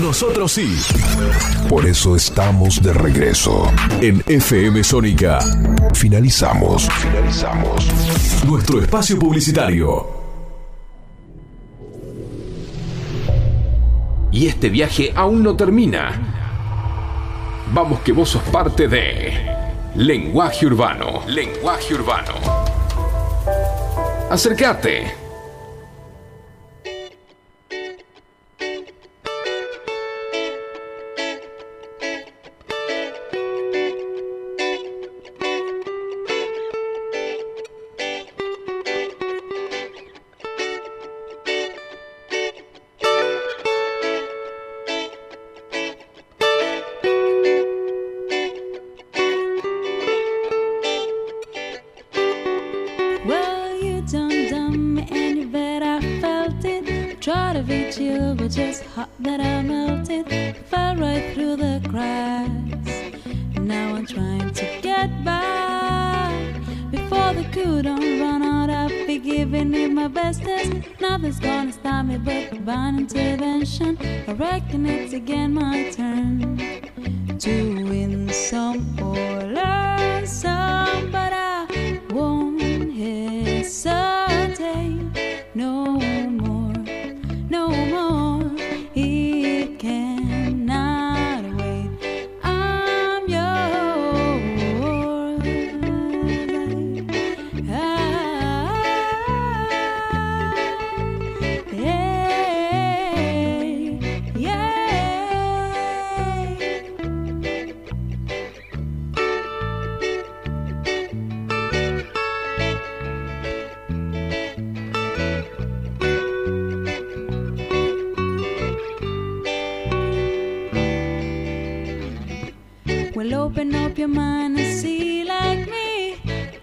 Nosotros 0.00 0.52
sí. 0.52 0.76
Por 1.68 1.86
eso 1.86 2.16
estamos 2.16 2.82
de 2.82 2.92
regreso. 2.92 3.70
En 4.00 4.22
FM 4.26 4.82
Sónica. 4.82 5.38
Finalizamos. 5.94 6.88
Finalizamos. 6.88 7.86
Nuestro 8.44 8.80
espacio 8.80 9.18
publicitario. 9.18 10.06
Y 14.32 14.46
este 14.48 14.68
viaje 14.68 15.12
aún 15.14 15.42
no 15.42 15.54
termina. 15.54 16.34
Vamos 17.72 18.00
que 18.00 18.12
vos 18.12 18.30
sos 18.30 18.42
parte 18.42 18.88
de 18.88 19.32
Lenguaje 19.94 20.66
Urbano. 20.66 21.22
Lenguaje 21.28 21.94
Urbano. 21.94 22.34
Acércate. 24.28 25.23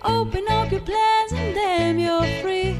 Open 0.03 0.43
up 0.49 0.71
your 0.71 0.81
plans 0.81 1.31
and 1.31 1.53
damn, 1.53 1.99
you're 1.99 2.25
free. 2.41 2.75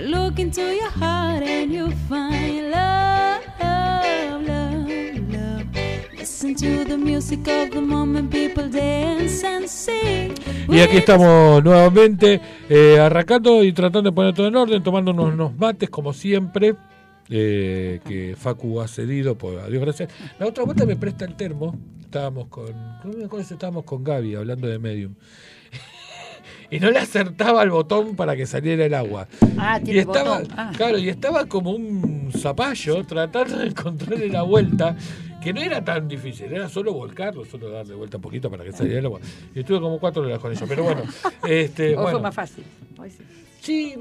Look 0.00 0.38
into 0.38 0.62
your 0.62 0.90
heart 0.90 1.42
and 1.42 1.72
you'll 1.72 1.92
find 2.08 2.70
love, 2.70 3.42
love, 3.60 4.42
love, 4.42 5.32
love. 5.32 5.66
Listen 6.18 6.54
to 6.56 6.84
the 6.84 6.96
music 6.98 7.46
of 7.48 7.70
the 7.70 7.80
moment, 7.80 8.30
people 8.30 8.68
dance 8.68 9.44
and 9.44 9.68
sing. 9.68 10.34
Y 10.68 10.80
aquí 10.80 10.96
estamos 10.96 11.62
nuevamente 11.62 12.40
eh, 12.68 12.98
arrancando 12.98 13.62
y 13.62 13.72
tratando 13.72 14.10
de 14.10 14.14
poner 14.14 14.34
todo 14.34 14.48
en 14.48 14.56
orden, 14.56 14.82
tomando 14.82 15.12
unos, 15.12 15.56
mates 15.56 15.88
como 15.88 16.12
siempre. 16.12 16.74
eh, 17.28 18.00
que 18.06 18.36
Facu 18.36 18.80
ha 18.80 18.88
cedido, 18.88 19.36
por 19.36 19.58
a 19.58 19.68
Dios 19.68 19.82
gracias. 19.82 20.10
La 20.38 20.46
otra 20.46 20.64
vuelta 20.64 20.86
me 20.86 20.96
presta 20.96 21.24
el 21.24 21.34
termo. 21.34 21.76
Estábamos 22.00 22.46
con. 22.48 22.66
no 23.04 23.18
me 23.18 23.24
acuerdo 23.24 23.46
si 23.46 23.54
estábamos 23.54 23.84
con 23.84 24.04
Gaby 24.04 24.34
hablando 24.36 24.68
de 24.68 24.78
Medium. 24.78 25.14
Y 26.70 26.80
no 26.80 26.90
le 26.90 26.98
acertaba 26.98 27.62
el 27.62 27.70
botón 27.70 28.16
para 28.16 28.36
que 28.36 28.46
saliera 28.46 28.84
el 28.84 28.94
agua. 28.94 29.28
Ah, 29.58 29.78
y 29.80 29.84
tiene 29.84 30.00
estaba, 30.00 30.40
botón. 30.40 30.54
Ah. 30.56 30.72
claro, 30.76 30.98
y 30.98 31.08
estaba 31.08 31.46
como 31.46 31.70
un 31.70 32.30
zapallo 32.36 33.04
tratando 33.04 33.58
de 33.58 33.68
encontrarle 33.68 34.28
la 34.28 34.42
vuelta, 34.42 34.96
que 35.42 35.52
no 35.52 35.60
era 35.60 35.84
tan 35.84 36.08
difícil, 36.08 36.52
era 36.52 36.68
solo 36.68 36.92
volcarlo, 36.92 37.44
solo 37.44 37.70
darle 37.70 37.94
vuelta 37.94 38.16
un 38.16 38.22
poquito 38.22 38.50
para 38.50 38.64
que 38.64 38.72
saliera 38.72 39.00
el 39.00 39.06
agua. 39.06 39.20
Y 39.54 39.60
estuve 39.60 39.80
como 39.80 39.98
cuatro 39.98 40.22
horas 40.22 40.38
con 40.38 40.52
eso, 40.52 40.66
pero 40.68 40.82
bueno, 40.82 41.02
este, 41.48 41.90
Hoy 41.90 41.94
bueno, 41.94 42.10
fue 42.10 42.20
más 42.22 42.34
fácil. 42.34 42.64
Sí, 43.60 43.94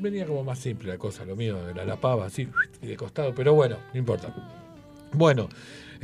venía 0.00 0.26
como 0.26 0.42
más 0.42 0.58
simple 0.58 0.88
la 0.90 0.98
cosa, 0.98 1.24
lo 1.24 1.36
mío, 1.36 1.56
la 1.74 1.96
pava, 1.96 2.26
así, 2.26 2.48
y 2.82 2.86
de 2.86 2.96
costado, 2.96 3.32
pero 3.34 3.54
bueno, 3.54 3.76
no 3.92 3.98
importa. 3.98 4.34
Bueno, 5.12 5.48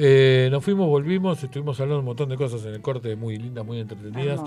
eh, 0.03 0.49
nos 0.51 0.65
fuimos, 0.65 0.89
volvimos, 0.89 1.43
estuvimos 1.43 1.79
hablando 1.79 1.99
un 1.99 2.07
montón 2.07 2.31
de 2.31 2.37
cosas 2.37 2.65
en 2.65 2.73
el 2.73 2.81
corte, 2.81 3.15
muy 3.17 3.37
lindas, 3.37 3.67
muy 3.67 3.81
entretenidas. 3.81 4.41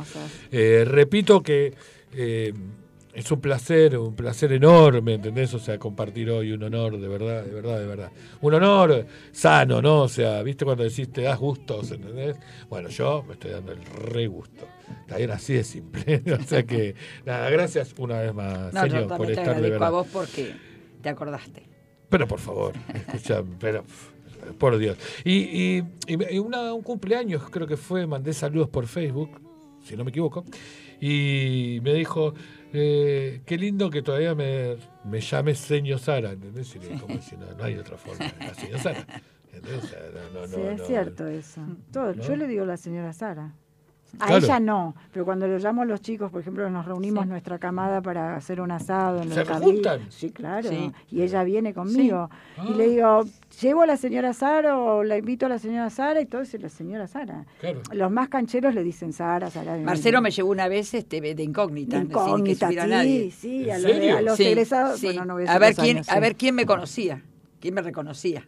Eh, 0.51 0.83
repito 0.83 1.43
que 1.43 1.75
eh, 2.11 2.51
es 3.13 3.31
un 3.31 3.39
placer, 3.39 3.95
un 3.99 4.15
placer 4.15 4.51
enorme, 4.53 5.13
¿entendés? 5.13 5.53
O 5.53 5.59
sea, 5.59 5.77
compartir 5.77 6.31
hoy 6.31 6.51
un 6.53 6.63
honor, 6.63 6.99
de 6.99 7.07
verdad, 7.07 7.43
de 7.43 7.53
verdad, 7.53 7.79
de 7.79 7.85
verdad. 7.85 8.11
Un 8.41 8.55
honor 8.55 9.05
sano, 9.31 9.79
¿no? 9.79 10.01
O 10.01 10.09
sea, 10.09 10.41
¿viste 10.41 10.65
cuando 10.65 10.83
decís 10.83 11.11
te 11.11 11.21
das 11.21 11.37
gustos, 11.37 11.91
¿entendés? 11.91 12.35
Bueno, 12.67 12.89
yo 12.89 13.23
me 13.27 13.33
estoy 13.33 13.51
dando 13.51 13.73
el 13.73 13.85
re 13.85 14.25
gusto. 14.25 14.65
También 15.07 15.29
así 15.29 15.53
de 15.53 15.63
simple. 15.63 16.23
o 16.39 16.43
sea 16.43 16.63
que, 16.63 16.95
nada, 17.25 17.51
gracias 17.51 17.93
una 17.99 18.21
vez 18.21 18.33
más, 18.33 18.73
No, 18.73 18.87
yo 18.87 19.07
por 19.07 19.17
también 19.17 19.35
te 19.35 19.41
estar 19.41 19.45
de 19.45 19.51
agradezco 19.51 19.75
a 19.75 19.89
verdad. 19.89 19.91
vos 19.91 20.07
porque 20.11 20.55
te 21.03 21.09
acordaste. 21.09 21.63
Pero 22.09 22.27
por 22.27 22.39
favor, 22.39 22.73
escucha, 22.93 23.43
pero 23.59 23.83
por 24.57 24.77
Dios. 24.77 24.97
Y, 25.23 25.77
y, 25.77 25.83
y 26.07 26.39
una- 26.39 26.73
un 26.73 26.81
cumpleaños, 26.83 27.49
creo 27.49 27.67
que 27.67 27.77
fue, 27.77 28.05
mandé 28.07 28.33
saludos 28.33 28.69
por 28.69 28.87
Facebook, 28.87 29.29
si 29.83 29.95
no 29.95 30.03
me 30.03 30.09
equivoco, 30.11 30.45
y 31.01 31.79
me 31.83 31.93
dijo, 31.93 32.33
eh, 32.71 33.41
qué 33.45 33.57
lindo 33.57 33.89
que 33.89 34.01
todavía 34.01 34.33
me, 34.35 34.77
me 35.03 35.19
llames 35.19 35.59
señor 35.59 35.99
Sara, 35.99 36.31
¿entendés? 36.31 36.73
Y 36.75 36.79
le 36.79 36.89
digo, 36.89 37.07
como 37.07 37.21
si 37.21 37.35
no, 37.35 37.45
no 37.57 37.63
hay 37.63 37.75
otra 37.75 37.97
forma, 37.97 38.25
la 38.39 38.53
señor 38.53 38.79
Sara. 38.79 39.05
¿entendés? 39.51 39.95
No, 40.33 40.41
no, 40.41 40.47
Sí, 40.47 40.57
no, 40.57 40.69
es 40.71 40.79
no. 40.79 40.85
cierto 40.85 41.27
eso. 41.27 41.61
Todo- 41.91 42.13
¿No? 42.15 42.23
Yo 42.23 42.35
le 42.35 42.47
digo 42.47 42.63
a 42.63 42.67
la 42.67 42.77
señora 42.77 43.11
Sara. 43.13 43.53
A 44.19 44.27
Claro. 44.27 44.45
ella 44.45 44.59
no, 44.59 44.95
pero 45.11 45.25
cuando 45.25 45.47
lo 45.47 45.57
llamo 45.57 45.81
a 45.81 45.85
los 45.85 45.99
chicos, 46.01 46.31
por 46.31 46.41
ejemplo, 46.41 46.69
nos 46.69 46.85
reunimos 46.85 47.25
nuestra 47.25 47.57
camada 47.57 47.99
para 48.01 48.35
hacer 48.35 48.61
un 48.61 48.69
asado 48.71 49.21
en 49.23 49.31
¿Se 49.31 49.43
juntan? 49.43 50.01
Sí, 50.11 50.29
claro. 50.31 50.69
Sí. 50.69 50.91
Y 51.09 51.23
ella 51.23 51.43
viene 51.43 51.73
conmigo. 51.73 52.29
Ah. 52.57 52.65
Y 52.69 52.75
le 52.75 52.89
digo, 52.89 53.25
¿llevo 53.59 53.81
a 53.81 53.85
la 53.87 53.97
señora 53.97 54.33
Sara 54.33 54.77
o 54.77 55.03
la 55.03 55.17
invito 55.17 55.47
a 55.47 55.49
la 55.49 55.57
señora 55.57 55.89
Sara? 55.89 56.21
Y 56.21 56.27
todo 56.27 56.41
es 56.41 56.53
la 56.61 56.69
señora 56.69 57.07
Sara. 57.07 57.45
Claro. 57.59 57.81
Los 57.91 58.11
más 58.11 58.29
cancheros 58.29 58.75
le 58.75 58.83
dicen 58.83 59.13
Sara, 59.13 59.49
Sara. 59.49 59.77
Marcelo 59.77 60.21
me 60.21 60.29
llevó 60.29 60.51
una 60.51 60.67
vez 60.67 60.93
este, 60.93 61.19
de 61.19 61.43
incógnita, 61.43 61.97
sin 61.97 62.07
que 62.07 62.13
Incógnita, 62.13 62.69
sí, 62.69 62.75
nadie. 62.75 63.31
sí, 63.31 63.69
a 63.71 63.77
¿En 63.77 63.81
los, 63.83 64.17
a 64.17 64.21
los 64.21 64.37
Sí, 64.37 64.45
egresados. 64.45 64.99
sí. 64.99 65.07
Bueno, 65.07 65.25
no 65.25 65.33
voy 65.33 65.45
a 65.47 65.57
ver 65.57 65.69
los 65.75 65.79
quién, 65.83 65.97
años, 65.97 66.09
a 66.09 66.13
sí. 66.13 66.19
ver 66.19 66.35
quién 66.35 66.53
me 66.53 66.67
conocía, 66.67 67.23
quién 67.59 67.73
me 67.73 67.81
reconocía. 67.81 68.45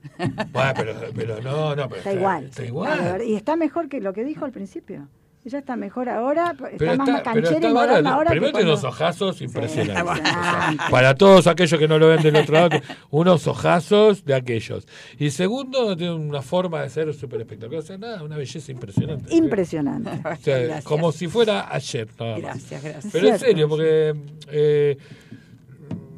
Bueno, 0.51 0.71
pero, 0.75 0.93
pero 1.15 1.41
no, 1.41 1.75
no, 1.75 1.83
pero 1.89 1.95
Está 1.97 2.13
igual. 2.13 2.43
Está 2.45 2.63
igual. 2.65 3.23
Y 3.25 3.35
está 3.35 3.55
mejor 3.55 3.89
que 3.89 3.99
lo 3.99 4.13
que 4.13 4.23
dijo 4.23 4.45
al 4.45 4.51
principio. 4.51 5.07
Ella 5.45 5.59
está 5.59 5.75
mejor 5.75 6.09
ahora, 6.09 6.51
está 6.53 6.69
Pero 6.75 6.95
más 6.97 7.07
está, 7.07 7.33
pero 7.33 7.49
está 7.51 7.67
ahora. 7.69 8.31
que 8.31 8.31
Primero 8.31 8.51
tiene 8.53 8.71
unos 8.71 8.83
ojazos 8.83 9.41
impresionantes. 9.41 10.03
O 10.03 10.15
sea, 10.15 10.23
Impresionante. 10.31 10.83
para 10.89 11.13
todos 11.13 11.45
aquellos 11.45 11.79
que 11.79 11.87
no 11.87 11.99
lo 11.99 12.07
ven 12.07 12.23
del 12.23 12.35
otro 12.37 12.53
lado, 12.55 12.79
unos 13.11 13.45
ojazos 13.45 14.25
de 14.25 14.33
aquellos. 14.33 14.87
Y 15.19 15.29
segundo, 15.29 15.95
tiene 15.95 16.13
una 16.13 16.41
forma 16.41 16.81
de 16.81 16.89
ser 16.89 17.13
súper 17.13 17.41
espectacular. 17.41 17.83
O 17.83 17.85
sea, 17.85 17.97
nada, 17.99 18.23
una 18.23 18.37
belleza 18.37 18.71
impresionante. 18.71 19.35
Impresionante. 19.35 20.09
O 20.27 20.35
sea, 20.37 20.81
como 20.81 21.11
si 21.11 21.27
fuera 21.27 21.71
ayer, 21.71 22.07
nada 22.19 22.31
más. 22.33 22.41
Gracias, 22.41 22.83
gracias. 22.83 23.13
Pero 23.13 23.27
en 23.27 23.37
serio, 23.39 23.69
porque, 23.69 24.15
eh, 24.49 24.97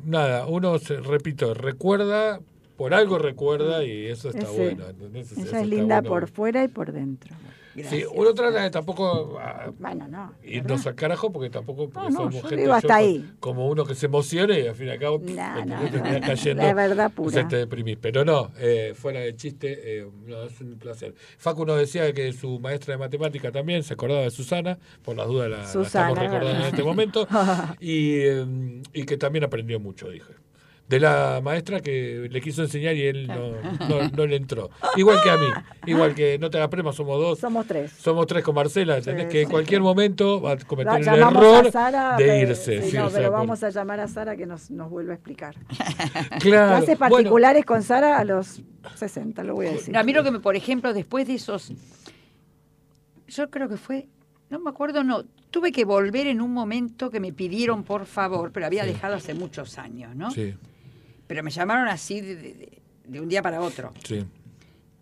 nada, 0.06 0.48
uno, 0.48 0.80
se, 0.80 0.98
repito, 1.02 1.54
recuerda, 1.54 2.40
por 2.78 2.94
algo 2.94 3.18
recuerda 3.18 3.84
y 3.84 4.06
eso 4.06 4.30
está 4.30 4.46
Ese- 4.46 4.58
bueno. 4.58 4.86
sea, 4.86 4.96
Ella 5.10 5.20
eso 5.44 5.58
es 5.58 5.68
linda 5.68 5.96
bueno. 6.02 6.10
por 6.10 6.28
fuera 6.30 6.64
y 6.64 6.68
por 6.70 6.92
dentro. 6.94 7.36
Sí, 7.90 8.04
uno 8.14 8.34
trata 8.34 8.64
de 8.64 8.70
tampoco 8.70 9.38
ah, 9.40 9.72
Bueno, 9.78 10.08
no. 10.08 10.34
irnos 10.44 10.86
al 10.88 10.96
carajo 10.96 11.32
porque 11.32 11.50
tampoco 11.50 11.90
porque 11.90 12.10
No, 12.12 12.26
no, 12.26 12.32
somos 12.32 12.44
yo 12.44 12.50
gente 12.50 12.72
hasta 12.72 12.88
yo, 12.88 12.94
ahí. 12.96 13.32
como 13.40 13.68
uno 13.68 13.86
que 13.86 13.94
se 13.96 14.08
emociona 14.08 14.58
y 14.58 14.68
al 14.68 14.76
fin 14.76 14.88
y 14.88 14.90
al 14.92 15.00
cabo 15.00 15.20
pff, 15.22 15.36
No, 15.36 16.22
cayendo. 16.26 16.64
la 16.64 16.74
verdad 16.74 17.08
o 17.08 17.10
pura. 17.16 17.32
sea, 17.34 17.48
te 17.48 17.58
deprimís. 17.58 17.98
Pero 18.02 18.26
no 18.26 18.52
eh, 18.58 18.94
fuera 18.96 19.20
de 19.20 19.36
chiste 19.36 20.00
eh, 20.00 20.08
no, 20.26 20.44
es 20.44 20.60
un 20.62 20.78
placer. 20.80 21.14
Facu 21.38 21.66
nos 21.66 21.78
decía 21.78 22.12
que 22.14 22.34
su 22.34 22.60
maestra 22.60 22.94
de 22.94 22.98
matemática 22.98 23.52
también 23.52 23.84
se 23.84 23.94
acordaba 23.94 24.22
de 24.22 24.32
Susana 24.32 24.78
por 25.04 25.16
las 25.16 25.28
dudas 25.28 25.50
la, 25.50 25.58
la 25.58 25.68
Susana, 25.68 26.10
estamos 26.10 26.20
recordando 26.32 26.62
en 26.64 26.70
este 26.70 26.84
momento. 26.84 27.28
Y, 27.80 28.20
eh, 28.22 28.82
y 28.94 29.04
que 29.06 29.18
también 29.18 29.44
aprendió 29.44 29.80
mucho 29.80 30.10
dije 30.10 30.34
de 30.88 31.00
la 31.02 31.42
maestra 31.44 31.82
que 31.82 32.30
le 32.32 32.40
quiso 32.40 32.62
enseñar 32.64 32.96
y 32.96 33.04
él 33.08 33.28
no, 33.28 33.50
no, 33.90 34.10
no 34.10 34.26
le 34.26 34.38
entró. 34.38 34.70
Igual 34.96 35.22
que 35.22 35.30
a 35.30 35.36
mí, 35.36 35.48
igual 35.86 36.16
que 36.16 36.40
no 36.40 36.50
te 36.50 36.58
hagas 36.58 36.70
prema, 36.70 36.94
somos 36.94 37.20
dos. 37.20 37.40
Somos 37.40 37.66
tres. 37.68 37.92
Somos 37.92 38.26
tres 38.26 38.42
con 38.44 38.56
Marcela, 38.56 38.98
¿entendés? 38.98 39.26
Sí, 39.26 39.30
que 39.32 39.42
en 39.42 39.48
sí. 39.48 39.52
cualquier 39.52 39.82
momento 39.82 40.40
va 40.42 40.54
a 40.54 40.58
cometer 40.58 40.94
La- 40.94 41.00
el 41.00 41.06
llamamos 41.06 41.44
error 41.44 41.68
a 41.68 41.72
Sara, 41.72 42.16
de 42.18 42.24
pero- 42.26 42.50
irse. 42.52 42.82
sí, 42.84 42.92
sí, 42.92 42.98
no, 42.98 43.08
o 43.08 43.10
sea, 43.10 43.20
pero 43.20 43.32
por- 43.32 43.40
vamos 43.40 43.64
a 43.64 43.70
llamar 43.70 44.00
a 44.00 44.08
Sara 44.08 44.38
que 44.38 44.46
nos, 44.46 44.72
nos 44.72 44.90
vuelve 44.90 45.12
a 45.12 45.16
explicar. 45.16 45.56
Claro, 46.40 46.78
Clases 46.86 46.98
bueno. 47.00 47.16
particulares 47.16 47.66
con 47.66 47.84
Sara 47.84 48.18
a 48.18 48.24
los 48.24 48.62
60, 48.96 49.44
lo 49.44 49.56
voy 49.56 49.68
a 49.68 49.72
decir. 49.72 49.94
No, 49.94 50.00
a 50.00 50.04
mí 50.04 50.14
lo 50.14 50.24
que 50.24 50.32
me, 50.32 50.40
por 50.40 50.56
ejemplo, 50.56 50.94
después 50.94 51.28
de 51.28 51.34
esos, 51.36 51.72
yo 53.28 53.50
creo 53.50 53.68
que 53.68 53.78
fue, 53.78 54.08
no 54.50 54.60
me 54.60 54.70
acuerdo, 54.70 55.04
no, 55.04 55.24
tuve 55.52 55.72
que 55.72 55.86
volver 55.86 56.28
en 56.28 56.42
un 56.42 56.54
momento 56.54 57.10
que 57.10 57.20
me 57.20 57.34
pidieron 57.34 57.84
por 57.84 58.06
favor, 58.06 58.52
pero 58.52 58.66
había 58.66 58.84
Sí. 58.84 58.90
dejado 58.94 59.16
hace 59.16 59.34
muchos 59.34 59.78
años, 59.78 60.16
¿no? 60.16 60.32
Sí, 60.32 60.54
Pero 61.28 61.44
me 61.44 61.52
llamaron 61.52 61.88
así 61.88 62.22
de, 62.22 62.36
de- 62.36 63.20
un 63.22 63.30
día 63.30 63.42
para 63.42 63.62
otro. 63.62 63.94
sí. 64.04 64.24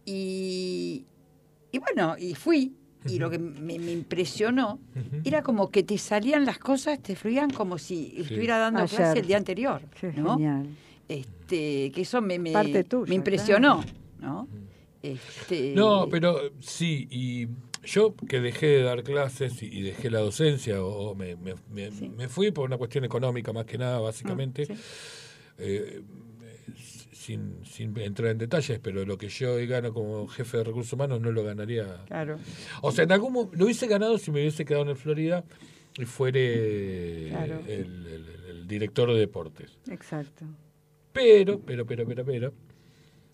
Y, 0.06 1.06
y 1.72 1.80
bueno, 1.80 2.16
y 2.18 2.36
fui, 2.36 2.74
y 3.08 3.18
lo 3.20 3.30
que 3.30 3.40
me, 3.40 3.80
me 3.80 3.92
impresionó 3.92 4.80
era 5.24 5.42
como 5.42 5.70
que 5.72 5.84
te 5.84 5.98
salían 5.98 6.46
las 6.46 6.60
cosas, 6.60 7.00
te 7.02 7.16
fluían 7.16 7.50
como 7.50 7.78
si 7.78 8.14
estuviera 8.18 8.58
dando 8.58 8.82
Ayer. 8.82 8.98
clase 8.98 9.20
el 9.20 9.28
día 9.28 9.38
anterior. 9.38 9.82
Qué 10.00 10.12
¿no? 10.14 10.34
genial. 10.36 10.68
Este, 11.08 11.92
que 11.92 12.02
eso 12.02 12.22
me, 12.22 12.38
me, 12.40 12.52
Parte 12.52 12.84
tuya, 12.84 13.10
me 13.10 13.16
impresionó, 13.16 13.84
¿no? 14.20 14.48
Este, 15.04 15.74
No, 15.76 16.08
pero 16.10 16.52
sí, 16.62 17.08
y 17.12 17.48
yo 17.84 18.16
que 18.16 18.40
dejé 18.40 18.66
de 18.68 18.82
dar 18.84 19.04
clases 19.04 19.62
y, 19.62 19.68
y 19.68 19.82
dejé 19.82 20.10
la 20.10 20.20
docencia, 20.20 20.84
o, 20.84 21.12
o 21.12 21.16
me, 21.16 21.36
me- 21.36 21.54
me- 21.72 21.92
me 21.92 22.28
fui 22.28 22.52
por 22.52 22.66
una 22.66 22.78
cuestión 22.78 23.06
económica 23.06 23.54
más 23.54 23.66
que 23.66 23.78
nada, 23.78 24.00
básicamente, 24.00 24.64
Ah, 24.70 24.74
sí. 24.76 24.82
Eh, 25.58 26.02
sin, 27.12 27.66
sin 27.66 27.98
entrar 28.00 28.32
en 28.32 28.38
detalles, 28.38 28.80
pero 28.80 29.06
lo 29.06 29.18
que 29.18 29.30
yo 29.30 29.56
gano 29.68 29.94
como 29.94 30.28
jefe 30.28 30.58
de 30.58 30.64
recursos 30.66 30.94
humanos 30.94 31.22
no 31.22 31.32
lo 31.32 31.44
ganaría. 31.44 32.04
Claro. 32.06 32.38
O 32.82 32.92
sea, 32.92 33.04
en 33.06 33.12
algún 33.12 33.50
lo 33.54 33.66
hubiese 33.66 33.88
ganado 33.88 34.18
si 34.18 34.32
me 34.32 34.42
hubiese 34.42 34.66
quedado 34.66 34.90
en 34.90 34.96
Florida 34.96 35.44
y 35.98 36.06
fuere 36.06 37.30
Claro. 37.30 37.60
el, 37.68 38.06
el- 38.08 38.26
el 38.50 38.68
director 38.68 39.12
de 39.14 39.20
deportes. 39.20 39.78
Exacto. 39.90 40.46
Pero, 41.14 41.60
pero, 41.62 41.86
pero, 41.86 42.06
pero, 42.06 42.26
pero, 42.26 42.54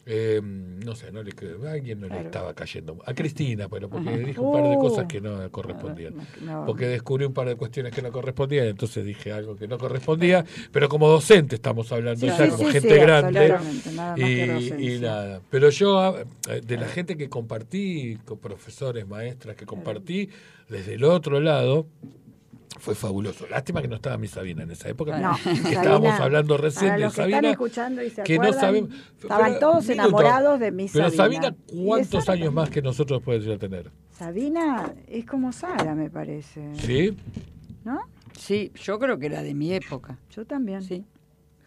eh, 0.06 0.42
no 0.44 0.96
sé, 0.96 1.12
no 1.12 1.22
le 1.22 1.32
creo, 1.32 1.68
a 1.68 1.74
alguien 1.74 2.00
no 2.00 2.08
le 2.08 2.22
estaba 2.22 2.54
cayendo. 2.54 2.98
A 3.06 3.14
Cristina, 3.14 3.70
pero 3.70 3.88
porque 3.90 4.10
Ajá. 4.10 4.18
dijo 4.18 4.42
un 4.42 4.52
par 4.52 4.64
de 4.64 4.76
Uh. 4.76 4.80
cosas 4.80 5.06
que 5.08 5.22
no 5.22 5.50
correspondían. 5.52 6.16
No, 6.42 6.66
Porque 6.66 6.88
descubrí 6.88 7.26
un 7.26 7.34
par 7.34 7.48
de 7.48 7.56
cuestiones 7.56 7.94
que 7.94 8.02
no 8.02 8.12
correspondían, 8.12 8.66
entonces 8.68 9.06
dije 9.06 9.32
algo 9.32 9.56
que 9.56 9.68
no 9.68 9.78
correspondía, 9.78 10.44
pero 10.72 10.90
como 10.90 11.08
docente 11.08 11.56
estamos 11.56 11.92
hablando, 11.92 12.26
ya 12.26 12.36
sí, 12.46 12.50
como 12.52 12.66
sí, 12.68 12.72
gente 12.74 12.98
grande. 12.98 13.56
nada 13.94 14.18
Y, 14.18 14.96
y 14.96 15.00
nada. 15.00 15.42
Pero 15.50 15.70
yo, 15.70 16.00
ah, 16.00 16.16
eh, 16.50 16.62
de 16.66 16.78
la 16.78 16.88
gente 16.88 17.16
que 17.16 17.30
compartí, 17.30 18.18
con 18.26 18.40
profesores, 18.40 19.08
maestras 19.08 19.56
que 19.56 19.66
compartí, 19.66 20.30
desde 20.68 20.96
el 20.96 21.04
otro 21.04 21.40
lado, 21.42 21.86
fue 22.80 22.96
fabuloso. 22.96 23.46
Lástima 23.48 23.82
que 23.82 23.88
no 23.88 23.96
estaba 23.96 24.18
mi 24.18 24.28
Sabina 24.28 24.64
en 24.64 24.72
esa 24.72 24.90
época. 24.90 25.18
No, 25.20 25.36
que 25.36 25.42
Sabina, 25.44 25.70
estábamos 25.72 26.20
hablando 26.20 26.58
recién 26.58 26.94
de 26.96 27.00
los 27.02 27.14
que 27.14 27.22
Sabina. 27.22 27.38
están 27.38 27.52
escuchando 27.52 28.04
y 28.04 28.10
se 28.10 28.24
que 28.24 28.36
no 28.38 28.44
acuerdan, 28.44 28.62
sabemos. 28.62 28.90
estaban 29.22 29.46
Pero, 29.54 29.60
todos 29.60 29.84
minuto, 29.88 29.94
enamorados 30.08 30.60
de 30.60 30.72
mi 30.72 30.88
Pero 30.88 31.10
Sabina. 31.12 31.24
Sabina, 31.44 31.56
Y 31.72 31.86
¿cuántos 31.86 32.24
esa- 32.24 32.32
años 32.32 32.54
más 32.54 32.70
que 32.70 32.82
nosotros 32.82 33.22
puede 33.22 33.40
llegar 33.40 33.56
a 33.56 33.60
tener? 33.60 33.92
Sabina 34.18 34.94
es 35.08 35.26
como 35.26 35.52
Sara, 35.52 35.96
me 35.96 36.10
parece. 36.10 36.62
¿Sí? 36.76 37.16
¿No? 37.84 38.00
Sí, 38.38 38.72
yo 38.84 38.98
creo 39.00 39.20
que 39.20 39.26
era 39.28 39.42
de 39.44 39.54
mi 39.54 39.74
época. 39.74 40.18
Yo 40.30 40.46
también. 40.46 40.82
Sí. 40.82 41.04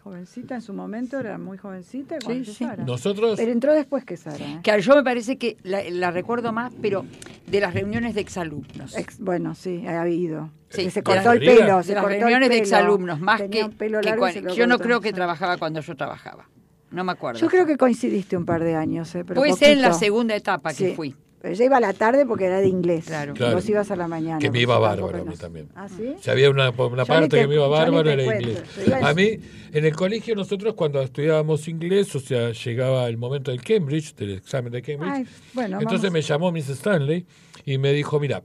Jovencita 0.05 0.53
en 0.53 0.61
su 0.61 0.71
momento, 0.71 1.19
era 1.19 1.39
muy 1.39 1.57
jovencita 1.57 2.17
Sí, 2.21 2.27
que 2.27 2.45
sí. 2.45 2.63
Sara. 2.63 2.83
Nosotros- 2.85 3.37
Pero 3.39 3.51
entró 3.51 3.73
después 3.73 4.05
que 4.05 4.17
Sara. 4.17 4.37
¿eh? 4.37 4.59
Que 4.61 4.79
yo 4.79 4.95
me 4.95 5.01
parece 5.03 5.39
que 5.39 5.57
la, 5.63 5.81
la 5.89 6.11
recuerdo 6.11 6.53
más, 6.53 6.71
pero 6.79 7.03
de 7.47 7.59
las 7.59 7.73
reuniones 7.73 8.13
de 8.13 8.21
exalumnos. 8.21 8.95
Ex- 8.95 9.17
bueno, 9.19 9.55
sí, 9.55 9.83
ha 9.87 9.99
habido. 10.03 10.51
Sí, 10.69 10.83
que 10.83 10.91
se 10.91 11.01
cortó 11.01 11.31
el 11.31 11.39
pelo, 11.39 11.77
de 11.77 11.83
se 11.83 11.95
las 11.95 12.05
reuniones 12.05 12.49
de 12.49 12.57
exalumnos, 12.59 13.19
más 13.19 13.41
Tenía 13.41 13.67
que, 13.67 13.75
pelo 13.75 13.99
largo 13.99 14.29
yo 14.29 14.67
no 14.67 14.77
creo 14.77 15.01
que 15.01 15.11
trabajaba 15.11 15.57
cuando 15.57 15.79
yo 15.81 15.95
trabajaba. 15.95 16.47
No 16.91 17.03
me 17.03 17.11
acuerdo. 17.13 17.39
Yo 17.39 17.47
creo 17.47 17.65
que 17.65 17.75
coincidiste 17.75 18.37
un 18.37 18.45
par 18.45 18.63
de 18.63 18.75
años, 18.75 19.13
eh, 19.15 19.23
pero 19.25 19.41
Puede 19.41 19.53
ser 19.53 19.71
en 19.71 19.81
la 19.81 19.91
segunda 19.93 20.35
etapa 20.35 20.69
que 20.69 20.89
Sí. 20.89 20.93
fui. 20.95 21.15
Pero 21.45 21.53
yo 21.57 21.63
iba 21.63 21.77
a 21.77 21.79
la 21.79 21.93
tarde 21.93 22.25
porque 22.25 22.45
era 22.45 22.59
de 22.59 22.67
inglés. 22.67 23.05
Claro. 23.05 23.35
Claro. 23.35 23.53
Vos 23.57 23.69
ibas 23.69 23.91
a 23.91 23.95
la 23.95 24.07
mañana. 24.07 24.39
Que 24.39 24.49
me 24.49 24.61
iba 24.61 24.79
bárbaro 24.79 25.15
a 25.19 25.23
mí 25.23 25.29
no- 25.29 25.37
también. 25.37 25.69
¿Ah, 25.75 25.87
sí? 25.87 26.15
Si 26.19 26.31
había 26.31 26.49
una, 26.49 26.71
una 26.71 27.05
parte 27.05 27.27
te- 27.29 27.41
que 27.41 27.47
me 27.47 27.53
iba 27.53 27.67
bárbaro 27.67 28.09
era 28.09 28.23
cuento. 28.23 28.49
inglés. 28.49 28.63
A 29.03 29.13
mí, 29.13 29.37
en 29.71 29.85
el 29.85 29.95
colegio, 29.95 30.33
nosotros 30.33 30.73
cuando 30.73 30.99
estudiábamos 31.03 31.67
inglés, 31.67 32.15
o 32.15 32.19
sea, 32.19 32.51
llegaba 32.51 33.07
el 33.07 33.17
momento 33.17 33.51
del 33.51 33.61
Cambridge, 33.61 34.15
del 34.15 34.31
examen 34.37 34.71
de 34.73 34.81
Cambridge, 34.81 35.11
Ay, 35.13 35.25
bueno, 35.53 35.77
entonces 35.81 36.01
vamos. 36.09 36.13
me 36.13 36.21
llamó 36.23 36.51
Miss 36.51 36.67
Stanley 36.69 37.27
y 37.63 37.77
me 37.77 37.93
dijo, 37.93 38.19
mira, 38.19 38.41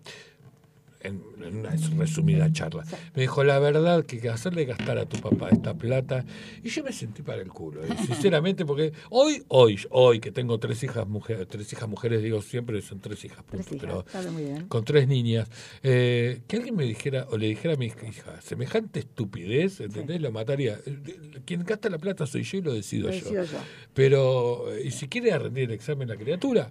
en, 1.03 1.23
en 1.45 1.57
una 1.59 1.71
resumida 1.99 2.53
charla, 2.53 2.85
me 3.15 3.23
dijo, 3.23 3.43
la 3.45 3.59
verdad 3.59 4.05
que 4.05 4.29
hacerle 4.29 4.65
gastar 4.65 4.99
a 4.99 5.07
tu 5.07 5.19
papá 5.21 5.49
esta 5.51 5.75
plata, 5.75 6.25
y 6.63 6.69
yo 6.69 6.85
me 6.85 6.93
sentí 6.93 7.23
para 7.23 7.41
el 7.43 7.49
culo, 7.49 7.85
eh, 7.85 7.89
sinceramente, 8.07 8.65
porque 8.67 8.93
hoy, 9.11 9.43
hoy, 9.49 9.79
hoy 9.91 10.21
que 10.21 10.31
tengo 10.33 10.59
tres 10.59 10.83
hijas 10.83 11.07
mujeres, 11.09 11.47
tres 11.49 11.73
hijas 11.73 11.89
mujeres, 11.89 12.23
digo 12.23 12.43
siempre 12.43 12.81
son 12.83 13.01
tres 13.01 13.25
hijas, 13.25 13.43
punto, 13.45 13.65
Tres 13.65 13.73
hijas, 13.73 13.81
pero 13.81 14.05
sale 14.11 14.31
muy 14.31 14.43
bien. 14.45 14.69
con 14.69 14.85
tres 14.85 15.09
niñas, 15.09 15.49
eh, 15.83 16.43
que 16.47 16.57
alguien 16.57 16.77
me 16.77 16.85
dijera 16.85 17.27
o 17.31 17.37
le 17.39 17.47
dijera 17.49 17.75
a 17.75 17.77
mi 17.77 17.87
hija, 17.87 18.41
semejante 18.41 19.01
estupidez, 19.01 19.81
¿entendés? 19.81 20.21
Lo 20.21 20.31
mataría. 20.33 20.79
Eh, 20.87 20.99
Quien 21.45 21.65
gasta 21.65 21.89
la 21.89 21.99
plata 21.99 22.27
soy 22.27 22.43
yo 22.43 22.59
y 22.59 22.63
lo 22.63 22.73
decido, 22.73 23.09
Lo 23.09 23.15
yo. 23.15 23.21
decido 23.25 23.45
yo. 23.45 23.59
Pero, 23.95 24.73
eh, 24.75 24.83
y 24.85 24.91
si 24.91 25.09
quiere 25.09 25.37
rendir 25.39 25.65
el 25.65 25.71
examen 25.73 26.09
la 26.09 26.17
criatura, 26.17 26.71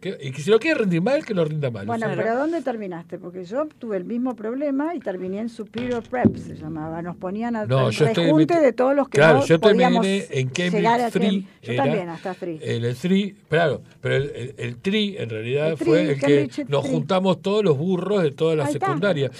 que- 0.00 0.16
y 0.20 0.32
que 0.32 0.40
si 0.40 0.50
lo 0.50 0.58
quiere 0.58 0.80
rendir 0.80 1.02
mal, 1.02 1.24
que 1.24 1.34
lo 1.34 1.44
rinda 1.44 1.70
mal. 1.70 1.86
Bueno, 1.86 2.06
O 2.06 2.08
sea, 2.08 2.16
pero 2.16 2.36
¿dónde 2.36 2.62
terminaste? 2.62 3.18
Porque 3.18 3.44
yo 3.44 3.66
tuve 3.78 3.96
el 3.98 4.04
mismo 4.04 4.34
problema 4.34 4.94
y 4.94 5.00
terminé 5.00 5.40
en 5.40 5.48
Superior 5.48 6.02
Prep, 6.08 6.36
se 6.36 6.56
llamaba. 6.56 7.02
Nos 7.02 7.16
ponían 7.16 7.54
a 7.56 7.66
No, 7.66 7.90
yo 7.90 8.06
estoy 8.06 8.44
de 8.46 8.72
todos 8.72 8.96
los 8.96 9.08
que 9.08 9.18
Claro, 9.18 9.40
no 9.40 9.46
yo 9.46 9.58
terminé 9.60 10.26
en 10.30 10.48
Cambridge 10.48 10.72
llegar 10.72 11.00
a 11.02 11.10
3. 11.10 11.32
Cam- 11.32 11.46
Yo 11.62 11.72
era 11.72 11.84
también, 11.84 12.08
hasta 12.08 12.34
3. 12.34 12.60
El, 12.62 12.84
el 12.86 12.96
three, 12.96 13.36
claro, 13.48 13.82
pero 14.00 14.16
el, 14.16 14.30
el, 14.34 14.54
el 14.56 14.76
tri 14.78 15.16
en 15.18 15.28
realidad 15.30 15.76
tri, 15.76 15.84
fue 15.86 16.02
el 16.12 16.20
que 16.20 16.48
nos 16.68 16.82
tri. 16.84 16.92
juntamos 16.92 17.42
todos 17.42 17.62
los 17.62 17.76
burros 17.76 18.22
de 18.22 18.30
toda 18.32 18.56
la 18.56 18.64
Ahí 18.66 18.72
está. 18.74 18.86
secundaria. 18.86 19.30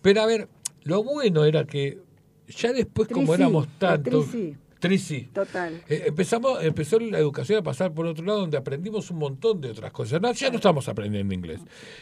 Pero 0.00 0.20
a 0.22 0.26
ver, 0.26 0.48
lo 0.84 1.02
bueno 1.02 1.44
era 1.44 1.64
que 1.64 1.98
ya 2.46 2.72
después, 2.72 3.08
como 3.08 3.32
Tri 3.32 3.42
éramos 3.42 3.66
tantos. 3.78 4.30
tri 4.30 4.40
sí. 4.52 4.56
Tri 4.88 4.98
sí. 4.98 5.28
Total. 5.32 5.80
Eh, 5.88 6.04
empezamos, 6.06 6.62
empezó 6.62 6.98
la 7.00 7.18
educación 7.18 7.58
a 7.60 7.62
pasar 7.62 7.92
por 7.92 8.06
otro 8.06 8.24
lado 8.24 8.40
donde 8.40 8.56
aprendimos 8.58 9.10
un 9.10 9.18
montón 9.18 9.60
de 9.60 9.70
otras 9.70 9.92
cosas. 9.92 10.20
No, 10.20 10.30
ya 10.32 10.50
no 10.50 10.56
estamos 10.56 10.88
aprendiendo 10.88 11.32
inglés. 11.32 11.60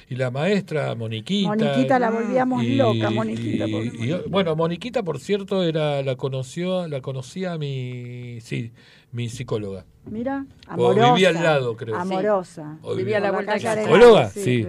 Y 0.08 0.16
la 0.16 0.30
maestra 0.30 0.94
Moniquita. 0.94 1.48
Moniquita 1.50 1.98
la 1.98 2.10
volvíamos 2.10 2.62
y- 2.64 2.74
loca, 2.76 3.10
Moniquita. 3.10 3.66
y- 3.68 4.22
bueno, 4.28 4.56
Moniquita, 4.56 5.02
por 5.02 5.20
cierto, 5.20 5.62
era 5.62 6.02
la 6.02 6.16
conoció, 6.16 6.88
la 6.88 7.00
conocía 7.00 7.56
mi, 7.58 8.40
sí, 8.40 8.72
mi 9.12 9.28
psicóloga. 9.28 9.84
Mira, 10.10 10.46
O 10.68 10.72
amorosa. 10.72 11.12
vivía 11.14 11.28
al 11.28 11.34
lado, 11.36 11.76
creo. 11.76 11.94
Amorosa. 11.96 12.78
O 12.82 12.94
Vivía 12.96 13.18
a 13.18 13.20
la 13.20 13.30
vuelta 13.30 13.56
de. 13.56 13.68
Arenal, 13.68 13.84
¿Psicóloga? 13.94 14.30
sí, 14.30 14.42
Sí. 14.42 14.66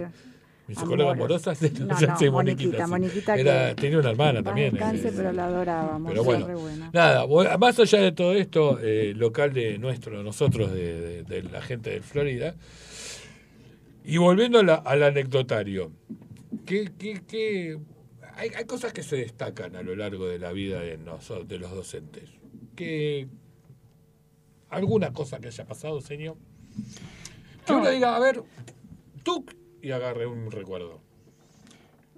Mi 0.66 0.74
psicóloga 0.74 1.12
Amorosa. 1.12 1.50
amorosa, 1.50 1.84
No, 1.84 2.16
sí, 2.18 2.24
no, 2.26 2.32
Moniquita, 2.32 2.86
Moniquita 2.86 3.36
Era- 3.36 3.74
que- 3.74 3.82
tenía 3.82 3.98
una 3.98 4.10
hermana 4.10 4.42
también. 4.42 4.70
descanse, 4.72 5.08
eh, 5.08 5.12
pero 5.14 5.32
la 5.32 5.44
adorábamos. 5.46 6.10
pero 6.12 6.24
bueno, 6.24 6.46
re 6.46 6.54
buena. 6.54 6.90
nada, 6.92 7.26
más 7.58 7.78
allá 7.78 8.00
de 8.00 8.12
todo 8.12 8.32
esto, 8.34 8.78
eh, 8.80 9.12
local 9.14 9.52
de 9.52 9.76
nuestro, 9.78 10.22
nosotros, 10.22 10.72
de, 10.72 11.00
de- 11.00 11.22
de 11.24 11.42
la 11.42 11.60
gente 11.60 11.90
de 11.90 12.00
Florida, 12.00 12.54
y 14.04 14.16
volviendo 14.16 14.58
a 14.60 14.62
la- 14.62 14.74
al 14.76 15.02
anecdotario, 15.02 15.92
¿qué, 16.66 16.90
qué, 16.98 17.22
qué- 17.28 17.78
Hay, 18.36 18.48
hay 18.56 18.64
cosas 18.64 18.92
que 18.92 19.02
se 19.04 19.16
destacan 19.16 19.76
a 19.76 19.82
lo 19.82 19.94
largo 19.94 20.26
de 20.26 20.38
la 20.40 20.50
vida 20.50 20.80
de, 20.80 20.96
nosotros, 20.98 21.46
de 21.46 21.58
los 21.58 21.70
docentes. 21.70 22.30
¿Qué, 22.74 23.28
¿Alguna 24.70 25.12
cosa 25.12 25.38
que 25.38 25.48
haya 25.48 25.64
pasado, 25.66 26.00
señor? 26.00 26.36
Que 27.64 27.72
uno 27.74 27.88
diga, 27.88 28.16
a 28.16 28.18
ver, 28.18 28.42
tú, 29.22 29.44
y 29.84 29.92
agarre 29.92 30.26
un 30.26 30.50
recuerdo. 30.50 30.98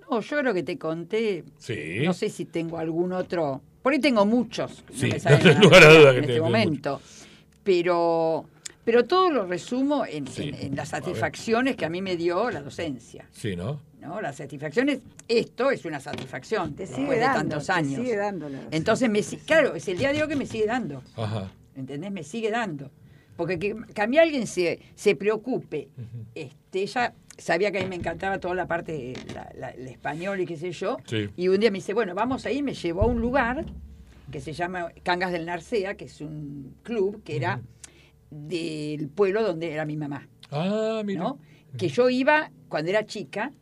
No, 0.09 0.21
yo 0.21 0.39
creo 0.39 0.55
que 0.55 0.63
te 0.63 0.79
conté. 0.79 1.43
Sí. 1.59 2.01
No 2.05 2.13
sé 2.13 2.29
si 2.31 2.45
tengo 2.45 2.79
algún 2.79 3.13
otro. 3.13 3.61
Por 3.83 3.93
ahí 3.93 3.99
tengo 3.99 4.25
muchos. 4.25 4.85
Sí, 4.95 5.09
me 5.09 5.19
sale 5.19 5.37
no 5.39 5.43
tengo 5.43 5.55
nada 5.55 5.65
lugar 5.65 5.83
a 5.83 5.93
duda 5.99 6.13
que 6.13 6.19
en 6.19 6.25
este 6.25 6.41
momento. 6.41 7.01
Pero, 7.65 8.45
pero 8.85 9.05
todo 9.05 9.31
lo 9.31 9.47
resumo 9.47 10.07
en, 10.07 10.27
Sí. 10.29 10.49
en- 10.51 10.55
en 10.55 10.77
las 10.77 10.95
A 10.95 10.99
satisfacciones 10.99 11.75
que 11.77 11.85
a 11.85 11.91
mí 11.91 12.01
me 12.03 12.17
dio 12.17 12.51
la 12.51 12.63
docencia. 12.63 13.27
Sí, 13.33 13.57
¿no? 13.57 13.81
¿no? 14.01 14.21
Las 14.21 14.37
satisfacciones, 14.37 15.01
esto 15.27 15.73
es 15.73 15.85
una 15.85 15.99
satisfacción 15.99 16.75
Te 16.75 16.83
después 16.85 17.01
sigue 17.05 17.15
de 17.15 17.21
dando, 17.21 17.39
tantos 17.41 17.67
te 17.67 17.73
años. 17.73 17.95
sigue 17.97 18.15
dando 18.17 18.49
la- 18.49 18.61
Entonces, 18.71 19.11
me, 19.11 19.21
claro, 19.45 19.75
es 19.75 19.89
el 19.89 19.99
día 19.99 20.13
de 20.13 20.23
hoy 20.23 20.29
que 20.29 20.37
me 20.37 20.47
sigue 20.47 20.67
dando. 20.67 21.03
Ajá. 21.17 21.51
¿entendés? 21.75 22.13
Me 22.13 22.23
sigue 22.23 22.51
dando. 22.51 22.91
Porque 23.37 23.59
que, 23.59 23.77
que 23.95 24.03
a 24.03 24.07
mí 24.07 24.19
alguien 24.19 24.47
se, 24.47 24.81
se 24.95 25.15
preocupe, 25.15 25.89
este, 26.35 26.83
ella 26.83 27.15
sabía 27.37 27.71
que 27.71 27.79
a 27.79 27.83
mí 27.83 27.89
me 27.89 27.97
encantaba 27.97 28.39
toda 28.41 28.55
la 28.55 28.67
parte, 28.67 29.13
la- 29.35 29.53
la- 29.59 29.71
el 29.71 29.87
español 29.89 30.41
y 30.41 30.47
qué 30.47 30.57
sé 30.57 30.73
yo, 30.73 30.97
Sí. 31.07 31.29
y 31.37 31.49
un 31.49 31.61
día 31.61 31.71
me 31.71 31.79
dice, 31.79 31.93
bueno, 31.93 32.15
vamos 32.15 32.47
ahí, 32.47 32.63
me 32.63 32.73
llevó 32.75 33.03
a 33.03 33.07
un 33.07 33.21
lugar 33.21 33.67
que 34.31 34.41
se 34.41 34.53
llama 34.55 34.91
Cangas 35.03 35.33
del 35.33 35.45
Narcea, 35.47 35.97
que 35.97 36.07
es 36.07 36.21
un 36.21 36.75
club 36.83 37.23
que 37.23 37.37
era 37.37 37.61
del 38.31 39.09
pueblo 39.09 39.43
donde 39.43 39.73
era 39.73 39.85
mi 39.85 39.97
mamá, 39.97 40.29
Ah, 40.51 41.03
mira. 41.05 41.21
¿no? 41.23 41.39
Que 41.77 41.89
yo 41.89 42.09
iba 42.11 42.51
cuando 42.69 42.91
era 42.91 43.05
chica, 43.07 43.53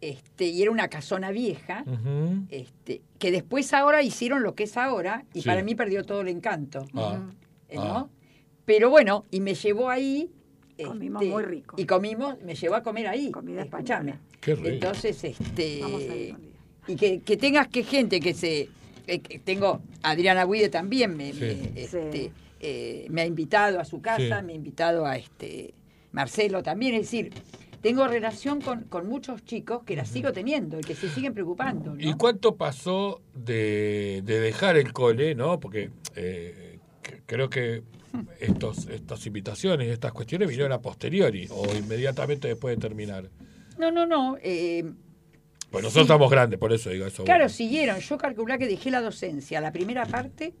este, 0.00 0.46
y 0.46 0.62
era 0.62 0.70
una 0.70 0.88
casona 0.88 1.30
vieja, 1.30 1.84
este, 2.50 3.00
que 3.18 3.30
después 3.30 3.72
ahora 3.72 4.02
hicieron 4.02 4.42
lo 4.42 4.54
que 4.54 4.64
es 4.64 4.76
ahora, 4.76 5.24
y 5.32 5.40
Sí. 5.42 5.48
para 5.48 5.62
mí 5.64 5.74
perdió 5.74 6.04
todo 6.04 6.20
el 6.20 6.28
encanto. 6.28 6.86
Ah. 6.94 7.22
¿no? 7.74 7.82
Ah. 7.82 8.06
Pero 8.66 8.90
bueno, 8.90 9.24
y 9.30 9.40
me 9.40 9.54
llevó 9.54 9.88
ahí. 9.88 10.30
Comimos 10.84 11.22
este, 11.22 11.32
muy 11.32 11.42
rico. 11.44 11.76
Y 11.78 11.86
comimos, 11.86 12.42
me 12.42 12.54
llevó 12.54 12.74
a 12.74 12.82
comer 12.82 13.06
ahí. 13.06 13.30
Comida 13.30 13.62
escuchame. 13.62 14.10
española. 14.10 14.20
Qué 14.42 14.54
rico. 14.54 14.68
Entonces, 14.68 15.24
este. 15.24 15.78
Vamos 15.80 16.02
a 16.02 16.14
ir. 16.14 16.36
Y 16.88 16.96
que, 16.96 17.20
que 17.20 17.36
tengas 17.38 17.68
que 17.68 17.82
gente 17.82 18.20
que 18.20 18.34
se. 18.34 18.68
eh, 19.06 19.20
que 19.20 19.38
tengo, 19.38 19.80
Adriana 20.02 20.44
Guide 20.44 20.68
también 20.68 21.16
me, 21.16 21.32
Sí. 21.32 21.40
me, 21.40 21.80
este, 21.80 22.12
Sí. 22.12 22.30
eh, 22.60 23.06
me 23.08 23.22
ha 23.22 23.26
invitado 23.26 23.78
a 23.80 23.84
su 23.84 24.00
casa, 24.02 24.40
Sí. 24.40 24.44
me 24.46 24.52
ha 24.52 24.56
invitado 24.56 25.06
a 25.06 25.16
este 25.16 25.72
Marcelo 26.12 26.62
también. 26.62 26.94
Es 26.94 27.02
decir, 27.02 27.32
tengo 27.80 28.06
relación 28.08 28.60
con, 28.60 28.82
con 28.84 29.08
muchos 29.08 29.44
chicos 29.44 29.84
que 29.84 29.94
la 29.96 30.04
sigo 30.04 30.32
teniendo 30.32 30.78
y 30.80 30.82
que 30.82 30.94
se 30.96 31.08
siguen 31.08 31.34
preocupando. 31.34 31.94
¿no? 31.94 32.00
¿Y 32.00 32.14
cuánto 32.14 32.56
pasó 32.56 33.20
de, 33.32 34.22
de 34.24 34.40
dejar 34.40 34.76
el 34.76 34.92
cole, 34.92 35.34
no? 35.36 35.60
Porque 35.60 35.90
eh, 36.16 36.78
creo 37.26 37.48
que 37.48 37.82
estos, 38.40 38.86
estas 38.88 39.26
invitaciones, 39.26 39.88
estas 39.88 40.12
cuestiones 40.12 40.48
vinieron 40.48 40.72
a 40.72 40.80
posteriori 40.80 41.46
o 41.50 41.66
inmediatamente 41.76 42.48
después 42.48 42.76
de 42.76 42.80
terminar. 42.80 43.30
No, 43.78 43.90
no, 43.90 44.06
no. 44.06 44.36
eh, 44.42 44.82
Pues 45.70 45.82
nosotros 45.82 45.92
Sí. 45.92 46.00
estamos 46.12 46.30
grandes, 46.30 46.58
por 46.58 46.72
eso 46.72 46.90
digo 46.90 47.06
eso. 47.06 47.24
Claro, 47.24 47.40
bueno. 47.44 47.48
siguieron. 47.54 47.98
Yo 48.00 48.16
calculé 48.18 48.58
que 48.58 48.66
dejé 48.66 48.90
la 48.90 49.00
docencia, 49.00 49.60
la 49.60 49.72
primera 49.72 50.06
parte, 50.06 50.54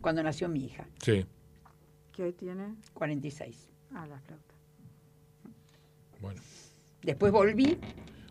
cuando 0.00 0.22
nació 0.22 0.48
mi 0.48 0.64
hija, 0.66 0.86
Sí, 1.02 1.24
¿Qué 2.12 2.24
hoy 2.24 2.32
tiene? 2.32 2.74
46. 2.92 3.68
Ah, 3.94 4.06
la 4.06 4.18
flauta. 4.20 4.54
bueno. 6.20 6.40
Después 7.02 7.32
volví. 7.32 7.78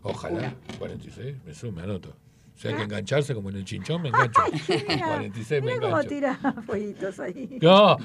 Ojalá. 0.02 0.38
Una. 0.38 0.56
46, 0.78 1.36
me 1.44 1.52
sumo, 1.54 1.72
me 1.72 1.82
anoto. 1.82 2.14
Si 2.60 2.68
hay 2.68 2.74
que 2.74 2.82
engancharse 2.82 3.34
como 3.34 3.48
en 3.48 3.56
el 3.56 3.64
chinchón, 3.64 4.02
me 4.02 4.08
engancho. 4.10 4.42
46 4.66 5.62
me 5.62 5.66
Mira 5.68 5.80
cómo 5.80 5.86
engancho. 6.00 6.08
tira 6.10 6.38
fueguitos 6.66 7.18
ahí. 7.20 7.58
No, 7.62 7.96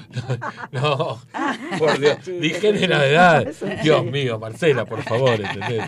no, 0.72 1.20
por 1.78 1.98
Dios, 2.00 2.18
dije 2.24 2.72
de 2.72 2.88
la 2.88 3.06
edad. 3.06 3.46
Dios 3.82 4.04
mío, 4.06 4.38
Marcela, 4.38 4.86
por 4.86 5.02
favor, 5.02 5.38
¿entendés? 5.38 5.84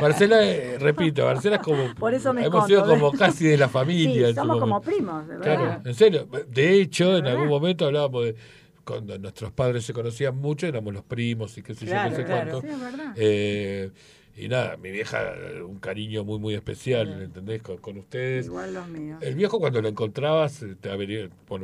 Marcela, 0.00 0.44
eh, 0.44 0.78
repito, 0.78 1.24
Marcela 1.24 1.56
es 1.56 1.62
como. 1.62 1.92
Por 1.96 2.14
eso 2.14 2.32
me 2.32 2.44
Hemos 2.44 2.66
sido 2.68 2.86
como 2.86 3.10
casi 3.10 3.44
de 3.46 3.56
la 3.58 3.68
familia. 3.68 4.28
Sí, 4.28 4.34
somos 4.34 4.60
como 4.60 4.80
primos, 4.80 5.26
de 5.26 5.38
verdad. 5.38 5.56
Claro, 5.56 5.80
en 5.84 5.94
serio. 5.94 6.28
De 6.48 6.80
hecho, 6.80 7.16
en 7.16 7.26
algún 7.26 7.48
momento 7.48 7.86
hablábamos 7.86 8.26
de. 8.26 8.36
Cuando 8.84 9.16
nuestros 9.18 9.52
padres 9.52 9.84
se 9.84 9.92
conocían 9.92 10.36
mucho, 10.36 10.66
éramos 10.66 10.92
los 10.92 11.04
primos 11.04 11.56
y 11.56 11.62
qué 11.62 11.72
sé 11.72 11.86
yo, 11.86 11.92
Claro, 11.92 12.10
no 12.10 12.16
sé 12.16 12.24
claro. 12.24 12.50
cuánto. 12.50 12.60
Sí, 12.68 12.74
es 12.74 12.80
verdad. 12.80 13.14
Eh, 13.16 13.90
y 14.36 14.48
nada, 14.48 14.76
mi 14.76 14.90
vieja, 14.90 15.34
un 15.66 15.78
cariño 15.78 16.24
muy, 16.24 16.38
muy 16.38 16.54
especial, 16.54 17.22
¿entendés? 17.22 17.62
Con, 17.62 17.76
con 17.78 17.98
ustedes. 17.98 18.46
Igual 18.46 18.74
los 18.74 18.88
míos. 18.88 19.18
El 19.22 19.34
viejo 19.34 19.58
cuando 19.60 19.82
lo 19.82 19.88
encontrabas, 19.88 20.62
eh, 20.62 20.74
te 20.80 20.90
averigué, 20.90 21.28
por, 21.46 21.60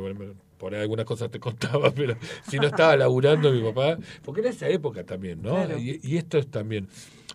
por 0.57 0.75
ahí 0.75 0.81
algunas 0.81 1.05
cosas 1.05 1.31
te 1.31 1.39
contaba, 1.39 1.91
pero 1.91 2.15
si 2.47 2.57
no 2.57 2.67
estaba 2.67 2.95
laburando 2.95 3.51
mi 3.51 3.61
papá, 3.61 3.97
porque 4.23 4.41
era 4.41 4.49
esa 4.51 4.67
época 4.69 5.03
también, 5.03 5.41
¿no? 5.41 5.53
Claro. 5.55 5.77
Y, 5.77 5.99
y 6.03 6.17
esto 6.17 6.37
es 6.37 6.47
también. 6.47 6.87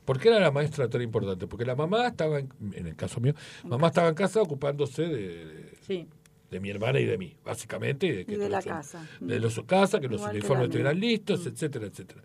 ¿Por 0.05 0.21
qué 0.21 0.29
era 0.29 0.39
la 0.39 0.51
maestra 0.51 0.89
tan 0.89 1.01
importante? 1.01 1.47
Porque 1.47 1.65
la 1.65 1.75
mamá 1.75 2.07
estaba, 2.09 2.39
en, 2.39 2.51
en 2.75 2.87
el 2.87 2.95
caso 2.95 3.21
mío, 3.21 3.35
mamá 3.65 3.87
estaba 3.89 4.09
en 4.09 4.15
casa 4.15 4.43
ocupándose 4.43 5.03
de- 5.03 5.73
Sí. 5.87 6.07
De 6.55 6.61
mi 6.61 6.71
hermana 6.71 7.01
y 7.01 7.05
de 7.05 7.19
mí, 7.19 7.35
básicamente. 7.45 8.13
De, 8.13 8.25
que 8.25 8.35
Y 8.35 8.37
de 8.37 8.49
la 8.49 8.63
casa. 8.63 9.05
De 9.21 9.41
los, 9.41 9.55
su 9.55 9.67
casa, 9.67 9.99
que 9.99 10.07
los 10.07 10.21
Igual 10.21 10.37
uniformes 10.37 10.65
estuvieran 10.67 11.01
listos, 11.01 11.45
etcétera, 11.47 11.87
etcétera. 11.87 12.23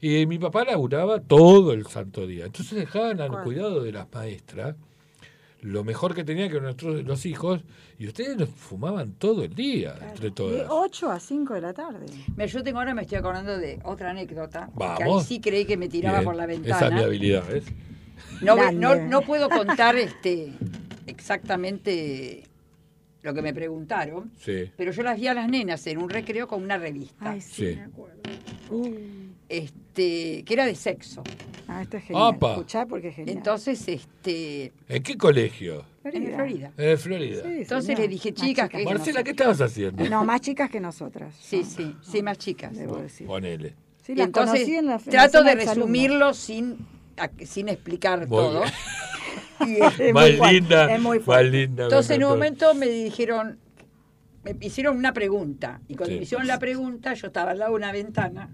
Y 0.00 0.26
mi 0.26 0.38
papá 0.38 0.64
laburaba 0.64 1.18
todo 1.20 1.72
el 1.72 1.84
santo 1.86 2.24
día. 2.24 2.44
Entonces 2.46 2.78
dejaban 2.78 3.20
al 3.20 3.30
Cuál. 3.30 3.42
cuidado 3.42 3.82
de 3.82 3.90
las 3.90 4.06
maestras 4.12 4.76
lo 5.60 5.82
mejor 5.82 6.14
que 6.14 6.24
tenían 6.24 6.50
que 6.50 6.60
nuestros 6.60 7.02
los 7.04 7.24
hijos, 7.24 7.62
y 7.98 8.06
ustedes 8.06 8.36
nos 8.36 8.50
fumaban 8.50 9.14
todo 9.14 9.42
el 9.44 9.54
día, 9.54 9.96
entre 10.08 10.28
De 10.28 10.30
todas. 10.30 10.66
8 10.68 11.10
a 11.10 11.18
5 11.18 11.54
de 11.54 11.60
la 11.62 11.72
tarde. 11.72 12.04
Mira, 12.36 12.46
yo 12.46 12.62
tengo 12.62 12.80
ahora 12.80 12.92
me 12.92 13.00
estoy 13.02 13.16
acordando 13.16 13.56
de 13.56 13.80
otra 13.82 14.10
anécdota. 14.10 14.68
Que 14.76 14.84
ahí 14.84 14.98
Vamos. 15.00 15.24
sí 15.24 15.40
creí 15.40 15.64
que 15.64 15.78
me 15.78 15.88
tiraba 15.88 16.18
Bien, 16.18 16.24
por 16.26 16.36
la 16.36 16.44
Esa 16.44 16.52
es 16.52 16.60
mi 16.60 16.66
ventana. 16.68 17.00
habilidad, 17.00 17.44
¿ves? 17.48 17.64
No, 18.42 18.72
no, 18.72 18.94
no 18.94 19.22
puedo 19.22 19.48
contar 19.48 19.96
este 19.96 20.52
exactamente 21.06 22.44
lo 23.24 23.32
que 23.34 23.40
me 23.42 23.54
preguntaron, 23.54 24.30
Sí. 24.38 24.70
pero 24.76 24.92
yo 24.92 25.02
las 25.02 25.18
vi 25.18 25.26
a 25.28 25.34
las 25.34 25.48
nenas 25.48 25.84
en 25.86 25.96
un 25.98 26.10
recreo 26.10 26.46
con 26.46 26.62
una 26.62 26.76
revista, 26.78 27.30
Ay, 27.32 27.40
sí, 27.40 27.70
Sí. 27.70 27.76
me 27.76 27.82
acuerdo. 27.82 28.20
Uh, 28.70 28.94
este, 29.48 30.42
que 30.44 30.54
era 30.54 30.66
de 30.66 30.74
sexo. 30.74 31.22
ah, 31.66 31.80
esto 31.82 31.96
es 31.96 32.04
genial. 32.04 32.34
Apa. 32.34 32.50
Escuchá 32.52 32.84
porque 32.86 33.08
es 33.08 33.16
genial. 33.16 33.36
Entonces, 33.38 33.88
este, 33.88 34.72
¿En 34.88 35.02
qué 35.02 35.16
colegio? 35.16 35.84
en 36.04 36.34
Florida. 36.34 36.72
En 36.76 36.98
Florida. 36.98 37.42
Sí, 37.42 37.48
Entonces 37.62 37.86
señor. 37.86 38.00
le 38.02 38.08
dije, 38.08 38.34
chicas, 38.34 38.68
chicas 38.68 38.70
que- 38.70 38.84
Marcela, 38.84 39.24
¿qué 39.24 39.30
estabas 39.30 39.60
haciendo? 39.62 40.04
No, 40.08 40.22
más 40.24 40.42
chicas 40.42 40.70
que 40.70 40.80
nosotras. 40.80 41.34
Sí, 41.40 41.64
sí, 41.64 41.96
sí, 42.02 42.22
más 42.22 42.36
chicas. 42.36 42.76
Debo 42.76 42.98
decir. 42.98 43.26
Ponele. 43.26 43.74
Sí, 44.02 44.12
entonces 44.12 44.32
conocí 44.60 44.74
en 44.76 44.86
la- 44.86 44.96
en 44.96 45.02
trato 45.04 45.42
de 45.42 45.54
resumirlo 45.54 46.34
sin, 46.34 46.76
a- 47.16 47.30
sin 47.46 47.70
explicar 47.70 48.18
Muy 48.28 48.36
todo. 48.36 48.62
Y, 49.66 49.76
Es 50.02 50.12
Más 50.12 50.24
muy 50.24 50.36
fuerte, 50.36 50.52
linda, 50.54 50.94
es 50.94 51.00
muy 51.00 51.18
más 51.18 51.24
fuerte. 51.24 51.50
linda. 51.50 51.82
me 51.82 51.84
Entonces 51.84 52.16
en 52.16 52.24
un 52.24 52.30
momento 52.30 52.74
me 52.74 52.86
dijeron, 52.88 53.58
me 54.42 54.56
hicieron 54.60 54.96
una 54.96 55.12
pregunta. 55.12 55.80
Y 55.88 55.94
cuando 55.94 56.12
Sí. 56.12 56.18
me 56.18 56.22
hicieron 56.24 56.46
la 56.46 56.58
pregunta, 56.58 57.14
yo 57.14 57.28
estaba 57.28 57.52
al 57.52 57.58
lado 57.58 57.72
de 57.72 57.76
una 57.76 57.92
ventana 57.92 58.50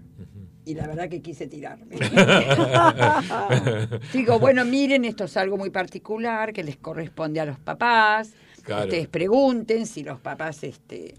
y 0.63 0.75
la 0.75 0.87
verdad 0.87 1.09
que 1.09 1.21
quise 1.21 1.47
tirarme. 1.47 1.97
Digo, 4.13 4.39
bueno, 4.39 4.65
miren, 4.65 5.05
esto 5.05 5.25
es 5.25 5.37
algo 5.37 5.57
muy 5.57 5.69
particular 5.69 6.53
que 6.53 6.63
les 6.63 6.77
corresponde 6.77 7.39
a 7.39 7.45
los 7.45 7.59
papás. 7.59 8.33
Claro. 8.63 8.83
Ustedes 8.83 9.07
pregunten 9.07 9.85
si 9.87 10.03
los 10.03 10.19
papás, 10.19 10.63
este. 10.63 11.15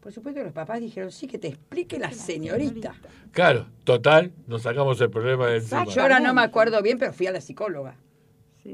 Por 0.00 0.12
supuesto 0.12 0.40
que 0.40 0.44
los 0.44 0.52
papás 0.54 0.80
dijeron, 0.80 1.12
sí, 1.12 1.26
que 1.26 1.38
te 1.38 1.48
explique 1.48 1.98
la 1.98 2.10
señorita. 2.10 2.94
Claro, 3.32 3.66
total, 3.84 4.32
nos 4.46 4.62
sacamos 4.62 5.00
el 5.00 5.10
problema 5.10 5.46
de 5.48 5.58
encima. 5.58 5.84
Yo 5.84 6.02
ahora 6.02 6.20
no 6.20 6.32
me 6.34 6.42
acuerdo 6.42 6.80
bien, 6.82 6.98
pero 6.98 7.12
fui 7.12 7.26
a 7.26 7.32
la 7.32 7.40
psicóloga. 7.40 7.94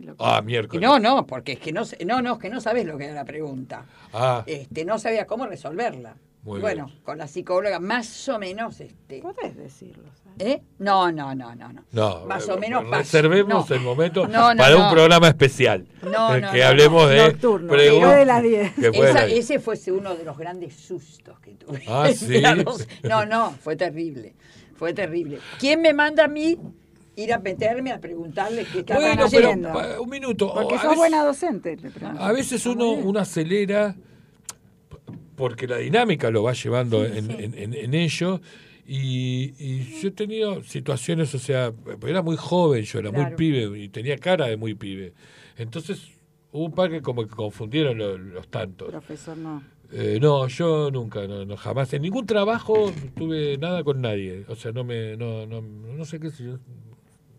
Sí, 0.00 0.02
lo- 0.06 0.14
Ah, 0.18 0.40
Y 0.42 0.46
miércoles. 0.46 0.82
no, 0.82 0.98
no, 0.98 1.26
porque 1.26 1.52
es 1.52 1.58
que 1.60 1.72
no, 1.72 1.84
sé- 1.84 2.04
no, 2.04 2.20
no, 2.22 2.34
es 2.34 2.38
que 2.38 2.50
no 2.50 2.60
sabes 2.60 2.86
lo 2.86 2.98
que 2.98 3.04
era 3.04 3.14
la 3.14 3.24
pregunta. 3.24 3.84
Ah, 4.12 4.42
este, 4.46 4.84
no 4.84 4.98
sabía 4.98 5.26
cómo 5.26 5.46
resolverla. 5.46 6.16
Muy 6.42 6.60
bueno, 6.60 6.86
bien. 6.86 6.98
con 7.02 7.18
la 7.18 7.26
psicóloga 7.26 7.80
más 7.80 8.28
o 8.28 8.38
menos, 8.38 8.80
este, 8.80 9.18
Podés 9.20 9.56
decirlo. 9.56 10.04
¿sabes? 10.22 10.54
¿eh? 10.58 10.62
No, 10.78 11.10
no, 11.10 11.34
no, 11.34 11.56
no, 11.56 11.72
no. 11.72 11.82
no, 11.90 12.26
más 12.26 12.46
eh, 12.46 12.52
o 12.52 12.58
menos 12.58 12.84
pas- 12.84 12.98
reservemos 12.98 13.68
no. 13.68 13.74
el 13.74 13.82
momento 13.82 14.28
No, 14.28 14.54
no, 14.54 14.62
para 14.62 14.76
no. 14.76 14.84
un 14.86 14.92
programa 14.92 15.26
especial. 15.28 15.88
No, 16.04 16.36
eh, 16.36 16.40
no, 16.40 16.52
que 16.52 16.60
no, 16.60 16.66
hablemos 16.66 17.02
no. 17.02 17.08
de 17.08 17.16
Nocturno, 17.32 17.72
de 17.74 18.24
las 18.26 18.42
10. 18.44 18.74
que 18.74 18.92
fue 18.92 19.10
Esa- 19.10 19.26
la- 19.26 19.26
ese 19.26 19.58
fue 19.58 19.74
uno 19.88 20.14
de 20.14 20.24
los 20.24 20.38
grandes 20.38 20.74
sustos 20.76 21.40
que 21.40 21.54
tuve. 21.56 21.82
Ah, 21.88 22.08
¿sí? 22.14 22.40
No, 23.02 23.26
no, 23.26 23.50
fue 23.60 23.74
terrible. 23.74 24.34
Fue 24.76 24.92
terrible. 24.92 25.40
¿Quién 25.58 25.80
me 25.80 25.94
manda 25.94 26.26
a 26.26 26.28
mí 26.28 26.56
ir 27.16 27.32
a 27.32 27.38
meterme 27.38 27.92
a 27.92 28.00
preguntarle 28.00 28.64
qué 28.70 28.80
estaban 28.80 29.02
Bueno, 29.02 29.26
pero 29.30 29.46
haciendo? 29.48 29.72
pa- 29.72 30.00
un 30.00 30.08
minuto. 30.10 30.52
Porque 30.54 30.74
a 30.74 30.78
sos 30.78 30.84
veces- 30.90 30.98
buena 30.98 31.24
docente. 31.24 31.76
A 32.18 32.32
veces 32.32 32.64
uno, 32.66 32.90
uno 32.90 33.18
acelera 33.20 33.96
porque 35.36 35.66
la 35.66 35.78
dinámica 35.78 36.30
lo 36.30 36.42
va 36.42 36.52
llevando 36.52 37.04
en, 37.04 37.30
en- 37.30 37.54
en- 37.58 37.74
en 37.74 37.94
ello. 37.94 38.40
Y, 38.88 39.52
y 39.58 39.98
yo 40.00 40.08
he 40.08 40.12
tenido 40.12 40.62
situaciones, 40.62 41.34
o 41.34 41.38
sea, 41.40 41.72
era 42.06 42.22
muy 42.22 42.36
joven, 42.36 42.84
yo 42.84 43.00
era 43.00 43.10
muy 43.10 43.34
pibe 43.34 43.76
y 43.78 43.88
tenía 43.88 44.16
cara 44.16 44.46
de 44.46 44.56
muy 44.56 44.74
pibe. 44.74 45.12
Entonces 45.56 46.02
hubo 46.52 46.66
un 46.66 46.72
par 46.72 46.90
que 46.90 47.02
como 47.02 47.24
que 47.24 47.34
confundieron 47.34 47.98
lo- 47.98 48.16
los 48.16 48.46
tantos. 48.48 48.90
Profesor, 48.90 49.36
no. 49.36 49.62
Eh, 49.92 50.18
no, 50.20 50.46
yo 50.48 50.90
nunca, 50.90 51.26
no, 51.26 51.44
no, 51.44 51.56
jamás. 51.56 51.92
En 51.94 52.02
ningún 52.02 52.26
trabajo 52.26 52.92
tuve 53.16 53.56
nada 53.58 53.82
con 53.84 54.00
nadie. 54.00 54.44
O 54.48 54.54
sea, 54.56 54.72
no 54.72 54.84
me, 54.84 55.16
no, 55.16 55.46
no, 55.46 55.60
no 55.62 56.04
sé 56.04 56.18
qué 56.20 56.30
sé 56.30 56.44
yo. 56.44 56.58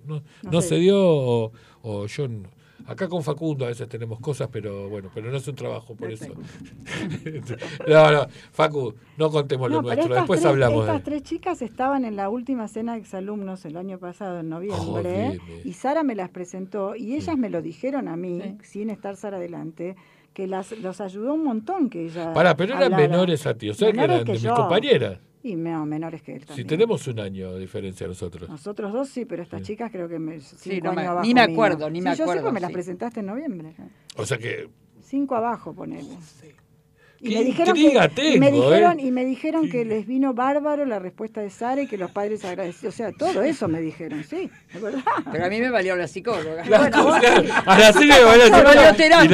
No, 0.08 0.16
No 0.44 0.52
no 0.52 0.62
sé. 0.62 0.70
se 0.70 0.76
dio 0.76 0.98
o, 1.00 1.52
o 1.84 2.06
yo. 2.08 2.28
no- 2.28 2.56
Acá 2.86 3.10
con 3.10 3.22
Facundo 3.22 3.66
a 3.66 3.68
veces 3.68 3.90
tenemos 3.90 4.18
cosas, 4.22 4.48
pero 4.50 4.88
bueno, 4.88 5.10
pero 5.14 5.30
no 5.30 5.36
es 5.36 5.46
un 5.48 5.56
trabajo 5.56 5.94
por 5.94 6.10
eso. 6.10 6.28
no, 7.88 8.12
no, 8.12 8.28
Facu, 8.52 8.94
no 9.18 9.30
contemos 9.30 9.70
lo 9.70 9.78
No, 9.78 9.82
nuestro, 9.82 10.16
después 10.16 10.40
tres, 10.40 10.50
hablamos 10.52 10.82
estas 10.82 10.98
de 10.98 11.04
tres 11.04 11.24
chicas 11.24 11.62
estaban 11.62 12.06
en 12.06 12.16
la 12.16 12.30
última 12.30 12.68
cena 12.68 12.94
de 12.94 13.00
exalumnos 13.00 13.66
el 13.66 13.78
año 13.78 13.98
pasado, 13.98 14.40
en 14.40 14.50
noviembre, 14.50 15.40
y 15.66 15.74
Sara 15.74 16.04
me 16.04 16.16
las 16.16 16.30
presentó, 16.30 16.96
y 16.96 17.16
ellas 17.16 17.38
me 17.38 17.50
lo 17.50 17.62
dijeron 17.62 18.08
a 18.08 18.16
mí, 18.16 18.58
sin 18.64 18.90
estar 18.90 19.16
Sara 19.18 19.40
delante, 19.40 19.96
que 20.34 20.48
las, 20.48 20.72
los 20.80 21.02
ayudó 21.02 21.34
un 21.34 21.44
montón 21.44 21.90
que 21.90 22.06
ella 22.06 22.32
Pará, 22.34 22.56
pero 22.56 22.74
eran 22.74 22.94
hablara. 22.94 23.08
menores 23.10 23.46
a 23.48 23.54
ti, 23.56 23.70
o 23.70 23.74
sea 23.74 23.92
que 23.92 24.00
eran 24.00 24.24
de 24.24 24.32
mis 24.34 24.46
compañeras. 24.48 25.20
Y 25.48 25.56
no, 25.56 25.86
menores 25.86 26.22
que 26.22 26.34
él 26.34 26.42
Si 26.42 26.46
también. 26.48 26.68
tenemos 26.68 27.08
un 27.08 27.20
año 27.20 27.54
de 27.54 27.60
diferencia 27.62 28.06
nosotros. 28.08 28.50
Nosotros 28.50 28.92
dos 28.92 29.08
sí, 29.10 29.24
pero 29.26 29.44
estas 29.44 29.62
chicas 29.62 29.90
creo 29.92 30.10
que 30.10 30.20
me, 30.20 30.40
cinco 30.42 30.88
no 30.88 30.94
me- 30.94 31.06
abajo 31.06 31.26
ni 31.26 31.34
me 31.34 31.48
mío. 31.48 31.54
acuerdo, 31.56 31.90
ni 31.90 32.00
Sí, 32.00 32.04
me 32.04 32.10
Yo 32.12 32.16
sé 32.18 32.24
acuerdo, 32.24 32.48
que 32.48 32.52
me 32.52 32.60
las 32.60 32.68
sí. 32.70 32.74
presentaste 32.74 33.20
en 33.22 33.26
noviembre. 33.28 33.74
O 34.18 34.26
sea 34.26 34.38
que 34.38 34.70
Cinco 35.02 35.36
abajo, 35.36 35.74
ponele. 35.74 36.18
Y 37.20 37.30
Qué 37.30 37.38
me 37.40 37.44
dijeron, 37.46 37.74
que, 37.74 37.82
y 38.36 38.40
me 38.40 38.52
dijeron, 38.52 39.00
¿eh? 39.00 39.04
y 39.08 39.12
me 39.12 39.26
dijeron 39.26 39.70
que 39.70 39.86
les 39.86 40.06
vino 40.06 40.36
bárbaro 40.36 40.86
la 40.86 41.00
respuesta 41.00 41.42
de 41.42 41.50
Sara 41.50 41.82
y 41.82 41.88
que 41.88 41.98
los 41.98 42.12
padres 42.12 42.46
agradecidos. 42.46 42.94
O 42.94 42.98
sea, 42.98 43.12
todo 43.12 43.42
eso 43.42 43.68
me 43.68 43.82
dijeron, 43.82 44.24
sí, 44.24 44.50
es 44.74 44.82
verdad. 44.82 45.02
Pero 45.32 45.46
a 45.46 45.50
mí 45.50 45.60
me 45.60 45.72
valió 45.72 45.96
la 45.96 46.08
psicóloga. 46.08 46.64
La 46.66 46.78
Bueno, 46.78 47.04
vos 47.04 47.16
cosa- 47.16 47.44
sí. 47.44 47.50
a 47.66 47.78
la 47.78 47.92
me 47.94 49.26
y, 49.26 49.28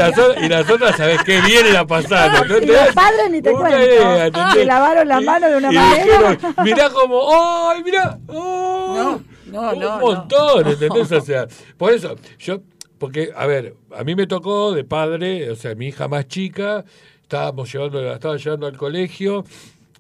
las, 0.48 0.70
y 0.70 0.72
otras, 0.72 0.96
¿sabes 0.96 1.22
qué 1.24 1.42
vienen 1.42 1.76
a 1.76 1.86
pasar? 1.86 2.48
¿no? 2.48 2.58
Y 2.58 2.66
los 2.66 2.94
padres 2.94 3.32
ni 3.32 3.42
te 3.42 3.52
cuento. 3.52 4.52
Se 4.54 4.66
lavaron 4.66 5.08
las 5.08 5.24
manos 5.24 5.50
de 5.52 5.58
una 5.58 5.72
Y 5.72 5.76
manera. 5.76 6.04
dijeron, 6.06 6.56
mirá 6.64 6.90
como, 6.90 7.22
¡ay, 7.70 7.84
mirá! 7.84 8.18
¡oh! 8.28 9.20
No, 9.48 9.62
no, 9.62 9.74
un 9.74 9.80
no, 9.80 10.00
montón, 10.00 10.68
¿entendés? 10.68 11.12
O 11.12 11.22
sea, 11.22 11.48
por 11.78 11.94
eso, 11.94 12.16
yo, 12.40 12.62
porque, 12.98 13.32
a 13.36 13.46
ver, 13.46 13.76
a 13.96 14.04
mí 14.04 14.16
me 14.16 14.26
tocó 14.26 14.72
de 14.74 14.84
padre, 14.84 15.52
o 15.52 15.56
sea, 15.56 15.76
mi 15.76 15.88
hija 15.88 16.08
más 16.08 16.28
chica, 16.28 16.84
estábamos 17.24 17.72
llevando, 17.72 18.02
la 18.02 18.14
estaba 18.14 18.38
llevando 18.38 18.68
al 18.68 18.78
colegio 18.78 19.44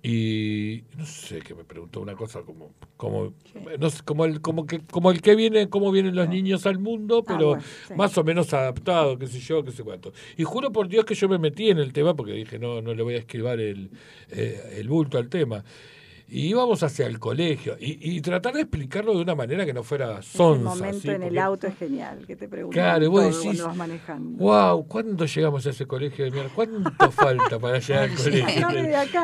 y 0.05 0.83
no 0.97 1.05
sé 1.05 1.39
qué 1.39 1.55
me 1.55 1.63
preguntó 1.63 2.01
una 2.01 2.13
cosa 2.13 2.41
como 2.41 2.71
como 2.97 3.33
no 3.79 3.89
sé, 3.89 4.03
como 4.03 4.25
el 4.25 4.41
como 4.41 4.65
que 4.65 4.81
como 4.81 5.11
el 5.11 5.21
que 5.21 5.33
viene 5.33 5.69
cómo 5.69 5.93
vienen 5.93 6.13
los 6.13 6.27
niños 6.27 6.65
al 6.65 6.77
mundo 6.77 7.23
pero 7.23 7.47
bueno, 7.47 7.63
sí. 7.87 7.93
más 7.95 8.17
o 8.17 8.23
menos 8.25 8.53
adaptado 8.53 9.17
qué 9.17 9.27
sé 9.27 9.39
yo 9.39 9.63
qué 9.63 9.71
sé 9.71 9.81
cuánto. 9.83 10.11
Y 10.35 10.43
juro 10.43 10.73
por 10.73 10.89
Dios 10.89 11.05
que 11.05 11.15
yo 11.15 11.29
me 11.29 11.37
metí 11.39 11.69
en 11.69 11.79
el 11.79 11.93
tema 11.93 12.13
porque 12.15 12.33
dije 12.33 12.59
no 12.59 12.81
no 12.81 12.93
le 12.93 13.01
voy 13.01 13.15
a 13.15 13.19
esquivar 13.19 13.61
el 13.61 13.91
eh, 14.29 14.75
el 14.77 14.89
bulto 14.89 15.17
al 15.17 15.29
tema 15.29 15.63
y 16.33 16.47
íbamos 16.47 16.81
hacia 16.83 17.05
el 17.05 17.19
colegio 17.19 17.77
y, 17.79 17.97
y 18.17 18.21
tratar 18.21 18.53
de 18.53 18.61
explicarlo 18.61 19.13
de 19.15 19.21
una 19.21 19.35
manera 19.35 19.65
que 19.65 19.73
no 19.73 19.83
fuera 19.83 20.17
El 20.17 20.23
sonsa 20.23 20.63
momento 20.75 20.99
¿sí? 21.01 21.09
en 21.09 21.23
el 21.23 21.37
auto 21.37 21.67
es 21.67 21.77
genial, 21.77 22.25
que 22.25 22.35
te 22.35 22.47
preguntan 22.47 22.81
Claro, 22.83 23.11
vos 23.11 23.23
decís, 23.25 23.43
cuando 23.43 23.67
vas 23.67 23.75
manejando. 23.75 24.37
Wow, 24.43 24.87
¿cuándo 24.87 25.25
llegamos 25.25 25.65
a 25.67 25.69
ese 25.69 25.85
colegio 25.85 26.25
de 26.25 26.31
mierda? 26.31 26.49
¿Cuánto 26.55 27.11
falta 27.11 27.59
para 27.59 27.79
llegar 27.79 28.03
al 28.09 28.15
colegio? 28.15 28.67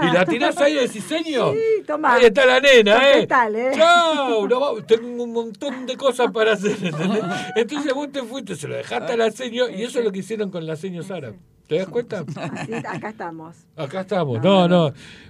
¿Y 0.02 0.14
la 0.14 0.26
tirás 0.26 0.58
ahí 0.60 0.76
de 0.76 0.88
diseño? 0.88 1.52
Sí, 1.54 1.60
tomá. 1.88 2.14
Ahí 2.14 2.26
está 2.26 2.46
la 2.46 2.60
nena, 2.60 2.98
¿eh? 2.98 3.12
Contestale, 3.14 3.74
¿eh? 3.74 3.78
Va- 3.80 4.84
tengo 4.88 5.24
un 5.24 5.34
montón 5.34 5.86
de 5.88 5.98
cosas 5.98 6.32
para 6.32 6.54
hacer, 6.54 6.78
¿entendés? 6.82 7.24
Entonces 7.56 7.94
vos 7.94 8.12
te 8.12 8.22
fuiste, 8.24 8.56
se 8.56 8.68
lo 8.68 8.76
dejaste 8.76 9.14
a 9.14 9.18
la 9.18 9.32
seño 9.32 9.68
y 9.70 9.82
eso 9.84 10.00
es 10.00 10.06
lo 10.06 10.12
que 10.12 10.20
hicieron 10.20 10.52
con 10.52 10.66
la 10.68 10.76
seño 10.76 11.02
Sara. 11.02 11.34
¿Te 11.70 11.78
das 11.78 11.88
cuenta? 11.88 12.26
Así, 12.36 12.74
acá 12.74 13.10
estamos. 13.10 13.56
Acá 13.78 14.02
estamos. 14.02 14.42
No, 14.42 14.68
no. 14.68 14.88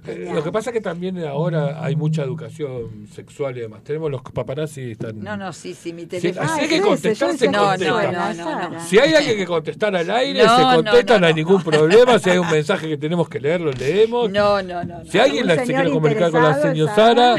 Eh, 0.08 0.32
Lo 0.34 0.42
que 0.42 0.54
pasa 0.54 0.70
es 0.70 0.74
que 0.74 0.80
también 0.80 1.22
ahora 1.26 1.84
hay 1.84 1.98
mucha 1.98 2.24
educación 2.24 3.08
sexual 3.14 3.58
y 3.58 3.60
demás. 3.60 3.84
Tenemos 3.84 4.10
los 4.10 4.22
paparazzi 4.22 4.92
están... 4.92 5.20
No, 5.20 5.36
no, 5.36 5.52
sí, 5.52 5.74
sí, 5.74 5.92
mi 5.92 6.06
teléfono. 6.06 6.50
así 6.50 6.62
hay 6.62 6.70
que 6.70 6.82
contestar, 6.82 7.38
se 7.38 7.50
no, 7.50 7.60
no, 7.62 7.68
contesta. 7.72 8.12
no, 8.34 8.34
no, 8.34 8.70
no. 8.70 8.80
Si 8.80 8.98
hay 8.98 9.14
alguien 9.16 9.36
que 9.36 9.46
contestar 9.46 9.94
al 9.94 10.10
aire, 10.10 10.46
No, 10.46 10.56
se 10.58 10.76
contesta, 10.78 11.14
no, 11.16 11.20
no, 11.20 11.28
hay 11.28 11.34
ningún 11.34 11.62
problema. 11.62 12.18
Si 12.20 12.30
hay 12.30 12.38
un 12.38 12.50
mensaje 12.50 12.88
que 12.88 12.98
tenemos 12.98 13.28
que 13.28 13.42
leer, 13.42 13.60
lo 13.60 13.74
leemos. 13.74 14.32
No, 14.32 14.62
no, 14.62 14.82
no. 14.86 15.00
no. 15.00 15.06
Si 15.12 15.20
alguien 15.20 15.46
la- 15.46 15.58
se 15.58 15.66
quiere 15.66 15.92
comunicar 15.92 16.32
con 16.32 16.42
la 16.42 16.62
señora 16.62 16.96
Sara. 16.96 17.36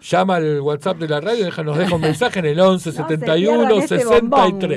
Llama 0.00 0.36
al 0.36 0.60
WhatsApp 0.60 0.98
de 0.98 1.08
la 1.08 1.20
radio, 1.20 1.44
deja, 1.44 1.62
nos 1.64 1.76
deja 1.76 1.94
un 1.94 2.00
mensaje 2.00 2.38
en 2.38 2.46
el 2.46 2.60
11 2.60 2.92
se 2.92 2.96
71 2.96 3.58
pierdan 3.66 3.82
este 3.82 3.98
63 3.98 4.20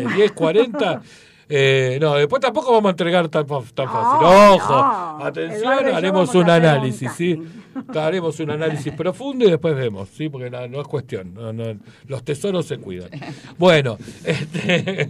bombón. 0.03 0.15
10 0.15 0.31
40. 0.31 1.01
Eh, 1.47 1.97
no, 2.01 2.15
después 2.15 2.41
tampoco 2.41 2.71
vamos 2.71 2.89
a 2.89 2.91
entregar 2.91 3.29
tan, 3.29 3.47
fácil. 3.47 3.73
Ojo, 3.77 4.73
no. 4.73 5.25
atención, 5.25 5.87
haremos 5.93 6.33
un 6.33 6.49
análisis, 6.49 7.11
¿sí? 7.11 7.39
Haremos 7.93 8.39
un 8.39 8.51
análisis 8.51 8.93
profundo 8.93 9.45
y 9.45 9.51
después 9.51 9.75
vemos, 9.75 10.09
¿sí? 10.09 10.29
Porque 10.29 10.49
no, 10.49 10.67
no 10.67 10.81
es 10.81 10.87
cuestión, 10.87 11.33
no, 11.33 11.53
los 12.07 12.23
tesoros 12.23 12.65
se 12.65 12.77
cuidan. 12.77 13.09
Bueno, 13.57 13.97
este, 14.23 15.07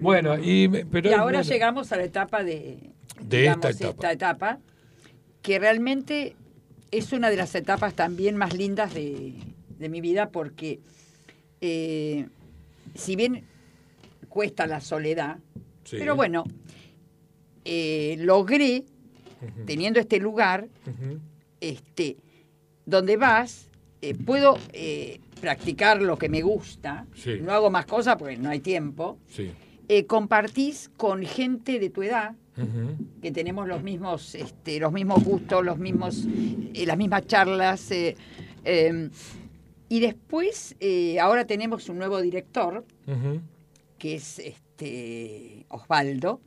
bueno, 0.00 0.38
y, 0.38 0.68
pero 0.68 1.10
y 1.10 1.12
ahora 1.12 1.38
bueno, 1.38 1.42
llegamos 1.42 1.90
a 1.92 1.96
la 1.96 2.04
etapa 2.04 2.44
de, 2.44 2.78
De 3.20 3.40
digamos, 3.40 3.66
esta 3.66 3.88
etapa. 3.88 4.12
etapa, 4.12 4.58
que 5.42 5.58
realmente 5.58 6.36
es 6.92 7.12
una 7.12 7.30
de 7.30 7.36
las 7.36 7.54
etapas 7.54 7.94
también 7.94 8.36
más 8.36 8.54
lindas 8.54 8.94
de, 8.94 9.34
de 9.78 9.88
mi 9.88 10.00
vida 10.00 10.30
porque 10.30 10.78
eh, 11.60 12.26
si 12.94 13.16
bien 13.16 13.44
cuesta 14.28 14.66
la 14.66 14.80
soledad, 14.80 15.38
Sí. 15.84 15.96
pero 15.98 16.14
bueno, 16.16 16.44
eh, 17.64 18.16
logré, 18.18 18.84
teniendo 19.66 20.00
este 20.00 20.18
lugar, 20.18 20.68
este, 21.60 22.16
donde 22.86 23.16
vas, 23.16 23.68
eh, 24.00 24.14
puedo 24.14 24.58
eh, 24.72 25.20
practicar 25.40 26.02
lo 26.02 26.16
que 26.18 26.28
me 26.28 26.42
gusta, 26.42 27.06
Sí. 27.14 27.38
no 27.40 27.52
hago 27.52 27.70
más 27.70 27.86
cosas 27.86 28.16
porque 28.16 28.36
no 28.36 28.50
hay 28.50 28.60
tiempo, 28.60 29.18
Sí. 29.28 29.50
compartís 30.06 30.90
con 30.96 31.22
gente 31.22 31.78
de 31.78 31.90
tu 31.90 32.02
edad, 32.02 32.34
que 33.22 33.30
tenemos 33.32 33.66
los 33.68 33.82
mismos, 33.82 34.34
este, 34.34 34.78
los 34.80 34.92
mismos 34.92 35.22
gustos, 35.24 35.64
los 35.64 35.78
mismos, 35.78 36.26
eh, 36.74 36.84
las 36.86 36.96
mismas 36.96 37.26
charlas. 37.26 37.90
eh, 37.90 38.16
eh, 38.64 39.08
y 39.88 40.00
después, 40.00 40.74
ahora 41.20 41.46
tenemos 41.46 41.88
un 41.90 41.98
nuevo 41.98 42.20
director. 42.22 42.84
Que 44.02 44.16
es 44.16 44.40
este 44.40 45.64
Osvaldo, 45.68 46.40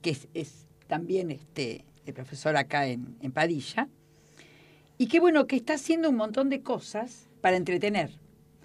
que 0.00 0.08
es, 0.08 0.26
es 0.32 0.66
también 0.86 1.30
este, 1.30 1.84
el 2.06 2.14
profesor 2.14 2.56
acá 2.56 2.86
en, 2.86 3.14
en 3.20 3.30
Padilla. 3.30 3.90
Y 4.96 5.06
qué 5.08 5.20
bueno 5.20 5.46
que 5.46 5.56
está 5.56 5.74
haciendo 5.74 6.08
un 6.08 6.16
montón 6.16 6.48
de 6.48 6.62
cosas 6.62 7.28
para 7.42 7.58
entretener. 7.58 8.10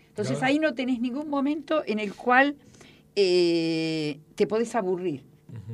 Entonces 0.07 0.37
Claro. 0.37 0.53
ahí 0.53 0.59
no 0.59 0.73
tenés 0.73 1.01
ningún 1.01 1.29
momento 1.29 1.83
en 1.85 1.99
el 1.99 2.13
cual 2.15 2.55
eh, 3.17 4.19
te 4.35 4.47
podés 4.47 4.73
aburrir. 4.73 5.25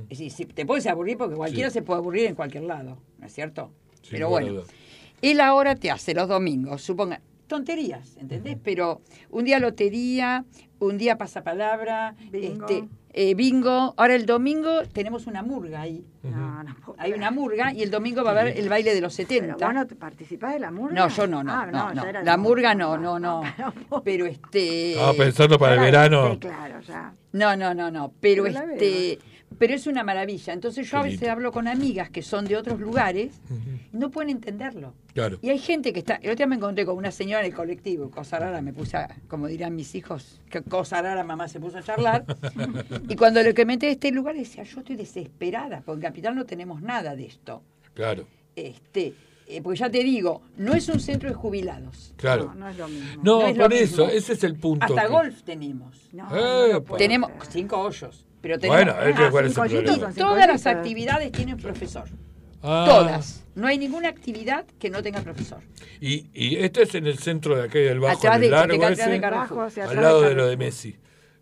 Es 0.09 0.17
decir, 0.17 0.51
te 0.51 0.65
puedes 0.65 0.87
aburrir 0.87 1.17
porque 1.19 1.35
cualquiera 1.35 1.69
Sí. 1.69 1.75
se 1.75 1.81
puede 1.83 1.99
aburrir 1.99 2.25
en 2.25 2.33
cualquier 2.33 2.63
lado, 2.63 2.97
¿no 3.19 3.27
es 3.27 3.31
cierto? 3.33 3.69
Pero 4.09 4.27
bueno, 4.29 4.63
él 5.21 5.39
ahora 5.39 5.75
te 5.75 5.91
hace 5.91 6.15
los 6.15 6.27
domingos, 6.27 6.81
suponga, 6.81 7.21
tonterías, 7.47 8.17
¿entendés? 8.17 8.57
Pero 8.63 9.01
un 9.29 9.45
día 9.45 9.59
lotería, 9.59 10.45
un 10.79 10.97
día 10.97 11.17
pasapalabra, 11.17 12.15
Bingo. 12.31 12.65
este, 12.67 12.87
eh, 13.13 13.33
bingo. 13.33 13.93
Ahora 13.97 14.15
el 14.15 14.25
domingo 14.25 14.81
tenemos 14.91 15.25
una 15.27 15.41
murga 15.41 15.81
ahí. 15.81 16.05
No, 16.23 16.63
no 16.63 16.75
puedo 16.85 16.99
Hay 16.99 17.13
una 17.13 17.31
murga 17.31 17.71
y 17.71 17.81
el 17.81 17.89
domingo 17.91 18.23
va 18.23 18.31
a 18.31 18.41
haber 18.41 18.57
el 18.57 18.67
baile 18.67 18.93
de 18.93 18.99
los 19.01 19.13
70. 19.13 19.55
Pero 19.55 19.67
bueno, 19.67 19.87
¿te 19.87 19.95
participás 19.95 20.53
de 20.53 20.59
la 20.59 20.71
murga? 20.71 20.95
no, 20.95 21.07
yo 21.07 21.27
no, 21.27 21.43
no, 21.43 21.51
Ah, 21.53 21.65
no, 21.71 21.93
no. 21.93 22.03
La 22.23 22.37
murga 22.37 22.75
no, 22.75 22.97
no, 22.97 23.19
no. 23.19 23.41
Pero 24.03 24.25
este 24.25 24.91
Estaba 24.93 25.13
pensando 25.13 25.57
para 25.57 25.73
el 25.75 25.79
Era- 25.79 26.01
verano. 26.09 26.33
Sí, 26.33 26.39
claro, 26.39 26.81
ya. 26.81 27.13
no, 27.31 27.55
no, 27.55 27.73
no, 27.73 27.89
no, 27.91 28.11
pero 28.19 28.45
este 28.47 29.19
pero 29.57 29.73
es 29.73 29.87
una 29.87 30.03
maravilla. 30.03 30.53
Entonces 30.53 30.89
yo 30.89 30.97
a 30.97 31.03
veces 31.03 31.27
hablo 31.29 31.51
con 31.51 31.67
amigas 31.67 32.09
que 32.09 32.21
son 32.21 32.45
de 32.45 32.55
otros 32.57 32.79
lugares 32.79 33.39
y 33.93 33.97
no 33.97 34.11
pueden 34.11 34.29
entenderlo. 34.31 34.93
Claro. 35.13 35.37
Y 35.41 35.49
hay 35.49 35.59
gente 35.59 35.93
que 35.93 35.99
está. 35.99 36.15
El 36.15 36.31
otro 36.31 36.35
día 36.35 36.47
me 36.47 36.55
encontré 36.55 36.85
con 36.85 36.97
una 36.97 37.11
señora 37.11 37.41
en 37.41 37.47
el 37.47 37.53
colectivo, 37.55 38.09
cosa 38.11 38.39
rara, 38.39 38.61
me 38.61 38.73
puse 38.73 38.97
a, 38.97 39.15
como 39.27 39.47
dirán 39.47 39.75
mis 39.75 39.95
hijos, 39.95 40.41
que 40.49 40.61
cosa 40.61 41.01
rara 41.01 41.23
mamá 41.23 41.47
se 41.47 41.59
puso 41.59 41.77
a 41.77 41.83
charlar. 41.83 42.25
y 43.09 43.15
cuando 43.15 43.41
le 43.41 43.53
comenté 43.53 43.85
de 43.87 43.93
este 43.93 44.11
lugar 44.11 44.35
decía, 44.35 44.63
yo 44.63 44.79
estoy 44.79 44.95
desesperada, 44.95 45.81
porque 45.85 46.05
en 46.05 46.11
Capital 46.11 46.35
no 46.35 46.45
tenemos 46.45 46.81
nada 46.81 47.15
de 47.15 47.25
esto. 47.25 47.61
Claro, 47.93 48.25
Este, 48.55 49.13
eh, 49.47 49.61
porque 49.61 49.79
ya 49.79 49.89
te 49.89 50.03
digo, 50.03 50.41
no 50.57 50.73
es 50.73 50.89
un 50.89 50.99
centro 50.99 51.29
de 51.29 51.35
jubilados. 51.35 52.13
claro. 52.17 52.45
No, 52.47 52.55
no 52.55 52.69
es 52.69 52.77
lo 52.77 52.87
mismo. 52.87 53.23
No, 53.23 53.39
No 53.41 53.47
es 53.47 53.55
lo 53.57 53.63
por 53.63 53.73
eso, 53.73 54.05
mismo. 54.05 54.17
ese 54.17 54.33
es 54.33 54.43
el 54.43 54.55
punto. 54.55 54.85
Hasta 54.85 55.03
que- 55.03 55.07
golf 55.07 55.43
tenemos. 55.43 56.09
No, 56.11 56.27
Eh, 56.35 56.81
Tenemos 56.97 57.31
cinco 57.49 57.77
hoyos, 57.79 58.25
pero 58.45 58.59
tenemos. 58.59 58.83
Bueno, 58.85 59.01
es 59.01 59.15
que 59.15 59.29
cuál 59.31 59.45
es 59.45 59.49
el 59.49 59.55
cinco 59.55 59.61
hoyitos 59.63 59.83
problema. 59.85 60.05
son 60.05 60.13
cinco 60.13 60.27
Todas 60.27 60.47
las 60.47 60.65
actividades 60.67 61.31
tienen 61.31 61.57
profesor. 61.57 62.03
Ah, 62.61 62.85
Todas. 62.87 63.43
No 63.55 63.65
hay 63.67 63.77
ninguna 63.79 64.09
actividad 64.09 64.65
que 64.79 64.89
no 64.91 65.01
tenga 65.01 65.21
profesor. 65.21 65.59
Y, 65.99 66.27
y 66.33 66.57
este 66.57 66.83
es 66.83 66.93
en 66.93 67.07
el 67.07 67.17
centro 67.17 67.55
de 67.55 67.63
aquí 67.63 67.79
del 67.79 67.99
bajo, 67.99 68.17
Atrás 68.19 68.35
en 68.35 68.41
de- 68.41 68.45
el 68.47 68.51
largo 68.51 68.73
de- 68.73 68.87
de- 68.87 68.93
ese, 68.93 69.09
de 69.09 69.21
Carrefour. 69.21 69.39
Abajo, 69.47 69.61
hacia 69.63 69.83
al 69.83 69.89
atrás 69.89 70.03
lado 70.03 70.21
de 70.21 70.29
de 70.29 70.35
lo 70.35 70.47
de. 70.47 70.57
Messi. 70.57 70.95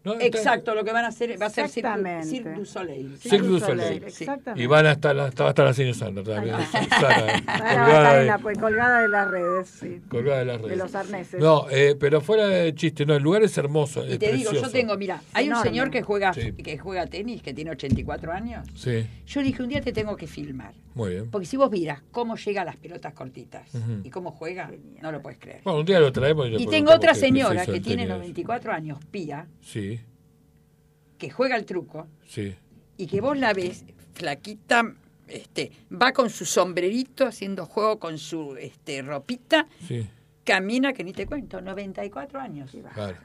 Exacto, 0.06 0.76
lo 0.76 0.84
que 0.84 0.92
van 0.92 1.06
a 1.06 1.08
hacer 1.08 1.42
va 1.42 1.46
a 1.46 1.50
ser 1.50 1.70
Cirque, 1.70 2.54
du 2.56 2.66
Soleil. 2.66 3.18
Cirque 3.18 3.48
du 3.48 3.60
Soleil. 3.60 4.00
Sí. 4.10 4.24
Exactamente. 4.24 4.62
Y 4.64 4.68
van 4.68 4.86
hasta 4.86 5.14
la, 5.14 5.26
hasta, 5.26 5.48
hasta 5.48 5.64
la 5.64 5.74
señora 5.74 5.94
Sandra 5.94 6.24
también. 6.24 6.56
Sara, 6.90 7.36
a 7.38 7.42
colgada, 7.42 7.88
estar 7.88 8.20
de, 8.20 8.26
la, 8.26 8.38
pues, 8.40 8.58
colgada 8.58 9.02
de 9.02 9.08
las 9.08 9.32
redes, 9.32 9.70
sí. 9.70 10.02
colgada 10.10 10.40
de 10.40 10.46
las 10.46 10.58
redes. 10.58 10.70
De 10.72 10.76
los 10.84 10.96
arneses. 10.96 11.40
No, 11.40 11.68
eh, 11.70 11.96
pero 12.00 12.20
fuera 12.22 12.48
de 12.48 12.76
chiste, 12.76 13.06
no, 13.06 13.16
el 13.16 13.24
lugar 13.24 13.44
es 13.44 13.58
hermoso. 13.58 14.06
Y 14.06 14.18
te 14.18 14.34
digo, 14.34 14.52
yo 14.52 14.70
tengo, 14.70 14.98
mira, 14.98 15.22
hay 15.34 15.50
un 15.50 15.56
señor 15.62 15.90
que 15.90 16.02
juega 16.02 16.34
Sí. 16.34 16.52
que 16.54 16.78
juega 16.78 17.08
tenis, 17.08 17.42
que 17.42 17.54
tiene 17.54 17.72
84 17.72 18.32
años. 18.34 18.68
Sí, 18.76 19.06
Yo 19.28 19.42
dije, 19.42 19.64
un 19.64 19.70
día 19.70 19.82
te 19.82 19.94
tengo 19.94 20.16
que 20.18 20.28
filmar. 20.28 20.74
muy 20.96 21.12
bien. 21.12 21.32
Porque 21.32 21.46
si 21.46 21.56
vos 21.58 21.70
vieras 21.70 22.02
cómo 22.12 22.36
llega 22.36 22.62
a 22.64 22.66
las 22.66 22.76
pelotas 22.76 23.14
cortitas 23.14 23.70
y 24.04 24.10
cómo 24.10 24.32
juega, 24.32 24.70
no 25.02 25.12
lo 25.12 25.22
puedes 25.22 25.40
creer. 25.40 25.62
Bueno, 25.64 25.80
un 25.80 25.86
día 25.86 26.00
lo 26.00 26.12
traemos. 26.12 26.50
le 26.50 26.62
Y 26.62 26.68
tengo 26.68 26.92
otra 26.92 27.14
señora 27.16 27.66
que 27.66 27.80
tiene 27.80 28.04
tenis. 28.04 28.18
94 28.18 28.72
años, 28.74 29.00
Pía, 29.12 29.48
Sí, 29.62 29.93
que 31.24 31.30
juega 31.30 31.56
el 31.56 31.64
truco 31.66 32.06
sí. 32.28 32.54
y 32.98 33.08
que 33.08 33.22
vos 33.22 33.38
la 33.38 33.54
ves, 33.54 33.86
flaquita, 34.14 34.94
este, 35.26 35.72
va 35.90 36.12
con 36.12 36.30
su 36.30 36.44
sombrerito 36.44 37.26
haciendo 37.26 37.66
juego 37.66 37.98
con 37.98 38.18
su 38.18 38.58
este, 38.58 39.02
ropita, 39.02 39.68
Sí, 39.88 40.06
camina 40.44 40.92
que 40.92 41.06
ni 41.06 41.14
te 41.14 41.26
cuento, 41.26 41.62
94 41.62 42.42
años. 42.42 42.76
claro. 42.94 43.18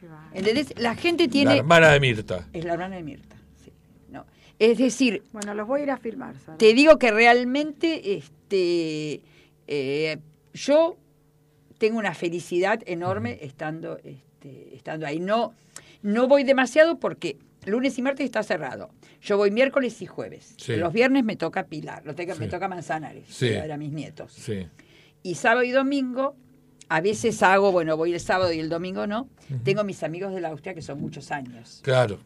Qué 0.00 0.08
va. 0.08 0.30
¿Entendés? 0.32 0.72
La 0.78 0.94
gente 0.94 1.24
La 1.26 1.30
tiene... 1.30 1.56
hermana 1.58 1.90
de 1.92 2.00
Mirta. 2.00 2.48
Es 2.54 2.64
la 2.64 2.72
hermana 2.72 2.96
de 2.96 3.02
Mirta. 3.02 3.36
sí. 3.62 3.70
No. 4.08 4.24
Es 4.58 4.78
decir, 4.78 5.22
Bueno, 5.32 5.52
los 5.52 5.68
voy 5.68 5.80
a 5.80 5.82
ir 5.84 5.90
a 5.90 5.98
filmar, 5.98 6.34
Sara. 6.40 6.56
te 6.56 6.72
digo 6.72 6.98
que 6.98 7.10
realmente 7.12 8.14
este, 8.16 9.20
eh, 9.66 10.16
yo 10.54 10.96
tengo 11.76 11.98
una 11.98 12.14
felicidad 12.14 12.80
enorme 12.86 13.38
estando, 13.42 13.98
este, 13.98 14.74
estando 14.74 15.06
ahí. 15.06 15.20
No, 15.20 15.52
no 16.02 16.28
voy 16.28 16.44
demasiado 16.44 16.98
porque 16.98 17.38
lunes 17.64 17.96
y 17.98 18.02
martes 18.02 18.24
está 18.24 18.42
cerrado. 18.42 18.90
Yo 19.20 19.36
voy 19.36 19.50
miércoles 19.50 20.00
y 20.02 20.06
jueves. 20.06 20.54
Sí. 20.58 20.76
Los 20.76 20.92
viernes 20.92 21.24
me 21.24 21.36
toca 21.36 21.64
Pilar, 21.66 22.04
lo 22.04 22.14
tengo- 22.14 22.34
me 22.36 22.46
Sí. 22.46 22.50
toca 22.50 22.68
Manzanares, 22.68 23.24
Sí. 23.28 23.48
voy 23.48 23.56
a 23.58 23.62
ver 23.62 23.72
a 23.72 23.76
mis 23.76 23.92
nietos. 23.92 24.32
Sí, 24.32 24.66
Y 25.22 25.36
sábado 25.36 25.62
y 25.62 25.70
domingo, 25.70 26.34
a 26.88 27.00
veces 27.00 27.40
hago, 27.44 27.70
bueno, 27.70 27.96
voy 27.96 28.12
el 28.12 28.18
sábado 28.20 28.52
y 28.52 28.58
el 28.58 28.68
domingo 28.68 29.06
no. 29.06 29.28
Tengo 29.62 29.84
mis 29.84 30.02
amigos 30.02 30.34
de 30.34 30.40
la 30.40 30.48
Austria 30.48 30.74
que 30.74 30.82
son 30.82 31.00
muchos 31.00 31.30
años 31.30 31.80
claro, 31.84 32.18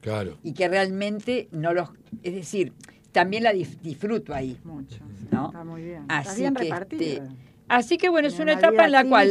claro. 0.00 0.38
y 0.42 0.54
que 0.54 0.66
realmente 0.68 1.48
no 1.52 1.74
los... 1.74 1.90
Es 2.22 2.34
decir, 2.34 2.72
también 3.12 3.42
la 3.42 3.52
disfruto 3.52 4.32
ahí. 4.34 4.58
Mucho. 4.64 4.96
¿No? 5.30 5.48
Está 5.48 5.64
muy 5.64 5.82
bien. 5.82 6.02
Está 6.02 6.18
Así 6.20 6.40
bien 6.40 6.54
que, 6.54 6.62
repartido. 6.64 7.02
este, 7.24 7.36
así 7.70 7.96
que 7.96 8.08
bueno, 8.08 8.28
es 8.28 8.34
una 8.34 8.52
una 8.52 8.52
etapa 8.60 8.84
en 8.84 8.92
la 8.92 9.04
cual... 9.04 9.28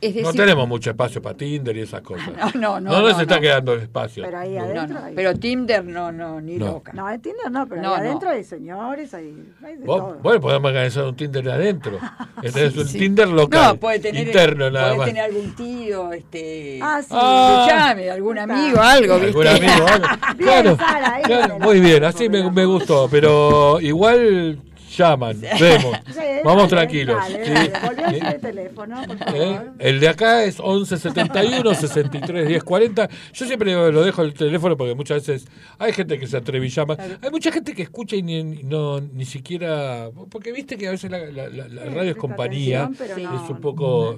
Es 0.00 0.12
decir, 0.12 0.22
No 0.22 0.34
tenemos 0.34 0.68
mucho 0.68 0.90
espacio 0.90 1.22
para 1.22 1.34
Tinder 1.34 1.74
y 1.78 1.80
esas 1.80 2.02
cosas. 2.02 2.28
No, 2.54 2.78
no, 2.78 2.80
no. 2.80 2.90
No 2.92 3.00
nos 3.00 3.14
no, 3.16 3.20
está 3.22 3.36
no. 3.36 3.40
quedando 3.40 3.72
el 3.72 3.80
espacio. 3.82 4.22
Pero 4.24 4.38
ahí 4.38 4.54
adentro 4.58 4.86
No, 4.88 5.00
no, 5.00 5.06
hay- 5.06 5.14
pero 5.14 5.34
Tinder 5.38 5.82
no, 5.84 6.12
no, 6.12 6.40
ni 6.42 6.56
No. 6.58 6.66
loca. 6.66 6.92
No, 6.92 7.08
en 7.10 7.22
Tinder 7.22 7.50
no, 7.50 7.66
pero 7.66 7.80
No, 7.80 7.94
ahí 7.94 8.00
no. 8.02 8.06
adentro 8.08 8.28
hay 8.28 8.44
señores, 8.44 9.14
hay, 9.14 9.34
hay 9.64 9.76
de 9.76 9.84
Vos- 9.86 9.98
todo. 10.00 10.18
bueno, 10.22 10.40
podemos 10.42 10.68
organizar 10.68 11.04
un 11.04 11.16
Tinder 11.16 11.42
de 11.44 11.52
adentro. 11.52 11.98
Este 12.42 12.66
es 12.66 12.72
Sí, 12.74 12.78
un 12.80 12.86
sí. 12.88 12.98
Tinder 12.98 13.28
local. 13.28 13.68
No, 13.74 13.80
puede 13.80 13.98
tener, 14.00 14.26
interno 14.26 14.70
nada 14.70 14.88
puede 14.88 14.98
más. 14.98 15.06
tener 15.06 15.22
algún 15.22 15.54
tío, 15.54 16.12
este... 16.12 16.78
Ah, 16.82 17.00
sí. 17.00 17.08
Ah. 17.12 17.56
escuchame, 17.66 18.10
algún 18.10 18.38
amigo, 18.40 18.80
algo, 18.82 19.18
¿viste? 19.20 19.48
¿Algún 19.48 19.64
amigo? 19.70 19.86
algo? 19.88 20.06
Bien, 20.36 20.48
Claro, 20.50 20.76
Sara, 20.76 21.14
ahí 21.14 21.22
claro, 21.22 21.58
muy 21.60 21.80
bien, 21.80 22.04
así 22.04 22.28
me, 22.28 22.50
me 22.50 22.66
gustó. 22.66 23.08
Pero 23.10 23.80
igual 23.80 24.58
llaman, 24.96 25.40
vemos. 25.40 25.96
Sí, 26.12 26.20
Vamos 26.44 26.62
dale, 26.64 26.68
tranquilos. 26.68 27.16
Dale, 27.16 27.38
dale. 27.38 28.10
¿Sí? 28.20 28.26
el 28.34 28.40
teléfono, 28.40 29.02
por 29.06 29.16
¿Eh? 29.16 29.18
favor. 29.54 29.72
El 29.78 30.00
de 30.00 30.08
acá 30.08 30.44
es 30.44 30.56
11 30.60 30.96
71 30.98 31.74
63 31.74 32.48
10 32.48 32.64
40. 32.64 33.08
Yo 33.32 33.46
siempre 33.46 33.72
lo 33.72 34.02
dejo 34.04 34.22
el 34.22 34.34
teléfono 34.34 34.76
porque 34.76 34.94
muchas 34.94 35.26
veces 35.26 35.48
hay 35.78 35.92
gente 35.92 36.18
que 36.18 36.26
se 36.26 36.36
atreve 36.36 36.66
y 36.66 36.68
llama. 36.70 36.96
Hay 37.22 37.30
mucha 37.30 37.50
gente 37.52 37.74
que 37.74 37.82
escucha 37.82 38.16
y 38.16 38.22
ni, 38.22 38.42
no, 38.62 39.00
ni 39.00 39.24
siquiera. 39.24 40.10
Porque 40.30 40.52
viste 40.52 40.76
que 40.76 40.88
a 40.88 40.90
veces 40.90 41.10
la, 41.10 41.18
la- 41.18 41.48
la- 41.48 41.68
la 41.68 41.82
Sí, 41.84 41.88
radio 41.88 42.10
es 42.10 42.16
compañía. 42.16 42.90
Es 43.00 43.50
un 43.50 43.60
poco. 43.60 44.16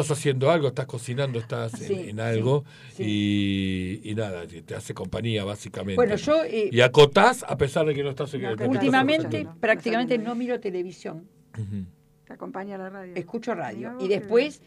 Estás 0.00 0.10
haciendo 0.18 0.50
algo, 0.50 0.66
estás 0.68 0.86
cocinando, 0.86 1.38
estás 1.38 1.80
en- 1.80 1.86
Sí, 1.86 2.08
en, 2.10 2.18
algo 2.18 2.64
sí, 2.96 3.04
Y, 4.04 4.10
y 4.10 4.14
nada, 4.16 4.44
te 4.44 4.74
hace 4.74 4.92
compañía 4.92 5.44
básicamente. 5.44 5.94
Bueno, 5.94 6.16
yo... 6.16 6.42
eh, 6.44 6.68
y 6.72 6.80
acotás 6.80 7.44
a 7.46 7.56
pesar 7.56 7.86
de 7.86 7.94
que 7.94 8.02
no 8.02 8.10
estás 8.10 8.34
en 8.34 8.42
No 8.42 8.48
últimamente 8.68 9.46
prácticamente 9.60 10.18
no 10.18 10.34
miro 10.34 10.58
televisión. 10.58 11.28
Ujú. 11.56 11.84
Te 12.26 12.32
acompaña 12.32 12.74
a 12.74 12.78
la 12.78 12.90
radio. 12.90 13.14
escucho 13.14 13.54
radio. 13.54 13.96
Y 14.00 14.08
después 14.08 14.60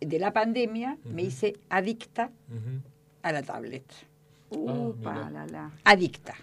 de 0.00 0.18
la 0.18 0.32
pandemia 0.32 0.96
me 1.04 1.24
hice 1.24 1.56
adicta 1.68 2.30
a 3.22 3.32
la 3.32 3.42
tablet. 3.42 3.84
Upa, 4.48 5.28
la, 5.30 5.46
la. 5.46 5.70
Adicta. 5.84 6.34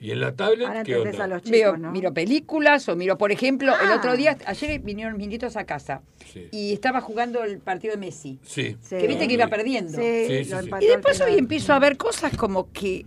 ¿Y 0.00 0.12
en 0.12 0.20
la 0.20 0.34
tablet 0.36 0.68
Ahora 0.68 0.84
qué 0.84 0.92
entendés 0.92 1.14
onda? 1.14 1.24
a 1.24 1.28
los 1.28 1.42
chicos, 1.42 1.50
Veo, 1.58 1.76
¿no? 1.76 1.90
miro 1.90 2.14
películas 2.14 2.88
o 2.88 2.94
miro, 2.96 3.18
por 3.18 3.32
ejemplo, 3.32 3.72
el 3.82 3.88
Ah. 3.90 3.96
otro 3.96 4.16
día, 4.16 4.36
ayer 4.46 4.78
vinieron 4.80 5.16
mis 5.16 5.26
nietos 5.28 5.56
a 5.56 5.64
casa 5.64 6.02
y 6.52 6.72
estaba 6.72 7.00
jugando 7.00 7.42
el 7.42 7.58
partido 7.58 7.94
de 7.94 7.98
Messi. 8.00 8.38
Sí. 8.44 8.76
Que 8.88 9.06
viste 9.08 9.26
que 9.26 9.34
iba 9.34 9.48
perdiendo. 9.48 9.98
Sí, 9.98 10.24
Sí, 10.28 10.44
sí, 10.44 10.50
lo 10.50 10.58
sí. 10.60 10.64
empató 10.66 10.84
Y 10.84 10.88
después 10.88 11.20
hoy 11.20 11.34
empiezo 11.36 11.72
a 11.72 11.78
ver 11.80 11.96
cosas 11.96 12.36
como 12.36 12.70
que 12.72 13.06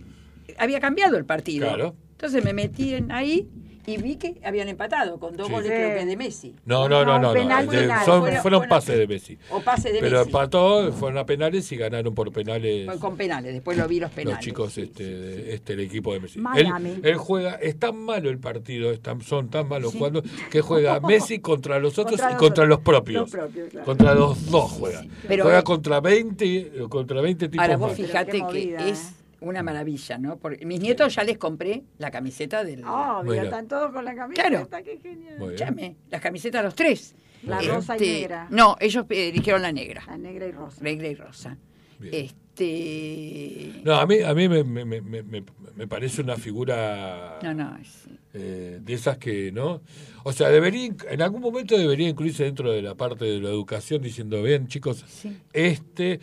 había 0.58 0.80
cambiado 0.80 1.16
el 1.16 1.24
partido. 1.24 1.66
Claro. 1.68 1.94
Entonces 2.12 2.44
me 2.44 2.52
metí 2.52 2.94
en 2.94 3.10
ahí 3.10 3.48
y 3.86 3.96
vi 3.96 4.16
que 4.16 4.40
habían 4.44 4.68
empatado 4.68 5.18
con 5.18 5.36
dos 5.36 5.46
Sí. 5.48 5.52
goles 5.52 5.68
Sí. 5.68 5.74
creo 5.74 5.98
que 5.98 6.06
de 6.06 6.16
Messi. 6.16 6.54
No, 6.64 6.88
no, 6.88 7.04
no, 7.04 7.18
no. 7.18 7.28
no, 7.28 7.32
penal 7.32 7.66
de- 7.68 7.88
son- 8.04 8.20
Fueron- 8.22 8.42
fueron 8.42 8.68
pases 8.68 8.96
de 8.98 9.06
Messi. 9.06 9.38
O 9.50 9.60
pase 9.60 9.92
de 9.92 10.00
Pero 10.00 10.18
Messi. 10.18 10.28
empató, 10.30 10.92
fueron 10.92 11.18
a 11.18 11.26
penales 11.26 11.70
y 11.72 11.76
ganaron 11.76 12.14
por 12.14 12.32
penales 12.32 12.86
Fue 12.86 12.98
con 12.98 13.16
penales, 13.16 13.52
después 13.52 13.76
lo 13.76 13.88
vi 13.88 14.00
los 14.00 14.10
penales. 14.10 14.38
los 14.38 14.44
chicos, 14.44 14.78
este, 14.78 15.04
de- 15.04 15.54
este, 15.54 15.72
el 15.74 15.80
equipo 15.80 16.12
de 16.12 16.20
Messi. 16.20 16.40
Él, 16.56 17.00
él 17.02 17.16
juega, 17.16 17.54
es 17.56 17.78
tan 17.78 17.96
malo 17.98 18.30
el 18.30 18.38
partido, 18.38 18.90
es 18.90 19.00
tan- 19.00 19.20
son 19.22 19.48
tan 19.50 19.68
malos 19.68 19.92
jugando, 19.92 20.22
que 20.50 20.60
juega 20.60 21.00
Messi 21.00 21.40
contra 21.40 21.78
los 21.78 21.98
otros 21.98 22.12
Contra 22.20 22.28
y 22.30 22.32
los 22.34 22.40
contra 22.40 22.64
los 22.66 22.80
propios. 22.80 23.20
Los 23.22 23.30
propios, 23.30 23.70
claro. 23.70 23.84
Contra 23.86 24.14
los 24.14 24.50
dos 24.50 24.70
juega. 24.72 25.04
Pero- 25.26 25.44
juega 25.44 25.62
contra 25.62 26.00
20, 26.00 26.70
contra 26.88 27.20
20 27.20 27.48
tipos 27.48 27.62
Ahora 27.64 27.76
vos 27.76 27.98
más. 27.98 28.24
qué 28.24 28.30
que 28.32 28.38
movida, 28.42 28.88
es 28.88 29.12
una 29.42 29.62
maravilla, 29.62 30.18
¿no? 30.18 30.38
Porque 30.38 30.64
mis 30.64 30.80
nietos 30.80 31.14
ya 31.14 31.24
les 31.24 31.38
compré 31.38 31.82
la 31.98 32.10
camiseta 32.10 32.64
del... 32.64 32.84
Oh, 32.84 33.22
mira, 33.24 33.42
están 33.44 33.68
todos 33.68 33.92
con 33.92 34.04
la 34.04 34.14
camiseta. 34.14 34.48
Claro. 34.48 34.68
Qué 34.84 34.98
genial. 35.02 35.34
Escuchame, 35.34 35.96
las 36.10 36.20
camisetas 36.20 36.64
los 36.64 36.74
tres. 36.74 37.14
La 37.44 37.60
rosa 37.60 37.96
y 37.96 38.00
negra. 38.00 38.46
No, 38.50 38.76
ellos 38.80 39.04
eh, 39.10 39.28
eligieron 39.30 39.62
la 39.62 39.72
negra. 39.72 40.02
La 40.06 40.16
negra 40.16 40.46
y 40.46 40.52
rosa. 40.52 40.82
Negra 40.82 41.08
y 41.08 41.14
rosa. 41.14 41.56
Bien. 41.98 42.14
Este... 42.14 43.72
No, 43.84 43.94
a 43.96 44.06
mí, 44.06 44.20
a 44.20 44.34
mí 44.34 44.48
me, 44.48 44.62
me, 44.64 44.84
me, 44.84 45.00
me- 45.00 45.44
me 45.74 45.86
parece 45.88 46.20
una 46.20 46.36
figura 46.36 47.38
No, 47.42 47.54
no, 47.54 47.76
es- 47.80 48.08
eh, 48.34 48.78
de 48.82 48.92
esas 48.94 49.18
que, 49.18 49.50
¿no? 49.52 49.82
O 50.24 50.32
sea, 50.32 50.48
debería, 50.48 50.90
en 51.10 51.22
algún 51.22 51.40
momento 51.40 51.76
debería 51.76 52.08
incluirse 52.08 52.44
dentro 52.44 52.70
de 52.72 52.80
la 52.80 52.94
parte 52.94 53.24
de 53.24 53.40
la 53.40 53.48
educación 53.50 54.00
diciendo, 54.02 54.42
bien, 54.42 54.68
chicos, 54.68 55.04
este 55.52 56.20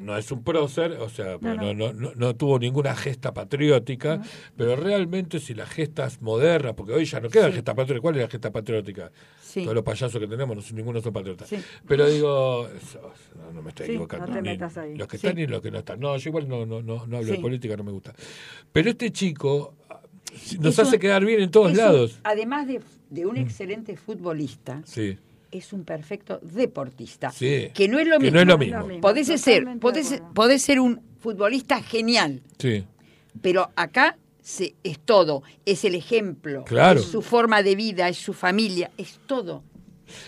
no 0.00 0.16
es 0.16 0.30
un 0.32 0.42
prócer, 0.42 0.92
o 0.92 1.08
sea, 1.08 1.36
no, 1.40 1.54
no, 1.54 1.74
no, 1.74 1.92
no- 1.92 2.12
no 2.14 2.34
tuvo 2.36 2.58
ninguna 2.58 2.94
gesta 2.96 3.32
patriótica, 3.34 4.20
pero 4.56 4.76
realmente 4.76 5.38
si 5.40 5.54
las 5.54 5.68
gestas 5.68 6.20
modernas, 6.22 6.74
porque 6.74 6.92
hoy 6.92 7.04
ya 7.04 7.20
no 7.20 7.28
queda 7.28 7.50
gesta 7.52 7.74
patriótica, 7.74 8.00
¿cuál 8.02 8.16
es 8.16 8.22
la 8.22 8.28
gesta 8.28 8.50
patriótica? 8.50 9.12
Sí. 9.42 9.62
Todos 9.62 9.74
los 9.74 9.84
payasos 9.84 10.20
que 10.20 10.26
tenemos, 10.28 10.56
no 10.56 10.76
ninguno 10.76 11.00
son 11.00 11.12
patriotas. 11.12 11.48
Sí. 11.48 11.56
Pero 11.86 12.06
digo, 12.08 12.68
no, 13.52 13.62
me 13.62 13.68
estoy 13.70 13.86
Sí, 13.86 13.92
equivocando. 13.92 14.26
no 14.26 14.32
te 14.34 14.42
ni 14.42 14.48
metas 14.48 14.78
ahí. 14.78 14.96
Los 14.96 15.08
que 15.08 15.18
Sí. 15.18 15.26
están 15.26 15.36
ni 15.40 15.46
los 15.46 15.60
que 15.60 15.70
no 15.70 15.78
están. 15.78 16.00
No, 16.00 16.16
yo 16.16 16.28
igual 16.30 16.48
no, 16.48 16.64
no, 16.66 16.82
no, 16.82 17.06
no 17.06 17.16
hablo 17.16 17.28
de 17.30 17.36
Sí. 17.36 17.42
política, 17.42 17.76
no 17.76 17.84
me 17.84 17.92
gusta. 17.92 18.14
Pero 18.72 18.90
este 18.90 19.10
chico 19.10 19.74
nos 20.60 20.74
Es 20.74 20.78
hace 20.78 20.96
un- 20.96 21.00
quedar 21.00 21.24
bien 21.24 21.40
en 21.40 21.50
todos 21.50 21.72
un- 21.72 21.76
lados. 21.76 22.20
además 22.22 22.66
de, 22.68 22.80
de 23.10 23.26
un 23.26 23.36
excelente 23.36 23.96
futbolista, 23.96 24.82
Sí. 24.84 25.18
Es 25.50 25.72
un 25.72 25.84
perfecto 25.84 26.38
deportista. 26.42 27.30
Sí. 27.30 27.70
Que 27.74 27.88
no 27.88 27.98
es 27.98 28.06
lo 28.06 28.18
Que 28.18 28.24
mismo. 28.30 28.34
no 28.36 28.40
es 28.42 28.46
lo 28.46 28.58
mismo. 28.58 29.00
Podés 29.00 29.26
ser, 29.40 29.66
podés, 29.80 30.22
podés 30.34 30.62
ser 30.62 30.80
un 30.80 31.00
futbolista 31.18 31.82
genial, 31.82 32.42
Sí. 32.58 32.84
pero 33.42 33.70
acá 33.76 34.16
se, 34.42 34.74
es 34.84 34.98
todo. 35.00 35.42
Es 35.66 35.84
el 35.84 35.94
ejemplo, 35.94 36.64
Claro. 36.64 37.00
es 37.00 37.06
su 37.06 37.20
forma 37.22 37.62
de 37.62 37.74
vida, 37.74 38.08
es 38.08 38.16
su 38.18 38.32
familia, 38.32 38.90
es 38.96 39.18
todo. 39.26 39.62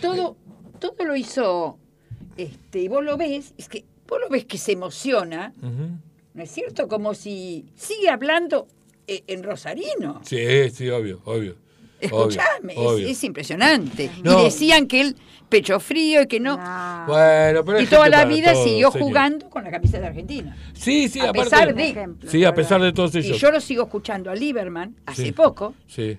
Todo, 0.00 0.36
todo 0.78 1.04
lo 1.04 1.16
hizo, 1.16 1.78
este, 2.36 2.80
y 2.80 2.88
vos 2.88 3.02
lo 3.04 3.16
ves, 3.16 3.54
es 3.58 3.68
que 3.68 3.84
vos 4.06 4.20
lo 4.20 4.28
ves 4.28 4.44
que 4.44 4.58
se 4.58 4.72
emociona. 4.72 5.52
¿no 6.34 6.42
es 6.42 6.50
cierto? 6.50 6.88
Como 6.88 7.12
si 7.14 7.66
sigue 7.74 8.08
hablando 8.08 8.66
eh, 9.06 9.22
en 9.26 9.42
Rosarino. 9.42 10.20
Sí, 10.24 10.70
sí, 10.70 10.88
obvio, 10.88 11.20
obvio. 11.24 11.56
Escuchame, 12.02 12.74
Obvio, 12.76 13.06
es, 13.08 13.24
impresionante. 13.24 14.10
No. 14.22 14.40
Y 14.40 14.44
decían 14.44 14.86
que 14.86 15.00
él 15.00 15.16
pecho 15.48 15.78
frío 15.80 16.22
y 16.22 16.26
que 16.26 16.40
no. 16.40 16.56
Bueno, 17.06 17.64
pero 17.64 17.78
hay 17.78 17.84
y 17.84 17.86
toda 17.86 18.08
la 18.08 18.24
vida 18.24 18.52
todo, 18.52 18.64
siguió 18.64 18.90
señor. 18.90 19.06
jugando 19.08 19.50
con 19.50 19.64
la 19.64 19.70
camiseta 19.70 20.00
de 20.00 20.06
Argentina. 20.08 20.56
Sí, 20.72 21.08
sí, 21.08 21.20
a 21.20 21.24
aparte. 21.30 21.42
pesar 21.50 21.74
de. 21.74 22.08
Sí, 22.28 22.44
a 22.44 22.54
pesar 22.54 22.80
de 22.80 22.92
todos 22.92 23.14
Y 23.14 23.18
ellos. 23.18 23.38
yo 23.38 23.50
lo 23.50 23.60
sigo 23.60 23.84
escuchando 23.84 24.30
a 24.30 24.34
Lieberman 24.34 24.96
hace 25.06 25.26
Sí. 25.26 25.32
poco. 25.32 25.74
Sí. 25.86 26.18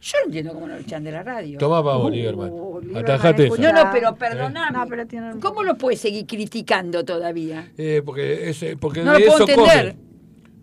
Yo 0.00 0.18
no 0.20 0.24
entiendo 0.26 0.52
cómo 0.52 0.66
no 0.66 0.74
lo 0.74 0.80
echan 0.80 1.02
de 1.02 1.10
la 1.12 1.22
radio. 1.22 1.58
Tomá, 1.58 1.80
vamos, 1.80 2.08
Uh, 2.08 2.10
Lieberman. 2.14 2.50
Atajate 2.94 3.46
eso. 3.46 3.56
No, 3.56 3.72
no, 3.72 3.88
pero 3.90 4.14
perdoname. 4.14 4.76
No, 4.78 4.86
pero 4.86 5.06
tiene 5.06 5.32
un- 5.32 5.40
¿Cómo 5.40 5.62
lo 5.62 5.76
puedes 5.78 5.98
seguir 6.00 6.26
criticando 6.26 7.06
todavía? 7.06 7.70
Eh, 7.78 8.02
porque 8.04 8.50
ese, 8.50 8.76
porque 8.76 9.02
No 9.02 9.14
de 9.14 9.20
lo 9.20 9.24
puedo 9.26 9.44
eso 9.44 9.50
entender. 9.62 9.94
come. 9.96 10.13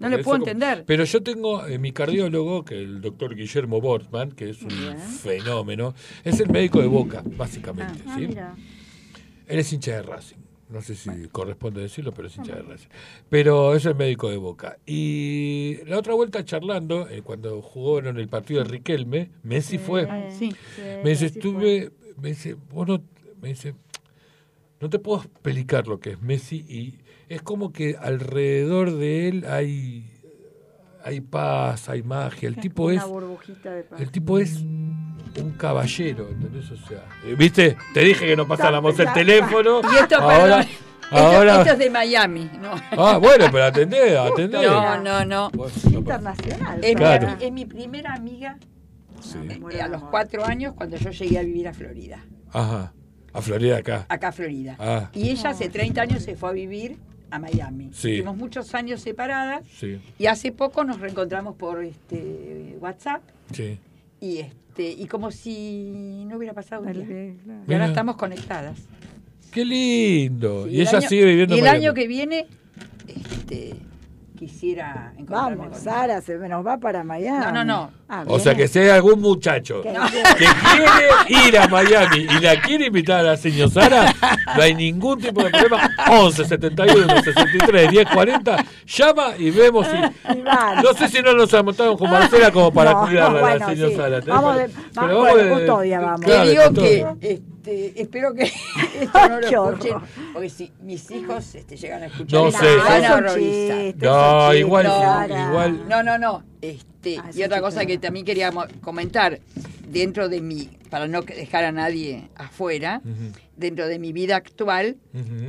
No 0.01 0.09
le 0.09 0.23
puedo 0.23 0.37
entender. 0.37 0.83
Pero 0.85 1.03
yo 1.03 1.21
tengo 1.21 1.65
eh, 1.67 1.77
mi 1.77 1.91
cardiólogo, 1.91 2.65
que 2.65 2.75
es 2.75 2.81
el 2.81 3.01
doctor 3.01 3.35
Guillermo 3.35 3.79
Bortman, 3.79 4.31
que 4.31 4.49
es 4.49 4.61
un 4.63 4.69
fenómeno, 4.69 5.93
es 6.23 6.39
el 6.39 6.49
médico 6.49 6.81
de 6.81 6.87
Boca, 6.87 7.23
básicamente. 7.37 8.01
Ah, 8.07 8.15
¿sí? 8.17 8.27
mira. 8.27 8.55
Él 9.47 9.59
es 9.59 9.71
hincha 9.71 9.93
de 9.93 10.01
Racing. 10.01 10.37
No 10.69 10.81
sé 10.81 10.95
si 10.95 11.09
corresponde 11.31 11.81
decirlo, 11.81 12.13
pero 12.13 12.29
es 12.29 12.37
hincha 12.37 12.55
de 12.55 12.61
Racing. 12.63 12.87
Pero 13.29 13.75
es 13.75 13.85
el 13.85 13.95
médico 13.95 14.29
de 14.29 14.37
Boca. 14.37 14.77
Y 14.85 15.77
la 15.85 15.99
otra 15.99 16.13
vuelta 16.13 16.43
charlando, 16.43 17.07
eh, 17.09 17.21
cuando 17.21 17.61
jugaron 17.61 18.17
el 18.17 18.27
partido 18.27 18.63
de 18.63 18.69
Riquelme, 18.69 19.29
Messi 19.43 19.77
fue. 19.77 20.07
Sí. 20.37 20.55
Me 21.03 21.11
dice, 21.11 21.27
estuve, 21.27 21.91
me 22.19 22.29
dice, 22.29 22.55
vos 22.71 22.87
no, 22.87 23.03
me 23.41 23.49
dice, 23.49 23.75
no 24.79 24.89
te 24.89 24.97
puedo 24.97 25.21
explicar 25.21 25.87
lo 25.87 25.99
que 25.99 26.11
es 26.11 26.21
Messi 26.21 26.65
y 26.67 27.00
es 27.35 27.41
como 27.41 27.71
que 27.71 27.95
alrededor 27.99 28.91
de 28.97 29.29
él 29.29 29.45
hay, 29.49 30.05
hay 31.03 31.21
paz, 31.21 31.87
hay 31.89 32.03
magia. 32.03 32.49
El 32.49 32.57
tipo 32.57 32.85
Una 32.85 32.95
es, 32.95 33.05
burbujita 33.07 33.71
de 33.71 33.83
paz. 33.83 34.01
el 34.01 34.11
tipo 34.11 34.37
es 34.37 34.57
un 34.57 35.53
caballero, 35.57 36.27
¿entendés? 36.29 36.69
O 36.71 36.77
sea, 36.87 37.05
eh, 37.25 37.35
¿viste? 37.37 37.77
Te 37.93 38.01
dije 38.01 38.25
que 38.25 38.35
no 38.35 38.47
pasáramos 38.47 38.99
el 38.99 39.11
teléfono. 39.13 39.79
Y 39.93 39.95
esto, 39.95 40.17
ahora, 40.17 40.57
perdón, 40.57 40.59
esto- 41.03 41.15
ahora, 41.17 41.59
esto 41.61 41.73
es 41.73 41.79
de 41.79 41.89
Miami. 41.89 42.49
No, 42.61 42.71
ah, 42.97 43.17
bueno, 43.17 43.45
pero 43.49 43.63
atendé, 43.63 44.17
atendé. 44.17 44.61
no, 44.65 45.01
no. 45.01 45.23
no. 45.25 45.49
Bueno, 45.51 45.73
Internacional. 45.85 46.83
Es, 46.83 46.89
mi 46.89 46.95
Claro. 46.95 47.27
ami- 47.29 47.41
es 47.43 47.51
mi 47.53 47.65
primera 47.65 48.13
amiga 48.13 48.57
sí. 49.21 49.37
eh, 49.71 49.81
a 49.81 49.87
los 49.87 50.03
cuatro 50.03 50.43
años 50.45 50.73
cuando 50.75 50.97
yo 50.97 51.11
llegué 51.11 51.39
a 51.39 51.43
vivir 51.43 51.67
a 51.69 51.73
Florida. 51.73 52.19
Ajá, 52.51 52.91
a 53.31 53.41
Florida 53.41 53.77
acá. 53.77 54.05
acá 54.09 54.27
a 54.27 54.31
Florida. 54.33 54.75
Ah. 54.79 55.09
Y 55.13 55.29
ella 55.29 55.51
hace 55.51 55.69
30 55.69 56.01
años 56.01 56.23
se 56.23 56.35
fue 56.35 56.49
a 56.49 56.51
vivir 56.51 56.97
a 57.31 57.39
Miami. 57.39 57.85
Sí. 57.93 58.11
Estuvimos 58.11 58.37
muchos 58.37 58.75
años 58.75 59.01
separadas 59.01 59.63
Sí, 59.73 59.99
y 60.19 60.25
hace 60.27 60.51
poco 60.51 60.83
nos 60.83 60.99
reencontramos 60.99 61.55
por 61.55 61.83
este 61.83 62.75
WhatsApp 62.79 63.21
sí. 63.53 63.77
y 64.19 64.37
este 64.39 64.91
y 64.91 65.05
como 65.07 65.31
si 65.31 66.23
no 66.27 66.37
hubiera 66.37 66.53
pasado 66.53 66.83
día. 66.83 67.01
Y 67.03 67.05
Mira. 67.05 67.35
ahora 67.71 67.85
estamos 67.87 68.15
conectadas. 68.17 68.77
Qué 69.51 69.65
lindo. 69.65 70.65
Sí, 70.65 70.71
y 70.71 70.75
el 70.75 70.81
ella 70.87 70.97
año- 70.99 71.09
sigue 71.09 71.25
viviendo 71.25 71.55
Y 71.55 71.59
el 71.59 71.63
Miami. 71.65 71.85
año 71.85 71.93
que 71.93 72.07
viene 72.07 72.47
este, 73.07 73.73
quisiera 74.45 75.13
encontrarme 75.18 75.55
Vamos, 75.55 75.73
con 75.77 75.80
Sara, 75.84 76.19
se 76.19 76.35
nos 76.35 76.65
va 76.65 76.77
para 76.80 77.03
Miami. 77.03 77.45
No, 77.45 77.51
no, 77.51 77.63
no. 77.63 77.91
Ah, 78.09 78.23
O 78.27 78.39
sea 78.39 78.55
que 78.55 78.68
si 78.68 78.80
hay 78.80 78.89
algún 78.89 79.22
muchacho 79.22 79.81
Que 79.84 79.89
que 79.93 80.45
quiere 80.65 81.47
ir 81.47 81.57
a 81.59 81.68
Miami 81.68 82.22
y 82.30 82.39
la 82.41 82.59
quiere 82.59 82.88
invitar 82.88 83.19
a 83.19 83.23
la 83.23 83.38
señora 83.38 83.69
Sara, 83.72 84.13
no 84.55 84.61
hay 84.63 84.73
ningún 84.73 85.19
tipo 85.19 85.43
de 85.43 85.51
problema. 85.51 85.89
11 86.09 86.43
71 86.45 87.22
63 87.23 87.91
10 87.91 88.07
40, 88.11 88.65
llama 88.88 89.27
y 89.38 89.51
vemos 89.51 89.85
si. 89.88 90.38
Y 90.38 90.41
van. 90.41 90.81
No 90.84 90.91
sé 90.93 91.07
si 91.07 91.22
no 91.22 91.34
nos 91.34 91.53
amontaron 91.53 91.95
con 91.95 92.09
Marcela 92.09 92.51
como 92.51 92.73
para 92.73 92.93
No, 92.93 93.01
cuidarla 93.05 93.30
a 93.39 93.41
la 93.41 93.41
bueno, 93.41 93.68
señora 93.69 93.89
sí. 93.91 93.95
Sara. 93.95 94.19
Vamos 94.26 94.55
de- 94.57 94.69
Pero 94.69 95.22
vamos 95.22 95.35
de 95.38 95.43
de- 95.43 95.49
custodia, 95.51 95.99
vamos. 95.99 96.22
Te 96.22 96.26
Claro, 96.26 96.49
digo 96.49 96.73
que 97.22 97.41
este, 97.63 98.01
espero 98.01 98.33
que 98.33 98.43
esto 98.99 99.19
no 99.29 99.39
lo 99.39 99.47
escuchen, 99.69 99.97
porque 100.33 100.49
si 100.49 100.71
mis 100.81 101.09
hijos 101.11 101.55
este, 101.55 101.77
llegan 101.77 102.03
a 102.03 102.05
escuchar 102.07 102.39
No 102.43 102.51
sé. 102.51 102.75
van 102.77 103.05
a 103.05 103.15
horrorizar. 103.15 103.95
No, 103.97 104.53
igual, 104.53 104.85
no, 104.85 105.25
igual. 105.49 105.88
No, 105.89 106.03
no, 106.03 106.17
no. 106.17 106.43
Este, 106.61 107.17
Ah, 107.17 107.31
y 107.35 107.41
otra 107.41 107.61
cosa 107.61 107.83
que 107.88 107.97
también 107.97 108.23
queríamos 108.25 108.67
comentar, 108.79 109.39
dentro 109.89 110.29
de 110.29 110.39
mi, 110.39 110.69
para 110.91 111.07
no 111.07 111.23
dejar 111.23 111.63
a 111.65 111.71
nadie 111.71 112.29
afuera, 112.35 113.01
dentro 113.57 113.88
de 113.88 113.97
mi 113.97 114.13
vida 114.13 114.35
actual, 114.35 114.97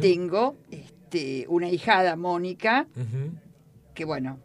tengo 0.00 0.56
este, 0.70 1.44
una 1.48 1.68
hijada, 1.68 2.16
Mónica, 2.16 2.86
que 3.92 4.06
bueno, 4.06 4.38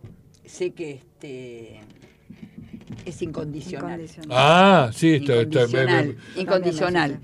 sé 0.45 0.71
que 0.71 0.91
este 0.95 1.79
es 3.05 3.21
incondicional. 3.21 4.01
Incondicional. 4.01 4.29
Ah, 4.37 4.89
sí, 4.93 5.13
está, 5.15 5.35
está- 5.35 5.61
Incondicional, 5.61 6.07
me- 6.07 6.13
me- 6.35 6.41
incondicional. 6.41 7.19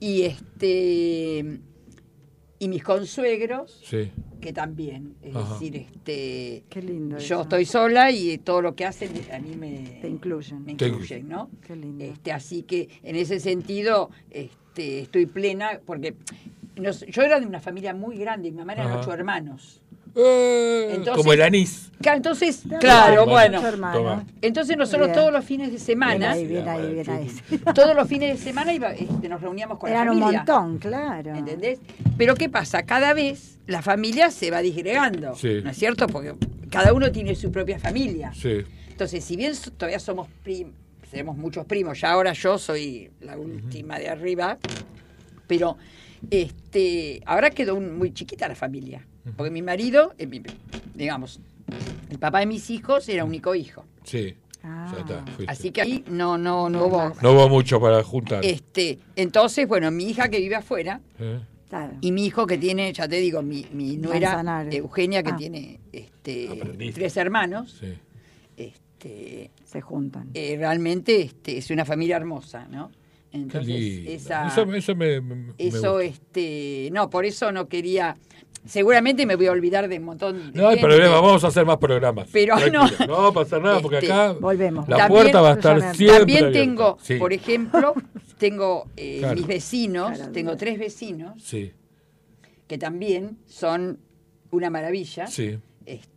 Y 0.00 0.22
este 0.22 1.60
y 2.58 2.68
mis 2.68 2.82
consuegros, 2.82 3.82
sí. 3.84 4.10
que 4.40 4.52
también. 4.52 5.16
Es 5.22 5.34
Ajá. 5.36 5.52
decir, 5.54 5.76
este, 5.76 6.64
Qué 6.70 6.80
lindo. 6.82 7.18
yo 7.18 7.24
eso. 7.36 7.42
estoy 7.42 7.64
sola 7.66 8.10
y 8.10 8.38
todo 8.38 8.62
lo 8.62 8.74
que 8.74 8.86
hacen 8.86 9.10
a 9.32 9.38
mí 9.38 9.54
me, 9.56 9.98
Te 10.00 10.08
incluyen. 10.08 10.64
me 10.64 10.74
Te- 10.74 10.88
incluyen, 10.88 11.28
¿no? 11.28 11.50
Qué 11.66 11.76
lindo. 11.76 12.02
Este, 12.04 12.32
así 12.32 12.62
que 12.62 12.88
en 13.02 13.16
ese 13.16 13.40
sentido 13.40 14.10
este, 14.30 15.00
estoy 15.00 15.26
plena 15.26 15.80
porque 15.84 16.14
nos- 16.76 17.04
yo 17.06 17.22
era 17.22 17.38
de 17.40 17.46
una 17.46 17.60
familia 17.60 17.92
muy 17.92 18.16
grande, 18.16 18.50
mi 18.50 18.58
mamá 18.58 18.72
eran 18.74 18.86
Ajá. 18.88 19.00
ocho 19.00 19.12
hermanos. 19.12 19.82
Entonces- 20.16 21.14
como 21.16 21.32
el 21.32 21.42
anís. 21.42 21.90
Entonces, 22.04 22.62
claro, 22.80 23.24
bueno. 23.26 23.62
Entonces 24.42 24.76
nosotros 24.76 25.08
Bien. 25.08 25.18
todos 25.18 25.32
los 25.32 25.44
fines 25.44 25.72
de 25.72 25.78
semana, 25.78 26.34
Bien 26.34 26.44
ahí, 26.44 26.46
bien 26.46 26.68
ahí, 26.68 26.92
bien 26.94 27.10
ahí. 27.10 27.30
todos 27.74 27.96
los 27.96 28.06
fines 28.06 28.38
de 28.38 28.44
semana 28.44 28.72
iba- 28.74 28.92
este, 28.92 29.28
nos 29.28 29.40
reuníamos 29.40 29.78
con 29.78 29.90
Eran 29.90 30.06
la 30.06 30.12
un 30.12 30.18
familia. 30.20 30.38
montón, 30.46 30.78
claro. 30.78 31.34
¿Entendés? 31.34 31.78
Pero 32.18 32.34
¿qué 32.34 32.48
pasa? 32.50 32.82
Cada 32.84 33.14
vez 33.14 33.58
la 33.66 33.80
familia 33.80 34.30
se 34.30 34.50
va 34.50 34.60
disgregando, 34.60 35.34
Sí. 35.34 35.60
¿no 35.64 35.70
es 35.70 35.78
cierto? 35.78 36.06
Porque 36.06 36.34
cada 36.70 36.92
uno 36.92 37.10
tiene 37.10 37.34
su 37.36 37.50
propia 37.50 37.78
familia. 37.78 38.32
Sí. 38.34 38.58
Entonces, 38.90 39.24
si 39.24 39.36
bien 39.36 39.54
so- 39.54 39.70
todavía 39.72 39.98
somos 39.98 40.28
primos, 40.42 40.74
tenemos 41.10 41.36
muchos 41.38 41.64
primos, 41.64 41.98
ya 42.00 42.10
ahora 42.12 42.32
yo 42.34 42.58
soy 42.58 43.10
la 43.20 43.38
última 43.38 43.98
de 43.98 44.08
arriba, 44.10 44.58
pero 45.46 45.78
este 46.30 47.22
ahora 47.24 47.48
quedó 47.50 47.76
un- 47.76 47.96
muy 47.96 48.12
chiquita 48.12 48.46
la 48.46 48.54
familia. 48.54 49.06
Porque 49.36 49.50
mi 49.50 49.62
marido, 49.62 50.14
eh, 50.18 50.26
mi- 50.26 50.42
digamos, 50.94 51.40
el 52.10 52.18
papá 52.18 52.40
de 52.40 52.46
mis 52.46 52.68
hijos 52.70 53.08
era 53.08 53.24
único 53.24 53.54
hijo. 53.54 53.84
Sí. 54.04 54.34
Ah. 54.62 54.90
Ya 54.94 55.00
está, 55.00 55.26
fuiste. 55.32 55.52
Así 55.52 55.70
que 55.70 55.82
ahí 55.82 56.04
no, 56.08 56.38
no, 56.38 56.68
no 56.70 56.86
hubo. 56.86 57.12
No 57.22 57.32
hubo 57.32 57.48
mucho 57.48 57.80
para 57.80 58.02
juntar. 58.02 58.44
Este, 58.44 58.98
entonces, 59.16 59.66
bueno, 59.68 59.90
mi 59.90 60.04
hija 60.04 60.28
que 60.28 60.38
vive 60.40 60.54
afuera 60.56 61.00
¿Eh? 61.18 61.40
Claro. 61.68 61.92
y 62.00 62.12
mi 62.12 62.24
hijo 62.26 62.46
que 62.46 62.56
tiene, 62.58 62.92
ya 62.92 63.06
te 63.08 63.16
digo, 63.16 63.42
mi, 63.42 63.66
mi 63.72 63.96
nuera 63.96 64.28
Manzanares. 64.36 64.74
Eugenia 64.74 65.22
que 65.22 65.30
Ah. 65.32 65.36
tiene 65.36 65.80
este, 65.92 66.48
tres 66.94 67.16
hermanos, 67.16 67.76
Sí. 67.80 67.92
este, 68.56 69.50
Se 69.64 69.80
juntan. 69.80 70.30
eh, 70.34 70.56
realmente 70.58 71.20
este, 71.22 71.58
es 71.58 71.70
una 71.70 71.84
familia 71.84 72.16
hermosa, 72.16 72.66
¿no? 72.68 72.90
Entonces, 73.32 73.74
esa, 74.06 74.46
Eso, 74.46 74.62
eso 74.72 74.94
me, 74.94 75.20
eso, 75.58 75.98
este, 76.00 76.88
no, 76.92 77.10
por 77.10 77.24
eso 77.24 77.50
no 77.50 77.66
quería, 77.68 78.16
seguramente 78.64 79.26
me 79.26 79.36
voy 79.36 79.46
a 79.46 79.52
olvidar 79.52 79.88
de 79.88 79.98
un 79.98 80.04
montón 80.04 80.52
de 80.52 80.58
No 80.60 80.68
hay 80.68 80.76
gente. 80.78 80.88
problema, 80.94 81.20
vamos 81.20 81.44
a 81.44 81.48
hacer 81.48 81.64
más 81.66 81.76
programas. 81.78 82.28
Pero 82.32 82.56
Tranquilo. 82.56 82.84
no. 83.00 83.06
No 83.06 83.22
va 83.22 83.28
a 83.28 83.32
pasar 83.32 83.62
nada 83.62 83.80
porque 83.80 83.98
Este, 83.98 84.12
acá 84.12 84.32
Volvemos. 84.32 84.88
la 84.88 84.96
También- 84.96 85.22
puerta 85.22 85.40
va 85.40 85.50
a 85.50 85.54
estar 85.54 85.72
También 85.78 85.94
siempre 85.94 86.18
También 86.18 86.44
abierta. 86.46 86.58
tengo, 86.60 86.98
Sí. 87.02 87.14
por 87.16 87.32
ejemplo, 87.32 87.94
tengo 88.38 88.86
eh, 88.96 89.18
Claro. 89.20 89.34
mis 89.36 89.46
vecinos, 89.46 90.12
Claro, 90.16 90.32
tengo 90.32 90.56
tres 90.56 90.78
vecinos 90.78 91.42
Sí, 91.42 91.72
que 92.66 92.78
también 92.78 93.38
son 93.46 93.98
una 94.50 94.70
maravilla. 94.70 95.26
sí. 95.26 95.58
Este, 95.86 96.13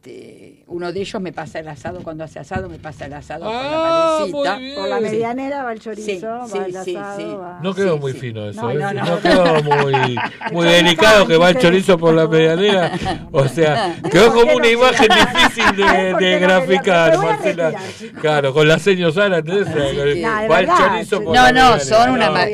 uno 0.68 0.92
de 0.92 1.00
ellos 1.00 1.22
me 1.22 1.32
pasa 1.32 1.60
el 1.60 1.68
asado 1.68 2.04
cuando 2.04 2.24
hace 2.24 2.40
asado, 2.40 2.68
me 2.70 2.78
pasa 2.78 3.06
el 3.06 3.14
asado 3.14 3.46
Ah, 3.48 4.20
con 4.32 4.44
la 4.44 4.58
bien. 4.58 4.76
Por 4.76 4.90
la 4.90 5.00
medianera 5.00 5.64
va 5.64 5.72
el 5.74 5.80
chorizo, 5.80 6.06
Sí, 6.06 6.20
va 6.22 6.48
sí, 6.48 6.58
el 6.58 6.78
asado, 6.78 7.18
sí. 7.18 7.24
va- 7.26 7.60
No 7.64 7.74
quedó 7.74 7.94
Sí, 7.96 8.00
muy 8.00 8.12
sí. 8.14 8.20
fino 8.20 8.50
eso, 8.50 8.62
No, 8.62 8.72
¿eh? 8.72 8.76
no, 8.76 8.94
No, 8.94 9.06
no. 9.06 9.22
quedó 9.22 9.64
muy, 9.64 9.94
muy 10.52 10.68
delicado 10.68 11.26
que 11.28 11.38
va 11.38 11.50
el 11.52 11.58
chorizo 11.58 11.98
por 11.98 12.14
la 12.14 12.28
medianera. 12.28 12.92
O 13.32 13.48
sea, 13.48 13.98
¿Por 14.02 14.12
quedó 14.12 14.34
como 14.34 14.56
una 14.56 14.68
imagen 14.68 15.08
difícil 15.08 15.76
de, 16.18 16.40
graficar, 16.40 17.18
Marcela. 17.18 17.74
Claro, 18.20 18.54
con 18.54 18.68
la 18.68 18.80
seño 18.80 19.12
Sara, 19.12 19.38
¿entendés? 19.40 19.68
Va 19.68 20.60
el 20.60 20.68
chorizo 20.68 21.24
por 21.24 21.36
No, 21.36 21.44
la 21.44 21.52
no, 21.52 21.80
son, 21.80 22.12
una, 22.12 22.48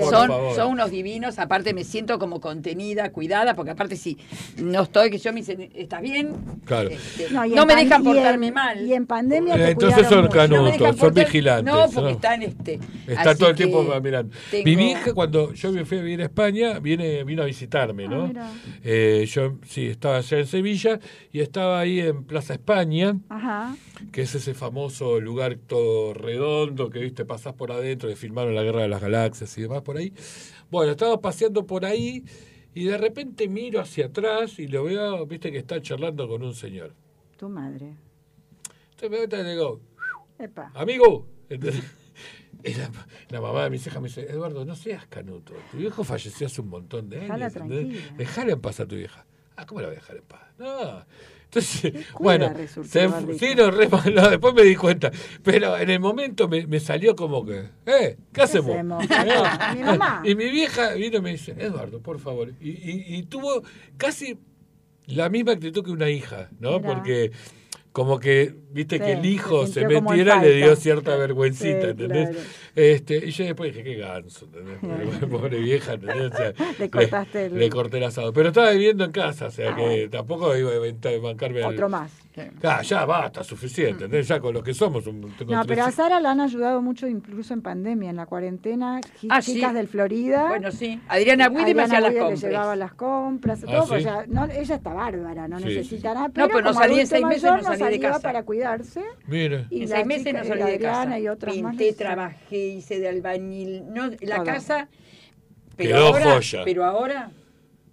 son, 0.56 0.72
unos 0.72 0.92
divinos. 0.92 1.40
Aparte, 1.40 1.74
me 1.74 1.84
siento 1.84 2.20
como 2.20 2.40
contenida, 2.40 3.12
cuidada, 3.12 3.54
porque 3.56 3.72
aparte, 3.72 3.96
si 3.96 4.18
no 4.58 4.84
estoy, 4.84 5.10
que 5.10 5.18
yo 5.18 5.34
me 5.34 5.40
dicen, 5.40 5.70
¿estás 5.76 6.02
bien? 6.02 6.34
Claro. 6.66 6.90
Este, 6.90 7.30
No, 7.32 7.43
y 7.46 7.52
no 7.52 7.66
me 7.66 7.76
dejan 7.76 8.04
y 8.04 8.08
en- 8.08 8.14
portarme 8.16 8.52
mal. 8.52 8.86
Y 8.88 8.94
en 8.94 9.06
pandemia 9.08 9.56
Eh, 9.56 9.58
te 9.58 9.72
entonces 9.72 10.08
son 10.08 10.28
canutos, 10.28 10.80
No 10.80 10.94
son 10.94 11.14
vigilantes. 11.14 11.74
No, 11.74 11.86
porque 11.86 12.02
¿no? 12.02 12.10
están 12.10 12.44
este. 12.44 12.80
Está 13.08 13.32
así 13.32 13.40
todo 13.40 13.50
el 13.50 13.56
tiempo 13.56 13.84
mirando. 14.02 14.36
tengo- 14.52 14.64
Mi 14.66 14.76
vieja, 14.76 15.14
cuando 15.14 15.54
yo 15.54 15.72
me 15.72 15.86
fui 15.86 15.98
a 15.98 16.02
vivir 16.02 16.22
a 16.22 16.26
España, 16.26 16.80
viene, 16.80 17.24
vino 17.24 17.44
a 17.44 17.46
visitarme, 17.46 18.08
¿no? 18.08 18.32
Ah. 18.38 18.52
Eh, 18.84 19.26
yo 19.30 19.56
sí, 19.68 19.88
estaba 19.88 20.18
allá 20.18 20.40
en 20.40 20.48
Sevilla 20.48 21.00
y 21.32 21.40
estaba 21.40 21.80
ahí 21.80 22.00
en 22.00 22.24
Plaza 22.24 22.54
España, 22.54 23.16
Ajá. 23.30 23.76
que 24.12 24.22
es 24.24 24.36
ese 24.36 24.54
famoso 24.54 25.20
lugar 25.20 25.58
todo 25.68 26.14
redondo 26.14 26.90
que, 26.90 27.00
viste, 27.00 27.26
pasás 27.26 27.54
por 27.54 27.72
adentro, 27.72 28.10
que 28.10 28.16
filmaron 28.16 28.56
la 28.56 28.64
Guerra 28.64 28.82
de 28.84 28.88
las 28.88 29.02
Galaxias 29.02 29.58
y 29.58 29.62
demás 29.62 29.82
por 29.82 29.98
ahí. 29.98 30.14
Bueno, 30.72 30.92
estaba 30.92 31.20
paseando 31.22 31.66
por 31.68 31.86
ahí 31.86 32.24
y 32.74 32.86
de 32.86 32.98
repente 32.98 33.48
miro 33.48 33.80
hacia 33.80 34.08
atrás 34.08 34.58
y 34.58 34.68
lo 34.68 34.86
veo, 34.86 35.26
viste, 35.28 35.52
que 35.52 35.60
está 35.60 35.82
charlando 35.82 36.28
con 36.28 36.42
un 36.42 36.56
señor. 36.56 36.94
Tu 37.38 37.50
madre. 37.50 37.96
Entonces 38.92 39.30
me 39.30 39.40
y 39.42 39.52
digo, 39.52 39.82
Epa. 40.40 40.72
amigo. 40.76 41.28
¿entendés? 41.50 41.84
Y 42.66 42.76
la, 42.76 42.90
la 43.30 43.42
mamá 43.42 43.66
de 43.66 43.72
mis 43.72 43.86
hijas 43.86 44.02
me 44.02 44.08
dice, 44.08 44.22
Eduardo, 44.22 44.64
no 44.64 44.74
seas 44.76 45.06
canuto. 45.08 45.54
Tu 45.72 45.78
viejo 45.80 46.06
falleció 46.06 46.48
hace 46.48 46.62
un 46.62 46.70
montón 46.70 47.10
de 47.10 47.20
años. 47.30 47.54
Dejala 48.16 48.54
en 48.54 48.62
paz 48.62 48.80
a 48.80 48.86
tu 48.86 48.96
vieja. 48.96 49.26
Ah, 49.58 49.66
¿cómo 49.66 49.82
la 49.82 49.88
voy 49.88 49.98
a 49.98 50.00
dejar 50.00 50.16
en 50.18 50.24
paz? 50.24 50.42
No. 50.58 51.06
Entonces, 51.46 51.94
bueno, 52.20 52.52
se, 52.86 53.10
sí, 53.38 53.56
no, 53.56 53.70
re 53.70 53.90
mal, 53.90 54.16
no, 54.16 54.30
después 54.30 54.54
me 54.54 54.64
di 54.64 54.76
cuenta. 54.78 55.12
Pero 55.44 55.78
en 55.78 55.90
el 55.90 56.00
momento 56.00 56.48
me, 56.48 56.66
me 56.66 56.80
salió 56.80 57.16
como 57.18 57.46
que, 57.46 57.70
¿eh? 57.86 58.18
¿Qué 58.32 58.42
hacemos? 58.42 58.72
hacemos? 58.76 59.04
¿Eh? 59.10 59.76
Mi 59.76 59.84
mamá. 59.84 60.22
Y 60.24 60.34
mi 60.36 60.50
vieja 60.50 60.94
vino 60.94 61.18
y 61.18 61.22
me 61.22 61.32
dice, 61.32 61.54
Eduardo, 61.58 62.00
por 62.02 62.20
favor. 62.20 62.54
Y, 62.62 62.70
y- 62.70 63.16
y 63.18 63.24
tuvo 63.24 63.62
casi 63.98 64.40
la 65.08 65.30
misma 65.30 65.54
actitud 65.54 65.84
que 65.84 65.92
una 65.92 66.10
hija, 66.10 66.50
¿no? 66.60 66.80
Mirá. 66.80 66.94
Porque 66.94 67.32
como 67.92 68.20
que, 68.20 68.56
viste, 68.72 68.98
Sí, 68.98 69.04
que 69.04 69.12
el 69.14 69.22
se 69.22 69.28
hijo 69.28 69.68
se, 69.68 69.82
en 69.82 69.88
metiera, 69.90 70.42
le 70.42 70.56
dio 70.56 70.76
cierta 70.76 71.16
vergüencita, 71.16 71.90
¿entendés? 71.90 72.30
claro. 72.30 72.46
Este, 72.76 73.18
y 73.18 73.32
yo 73.32 73.46
después 73.46 73.72
dije, 73.74 73.84
qué 73.84 73.96
ganso, 73.98 74.46
¿entendés? 74.46 74.80
Pobre, 75.30 75.60
vieja, 75.60 75.94
¿entendés? 75.94 76.32
O 76.34 76.36
sea, 76.38 76.54
Le 76.80 76.90
cortaste 76.90 77.46
el- 77.46 77.60
le 77.60 77.70
corté 77.70 77.98
el 77.98 78.04
asado. 78.06 78.34
Pero 78.34 78.50
estaba 78.50 78.72
viviendo 78.72 79.04
en 79.06 79.12
casa, 79.12 79.48
o 79.48 79.52
sea 79.52 79.76
que 79.76 80.08
tampoco 80.12 80.56
iba 80.58 80.72
a 80.72 80.76
inventar- 80.76 81.20
bancarme 81.22 81.64
al... 81.64 81.74
Otro 81.74 81.88
más. 81.90 82.12
Ah, 82.64 82.82
ya 82.82 83.06
basta, 83.06 83.44
suficiente, 83.44 84.06
¿entendés? 84.06 84.28
Ya 84.28 84.40
con 84.40 84.56
lo 84.56 84.64
que 84.64 84.74
somos. 84.74 85.06
un- 85.06 85.22
No, 85.22 85.28
tres 85.38 85.46
pero 85.68 85.84
a. 85.84 85.92
Sara 85.92 86.20
la 86.20 86.32
han 86.32 86.42
ayudado 86.42 86.82
mucho 86.82 87.08
incluso 87.08 87.54
en 87.54 87.62
pandemia, 87.62 88.10
en 88.10 88.16
la 88.16 88.26
cuarentena. 88.26 89.02
Ah, 89.30 89.40
chicas 89.40 89.70
sí. 89.70 89.76
del 89.76 89.88
Florida. 89.88 90.48
Bueno, 90.48 90.72
sí. 90.72 91.00
Adriana 91.10 91.50
Guidi 91.50 91.76
me 91.76 91.84
hacía 91.84 92.00
las 92.00 92.10
Guidi 92.10 92.20
le 92.22 92.26
compras. 92.26 92.42
llevaba 92.52 92.76
las 92.76 92.94
compras, 92.96 93.64
Ah, 93.68 93.86
ella 94.52 94.76
está 94.76 94.94
bárbara, 94.94 95.48
no 95.48 95.60
Sí, 95.60 95.66
necesita 95.66 96.10
sí. 96.10 96.16
nada. 96.16 96.28
No, 96.30 96.34
Pero 96.34 96.50
pues 96.50 96.64
no 96.64 96.70
como 96.72 96.82
salí 96.82 97.00
en 97.00 97.08
seis 97.08 97.24
meses, 97.24 97.44
mayor, 97.44 97.58
no 97.60 97.64
salí 97.66 97.78
de 97.78 97.86
salía 97.86 98.10
casa. 98.10 98.22
para 98.22 98.44
cuidarse. 98.44 99.02
Mire. 99.28 99.68
Y 99.70 99.84
en 99.84 99.88
seis 99.90 100.06
meses 100.08 100.26
chica- 100.26 100.40
no 100.40 100.44
y 100.44 100.48
salí 100.48 100.60
la 100.60 100.66
de 100.68 100.80
casa. 100.80 101.20
Y 101.20 101.28
otras 101.28 101.54
Pinté, 101.54 101.94
trabajé, 101.94 102.63
hice 102.68 103.00
de 103.00 103.10
albañil. 103.10 103.84
No, 103.94 104.10
la 104.22 104.36
Todo. 104.38 104.46
casa. 104.46 104.88
Quedó 105.78 106.08
ahora, 106.08 106.34
joya. 106.36 106.62
Pero 106.66 106.86
ahora, 106.86 107.32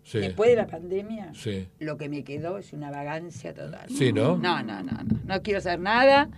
Sí. 0.02 0.18
después 0.18 0.50
de 0.50 0.56
la 0.56 0.66
pandemia, 0.66 1.32
Sí. 1.34 1.66
lo 1.78 1.96
que 1.96 2.08
me 2.08 2.24
quedó 2.24 2.58
es 2.58 2.72
una 2.72 2.90
vagancia 2.90 3.54
total. 3.54 3.88
Sí, 3.88 4.12
¿no? 4.12 4.36
No, 4.36 4.62
no, 4.62 4.82
no, 4.82 4.92
no. 4.92 5.18
No 5.24 5.42
quiero 5.42 5.58
hacer 5.58 5.78
nada. 5.78 6.28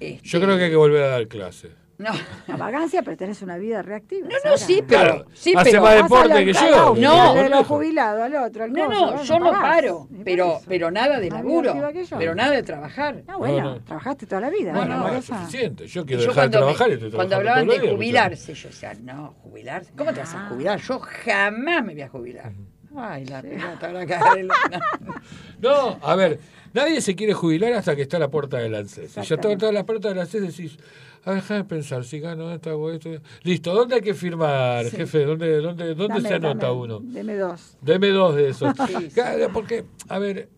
Este, 0.00 0.26
Yo 0.28 0.40
creo 0.40 0.56
que 0.56 0.64
hay 0.64 0.70
que 0.70 0.76
volver 0.76 1.02
a 1.02 1.08
dar 1.08 1.26
clase. 1.28 1.70
No, 1.98 2.10
La 2.46 2.56
vagancia, 2.56 3.02
pero 3.02 3.16
tenés 3.16 3.42
una 3.42 3.58
vida 3.58 3.82
reactiva. 3.82 4.28
no, 4.28 4.50
no, 4.52 4.56
sí, 4.56 4.84
pero. 4.86 5.00
Claro, 5.02 5.26
sí, 5.34 5.52
hace 5.56 5.70
pero 5.72 5.82
más 5.82 5.94
deporte 5.96 6.44
que 6.44 6.52
yo. 6.52 6.94
No. 6.96 7.34
de 7.34 7.48
lo 7.48 7.64
jubilado 7.64 8.22
al 8.22 8.36
otro, 8.36 8.62
al 8.64 8.72
No, 8.72 8.86
coso, 8.86 9.16
no, 9.16 9.22
yo 9.24 9.38
no 9.40 9.50
paro, 9.50 10.08
pero, 10.24 10.60
pero 10.68 10.90
nada 10.92 11.18
de 11.18 11.28
laburo, 11.28 11.70
activa 11.70 11.92
que 11.92 12.04
yo. 12.04 12.16
pero 12.16 12.36
nada 12.36 12.52
de 12.52 12.62
trabajar. 12.62 13.24
Ah, 13.26 13.36
bueno, 13.36 13.60
No, 13.60 13.74
no. 13.74 13.80
trabajaste 13.82 14.26
toda 14.26 14.42
la 14.42 14.50
vida, 14.50 14.72
Bueno, 14.74 14.96
¿no, 14.96 15.08
no, 15.08 15.14
es 15.14 15.24
suficiente. 15.24 15.88
Yo 15.88 16.06
quiero 16.06 16.22
Yo 16.22 16.28
dejar 16.28 16.44
de 16.44 16.48
me- 16.48 16.62
trabajar 16.62 16.90
estoy 16.92 17.10
cuando 17.10 17.34
hablaban 17.36 17.66
de 17.66 17.78
jubilarse, 17.90 18.54
yo 18.54 18.68
decía, 18.68 18.94
no, 19.02 19.34
jubilarse. 19.42 19.90
¿Cómo 19.98 20.12
te 20.12 20.20
vas 20.20 20.34
Ah. 20.36 20.46
a 20.46 20.48
jubilar? 20.50 20.80
Yo 20.80 21.00
jamás 21.00 21.84
me 21.84 21.94
voy 21.94 22.02
a 22.02 22.08
jubilar. 22.08 22.52
Ay, 22.96 23.26
la 23.26 23.42
pelota, 23.42 23.92
la 23.92 24.06
cara 24.06 24.34
de 24.36 24.44
la- 24.44 24.54
No, 25.60 25.98
a 26.00 26.14
ver, 26.14 26.38
nadie 26.72 27.00
se 27.00 27.16
quiere 27.16 27.34
jubilar 27.34 27.72
hasta 27.72 27.96
que 27.96 28.02
está 28.02 28.18
a 28.18 28.20
la 28.20 28.28
puerta 28.28 28.58
del 28.58 28.74
ANSES. 28.74 29.10
Si 29.10 29.16
ya 29.16 29.20
está, 29.20 29.20
Exactamente. 29.22 29.64
está 29.66 29.68
a 29.68 29.72
la 29.80 29.84
puerta 29.84 30.08
del 30.08 30.18
ANSES 30.20 30.42
decís, 30.42 30.78
a 31.28 31.32
ver, 31.34 31.42
déjame 31.42 31.64
pensar, 31.64 32.04
si 32.04 32.20
gano 32.20 32.52
esto, 32.52 32.70
hago 32.70 32.90
esto. 32.90 33.10
Listo, 33.42 33.74
¿dónde 33.74 33.96
hay 33.96 34.00
que 34.00 34.14
firmar, 34.14 34.84
Sí. 34.86 34.96
jefe? 34.96 35.24
¿Dónde, 35.24 35.60
dónde, 35.60 35.94
dónde 35.94 36.14
Dame, 36.14 36.28
se 36.28 36.34
anota 36.34 36.66
dame, 36.68 36.80
uno? 36.80 37.00
Deme 37.02 37.36
dos. 37.36 37.76
Deme 37.80 38.08
dos 38.08 38.34
de 38.34 38.48
esos. 38.48 38.72
Sí, 38.86 39.10
sí. 39.10 39.20
Porque, 39.52 39.84
a 40.08 40.18
ver, 40.18 40.48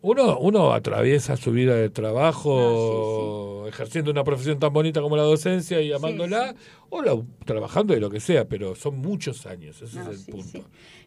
uno, 0.00 0.38
uno 0.38 0.72
atraviesa 0.72 1.36
su 1.36 1.50
vida 1.52 1.74
de 1.74 1.90
trabajo 1.90 3.66
ejerciendo 3.68 4.10
una 4.10 4.24
profesión 4.24 4.58
tan 4.58 4.72
bonita 4.72 5.00
como 5.00 5.16
la 5.16 5.24
docencia 5.24 5.80
y 5.80 5.92
amándola, 5.92 6.54
o 6.90 7.02
la- 7.02 7.20
trabajando 7.44 7.94
de 7.94 8.00
lo 8.00 8.08
que 8.10 8.20
sea, 8.20 8.46
pero 8.46 8.74
son 8.74 8.98
muchos 8.98 9.44
años, 9.46 9.80
ese 9.82 9.98
No, 9.98 10.10
es 10.10 10.26
el 10.28 10.32
punto. 10.34 10.58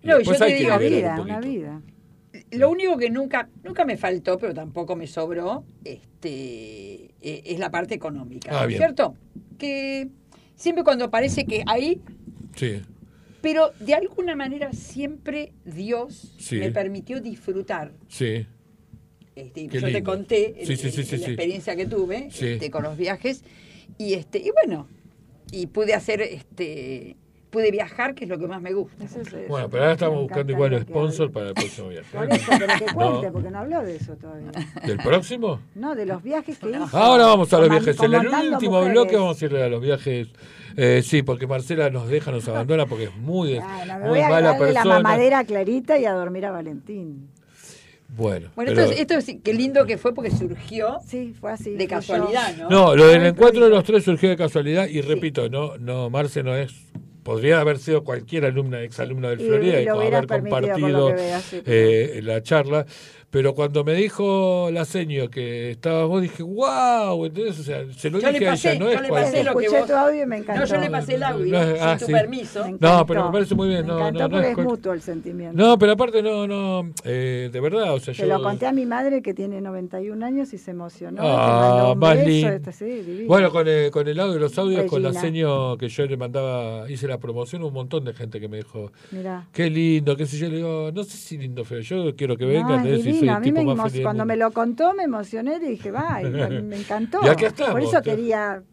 No, 0.03 0.15
y 0.15 0.18
después 0.19 0.39
yo 0.39 0.45
te 0.45 0.52
hay 0.52 0.57
que 0.57 0.64
digo, 0.65 0.77
liberar 0.80 0.99
Vida, 0.99 1.15
un 1.15 1.30
una 1.30 1.39
vida. 1.39 1.81
Lo 2.52 2.70
único 2.70 2.98
que 2.98 3.10
nunca, 3.10 3.49
nunca 3.64 3.84
me 3.86 3.98
faltó, 3.98 4.38
pero 4.38 4.53
tampoco 4.53 4.95
me 4.95 5.06
sobró, 5.08 5.66
este, 5.84 7.06
eh, 7.22 7.41
es 7.45 7.60
la 7.60 7.70
parte 7.72 7.94
económica, 7.95 8.52
Ah. 8.64 8.68
¿cierto? 8.70 9.16
Que 9.58 10.08
siempre 10.56 10.84
cuando 10.84 11.10
parece 11.12 11.45
que 11.45 11.64
ahí 11.68 12.02
Sí. 12.56 12.82
Pero 13.41 13.72
de 13.80 13.95
alguna 13.95 14.36
manera 14.36 14.72
siempre 14.74 15.52
Dios 15.66 16.36
Sí. 16.38 16.58
me 16.58 16.70
permitió 16.72 17.22
disfrutar. 17.22 17.91
Sí. 18.08 18.45
Este, 19.36 19.68
yo 19.68 19.82
te 19.82 20.03
conté 20.03 20.56
Sí, 20.66 20.76
sí, 20.76 20.88
el- 20.88 21.22
la 21.22 21.28
experiencia 21.28 21.76
que 21.76 21.86
tuve 21.88 22.28
este, 22.28 22.70
con 22.70 22.84
los 22.84 22.98
viajes. 22.98 23.44
Y 23.98 24.14
este, 24.14 24.38
y 24.40 24.52
bueno, 24.52 24.88
y 25.52 25.68
pude 25.68 25.94
hacer 25.95 26.22
este 26.22 27.16
pude 27.52 27.69
viajar, 27.69 28.15
que 28.15 28.23
es 28.23 28.30
lo 28.30 28.40
que 28.40 28.48
más 28.48 28.61
me 28.61 28.73
gusta. 28.73 29.06
Bueno, 29.48 29.69
pero 29.69 29.84
ahora 29.84 29.94
estamos 29.94 30.22
buscando 30.22 30.52
igual 30.53 30.82
sponsor 30.82 31.32
para 31.32 31.49
el 31.49 31.53
próximo 31.53 31.90
viaje. 31.90 32.18
Por 32.18 32.32
eso, 32.34 32.52
pero 32.57 32.68
que 32.80 32.86
No. 32.91 32.94
cuente, 32.94 33.32
porque 33.32 33.52
no 33.52 33.60
habló 33.60 33.82
de 33.84 33.95
eso 33.98 34.15
todavía. 34.15 34.52
¿Del 34.86 34.98
próximo? 34.98 35.60
No, 35.76 35.94
de 35.94 36.06
los 36.06 36.23
viajes 36.23 36.57
que 36.57 36.69
hizo. 36.69 36.98
Ahora 36.98 37.26
vamos 37.28 37.52
a 37.53 37.60
los 37.60 37.68
Coman- 37.69 37.72
viajes. 37.84 37.99
En 38.02 38.14
el 38.14 38.53
último 38.53 38.72
mujeres. 38.78 38.94
bloque 38.94 39.15
vamos 39.18 39.41
a 39.41 39.45
ir 39.45 39.56
a 39.57 39.69
los 39.69 39.82
viajes. 39.82 40.28
Eh, 40.78 41.02
sí, 41.03 41.22
porque 41.22 41.45
Marcela 41.48 41.90
nos 41.90 42.07
deja, 42.07 42.32
nos 42.32 42.48
abandona 42.48 42.86
porque 42.86 43.03
es 43.06 43.15
muy, 43.18 43.60
me 43.88 43.99
muy 43.99 44.07
voy 44.10 44.19
a 44.22 44.30
mala 44.30 44.57
la 44.72 44.86
mamadera 44.86 45.40
a 45.40 45.44
Clarita 45.44 45.99
y 45.99 46.06
a 46.06 46.14
dormir 46.14 46.45
a 46.45 46.52
Valentín. 46.52 47.28
Bueno, 48.07 48.49
Bueno, 48.56 48.72
pero- 48.73 48.82
esto, 48.84 48.94
es- 48.94 48.99
esto 48.99 49.14
es 49.34 49.38
qué 49.44 49.53
lindo 49.53 49.86
que 49.86 49.98
fue 49.98 50.14
porque 50.14 50.32
surgió 50.32 50.98
sí, 51.06 51.34
fue 51.40 51.52
así, 51.52 51.72
de 51.76 51.88
casualidad, 51.88 52.56
¿no? 52.57 52.69
No, 52.69 52.95
lo 52.95 53.07
del 53.07 53.26
encuentro 53.26 53.64
de 53.65 53.69
los 53.69 53.84
tres 53.86 54.03
surgió 54.03 54.30
de 54.30 54.36
casualidad 54.38 54.88
y 54.88 55.02
repito, 55.02 55.49
no, 55.49 55.78
no, 55.78 56.10
Marce 56.10 56.44
no 56.44 56.56
es. 56.56 56.73
Podría 57.23 57.60
haber 57.60 57.77
sido 57.77 58.03
cualquier 58.03 58.45
alumna, 58.45 58.81
exalumna 58.81 59.30
del 59.30 59.39
Florida 59.39 59.81
y 59.81 59.88
haber 59.88 60.27
compartido 60.27 61.10
sí, 61.41 61.61
eh, 61.65 62.19
la 62.23 62.41
charla. 62.41 62.85
Pero 63.32 63.56
cuando 63.56 63.86
me 63.86 63.94
dijo 63.94 64.70
la 64.74 64.84
seño 64.84 65.30
que 65.30 65.72
estabas 65.72 66.06
vos, 66.10 66.22
dije, 66.22 66.44
wow, 66.44 67.26
entonces, 67.26 67.60
o 67.62 67.64
sea, 67.64 67.86
se 67.98 68.10
lo 68.10 68.20
Yo 68.20 68.28
dije 68.30 68.45
pasé, 68.45 68.70
a 68.70 68.72
ella, 68.74 68.80
no 68.82 68.86
yo 68.91 68.95
es 68.98 69.02
le 69.02 69.08
pasé 69.10 69.44
lo 69.45 69.56
que 69.56 69.70
vos- 69.70 69.88
tu 69.88 69.94
audio 69.94 70.24
y 70.24 70.26
me 70.26 70.38
encantó. 70.38 70.60
No, 70.62 70.68
yo 70.68 70.78
le 70.78 70.90
pasé 70.90 71.16
el 71.16 71.24
audio, 71.24 71.58
No, 71.58 71.66
sin 71.66 71.82
ah, 71.82 71.98
tu 71.98 72.06
sí. 72.08 72.12
permiso. 72.12 72.66
No, 72.80 73.06
pero 73.06 73.26
me 73.28 73.32
parece 73.32 73.56
muy 73.56 73.70
bien. 73.70 73.88
No, 73.88 73.95
me 73.95 74.02
encantó 74.02 74.20
no, 74.20 74.28
no 74.28 74.36
porque 74.44 74.49
es 74.49 74.58
mutuo 74.68 74.91
el 74.94 75.02
sentimiento. 75.02 75.58
No, 75.58 75.80
pero 75.80 75.94
aparte 75.94 76.22
no, 76.22 76.45
no, 76.45 76.91
eh, 77.06 77.49
de 77.52 77.60
verdad, 77.62 77.94
o 77.94 77.99
sea, 78.02 78.14
Se 78.14 78.24
yo... 78.24 78.38
lo 78.38 78.44
conté 78.44 78.66
a 78.68 78.74
mi 78.74 78.86
madre 78.86 79.22
que 79.22 79.34
tiene 79.34 79.62
91 79.62 80.26
años 80.26 80.52
y 80.53 80.58
se 80.58 80.72
emocionó. 80.72 81.22
Ah, 81.24 81.91
te 81.94 81.99
más 81.99 82.18
lindo. 82.28 82.49
este, 82.49 82.72
sí. 82.74 83.24
Bueno, 83.28 83.49
con 83.49 83.66
el, 83.66 83.91
con 83.91 84.08
el 84.10 84.20
audio 84.20 84.40
los 84.40 84.58
audios, 84.60 84.84
con 84.88 85.02
la 85.03 85.10
Regina. 85.10 85.22
seño 85.22 85.78
que 85.78 85.88
yo 85.88 86.06
le 86.06 86.18
mandaba, 86.18 86.91
hice 86.91 87.08
la 87.08 87.18
promoción, 87.18 87.64
un 87.64 87.72
montón 87.74 88.03
de 88.03 88.14
gente 88.14 88.41
que 88.41 88.49
me 88.49 88.58
dijo, 88.58 88.91
Mirá. 89.12 89.48
qué 89.53 89.70
lindo, 89.70 90.18
qué 90.18 90.26
sé 90.26 90.38
yo, 90.38 90.49
le 90.49 90.58
digo, 90.58 90.91
no 90.94 91.03
sé 91.06 91.16
si 91.16 91.38
lindo 91.38 91.62
o 91.62 91.66
feo, 91.66 91.80
yo 91.80 92.14
quiero 92.18 92.36
que 92.36 92.44
No, 92.45 92.52
vengan, 92.52 92.86
es 92.88 93.20
eh. 93.27 93.30
A 93.31 93.39
mí 93.39 93.52
me 93.52 93.60
tipo 93.61 93.76
más 93.76 93.77
emo- 93.77 93.84
feliz 93.84 93.93
del 93.93 94.03
cuando 94.03 94.26
me 94.26 94.35
lo 94.38 94.52
contó 94.52 94.93
me 94.93 95.03
emocioné 95.03 95.56
y 95.57 95.60
dije, 95.60 95.91
va, 95.91 96.19
me, 96.22 96.77
encantó. 96.77 97.19
Y 97.23 97.27
aquí 97.30 97.45
estamos, 97.45 97.73
Por 97.73 97.81
eso 97.81 98.02
te- 98.02 98.10
quería 98.11 98.64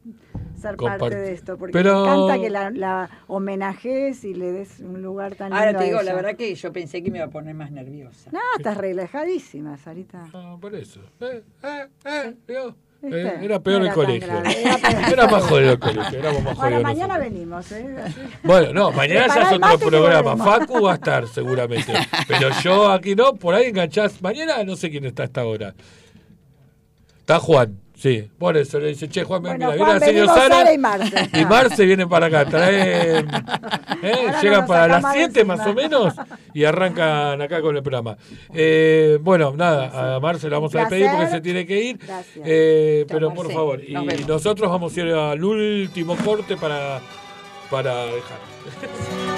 ser 0.60 0.76
parte 0.76 1.14
de 1.14 1.32
esto, 1.34 1.56
porque 1.56 1.72
Pero- 1.72 2.04
me 2.04 2.10
encanta 2.12 2.40
que 2.42 2.50
la, 2.50 2.70
la 2.70 3.10
homenajes 3.28 4.24
y 4.24 4.34
le 4.34 4.50
des 4.52 4.80
un 4.80 5.02
lugar 5.02 5.34
tan 5.36 5.52
Ahora 5.52 5.66
lindo 5.66 5.78
te 5.78 5.84
a 5.84 5.86
digo, 5.86 6.00
ella. 6.00 6.10
la 6.10 6.16
verdad 6.16 6.36
que 6.36 6.54
yo 6.54 6.72
pensé 6.72 7.02
que 7.02 7.10
me 7.12 7.18
iba 7.18 7.26
a 7.26 7.30
poner 7.30 7.54
más 7.54 7.70
nerviosa. 7.70 8.30
No, 8.32 8.40
estás 8.56 8.76
relajadísima, 8.76 9.76
Sarita. 9.76 10.26
No, 10.32 10.58
por 10.60 10.74
eso. 10.74 11.00
Eh, 11.20 11.42
eh, 11.62 11.86
eh, 12.04 12.34
digo, 12.46 12.74
¿Viste? 13.00 13.28
eh, 13.28 13.38
era 13.42 13.60
peor 13.60 13.78
No 13.78 13.84
el 13.84 13.86
era 13.86 13.94
colegio. 13.94 14.28
era 14.28 14.42
peor. 14.42 15.12
Era 15.12 15.26
más 15.28 15.42
jodido 15.44 15.72
el 15.72 15.78
colegio, 15.78 16.18
éramos 16.18 16.42
más 16.42 16.56
Bueno, 16.56 16.80
mañana 16.80 17.14
nosotros. 17.18 17.32
venimos, 17.32 17.72
¿eh? 17.72 17.96
Bueno, 18.42 18.72
no, 18.72 18.92
mañana 18.92 19.26
ya 19.34 19.42
es 19.50 19.52
otro 19.74 19.88
programa. 19.88 20.36
Facu 20.36 20.82
va 20.82 20.92
a 20.92 20.94
estar 20.96 21.28
seguramente. 21.28 21.92
Pero 22.26 22.48
yo 22.62 22.90
aquí 22.90 23.14
no, 23.14 23.34
por 23.34 23.54
ahí 23.54 23.66
enganchás. 23.66 24.20
Mañana 24.20 24.62
no 24.64 24.74
sé 24.76 24.90
quién 24.90 25.04
está 25.04 25.22
a 25.22 25.26
esta 25.26 25.44
hora. 25.44 25.74
Está 27.20 27.38
Juan, 27.38 27.78
sí. 27.98 28.30
Por 28.38 28.56
eso 28.56 28.78
le 28.78 28.88
dice, 28.88 29.08
che, 29.08 29.24
Juan, 29.24 29.42
Bueno, 29.42 29.72
mira, 29.72 29.76
Juan, 29.76 29.98
viene 29.98 30.00
la 30.00 30.06
señor 30.06 30.26
venimos 30.26 30.56
Sara. 30.56 30.72
Y 30.72 30.78
Marce. 30.78 31.30
Y 31.34 31.44
Marce 31.44 31.86
vienen 31.86 32.08
para 32.08 32.26
acá. 32.26 32.44
Traen, 32.46 33.28
¿eh? 34.02 34.32
Llegan 34.40 34.66
para 34.66 34.88
las 34.88 35.02
sacamos 35.02 35.16
7 35.16 35.40
encima. 35.40 35.56
más 35.56 35.66
o 35.66 35.74
menos 35.74 36.14
y 36.54 36.64
arrancan 36.64 37.42
acá 37.42 37.60
con 37.60 37.76
el 37.76 37.82
programa. 37.82 38.16
Eh, 38.54 39.18
bueno, 39.20 39.52
nada, 39.56 40.16
a 40.16 40.20
Marce 40.20 40.48
la 40.48 40.56
vamos 40.56 40.74
a 40.74 40.80
despedir 40.80 41.10
porque 41.10 41.28
se 41.28 41.40
tiene 41.40 41.66
que 41.66 41.80
ir. 41.82 41.98
Gracias. 41.98 42.44
Eh, 42.46 43.04
pero 43.08 43.34
por 43.34 43.52
favor, 43.52 43.80
y 43.82 43.94
nosotros 44.26 44.70
vamos 44.70 44.96
a 44.96 45.00
ir 45.00 45.12
al 45.12 45.42
último 45.42 46.16
corte 46.16 46.56
para, 46.56 47.00
para 47.70 48.04
dejar. 48.06 49.38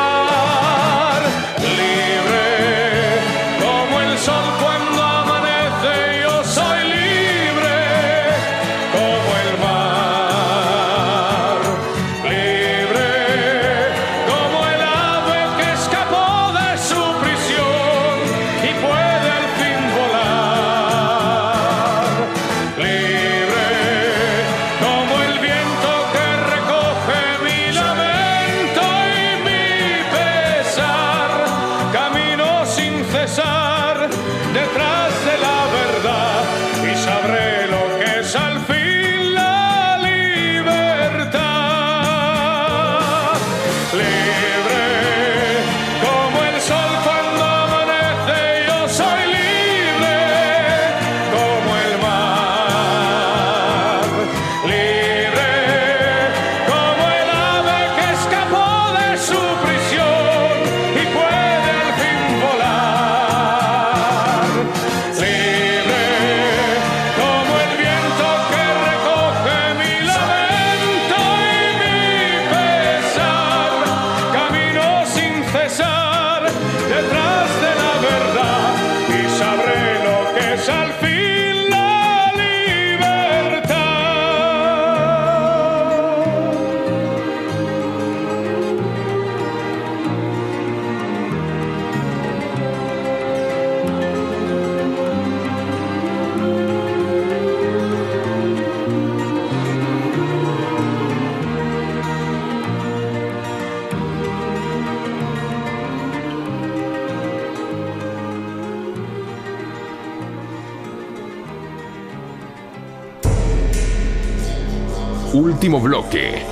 Último 115.61 115.79
bloque. 115.79 116.43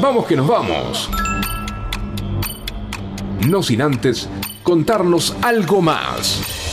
Vamos 0.00 0.26
que 0.26 0.34
nos 0.34 0.48
vamos. 0.48 1.08
No 3.46 3.62
sin 3.62 3.80
antes 3.80 4.28
contarnos 4.64 5.36
algo 5.42 5.80
más. 5.80 6.67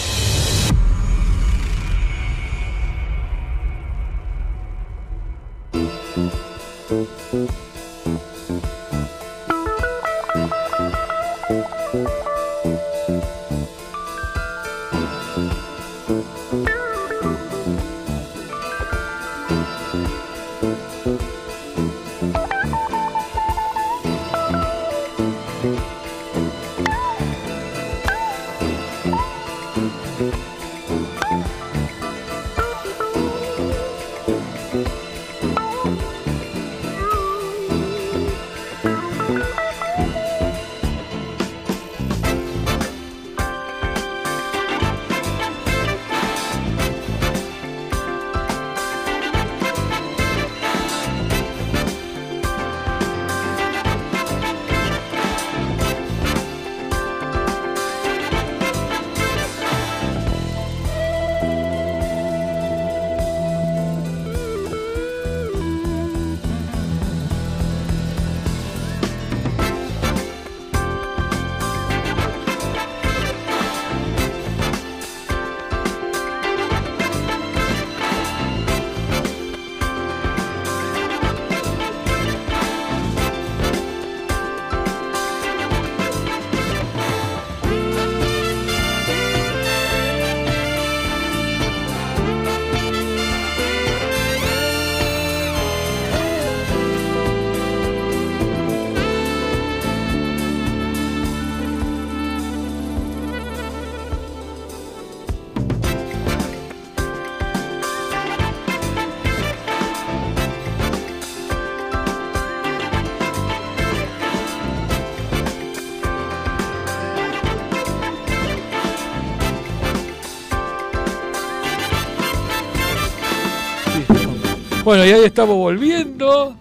Bueno, 124.85 125.03
y 125.03 125.09
ahí 125.09 125.23
estamos 125.23 125.55
volviendo, 125.55 126.55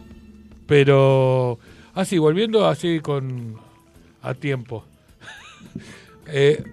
pero 0.67 1.59
así, 1.93 2.17
volviendo 2.17 2.67
así 2.67 3.01
con 3.01 3.57
a 4.23 4.33
tiempo. 4.33 4.85
Eh, 6.27 6.65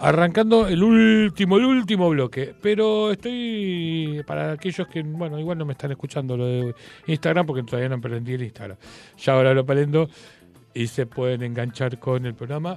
arrancando 0.00 0.66
el 0.66 0.82
último, 0.82 1.56
el 1.58 1.66
último 1.66 2.10
bloque. 2.10 2.52
Pero 2.60 3.12
estoy, 3.12 4.24
para 4.26 4.50
aquellos 4.50 4.88
que, 4.88 5.04
bueno, 5.04 5.38
igual 5.38 5.56
no 5.56 5.64
me 5.64 5.74
están 5.74 5.92
escuchando 5.92 6.36
lo 6.36 6.46
de 6.46 6.74
Instagram, 7.06 7.46
porque 7.46 7.62
todavía 7.62 7.88
no 7.88 7.94
aprendí 7.94 8.32
el 8.32 8.42
Instagram. 8.42 8.76
Ya 9.18 9.34
ahora 9.34 9.54
lo 9.54 9.60
aprendo 9.60 10.08
y 10.74 10.88
se 10.88 11.06
pueden 11.06 11.44
enganchar 11.44 12.00
con 12.00 12.26
el 12.26 12.34
programa. 12.34 12.76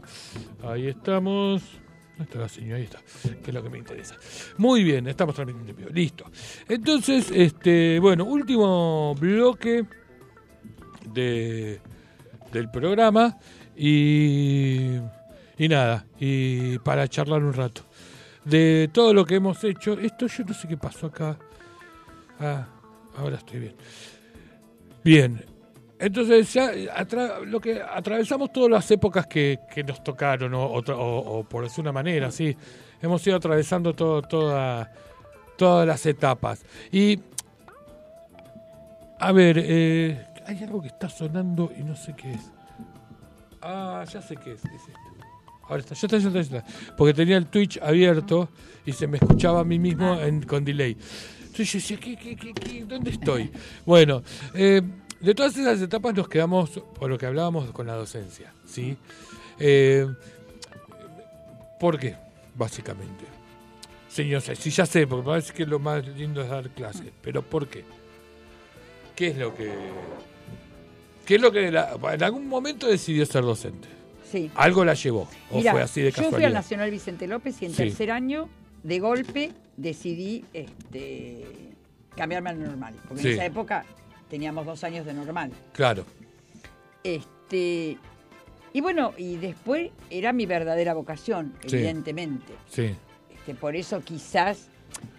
Ahí 0.64 0.90
estamos. 0.90 1.64
¿Dónde 2.20 2.32
está 2.34 2.40
la 2.40 2.50
señora? 2.50 2.76
Ahí 2.76 2.84
está, 2.84 3.00
que 3.42 3.50
es 3.50 3.54
lo 3.54 3.64
que 3.64 3.70
me 3.70 3.78
interesa. 3.78 4.18
Muy 4.58 4.84
bien, 4.84 5.08
estamos 5.08 5.34
transmitiendo. 5.34 5.90
Listo. 5.90 6.26
Entonces, 6.68 7.32
este, 7.34 7.98
bueno, 8.00 8.26
último 8.26 9.16
bloque 9.16 9.86
de, 11.14 11.80
del 12.52 12.70
programa 12.72 13.38
y, 13.74 14.98
y 15.58 15.68
nada, 15.70 16.06
y 16.20 16.78
para 16.80 17.08
charlar 17.08 17.42
un 17.42 17.54
rato. 17.54 17.86
De 18.44 18.90
todo 18.92 19.14
lo 19.14 19.24
que 19.26 19.36
hemos 19.36 19.64
hecho, 19.64 19.98
esto 19.98 20.28
yo 20.28 20.44
no 20.44 20.54
sé 20.54 20.68
qué 20.68 20.76
pasó 20.76 21.08
acá. 21.08 21.40
Ah, 22.38 22.68
ahora 23.16 23.38
estoy 23.38 23.62
bien. 23.62 23.76
Bien, 25.06 25.46
entonces 26.00 26.52
ya 26.54 26.72
lo 27.46 27.60
que 27.60 27.82
atravesamos 27.82 28.52
todas 28.52 28.72
las 28.72 28.90
épocas 28.92 29.28
que, 29.28 29.60
que 29.74 29.84
nos 29.84 30.04
tocaron, 30.04 30.54
o 30.56 31.44
por 31.50 31.64
decir 31.64 31.82
una 31.82 31.92
manera, 31.92 32.32
sí. 32.32 32.56
Hemos 33.02 33.26
ido 33.28 33.38
atravesando 33.38 33.94
todo, 33.94 34.22
toda, 34.22 34.92
todas 35.58 35.88
las 35.88 36.06
etapas. 36.06 36.66
Y, 36.92 37.20
a 39.20 39.32
ver, 39.32 39.58
eh, 39.62 40.26
hay 40.46 40.64
algo 40.64 40.82
que 40.82 40.88
está 40.88 41.10
sonando 41.10 41.72
y 41.78 41.84
no 41.84 41.96
sé 41.96 42.14
qué 42.16 42.32
es. 42.34 42.52
Ah, 43.62 44.04
ya 44.12 44.22
sé 44.22 44.36
qué 44.38 44.54
es. 44.54 44.64
es 44.66 44.72
esto. 44.72 45.00
Ahora 45.64 45.80
está, 45.82 45.94
ya 45.96 46.08
está, 46.08 46.18
ya 46.18 46.28
está, 46.30 46.42
ya 46.42 46.58
está. 46.60 46.96
Porque 46.98 47.14
tenía 47.14 47.38
el 47.38 47.46
Twitch 47.48 47.80
abierto 47.82 48.50
y 48.86 48.92
se 48.94 49.08
me 49.08 49.18
escuchaba 49.18 49.60
a 49.62 49.64
mí 49.64 49.78
mismo 49.78 50.16
en- 50.20 50.42
con 50.44 50.64
delay. 50.66 50.98
Entonces 51.42 51.72
yo 51.72 51.78
decía, 51.80 51.98
¿qué, 52.00 52.16
qué, 52.18 52.36
qué, 52.36 52.54
qué? 52.54 52.86
dónde 52.86 53.12
estoy? 53.12 53.52
Bueno, 53.86 54.24
eh, 54.56 54.82
de 55.22 55.36
todas 55.36 55.56
esas 55.58 55.82
etapas 55.82 56.14
nos 56.16 56.28
quedamos 56.30 56.70
por 56.70 57.10
lo 57.10 57.18
que 57.18 57.26
hablábamos 57.26 57.72
con 57.72 57.88
la 57.88 57.94
docencia, 57.96 58.54
¿sí? 58.66 58.98
Eh, 59.60 60.08
¿Por 61.80 62.00
qué? 62.00 62.16
Básicamente. 62.56 63.26
Señor, 64.10 64.42
sí, 64.42 64.70
ya 64.72 64.86
sé, 64.86 65.06
porque 65.08 65.26
parece 65.26 65.54
que 65.54 65.66
lo 65.66 65.80
más 65.80 66.06
lindo 66.08 66.42
es 66.42 66.50
dar 66.50 66.70
clases, 66.72 67.12
pero 67.22 67.42
¿por 67.42 67.68
qué? 67.68 67.84
¿Qué 69.16 69.28
es 69.28 69.38
lo 69.38 69.54
que... 69.56 69.72
¿Qué 71.26 71.36
es 71.36 71.42
lo 71.42 71.52
que 71.52 71.72
la- 71.72 71.96
en 72.14 72.24
algún 72.24 72.48
momento 72.48 72.88
decidió 72.88 73.26
ser 73.26 73.44
docente? 73.44 73.88
Sí. 74.32 74.50
Algo 74.56 74.84
la 74.84 74.94
llevó, 74.96 75.28
o 75.52 75.58
Mirá, 75.58 75.72
fue 75.72 75.82
así 75.84 76.02
de 76.02 76.10
yo 76.10 76.16
fui 76.16 76.24
al 76.26 76.30
casualidad. 76.32 76.54
Nacional 76.54 76.92
Vicente 76.92 77.28
López 77.28 77.62
y 77.62 77.66
en 77.66 77.72
Sí. 77.72 77.78
tercer 77.78 78.12
año, 78.12 78.50
de 78.84 79.00
golpe, 79.00 79.52
decidí 79.78 80.44
este, 80.54 81.46
cambiarme 82.16 82.50
al 82.50 82.60
normal. 82.64 82.96
Porque 83.08 83.22
Sí. 83.22 83.28
en 83.30 83.34
esa 83.36 83.46
época 83.46 83.86
teníamos 84.30 84.66
dos 84.66 84.84
años 84.84 85.06
de 85.06 85.14
normal. 85.14 85.52
Claro. 85.74 86.06
Este, 87.04 87.98
y 88.74 88.82
bueno, 88.82 89.14
y 89.18 89.38
después 89.38 89.92
era 90.10 90.34
mi 90.34 90.46
verdadera 90.46 90.94
vocación, 90.94 91.54
Sí. 91.66 91.76
evidentemente. 91.78 92.54
Sí. 92.70 92.92
Este, 93.34 93.56
por 93.56 93.76
eso 93.76 94.02
quizás, 94.02 94.68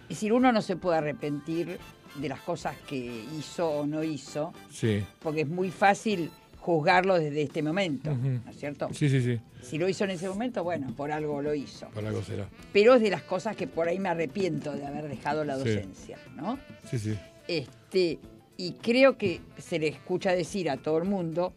es 0.03 0.09
decir, 0.09 0.33
uno 0.33 0.51
no 0.51 0.61
se 0.61 0.75
puede 0.75 0.97
arrepentir 0.99 1.79
de 2.15 2.29
las 2.29 2.41
cosas 2.41 2.75
que 2.87 3.25
hizo 3.37 3.69
o 3.69 3.85
no 3.85 4.03
hizo, 4.03 4.53
Sí. 4.69 5.03
porque 5.21 5.41
es 5.41 5.47
muy 5.47 5.71
fácil 5.71 6.29
juzgarlo 6.59 7.17
desde 7.17 7.41
este 7.41 7.63
momento. 7.63 8.15
¿no 8.15 8.49
es 8.51 8.57
cierto? 8.57 8.89
Sí, 8.93 9.09
sí, 9.09 9.21
sí. 9.21 9.39
Si 9.63 9.77
lo 9.79 9.89
hizo 9.89 10.03
en 10.03 10.11
ese 10.11 10.29
momento, 10.29 10.63
bueno, 10.63 10.93
por 10.95 11.11
algo 11.11 11.41
lo 11.41 11.55
hizo. 11.55 11.87
Por 11.89 12.05
algo 12.05 12.21
será. 12.21 12.47
Pero 12.71 12.93
es 12.95 13.01
de 13.01 13.09
las 13.09 13.23
cosas 13.23 13.55
que 13.55 13.65
por 13.67 13.87
ahí 13.87 13.97
me 13.97 14.09
arrepiento 14.09 14.71
de 14.73 14.85
haber 14.85 15.07
dejado 15.07 15.43
la 15.43 15.55
Sí. 15.57 15.59
docencia, 15.69 16.19
¿no? 16.35 16.59
Sí, 16.89 16.99
sí. 16.99 17.17
Este, 17.47 18.19
y 18.63 18.73
creo 18.73 19.17
que 19.17 19.41
se 19.57 19.79
le 19.79 19.87
escucha 19.87 20.33
decir 20.33 20.69
a 20.69 20.77
todo 20.77 20.97
el 20.99 21.05
mundo 21.05 21.53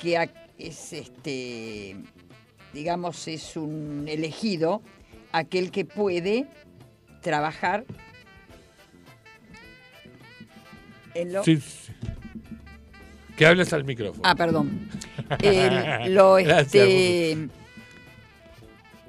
que 0.00 0.28
es 0.58 0.92
este, 0.92 1.94
digamos, 2.72 3.28
es 3.28 3.56
un 3.56 4.06
elegido 4.08 4.82
aquel 5.32 5.70
que 5.70 5.84
puede 5.84 6.46
trabajar 7.20 7.84
en 11.14 11.32
lo. 11.32 11.44
Sí, 11.44 11.56
sí. 11.58 11.92
Que 13.36 13.46
hables 13.46 13.72
al 13.72 13.84
micrófono. 13.84 14.22
Ah, 14.24 14.34
perdón. 14.34 14.88
El- 15.42 16.14
lo, 16.14 16.36
este, 16.38 17.32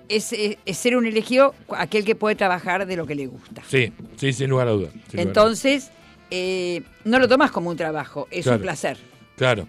es, 0.09 0.31
es- 0.33 0.57
es 0.65 0.77
ser 0.77 0.95
un 0.95 1.05
elegido 1.05 1.53
aquel 1.75 2.05
que 2.05 2.15
puede 2.15 2.35
trabajar 2.35 2.85
de 2.85 2.95
lo 2.95 3.05
que 3.07 3.15
le 3.15 3.27
gusta. 3.27 3.61
Sí, 3.67 3.91
sí, 4.17 4.31
sin 4.31 4.49
lugar 4.49 4.67
a 4.67 4.71
dudas. 4.71 4.91
sin 4.91 5.01
lugar 5.01 5.09
a 5.11 5.23
dudas. 5.23 5.27
Entonces, 5.27 5.91
eh, 6.31 6.81
no 7.05 7.19
lo 7.19 7.27
tomas 7.27 7.51
como 7.51 7.69
un 7.69 7.77
trabajo, 7.77 8.27
es 8.31 8.43
Claro. 8.43 8.57
un 8.57 8.61
placer. 8.63 8.97
Claro. 9.37 9.67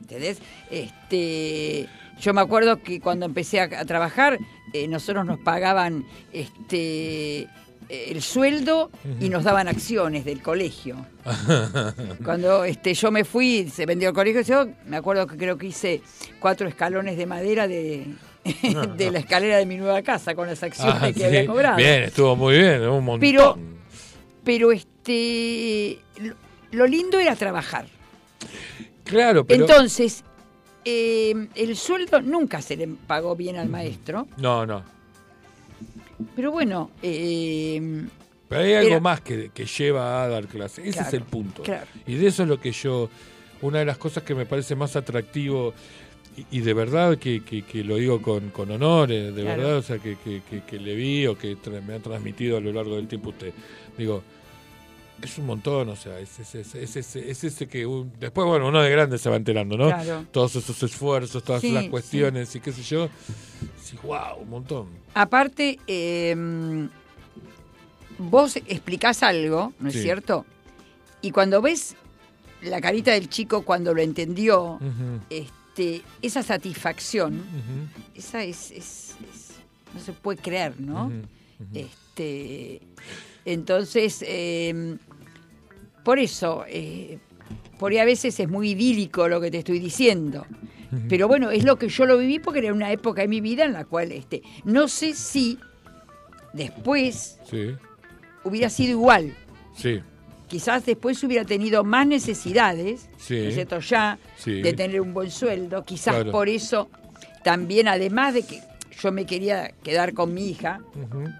¿Entendés? 0.00 0.38
Este, 0.70 1.88
yo 2.20 2.32
me 2.34 2.40
acuerdo 2.40 2.82
que 2.82 3.00
cuando 3.00 3.26
empecé 3.26 3.60
a, 3.60 3.64
a 3.64 3.84
trabajar, 3.84 4.38
eh, 4.72 4.86
nosotros 4.88 5.24
nos 5.26 5.38
pagaban 5.40 6.04
este, 6.32 7.38
eh, 7.40 7.48
el 7.88 8.22
sueldo 8.22 8.90
y 9.20 9.28
nos 9.28 9.44
daban 9.44 9.68
acciones 9.68 10.24
del 10.24 10.42
colegio. 10.42 11.06
Cuando 12.24 12.64
este, 12.64 12.94
yo 12.94 13.10
me 13.10 13.24
fui, 13.24 13.68
se 13.72 13.86
vendió 13.86 14.08
el 14.10 14.14
colegio, 14.14 14.42
yo 14.42 14.66
me 14.86 14.96
acuerdo 14.96 15.26
que 15.26 15.36
creo 15.36 15.56
que 15.58 15.66
hice 15.66 16.02
cuatro 16.40 16.68
escalones 16.68 17.16
de 17.16 17.26
madera 17.26 17.66
de, 17.68 18.06
de 18.96 19.10
la 19.10 19.18
escalera 19.18 19.56
de 19.58 19.66
mi 19.66 19.76
nueva 19.76 20.02
casa 20.02 20.34
con 20.34 20.46
las 20.48 20.62
acciones 20.62 20.96
Ah, 21.00 21.06
que 21.08 21.14
sí. 21.20 21.24
había 21.24 21.46
cobrado. 21.46 21.76
Bien, 21.76 22.04
estuvo 22.04 22.34
muy 22.36 22.56
bien, 22.58 22.82
un 22.88 23.04
montón. 23.04 23.20
Pero, 23.20 23.58
pero 24.46 24.70
este, 24.70 25.98
lo, 26.70 26.86
lindo 26.86 27.18
era 27.18 27.34
trabajar. 27.34 27.86
claro, 29.04 29.44
pero... 29.44 29.62
Entonces, 29.66 30.22
eh, 30.84 31.48
el 31.56 31.76
sueldo 31.76 32.22
nunca 32.22 32.62
se 32.62 32.76
le 32.76 32.86
pagó 33.08 33.34
bien 33.34 33.56
al 33.56 33.68
maestro, 33.68 34.28
No, 34.38 34.64
no. 34.64 34.84
pero 36.36 36.52
bueno, 36.52 36.90
eh, 37.02 38.04
Pero 38.48 38.60
hay 38.62 38.74
algo 38.74 38.90
Era- 38.92 39.00
más 39.00 39.20
que, 39.20 39.50
que 39.52 39.66
lleva 39.66 40.22
a 40.22 40.28
dar 40.28 40.46
clase. 40.46 40.88
Ese 40.88 41.00
es 41.02 41.12
el 41.12 41.22
punto. 41.24 41.62
claro. 41.64 41.86
Y 42.06 42.14
de 42.14 42.28
eso 42.28 42.44
es 42.44 42.48
lo 42.48 42.60
que 42.60 42.70
yo, 42.70 43.10
una 43.62 43.80
de 43.80 43.84
las 43.84 43.98
cosas 43.98 44.22
que 44.22 44.34
me 44.36 44.46
parece 44.46 44.76
más 44.76 44.94
atractivo, 44.94 45.74
y, 46.50 46.60
de 46.60 46.74
verdad 46.74 47.16
que, 47.18 47.42
que- 47.42 47.62
que 47.62 47.82
lo 47.82 47.96
digo 47.96 48.20
con, 48.22 48.50
con 48.50 48.70
honor, 48.70 49.10
eh, 49.10 49.32
de 49.32 49.42
Claro. 49.42 49.62
verdad, 49.62 49.76
o 49.78 49.82
sea, 49.82 49.98
que, 49.98 50.16
que- 50.16 50.78
le 50.78 50.94
vi 50.94 51.26
o 51.26 51.36
que 51.36 51.56
me 51.84 51.94
ha 51.94 51.98
transmitido 51.98 52.58
a 52.58 52.60
lo 52.60 52.72
largo 52.72 52.94
del 52.96 53.08
tiempo 53.08 53.30
usted. 53.30 53.52
Digo, 53.98 54.22
es 55.22 55.38
un 55.38 55.46
montón, 55.46 55.88
o 55.88 55.96
sea, 55.96 56.18
es, 56.20 56.38
es, 56.38 56.54
es, 56.54 56.74
es 56.74 56.96
ese- 56.96 57.30
es 57.30 57.42
ese 57.44 57.66
que 57.68 57.86
un- 57.86 58.12
después, 58.18 58.46
bueno, 58.46 58.68
uno 58.68 58.82
de 58.82 58.90
grande 58.90 59.18
se 59.18 59.30
va 59.30 59.36
enterando, 59.36 59.76
¿no? 59.76 59.86
Claro. 59.86 60.26
Todos 60.30 60.56
esos 60.56 60.82
esfuerzos, 60.82 61.42
todas 61.42 61.62
Sí, 61.62 61.72
las 61.72 61.84
sí. 61.84 61.90
cuestiones 61.90 62.54
y 62.54 62.60
qué 62.60 62.72
sé 62.72 62.82
yo. 62.82 63.08
Sí, 63.82 63.96
wow, 64.02 64.38
un 64.42 64.50
montón. 64.50 64.88
aparte, 65.14 65.78
eh, 65.86 66.36
vos 68.18 68.56
explicás 68.56 69.22
algo, 69.22 69.72
¿no 69.80 69.88
es 69.88 69.94
cierto? 70.00 70.44
Y 71.22 71.30
cuando 71.30 71.60
ves 71.62 71.94
la 72.62 72.80
carita 72.80 73.12
del 73.12 73.28
chico 73.28 73.62
cuando 73.62 73.94
lo 73.94 74.00
entendió, 74.02 74.78
este, 75.30 76.02
esa 76.22 76.42
satisfacción, 76.42 77.42
esa 78.14 78.42
es, 78.42 79.14
no 79.94 80.00
se 80.00 80.12
puede 80.12 80.38
creer, 80.40 80.80
¿no? 80.80 81.10
Este, 81.74 82.80
entonces, 83.46 84.22
eh, 84.26 84.96
por 86.04 86.18
eso, 86.18 86.64
eh, 86.68 87.18
por 87.78 87.92
ahí 87.92 87.98
a 87.98 88.04
veces 88.04 88.38
es 88.38 88.48
muy 88.48 88.70
idílico 88.72 89.26
lo 89.28 89.40
que 89.40 89.50
te 89.50 89.58
estoy 89.58 89.78
diciendo. 89.78 90.44
Pero 91.08 91.26
bueno, 91.28 91.50
es 91.50 91.64
lo 91.64 91.76
que 91.78 91.88
yo 91.88 92.06
lo 92.06 92.16
viví 92.16 92.38
porque 92.38 92.60
era 92.60 92.72
una 92.72 92.92
época 92.92 93.20
de 93.22 93.28
mi 93.28 93.40
vida 93.40 93.64
en 93.64 93.72
la 93.72 93.84
cual, 93.84 94.12
este, 94.12 94.42
no 94.64 94.86
sé 94.88 95.14
si 95.14 95.58
después 96.52 97.38
Sí, 97.50 97.70
hubiera 98.44 98.68
sido 98.70 98.92
igual. 98.92 99.34
sí. 99.76 100.00
Quizás 100.48 100.86
después 100.86 101.20
hubiera 101.24 101.44
tenido 101.44 101.82
más 101.82 102.06
necesidades, 102.06 103.10
Sí. 103.18 103.48
¿no? 103.68 103.80
Ya 103.80 104.16
de 104.44 104.72
tener 104.74 105.00
un 105.00 105.12
buen 105.12 105.28
sueldo. 105.32 105.84
Quizás 105.84 106.14
Claro. 106.14 106.30
por 106.30 106.48
eso 106.48 106.88
también, 107.42 107.88
además 107.88 108.32
de 108.34 108.42
que 108.44 108.60
yo 109.00 109.12
me 109.12 109.26
quería 109.26 109.72
quedar 109.82 110.14
con 110.14 110.32
mi 110.34 110.48
hija, 110.48 110.80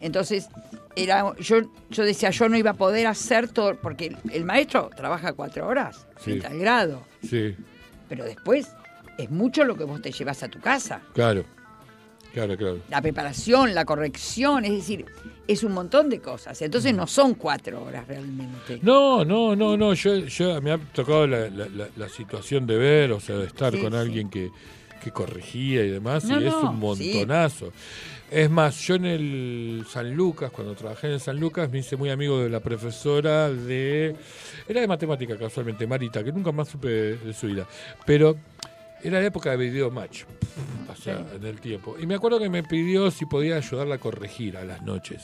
entonces 0.00 0.48
era 0.94 1.34
yo 1.38 1.56
yo 1.90 2.04
decía 2.04 2.30
yo 2.30 2.48
no 2.48 2.56
iba 2.56 2.70
a 2.70 2.74
poder 2.74 3.06
hacer 3.06 3.48
todo 3.48 3.76
porque 3.76 4.06
el, 4.06 4.16
el 4.32 4.44
maestro 4.44 4.90
trabaja 4.96 5.32
cuatro 5.34 5.66
horas 5.66 6.06
Sí. 6.18 6.40
al 6.44 6.58
grado 6.58 7.02
Sí, 7.28 7.54
pero 8.08 8.24
después 8.24 8.68
es 9.18 9.30
mucho 9.30 9.64
lo 9.64 9.76
que 9.76 9.84
vos 9.84 10.00
te 10.00 10.10
llevas 10.12 10.42
a 10.42 10.48
tu 10.48 10.58
casa 10.60 11.00
claro. 11.12 11.44
Claro, 12.32 12.54
claro. 12.56 12.78
la 12.90 13.00
preparación 13.00 13.74
la 13.74 13.84
corrección 13.86 14.64
es 14.66 14.72
decir 14.72 15.06
es 15.48 15.62
un 15.64 15.72
montón 15.72 16.10
de 16.10 16.20
cosas 16.20 16.60
entonces 16.62 16.94
no 16.94 17.06
son 17.06 17.34
cuatro 17.34 17.82
horas 17.84 18.06
realmente 18.08 18.78
No, 18.82 19.24
no, 19.24 19.54
no, 19.56 19.76
no. 19.76 19.94
Yo, 19.94 20.16
yo 20.16 20.60
me 20.60 20.72
ha 20.72 20.78
tocado 20.78 21.26
la, 21.26 21.48
la- 21.48 21.68
la- 21.68 21.88
la 21.96 22.08
situación 22.10 22.66
de 22.66 22.76
ver, 22.76 23.12
o 23.12 23.20
sea, 23.20 23.36
de 23.36 23.46
estar 23.46 23.72
Sí, 23.74 23.80
con 23.80 23.92
sí. 23.92 23.98
alguien 23.98 24.28
que, 24.28 24.50
que 25.02 25.10
corregía 25.10 25.84
y 25.84 25.90
demás, 25.90 26.24
No, 26.24 26.40
y 26.40 26.46
es 26.46 26.54
un 26.54 26.78
montonazo. 26.78 27.72
Es 28.30 28.50
más, 28.50 28.76
yo 28.80 28.96
en 28.96 29.04
el 29.04 29.86
San 29.88 30.14
Lucas, 30.14 30.50
cuando 30.50 30.74
trabajé 30.74 31.06
en 31.06 31.12
el 31.14 31.20
San 31.20 31.38
Lucas, 31.38 31.70
me 31.70 31.78
hice 31.78 31.96
muy 31.96 32.10
amigo 32.10 32.40
de 32.40 32.48
la 32.48 32.60
profesora 32.60 33.50
de. 33.50 34.16
Era 34.68 34.80
de 34.80 34.88
matemática, 34.88 35.38
casualmente, 35.38 35.86
Marita, 35.86 36.24
que 36.24 36.32
nunca 36.32 36.50
más 36.50 36.68
supe 36.68 36.88
de 36.88 37.32
su 37.32 37.46
vida. 37.46 37.66
Pero 38.04 38.36
era 39.02 39.20
la 39.20 39.26
época 39.26 39.50
de 39.50 39.56
video 39.56 39.90
match, 39.90 40.24
o 40.90 40.96
sea, 40.96 41.24
en 41.34 41.44
el 41.44 41.60
tiempo. 41.60 41.96
Y 42.00 42.06
me 42.06 42.16
acuerdo 42.16 42.40
que 42.40 42.48
me 42.48 42.64
pidió 42.64 43.10
si 43.12 43.26
podía 43.26 43.56
ayudarla 43.56 43.96
a 43.96 43.98
corregir 43.98 44.56
a 44.56 44.64
las 44.64 44.82
noches. 44.82 45.22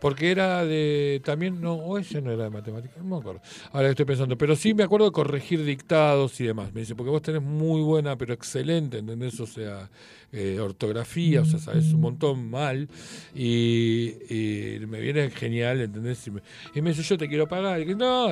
Porque 0.00 0.30
era 0.30 0.64
de. 0.64 1.20
También, 1.24 1.60
no, 1.60 1.74
o 1.74 1.98
ella 1.98 2.20
no 2.20 2.32
era 2.32 2.44
de 2.44 2.50
matemáticas, 2.50 2.98
no 2.98 3.04
me 3.04 3.16
acuerdo. 3.16 3.40
Ahora 3.72 3.90
estoy 3.90 4.04
pensando, 4.04 4.36
pero 4.38 4.56
sí 4.56 4.74
me 4.74 4.82
acuerdo 4.82 5.06
de 5.06 5.12
corregir 5.12 5.64
dictados 5.64 6.40
y 6.40 6.46
demás. 6.46 6.72
Me 6.72 6.80
dice, 6.80 6.94
porque 6.94 7.10
vos 7.10 7.22
tenés 7.22 7.42
muy 7.42 7.82
buena, 7.82 8.16
pero 8.16 8.32
excelente, 8.32 8.98
¿entendés? 8.98 9.38
O 9.40 9.46
sea, 9.46 9.90
eh, 10.32 10.58
ortografía, 10.60 11.42
o 11.42 11.44
sea, 11.44 11.58
sabes 11.58 11.92
un 11.92 12.00
montón 12.00 12.50
mal. 12.50 12.88
Y, 13.34 14.14
y 14.28 14.86
me 14.86 15.00
viene 15.00 15.30
genial, 15.30 15.80
¿entendés? 15.80 16.26
Y 16.26 16.30
me, 16.30 16.42
y 16.74 16.80
me 16.80 16.90
dice, 16.90 17.02
yo 17.02 17.18
te 17.18 17.28
quiero 17.28 17.46
pagar. 17.46 17.80
Y 17.80 17.86
que, 17.86 17.94
no, 17.94 18.28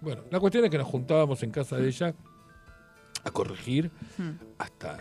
bueno, 0.00 0.22
la 0.30 0.40
cuestión 0.40 0.64
es 0.64 0.70
que 0.70 0.78
nos 0.78 0.86
juntábamos 0.86 1.42
en 1.42 1.50
casa 1.50 1.76
de 1.76 1.88
ella 1.88 2.14
a 3.24 3.30
corregir 3.30 3.90
hasta 4.58 4.98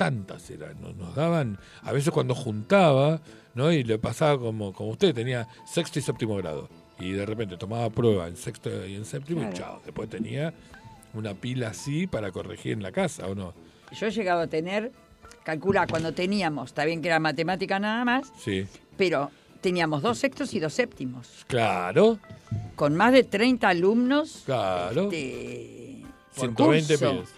tantas 0.00 0.48
eran, 0.50 0.80
nos, 0.80 0.96
nos 0.96 1.14
daban, 1.14 1.58
a 1.82 1.92
veces 1.92 2.10
cuando 2.10 2.34
juntaba, 2.34 3.20
¿no? 3.54 3.70
Y 3.70 3.84
le 3.84 3.98
pasaba 3.98 4.38
como, 4.40 4.72
como 4.72 4.90
usted, 4.92 5.14
tenía 5.14 5.46
sexto 5.66 5.98
y 5.98 6.02
séptimo 6.02 6.36
grado. 6.36 6.70
Y 6.98 7.12
de 7.12 7.26
repente 7.26 7.58
tomaba 7.58 7.90
prueba 7.90 8.26
en 8.28 8.36
sexto 8.36 8.86
y 8.86 8.94
en 8.94 9.04
séptimo 9.04 9.46
y 9.46 9.52
chao. 9.54 9.82
Después 9.84 10.08
tenía 10.08 10.54
una 11.12 11.34
pila 11.34 11.68
así 11.68 12.06
para 12.06 12.32
corregir 12.32 12.72
en 12.72 12.82
la 12.82 12.92
casa, 12.92 13.26
¿o 13.26 13.34
no? 13.34 13.52
yo 13.92 14.06
he 14.06 14.10
llegado 14.10 14.40
a 14.40 14.46
tener 14.46 14.90
calcula 15.42 15.86
cuando 15.86 16.12
teníamos 16.12 16.70
está 16.70 16.84
bien 16.84 17.02
que 17.02 17.08
era 17.08 17.18
matemática 17.18 17.78
nada 17.80 18.04
más 18.04 18.32
Sí. 18.38 18.66
pero 18.96 19.30
teníamos 19.60 20.00
dos 20.02 20.16
sextos 20.18 20.54
y 20.54 20.60
dos 20.60 20.72
séptimos 20.72 21.44
Claro, 21.48 22.18
con 22.76 22.94
más 22.96 23.12
de 23.12 23.24
30 23.24 23.68
alumnos 23.68 24.42
claro. 24.46 25.10
este, 25.10 26.02
por 26.36 26.40
120 26.54 26.98
curso. 26.98 27.32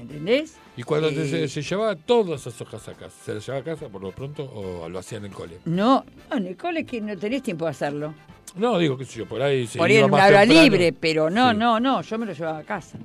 ¿Entendés? 0.00 0.54
Y 0.76 0.82
cuando 0.84 1.08
Eh, 1.08 1.28
se, 1.28 1.48
se 1.48 1.62
llevaba 1.62 1.96
todas 1.96 2.40
esas 2.46 2.60
hojas 2.60 2.86
a 2.88 2.94
casa, 2.94 3.14
¿se 3.24 3.34
las 3.34 3.44
llevaba 3.46 3.62
a 3.62 3.64
casa 3.64 3.88
por 3.88 4.00
lo 4.02 4.12
pronto 4.12 4.44
o 4.44 4.88
lo 4.88 4.98
hacía 4.98 5.18
en 5.18 5.24
el 5.26 5.32
cole? 5.32 5.58
No, 5.64 6.04
no, 6.30 6.36
en 6.36 6.46
el 6.46 6.56
cole 6.56 6.84
que 6.84 7.00
no 7.00 7.16
tenés 7.16 7.42
tiempo 7.42 7.64
de 7.64 7.72
hacerlo. 7.72 8.14
No, 8.56 8.78
digo, 8.78 8.96
qué 8.96 9.04
sé 9.04 9.18
yo, 9.18 9.26
por 9.26 9.42
ahí 9.42 9.66
se 9.66 9.78
Por 9.78 9.90
ahí 9.90 9.96
en 9.96 10.04
una 10.04 10.26
hora 10.26 10.40
temprano. 10.40 10.62
libre, 10.62 10.92
pero 10.92 11.28
no, 11.30 11.50
Sí. 11.50 11.56
no, 11.58 11.80
no, 11.80 12.00
yo 12.02 12.18
me 12.18 12.26
lo 12.26 12.32
llevaba 12.32 12.58
a 12.58 12.64
casa. 12.64 12.98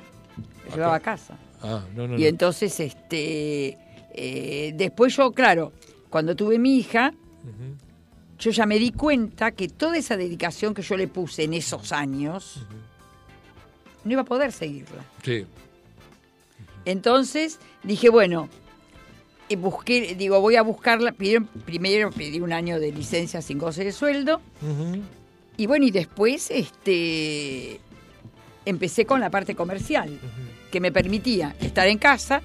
Lo 0.70 0.76
llevaba 0.76 0.96
a 0.96 1.00
casa. 1.00 1.38
Ah, 1.62 1.84
no, 1.96 2.08
no, 2.08 2.16
Y 2.18 2.22
no. 2.22 2.28
entonces, 2.28 2.80
este, 2.80 3.78
eh, 4.14 4.74
después 4.76 5.16
yo, 5.16 5.32
claro, 5.32 5.74
cuando 6.10 6.36
tuve 6.36 6.60
mi 6.60 6.78
hija, 6.78 7.14
yo 8.40 8.52
ya 8.52 8.66
me 8.66 8.78
di 8.78 8.92
cuenta 8.92 9.52
que 9.52 9.68
toda 9.68 9.98
esa 9.98 10.16
dedicación 10.18 10.74
que 10.74 10.82
yo 10.82 10.96
le 10.98 11.08
puse 11.08 11.44
en 11.44 11.54
esos 11.54 11.92
años, 11.92 12.66
no 14.04 14.12
iba 14.12 14.22
a 14.22 14.26
poder 14.26 14.52
seguirla. 14.52 15.04
Sí. 15.24 15.46
Entonces 16.86 17.60
dije, 17.84 18.10
bueno, 18.10 18.50
busqué, 19.58 20.16
digo, 20.16 20.40
voy 20.42 20.56
a 20.56 20.62
buscarla. 20.64 21.12
Pidieron- 21.14 21.48
primero 21.66 22.10
pedí 22.12 22.40
un 22.40 22.52
año 22.54 22.80
de 22.80 22.92
licencia 22.92 23.42
sin 23.42 23.58
goce 23.60 23.84
de 23.84 23.92
sueldo. 23.92 24.42
Y 25.58 25.68
bueno, 25.68 25.86
y 25.86 25.92
después 25.92 26.50
este, 26.50 27.80
empecé 28.66 29.06
con 29.06 29.20
la 29.20 29.30
parte 29.30 29.54
comercial, 29.56 30.20
que 30.72 30.80
me 30.80 30.92
permitía 30.92 31.56
estar 31.60 31.88
en 31.88 32.00
casa, 32.00 32.42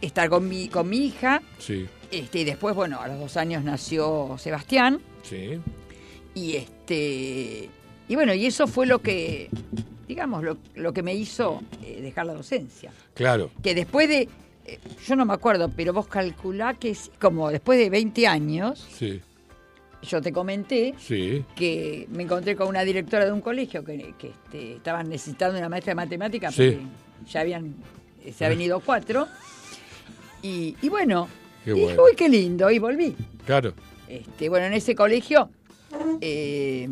estar 0.00 0.28
con 0.28 0.48
mi, 0.48 0.68
con 0.68 0.88
mi 0.88 0.98
hija. 1.06 1.42
Sí, 1.58 1.86
Este, 2.12 2.40
y 2.40 2.44
después, 2.44 2.74
bueno, 2.76 3.00
a 3.00 3.08
los 3.08 3.18
dos 3.18 3.36
años 3.36 3.64
nació 3.64 4.36
Sebastián. 4.38 5.00
sí. 5.22 5.58
Y 6.36 6.56
este 6.56 7.70
y 8.08 8.14
bueno, 8.14 8.34
y 8.34 8.46
eso 8.46 8.66
fue 8.66 8.86
lo 8.86 9.00
que, 9.00 9.48
digamos, 10.08 10.42
lo, 10.44 10.58
lo 10.74 10.92
que 10.92 11.02
me 11.02 11.14
hizo 11.14 11.62
eh, 11.82 12.00
dejar 12.02 12.26
la 12.26 12.34
docencia. 12.34 12.92
Claro. 13.14 13.50
Que 13.62 13.74
después 13.74 14.08
de, 14.08 14.28
eh, 14.66 14.78
yo 15.06 15.16
no 15.16 15.24
me 15.24 15.32
acuerdo, 15.34 15.70
pero 15.74 15.92
vos 15.92 16.06
calculá 16.06 16.74
que 16.74 16.96
como 17.20 17.50
después 17.50 17.78
de 17.78 17.90
20 17.90 18.26
años, 18.26 18.86
Sí, 18.98 19.20
yo 20.02 20.20
te 20.20 20.32
comenté 20.32 20.94
sí. 20.98 21.44
que 21.56 22.06
me 22.10 22.24
encontré 22.24 22.54
con 22.56 22.68
una 22.68 22.82
directora 22.84 23.24
de 23.24 23.32
un 23.32 23.40
colegio 23.40 23.82
que, 23.84 24.14
que, 24.18 24.28
este, 24.28 24.76
estaban 24.76 25.08
necesitando 25.08 25.58
una 25.58 25.68
maestra 25.70 25.92
de 25.92 25.94
matemáticas 25.96 26.54
Sí. 26.54 26.72
porque 26.72 27.30
ya 27.30 27.40
habían, 27.40 27.74
eh, 28.24 28.32
se 28.32 28.44
habían 28.44 28.60
ido 28.60 28.80
cuatro. 28.80 29.26
Y, 30.42 30.76
y 30.82 30.88
bueno, 30.90 31.26
Qué 31.64 31.72
dije, 31.72 31.96
uy, 31.98 32.14
qué 32.14 32.28
lindo, 32.28 32.70
y 32.70 32.78
volví. 32.78 33.16
Claro. 33.46 33.72
Este, 34.06 34.50
bueno, 34.50 34.66
en 34.66 34.74
ese 34.74 34.94
colegio 34.94 35.48
eh, 36.20 36.86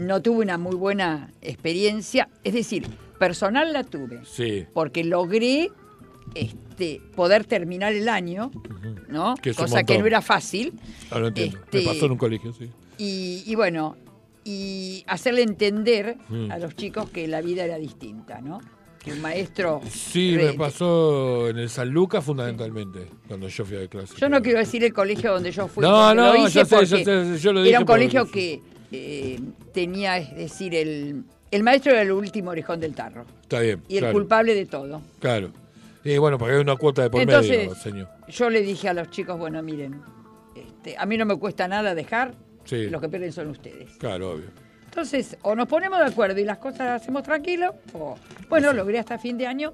no 0.00 0.20
tuve 0.22 0.42
una 0.44 0.58
muy 0.58 0.74
buena 0.76 1.30
experiencia. 1.42 2.28
Es 2.44 2.54
decir, 2.54 2.86
personal 3.18 3.72
la 3.72 3.84
tuve, 3.84 4.20
Sí. 4.24 4.66
porque 4.72 5.04
logré 5.04 5.70
este, 6.34 7.00
poder 7.16 7.44
terminar 7.44 7.92
el 7.92 8.08
año, 8.08 8.50
¿no? 9.08 9.34
Que 9.36 9.52
Cosa 9.54 9.82
que 9.82 9.98
no 9.98 10.06
era 10.06 10.22
fácil. 10.22 10.72
Ahora 11.10 11.28
entiendo. 11.28 11.58
Este, 11.58 11.78
Me 11.80 11.84
pasó 11.84 12.06
en 12.06 12.12
un 12.12 12.18
colegio, 12.18 12.52
sí. 12.52 12.70
Y, 12.98 13.42
y 13.46 13.54
bueno, 13.54 13.96
y 14.44 15.04
hacerle 15.06 15.42
entender 15.42 16.16
Mm. 16.28 16.50
a 16.50 16.58
los 16.58 16.74
chicos 16.76 17.10
que 17.10 17.26
la 17.28 17.40
vida 17.40 17.64
era 17.64 17.76
distinta, 17.78 18.40
¿no? 18.40 18.60
Que 19.02 19.12
un 19.12 19.20
maestro... 19.22 19.80
Sí, 19.90 20.34
me 20.36 20.52
pasó 20.52 21.48
en 21.48 21.58
el 21.58 21.70
San 21.70 21.88
Lucas 21.88 22.22
fundamentalmente, 22.22 23.06
cuando 23.26 23.48
yo 23.48 23.64
fui 23.64 23.78
a 23.78 23.88
clase. 23.88 24.14
Yo 24.18 24.28
no 24.28 24.42
quiero 24.42 24.58
decir 24.58 24.84
el 24.84 24.92
colegio 24.92 25.32
donde 25.32 25.50
yo 25.52 25.68
fui. 25.68 25.82
No, 25.82 26.14
no, 26.14 26.34
lo 26.34 26.46
hice 26.46 26.64
sé, 26.66 26.86
sé, 26.86 27.38
yo 27.38 27.52
lo 27.52 27.60
dije 27.62 27.70
Era 27.70 27.80
un 27.80 27.86
colegio 27.86 28.30
que 28.30 28.60
eh, 28.92 29.38
tenía, 29.72 30.18
es 30.18 30.34
decir, 30.36 30.74
el, 30.74 31.24
el 31.50 31.62
maestro 31.62 31.92
era 31.92 32.02
el 32.02 32.12
último 32.12 32.50
orejón 32.50 32.80
del 32.80 32.94
tarro. 32.94 33.24
Está 33.42 33.60
bien. 33.60 33.82
Y 33.88 33.94
el 33.96 34.00
claro, 34.00 34.12
culpable 34.14 34.54
de 34.54 34.66
todo. 34.66 35.02
Claro. 35.18 35.50
Y 36.04 36.16
bueno, 36.18 36.38
porque 36.38 36.54
hay 36.54 36.60
una 36.60 36.76
cuota 36.76 37.02
de 37.02 37.10
por 37.10 37.20
Entonces, 37.20 37.50
medio, 37.58 37.74
señor. 37.74 38.08
yo 38.28 38.48
le 38.50 38.62
dije 38.62 38.88
a 38.88 38.94
los 38.94 39.10
chicos, 39.10 39.38
bueno, 39.38 39.62
miren, 39.62 40.00
este, 40.56 40.96
a 40.96 41.04
mí 41.06 41.16
no 41.18 41.26
me 41.26 41.36
cuesta 41.36 41.68
nada 41.68 41.94
dejar, 41.94 42.32
Sí. 42.64 42.88
los 42.88 43.00
que 43.00 43.08
pierden 43.08 43.32
son 43.32 43.48
ustedes. 43.48 43.90
Claro, 43.98 44.32
obvio. 44.32 44.46
Entonces, 44.86 45.36
o 45.42 45.54
nos 45.54 45.68
ponemos 45.68 45.98
de 45.98 46.06
acuerdo 46.06 46.40
y 46.40 46.44
las 46.44 46.58
cosas 46.58 46.80
las 46.80 47.02
hacemos 47.02 47.22
tranquilo, 47.22 47.74
o 47.92 48.16
bueno, 48.48 48.72
logré 48.72 48.98
hasta 48.98 49.18
fin 49.18 49.36
de 49.38 49.46
año, 49.46 49.72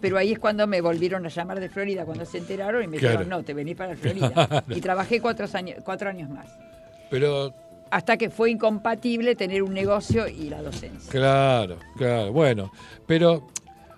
pero 0.00 0.16
ahí 0.16 0.32
es 0.32 0.38
cuando 0.38 0.66
me 0.66 0.80
volvieron 0.80 1.26
a 1.26 1.28
llamar 1.28 1.60
de 1.60 1.68
Florida, 1.68 2.04
cuando 2.04 2.24
se 2.24 2.38
enteraron 2.38 2.82
y 2.82 2.86
me 2.86 2.96
Claro. 2.98 3.12
dijeron, 3.18 3.28
no, 3.30 3.42
te 3.44 3.52
venís 3.52 3.76
para 3.76 3.94
Florida. 3.96 4.64
y 4.68 4.80
trabajé 4.80 5.20
cuatro 5.20 5.46
años, 5.52 5.78
cuatro 5.84 6.08
años 6.08 6.30
más. 6.30 6.46
Pero, 7.10 7.52
Hasta 7.94 8.16
que 8.16 8.28
fue 8.28 8.50
incompatible 8.50 9.36
tener 9.36 9.62
un 9.62 9.72
negocio 9.72 10.26
y 10.26 10.48
la 10.48 10.60
docencia. 10.62 11.10
claro, 11.12 11.78
claro. 11.96 12.32
Bueno, 12.32 12.72
pero, 13.06 13.46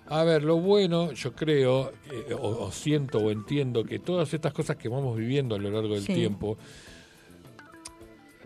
a 0.07 0.23
ver, 0.23 0.43
lo 0.43 0.57
bueno, 0.59 1.11
yo 1.13 1.33
creo, 1.33 1.91
eh, 2.11 2.33
o, 2.35 2.65
o 2.65 2.71
siento 2.71 3.17
o 3.17 3.31
entiendo 3.31 3.83
que 3.83 3.97
todas 3.97 4.31
estas 4.35 4.53
cosas 4.53 4.75
que 4.77 4.87
vamos 4.87 5.17
viviendo 5.17 5.55
a 5.55 5.57
lo 5.59 5.71
largo 5.71 5.95
del 5.95 6.03
Sí. 6.03 6.13
tiempo, 6.13 6.59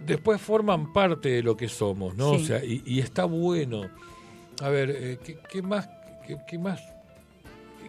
después 0.06 0.40
forman 0.42 0.94
parte 0.94 1.30
de 1.30 1.44
lo 1.44 1.56
que 1.58 1.68
somos, 1.68 2.16
¿no? 2.16 2.36
Sí. 2.38 2.44
O 2.44 2.46
sea, 2.46 2.64
y, 2.64 2.82
y 2.86 3.00
está 3.00 3.26
bueno. 3.26 3.90
A 4.62 4.70
ver, 4.70 4.90
eh, 4.90 5.20
¿qué, 5.24 5.38
qué 5.52 5.62
más, 5.62 5.90
qué, 6.26 6.38
qué 6.48 6.58
más 6.58 6.82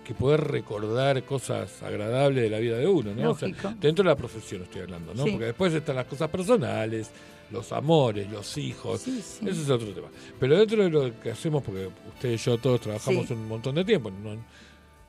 que 0.04 0.14
poder 0.14 0.40
recordar 0.40 1.22
cosas 1.22 1.80
agradables 1.80 2.42
de 2.42 2.50
la 2.50 2.58
vida 2.58 2.76
de 2.76 2.88
uno, 2.88 3.14
¿no? 3.14 3.30
O 3.30 3.38
sea, 3.38 3.48
dentro 3.80 4.02
de 4.02 4.08
la 4.10 4.16
profesión 4.16 4.62
estoy 4.62 4.82
hablando, 4.82 5.14
¿no? 5.14 5.22
Sí. 5.22 5.30
Porque 5.30 5.44
después 5.46 5.72
están 5.72 5.94
las 5.94 6.06
cosas 6.06 6.28
personales, 6.28 7.08
los 7.52 7.70
amores, 7.72 8.30
los 8.30 8.56
hijos. 8.58 9.00
Sí, 9.02 9.20
sí. 9.22 9.48
Ese 9.48 9.62
es 9.62 9.70
otro 9.70 9.88
tema. 9.92 10.08
Pero 10.40 10.58
dentro 10.58 10.82
de 10.84 10.90
lo 10.90 11.20
que 11.20 11.30
hacemos, 11.30 11.62
porque 11.62 11.88
usted 12.14 12.32
y 12.32 12.36
yo 12.36 12.58
todos 12.58 12.80
trabajamos 12.80 13.26
Sí. 13.26 13.32
un 13.34 13.46
montón 13.48 13.74
de 13.74 13.84
tiempo, 13.84 14.10
no- 14.10 14.36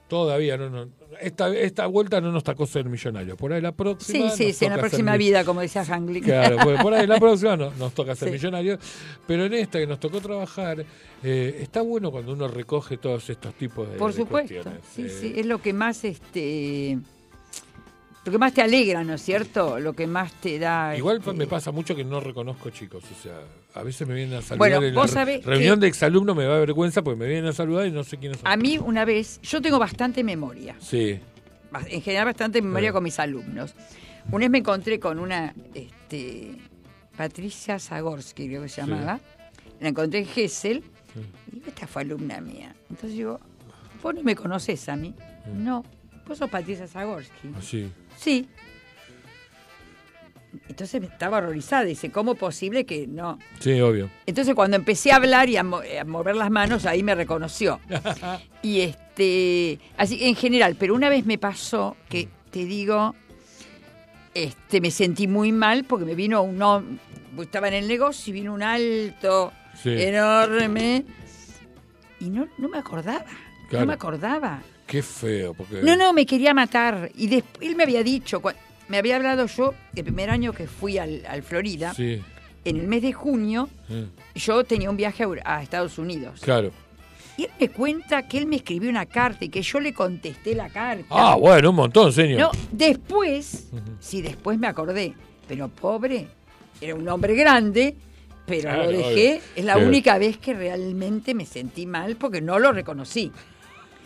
todavía 0.07 0.57
no, 0.57 0.69
no 0.69 0.87
esta, 1.21 1.55
esta 1.55 1.87
vuelta 1.87 2.19
no 2.21 2.31
nos 2.31 2.43
tocó 2.43 2.67
ser 2.67 2.85
millonarios. 2.85 3.35
Por 3.37 3.53
ahí 3.53 3.61
la 3.61 3.71
próxima. 3.71 4.29
Sí, 4.31 4.45
sí, 4.47 4.53
sí, 4.53 4.65
en 4.65 4.71
la 4.71 4.75
ser 4.75 4.81
próxima 4.89 5.17
vida, 5.17 5.43
como 5.45 5.61
decía 5.61 5.85
Hangling. 5.85 6.23
Claro, 6.23 6.57
por 6.81 6.93
ahí 6.93 7.07
la 7.07 7.19
próxima 7.19 7.55
no- 7.55 7.71
nos 7.71 7.93
toca 7.93 8.15
ser 8.15 8.27
Sí. 8.29 8.33
millonarios, 8.33 8.79
pero 9.25 9.45
en 9.45 9.53
esta 9.53 9.79
que 9.79 9.87
nos 9.87 9.99
tocó 9.99 10.19
trabajar, 10.21 10.85
eh, 11.23 11.59
está 11.61 11.81
bueno 11.81 12.11
cuando 12.11 12.33
uno 12.33 12.47
recoge 12.47 12.97
todos 12.97 13.27
estos 13.29 13.53
tipos 13.55 13.89
de 13.89 13.97
Por 13.97 14.11
de 14.11 14.17
supuesto, 14.21 14.53
cuestiones. 14.53 14.81
sí, 14.93 15.03
Eh, 15.03 15.09
sí, 15.09 15.33
es 15.39 15.45
lo 15.45 15.61
que 15.61 15.73
más, 15.73 16.03
este, 16.03 16.99
lo 18.25 18.31
que 18.31 18.37
más 18.37 18.53
te 18.53 18.61
alegra, 18.61 19.03
¿no 19.03 19.15
es 19.15 19.21
cierto? 19.21 19.79
Lo 19.79 19.93
que 19.93 20.07
más 20.07 20.31
te 20.33 20.57
da. 20.59 20.95
Igual 20.95 21.17
este, 21.17 21.33
me 21.33 21.45
pasa 21.47 21.71
mucho 21.71 21.95
que 21.95 22.03
no 22.03 22.19
reconozco 22.19 22.69
chicos, 22.69 23.03
o 23.11 23.21
sea, 23.21 23.39
a 23.73 23.83
veces 23.83 24.07
me 24.07 24.13
vienen 24.13 24.35
a 24.35 24.41
saludar 24.41 24.57
Bueno, 24.57 24.75
en 24.85 24.93
la 24.95 25.01
vos 25.01 25.09
re- 25.09 25.13
sabés 25.13 25.45
reunión 25.45 25.75
que- 25.75 25.81
de 25.81 25.87
exalumnos 25.87 26.35
me 26.35 26.45
da 26.45 26.57
vergüenza 26.59 27.01
porque 27.03 27.19
me 27.19 27.27
vienen 27.27 27.47
a 27.47 27.53
saludar 27.53 27.85
y 27.87 27.91
no 27.91 28.03
sé 28.03 28.17
quiénes 28.17 28.39
son. 28.39 28.47
A 28.47 28.55
mí 28.55 28.77
una 28.77 29.03
vez, 29.05 29.39
yo 29.41 29.61
tengo 29.61 29.77
bastante 29.79 30.23
memoria, 30.23 30.75
Sí, 30.79 31.19
en 31.87 32.01
general 32.01 32.25
bastante 32.25 32.61
memoria 32.61 32.89
Sí. 32.89 32.93
con 32.93 33.03
mis 33.03 33.19
alumnos. 33.19 33.75
Una 34.31 34.39
vez 34.45 34.49
me 34.51 34.57
encontré 34.59 34.99
con 34.99 35.19
una, 35.19 35.53
este, 35.73 36.55
Patricia 37.17 37.77
Zagorsky, 37.77 38.47
creo 38.47 38.61
que 38.63 38.69
se 38.69 38.81
Sí. 38.81 38.87
llamaba. 38.87 39.19
La 39.81 39.89
encontré 39.89 40.19
en 40.19 40.25
Gessel. 40.27 40.83
Y 41.51 41.55
digo, 41.55 41.67
esta 41.67 41.85
fue 41.87 42.03
alumna 42.03 42.39
mía. 42.41 42.73
Entonces 42.89 43.11
digo, 43.17 43.39
vos 44.01 44.15
no 44.15 44.23
me 44.23 44.35
conoces 44.35 44.87
a 44.89 44.95
mí. 44.95 45.13
No, 45.53 45.83
vos 46.27 46.37
sos 46.37 46.49
Patricia 46.49 46.87
Zagorsky. 46.87 47.49
así. 47.57 47.91
Sí. 48.23 48.47
Entonces 50.69 51.01
me 51.01 51.07
estaba 51.07 51.37
horrorizada. 51.39 51.83
Dice, 51.83 52.11
¿cómo 52.11 52.35
posible 52.35 52.85
que 52.85 53.07
no? 53.07 53.39
Sí, 53.59 53.79
obvio. 53.81 54.09
Entonces 54.25 54.55
cuando 54.55 54.77
empecé 54.77 55.11
a 55.11 55.17
hablar 55.17 55.49
y 55.49 55.57
a, 55.57 55.63
mo- 55.63 55.81
a 55.99 56.03
mover 56.05 56.35
las 56.35 56.49
manos, 56.51 56.85
ahí 56.85 57.03
me 57.03 57.15
reconoció. 57.15 57.79
y 58.61 58.81
este, 58.81 59.79
así 59.97 60.17
que 60.17 60.29
en 60.29 60.35
general, 60.35 60.75
pero 60.79 60.95
una 60.95 61.09
vez 61.09 61.25
me 61.25 61.37
pasó 61.37 61.97
que 62.09 62.29
te 62.51 62.65
digo, 62.65 63.15
este, 64.33 64.79
me 64.79 64.91
sentí 64.91 65.27
muy 65.27 65.51
mal 65.51 65.83
porque 65.85 66.05
me 66.05 66.15
vino 66.15 66.41
un 66.43 66.59
hom- 66.59 66.99
estaba 67.41 67.67
en 67.67 67.73
el 67.75 67.87
negocio 67.87 68.31
y 68.31 68.33
vino 68.39 68.53
un 68.53 68.61
alto, 68.63 69.51
Sí. 69.81 69.89
enorme, 69.89 71.03
y 72.19 72.29
no, 72.29 72.47
no 72.59 72.69
me 72.69 72.77
acordaba, 72.77 73.25
Claro. 73.69 73.85
no 73.85 73.87
me 73.87 73.93
acordaba. 73.93 74.61
Qué 74.93 75.01
feo, 75.01 75.55
porque... 75.55 75.81
No, 75.81 75.95
no, 75.95 76.13
me 76.13 76.23
quería 76.23 76.53
matar. 76.53 77.09
Y 77.15 77.25
después 77.25 77.67
él 77.67 77.75
me 77.75 77.81
había 77.81 78.03
dicho, 78.03 78.39
me 78.89 78.99
había 78.99 79.15
hablado 79.15 79.47
yo, 79.47 79.73
el 79.95 80.03
primer 80.03 80.29
año 80.29 80.53
que 80.53 80.67
fui 80.67 80.99
al, 80.99 81.25
al 81.27 81.41
Florida, 81.41 81.95
Sí, 81.95 82.21
en 82.63 82.77
el 82.77 82.87
mes 82.87 83.01
de 83.01 83.11
junio, 83.11 83.69
yo 84.35 84.63
tenía 84.65 84.91
un 84.91 84.95
viaje 84.97 85.25
a 85.43 85.63
Estados 85.63 85.97
Unidos. 85.97 86.39
claro. 86.41 86.71
Y 87.37 87.45
él 87.45 87.49
me 87.59 87.69
cuenta 87.69 88.27
que 88.27 88.37
él 88.37 88.45
me 88.45 88.57
escribió 88.57 88.87
una 88.91 89.07
carta 89.07 89.43
y 89.45 89.49
que 89.49 89.63
yo 89.63 89.79
le 89.79 89.91
contesté 89.95 90.53
la 90.53 90.69
carta. 90.69 91.05
Ah, 91.09 91.35
bueno, 91.35 91.71
un 91.71 91.75
montón, 91.77 92.13
señor. 92.13 92.39
No, 92.39 92.51
después, 92.71 93.69
sí, 93.99 94.21
después 94.21 94.59
me 94.59 94.67
acordé, 94.67 95.15
pero 95.47 95.67
pobre, 95.69 96.27
era 96.79 96.93
un 96.93 97.09
hombre 97.09 97.33
grande, 97.33 97.95
pero 98.45 98.61
Claro, 98.69 98.83
lo 98.91 98.97
dejé. 98.99 99.29
obvio. 99.37 99.41
Es 99.55 99.65
la 99.65 99.77
única 99.77 100.19
vez 100.19 100.37
que 100.37 100.53
realmente 100.53 101.33
me 101.33 101.47
sentí 101.47 101.87
mal 101.87 102.17
porque 102.17 102.39
no 102.39 102.59
lo 102.59 102.71
reconocí. 102.71 103.31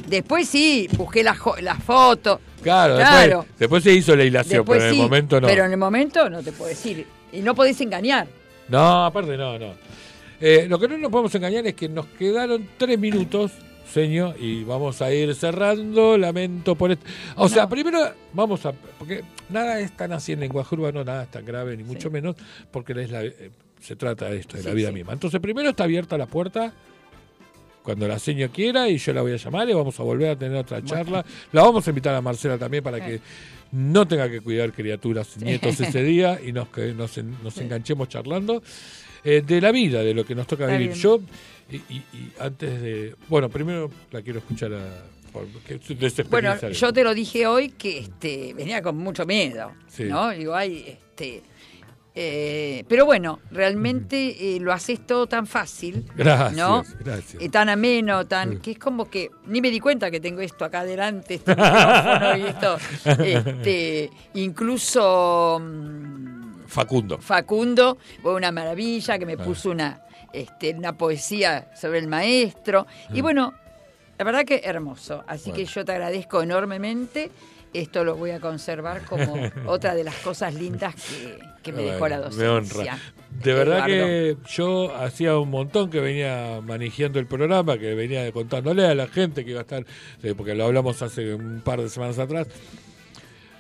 Después 0.07 0.47
sí, 0.47 0.87
busqué 0.97 1.23
la, 1.23 1.35
jo- 1.35 1.55
la 1.61 1.75
foto. 1.75 2.39
Claro, 2.61 2.95
claro. 2.95 3.37
Después, 3.39 3.59
después 3.59 3.83
se 3.83 3.93
hizo 3.93 4.15
la 4.15 4.23
hilación, 4.23 4.59
Después 4.59 4.77
pero 4.79 4.89
en 4.89 4.93
sí, 4.95 4.99
el 4.99 5.03
momento 5.03 5.41
no. 5.41 5.47
Pero 5.47 5.65
en 5.65 5.71
el 5.71 5.77
momento 5.77 6.29
no 6.29 6.41
te 6.43 6.51
puedo 6.51 6.69
decir. 6.69 7.05
Y 7.31 7.39
no 7.41 7.55
podés 7.55 7.79
engañar. 7.81 8.27
No, 8.69 9.05
aparte 9.05 9.37
no, 9.37 9.57
no. 9.59 9.73
Eh, 10.39 10.65
lo 10.69 10.79
que 10.79 10.87
no 10.87 10.97
nos 10.97 11.11
podemos 11.11 11.33
engañar 11.35 11.65
es 11.67 11.73
que 11.73 11.89
nos 11.89 12.05
quedaron 12.07 12.67
tres 12.77 12.97
minutos, 12.99 13.51
señor, 13.91 14.35
y 14.39 14.63
vamos 14.63 15.01
a 15.01 15.11
ir 15.13 15.33
cerrando. 15.35 16.17
Lamento 16.17 16.75
por 16.75 16.91
esto. 16.91 17.05
O 17.35 17.49
sea, 17.49 17.67
primero 17.67 17.99
vamos 18.33 18.65
a. 18.65 18.71
Porque 18.71 19.23
nada 19.49 19.79
es 19.79 19.91
tan 19.95 20.11
así 20.13 20.33
en 20.33 20.39
lenguaje 20.41 20.75
urbano, 20.75 21.03
nada 21.03 21.23
es 21.23 21.31
tan 21.31 21.45
grave, 21.45 21.75
ni 21.75 21.83
mucho 21.83 22.09
menos, 22.11 22.35
porque 22.71 22.93
es 23.01 23.09
la- 23.11 23.23
eh, 23.23 23.51
se 23.81 23.95
trata 23.95 24.29
de 24.29 24.37
esto, 24.39 24.57
de 24.57 24.63
la 24.63 24.73
vida 24.73 24.91
misma. 24.91 25.13
Entonces, 25.13 25.39
primero 25.39 25.69
está 25.69 25.83
abierta 25.85 26.17
la 26.17 26.25
puerta. 26.27 26.73
Cuando 27.87 28.05
la 28.05 28.19
seño 28.19 28.49
quiera 28.51 28.89
y 28.89 28.97
yo 28.97 29.13
la 29.13 29.21
voy 29.21 29.31
a 29.31 29.37
llamar 29.37 29.69
y 29.69 29.71
vamos 29.73 29.97
a 29.97 30.03
volver 30.03 30.31
a 30.31 30.35
tener 30.37 30.57
otra 30.57 30.83
charla. 30.83 31.25
La 31.53 31.61
vamos 31.61 31.87
a 31.87 31.91
invitar 31.91 32.13
a 32.15 32.19
Marcela 32.21 32.57
también 32.57 32.83
para 32.83 32.99
que 32.99 33.21
no 33.71 34.05
tenga 34.05 34.29
que 34.29 34.41
cuidar 34.41 34.73
criaturas, 34.73 35.37
nietos 35.37 35.79
ese 35.79 36.03
día 36.03 36.37
y 36.45 36.51
nos, 36.51 36.67
que 36.67 36.93
nos, 36.93 37.17
nos 37.17 37.57
enganchemos 37.59 38.09
charlando 38.09 38.61
eh, 39.23 39.41
de 39.41 39.61
la 39.61 39.71
vida, 39.71 40.01
de 40.03 40.13
lo 40.13 40.25
que 40.25 40.35
nos 40.35 40.47
toca 40.47 40.65
Está 40.65 40.73
vivir. 40.77 40.89
bien. 40.89 41.01
Yo, 41.01 41.21
y, 41.71 41.75
y- 41.77 42.03
y 42.11 42.31
antes 42.41 42.81
de. 42.81 43.15
Bueno, 43.29 43.47
primero 43.47 43.89
la 44.11 44.21
quiero 44.21 44.39
escuchar 44.39 44.73
a. 44.73 45.03
Bueno, 46.29 46.55
yo 46.71 46.91
te 46.91 47.03
lo 47.05 47.13
dije 47.13 47.47
hoy 47.47 47.69
que 47.69 47.99
este, 47.99 48.53
venía 48.53 48.81
con 48.81 48.97
mucho 48.97 49.25
miedo, 49.25 49.71
Sí. 49.87 50.03
¿no? 50.03 50.31
Digo, 50.31 50.53
ay, 50.55 50.83
este, 50.87 51.41
eh, 52.19 52.83
pero 52.89 53.05
bueno, 53.05 53.39
realmente 53.51 54.55
eh, 54.55 54.59
lo 54.59 54.73
haces 54.73 55.05
todo 55.05 55.27
tan 55.27 55.45
fácil, 55.45 56.03
Gracias, 56.15 56.53
¿no? 56.53 56.83
gracias. 56.99 57.39
Eh, 57.41 57.49
tan 57.49 57.69
ameno, 57.69 58.25
tan 58.25 58.59
que 58.59 58.71
es 58.71 58.79
como 58.79 59.07
que 59.07 59.29
ni 59.45 59.61
me 59.61 59.69
di 59.69 59.79
cuenta 59.79 60.09
que 60.09 60.19
tengo 60.19 60.41
esto 60.41 60.65
acá 60.65 60.79
adelante, 60.79 61.35
este 61.35 61.51
micrófono 61.55 62.37
y 62.37 62.41
esto, 62.41 62.77
este, 63.23 64.09
incluso 64.33 65.59
mm, 65.61 66.65
Facundo. 66.67 67.17
Facundo 67.19 67.97
fue 68.21 68.33
una 68.33 68.51
maravilla 68.51 69.17
que 69.19 69.25
me 69.25 69.33
Ah. 69.33 69.43
puso 69.43 69.69
una, 69.69 70.01
este, 70.33 70.73
una 70.73 70.97
poesía 70.97 71.69
sobre 71.79 71.99
el 71.99 72.07
maestro. 72.07 72.87
Y 73.13 73.19
Mm. 73.19 73.23
bueno, 73.23 73.53
la 74.17 74.25
verdad 74.25 74.43
que 74.43 74.61
hermoso. 74.63 75.23
Así 75.27 75.51
Bueno. 75.51 75.55
que 75.57 75.65
yo 75.71 75.85
te 75.85 75.91
agradezco 75.91 76.41
enormemente. 76.41 77.29
Esto 77.73 78.03
lo 78.03 78.15
voy 78.15 78.31
a 78.31 78.39
conservar 78.39 79.03
como 79.05 79.35
otra 79.65 79.93
de 79.95 80.03
las 80.03 80.15
cosas 80.15 80.53
lindas 80.53 80.95
que, 80.95 81.39
que 81.63 81.71
me 81.71 81.83
dejó 81.83 82.07
la 82.07 82.17
docencia. 82.17 82.43
Me 82.43 82.49
honra. 82.49 82.99
De 83.43 83.53
verdad 83.53 83.85
que 83.85 84.37
yo 84.47 84.95
hacía 84.95 85.37
un 85.37 85.49
montón 85.49 85.89
que 85.89 85.99
venía 85.99 86.59
manejando 86.63 87.19
el 87.19 87.27
programa, 87.27 87.77
que 87.77 87.93
venía 87.93 88.31
contándole 88.31 88.85
a 88.85 88.95
la 88.95 89.07
gente 89.07 89.45
que 89.45 89.51
iba 89.51 89.59
a 89.59 89.63
estar, 89.63 89.85
eh, 90.23 90.33
porque 90.35 90.55
lo 90.55 90.65
hablamos 90.65 91.01
hace 91.01 91.35
un 91.35 91.61
par 91.61 91.81
de 91.81 91.89
semanas 91.89 92.17
atrás. 92.17 92.47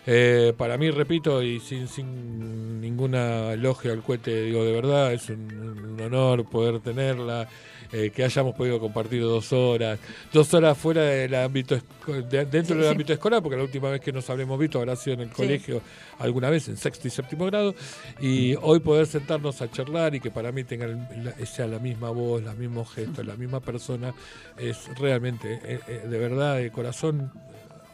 Eh, 0.09 0.53
para 0.57 0.77
mí, 0.77 0.89
repito, 0.89 1.43
y 1.43 1.59
sin, 1.59 1.87
sin 1.89 2.79
ninguna 2.79 3.51
elogio 3.51 3.91
al 3.91 4.01
cohete, 4.01 4.43
digo, 4.43 4.63
de 4.63 4.71
verdad, 4.71 5.11
es 5.11 5.27
un, 5.29 5.51
un 5.97 6.01
honor 6.01 6.45
poder 6.49 6.79
tenerla, 6.79 7.49
eh, 7.91 8.09
que 8.15 8.23
hayamos 8.23 8.55
podido 8.55 8.79
compartir 8.79 9.21
dos 9.21 9.51
horas, 9.51 9.99
dos 10.31 10.53
horas 10.53 10.77
fuera 10.77 11.01
del 11.01 11.35
ámbito, 11.35 11.75
de- 12.07 12.45
dentro 12.45 12.63
Sí, 12.63 12.73
del 12.75 12.83
sí. 12.83 12.89
ámbito 12.89 13.11
escolar, 13.11 13.43
porque 13.43 13.57
la 13.57 13.63
última 13.63 13.89
vez 13.89 13.99
que 13.99 14.13
nos 14.13 14.29
habremos 14.29 14.57
visto 14.57 14.79
habrá 14.79 14.95
sido 14.95 15.15
en 15.15 15.21
el 15.23 15.27
Sí. 15.29 15.35
colegio, 15.35 15.81
alguna 16.19 16.49
vez 16.49 16.69
en 16.69 16.77
sexto 16.77 17.09
y 17.09 17.11
séptimo 17.11 17.45
grado, 17.45 17.75
y 18.21 18.55
hoy 18.61 18.79
poder 18.79 19.07
sentarnos 19.07 19.61
a 19.61 19.69
charlar 19.69 20.15
y 20.15 20.21
que 20.21 20.31
para 20.31 20.53
mí 20.53 20.63
tenga 20.63 20.85
el- 20.85 20.99
la- 21.25 21.45
sea 21.45 21.67
la 21.67 21.79
misma 21.79 22.11
voz, 22.11 22.41
los 22.41 22.55
mismos 22.55 22.89
gestos, 22.93 23.25
la 23.25 23.35
misma 23.35 23.59
persona, 23.59 24.13
es 24.57 24.87
realmente, 24.97 25.59
eh, 25.65 25.79
eh, 25.85 26.01
de 26.09 26.17
verdad, 26.17 26.55
de 26.55 26.71
corazón, 26.71 27.29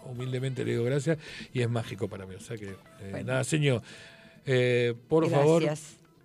humildemente 0.05 0.63
le 0.65 0.71
digo 0.71 0.83
gracias, 0.83 1.17
y 1.53 1.61
es 1.61 1.69
mágico 1.69 2.07
para 2.07 2.25
mí. 2.25 2.35
O 2.35 2.39
sea 2.39 2.57
que, 2.57 2.69
eh, 2.69 2.77
Bueno. 3.11 3.27
nada, 3.27 3.43
señor, 3.43 3.81
eh, 4.45 4.93
por 5.07 5.29
Gracias. 5.29 5.39
favor, 5.41 5.63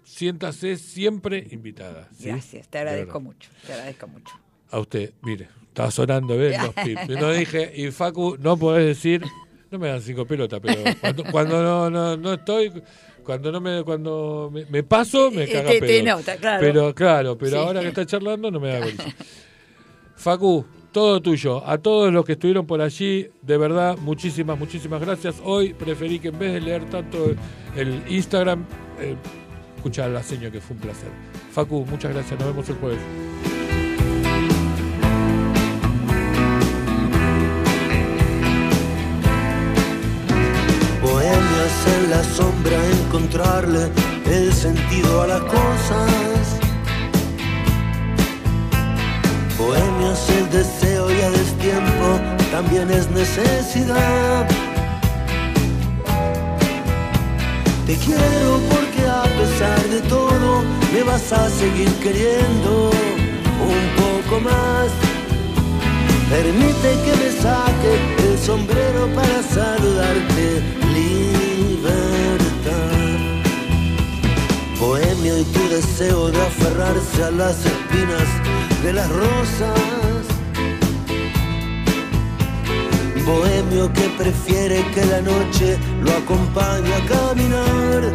siéntase 0.05 0.77
siempre 0.77 1.47
invitada. 1.51 2.09
¿sí? 2.17 2.29
Gracias, 2.29 2.69
te 2.69 2.79
De 2.79 2.83
agradezco 2.83 3.21
mucho, 3.21 3.51
te 3.67 3.73
agradezco 3.73 4.07
mucho. 4.09 4.35
A 4.71 4.79
usted, 4.81 5.13
mire, 5.23 5.49
estaba 5.69 5.91
sonando, 5.91 6.37
¿ves? 6.37 6.57
Los 6.61 6.75
pips. 6.85 7.09
No 7.09 7.31
dije, 7.33 7.73
y 7.75 7.91
Facu, 7.91 8.37
no 8.39 8.57
podés 8.57 8.87
decir, 8.87 9.23
no 9.71 9.79
me 9.79 9.89
dan 9.89 10.01
cinco 10.03 10.27
pelotas, 10.27 10.61
pero 10.61 10.83
cuando, 11.01 11.25
cuando 11.25 11.63
no, 11.63 11.91
no, 11.91 12.17
no 12.17 12.33
estoy, 12.35 12.73
cuando 13.23 13.53
no 13.53 13.61
me, 13.61 13.83
cuando 13.85 14.51
me, 14.53 14.65
me 14.67 14.83
paso, 14.83 15.31
me 15.31 15.45
Eh, 15.45 15.53
caga 15.53 15.71
te- 15.71 15.81
te 15.81 16.03
nota, 16.03 16.37
claro. 16.39 16.61
Pero 16.61 16.95
claro, 16.95 17.37
pero 17.39 17.51
Sí. 17.53 17.57
ahora 17.59 17.81
que 17.83 17.89
está 17.89 18.05
charlando 18.07 18.51
no 18.51 18.59
me 18.61 18.69
da 18.69 18.81
bolilla. 18.85 19.15
Facu, 20.17 20.67
todo 20.93 21.21
tuyo. 21.21 21.67
A 21.67 21.79
todos 21.79 22.13
los 22.13 22.25
que 22.25 22.33
estuvieron 22.33 22.67
por 22.67 22.81
allí, 22.81 23.29
de 23.43 23.57
verdad, 23.57 23.97
muchísimas, 23.99 24.59
muchísimas 24.59 25.01
gracias. 25.01 25.37
Hoy 25.45 25.75
preferí 25.75 26.19
que 26.19 26.29
en 26.29 26.39
vez 26.39 26.53
de 26.53 26.61
leer 26.61 26.85
tanto 26.91 27.35
el 27.77 28.03
Instagram, 28.09 28.65
eh, 29.01 29.17
escuchar 29.77 30.11
la 30.11 30.23
seña 30.23 30.51
que 30.51 30.61
fue 30.61 30.77
un 30.77 30.83
placer. 30.83 31.11
Facu, 31.53 31.85
muchas 31.87 32.13
gracias. 32.13 32.39
Nos 32.39 32.49
vemos 32.49 32.69
el 32.69 32.77
jueves. 32.77 32.99
Bohemias 41.03 41.87
en 41.87 42.11
la 42.11 42.25
sombra, 42.25 42.91
encontrarle 43.07 43.91
el 44.27 44.53
sentido 44.53 45.23
a 45.23 45.27
las 45.27 45.41
cosas. 45.43 46.38
Bohemios 49.59 50.21
el 50.39 50.49
deseo 50.51 51.11
y 51.11 51.21
a 51.21 51.31
destiempo 51.31 52.21
también 52.53 52.89
es 52.93 53.11
necesidad. 53.11 54.47
Te 57.85 57.97
quiero 57.97 58.61
porque 58.71 59.05
a 59.05 59.25
pesar 59.25 59.83
de 59.89 60.01
todo 60.03 60.63
me 60.93 61.03
vas 61.03 61.33
a 61.33 61.51
seguir 61.51 61.93
queriendo 61.95 62.91
un 63.73 63.85
poco 63.99 64.41
más. 64.43 64.93
Permite 66.31 66.91
que 67.05 67.17
me 67.17 67.31
saque 67.43 67.93
el 68.29 68.39
sombrero 68.39 69.09
para 69.13 69.43
saludarte. 69.43 70.63
Libertad. 70.95 72.29
Bohemio 74.79 75.39
y 75.39 75.45
tu 75.45 75.69
deseo 75.69 76.31
de 76.31 76.41
aferrarse 76.43 77.25
a 77.25 77.31
las 77.33 77.57
espinas 77.67 78.68
de 78.83 78.93
las 78.93 79.09
rosas. 79.11 80.25
Bohemio 83.27 83.93
que 83.93 84.09
prefiere 84.17 84.85
que 84.95 85.05
la 85.05 85.21
noche 85.21 85.79
lo 86.03 86.13
acompañe 86.13 86.95
a 86.95 87.05
caminar. 87.07 88.13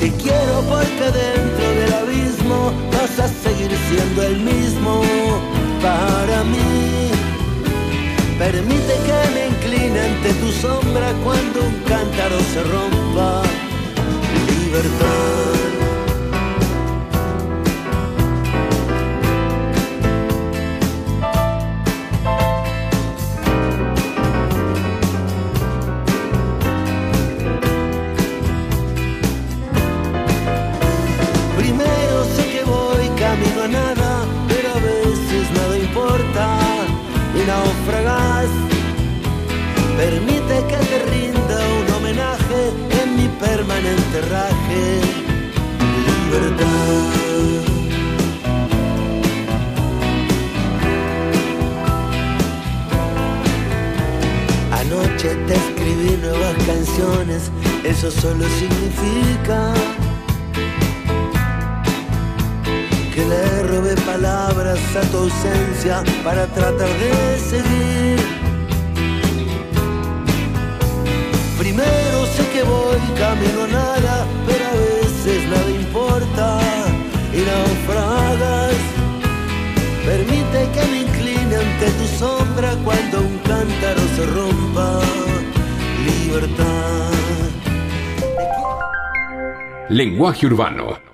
Te 0.00 0.10
quiero 0.12 0.62
porque 0.68 1.06
dentro 1.22 1.66
del 1.78 1.92
abismo 1.92 2.72
vas 2.92 3.18
a 3.18 3.28
seguir 3.28 3.70
siendo 3.88 4.22
el 4.22 4.40
mismo 4.40 5.02
para 5.82 6.42
mí. 6.44 7.10
Permite 8.38 8.94
que 9.06 9.18
me 9.34 9.48
incline 9.48 10.00
ante 10.00 10.32
tu 10.34 10.50
sombra 10.52 11.12
cuando 11.22 11.60
un 11.60 11.74
cántaro 11.86 12.38
se 12.52 12.62
rompa. 12.64 13.42
Libertad. 14.48 15.89
Permite 40.10 40.56
que 40.66 40.76
te 40.90 40.98
rinda 41.08 41.56
un 41.78 41.94
homenaje 41.94 42.60
en 43.00 43.16
mi 43.16 43.28
permanente 43.38 44.20
raje. 44.28 45.00
Libertad. 46.24 47.20
Anoche 54.80 55.28
te 55.46 55.54
escribí 55.54 56.16
nuevas 56.20 56.56
canciones, 56.66 57.52
eso 57.84 58.10
solo 58.10 58.44
significa 58.58 59.72
que 63.14 63.24
le 63.26 63.62
robé 63.62 63.94
palabras 64.12 64.80
a 64.96 65.02
tu 65.12 65.18
ausencia 65.18 66.02
para 66.24 66.46
tratar 66.48 66.88
de 66.98 67.38
seguir. 67.38 68.49
Primero 71.72 72.26
sé 72.26 72.48
que 72.52 72.64
voy 72.64 72.98
camino 73.16 73.62
a 73.62 73.68
nada, 73.68 74.26
pero 74.44 74.64
a 74.66 74.72
veces 74.72 75.48
nada 75.48 75.70
importa 75.70 76.58
y 77.32 77.42
naufragas. 77.48 78.74
Permite 80.04 80.68
que 80.74 80.86
me 80.90 80.98
incline 81.02 81.54
ante 81.54 81.90
tu 81.92 82.06
sombra 82.18 82.74
cuando 82.84 83.20
un 83.20 83.38
cántaro 83.50 84.00
se 84.16 84.26
rompa. 84.26 85.00
Libertad. 86.04 87.12
Lenguaje 89.90 90.46
urbano 90.46 91.09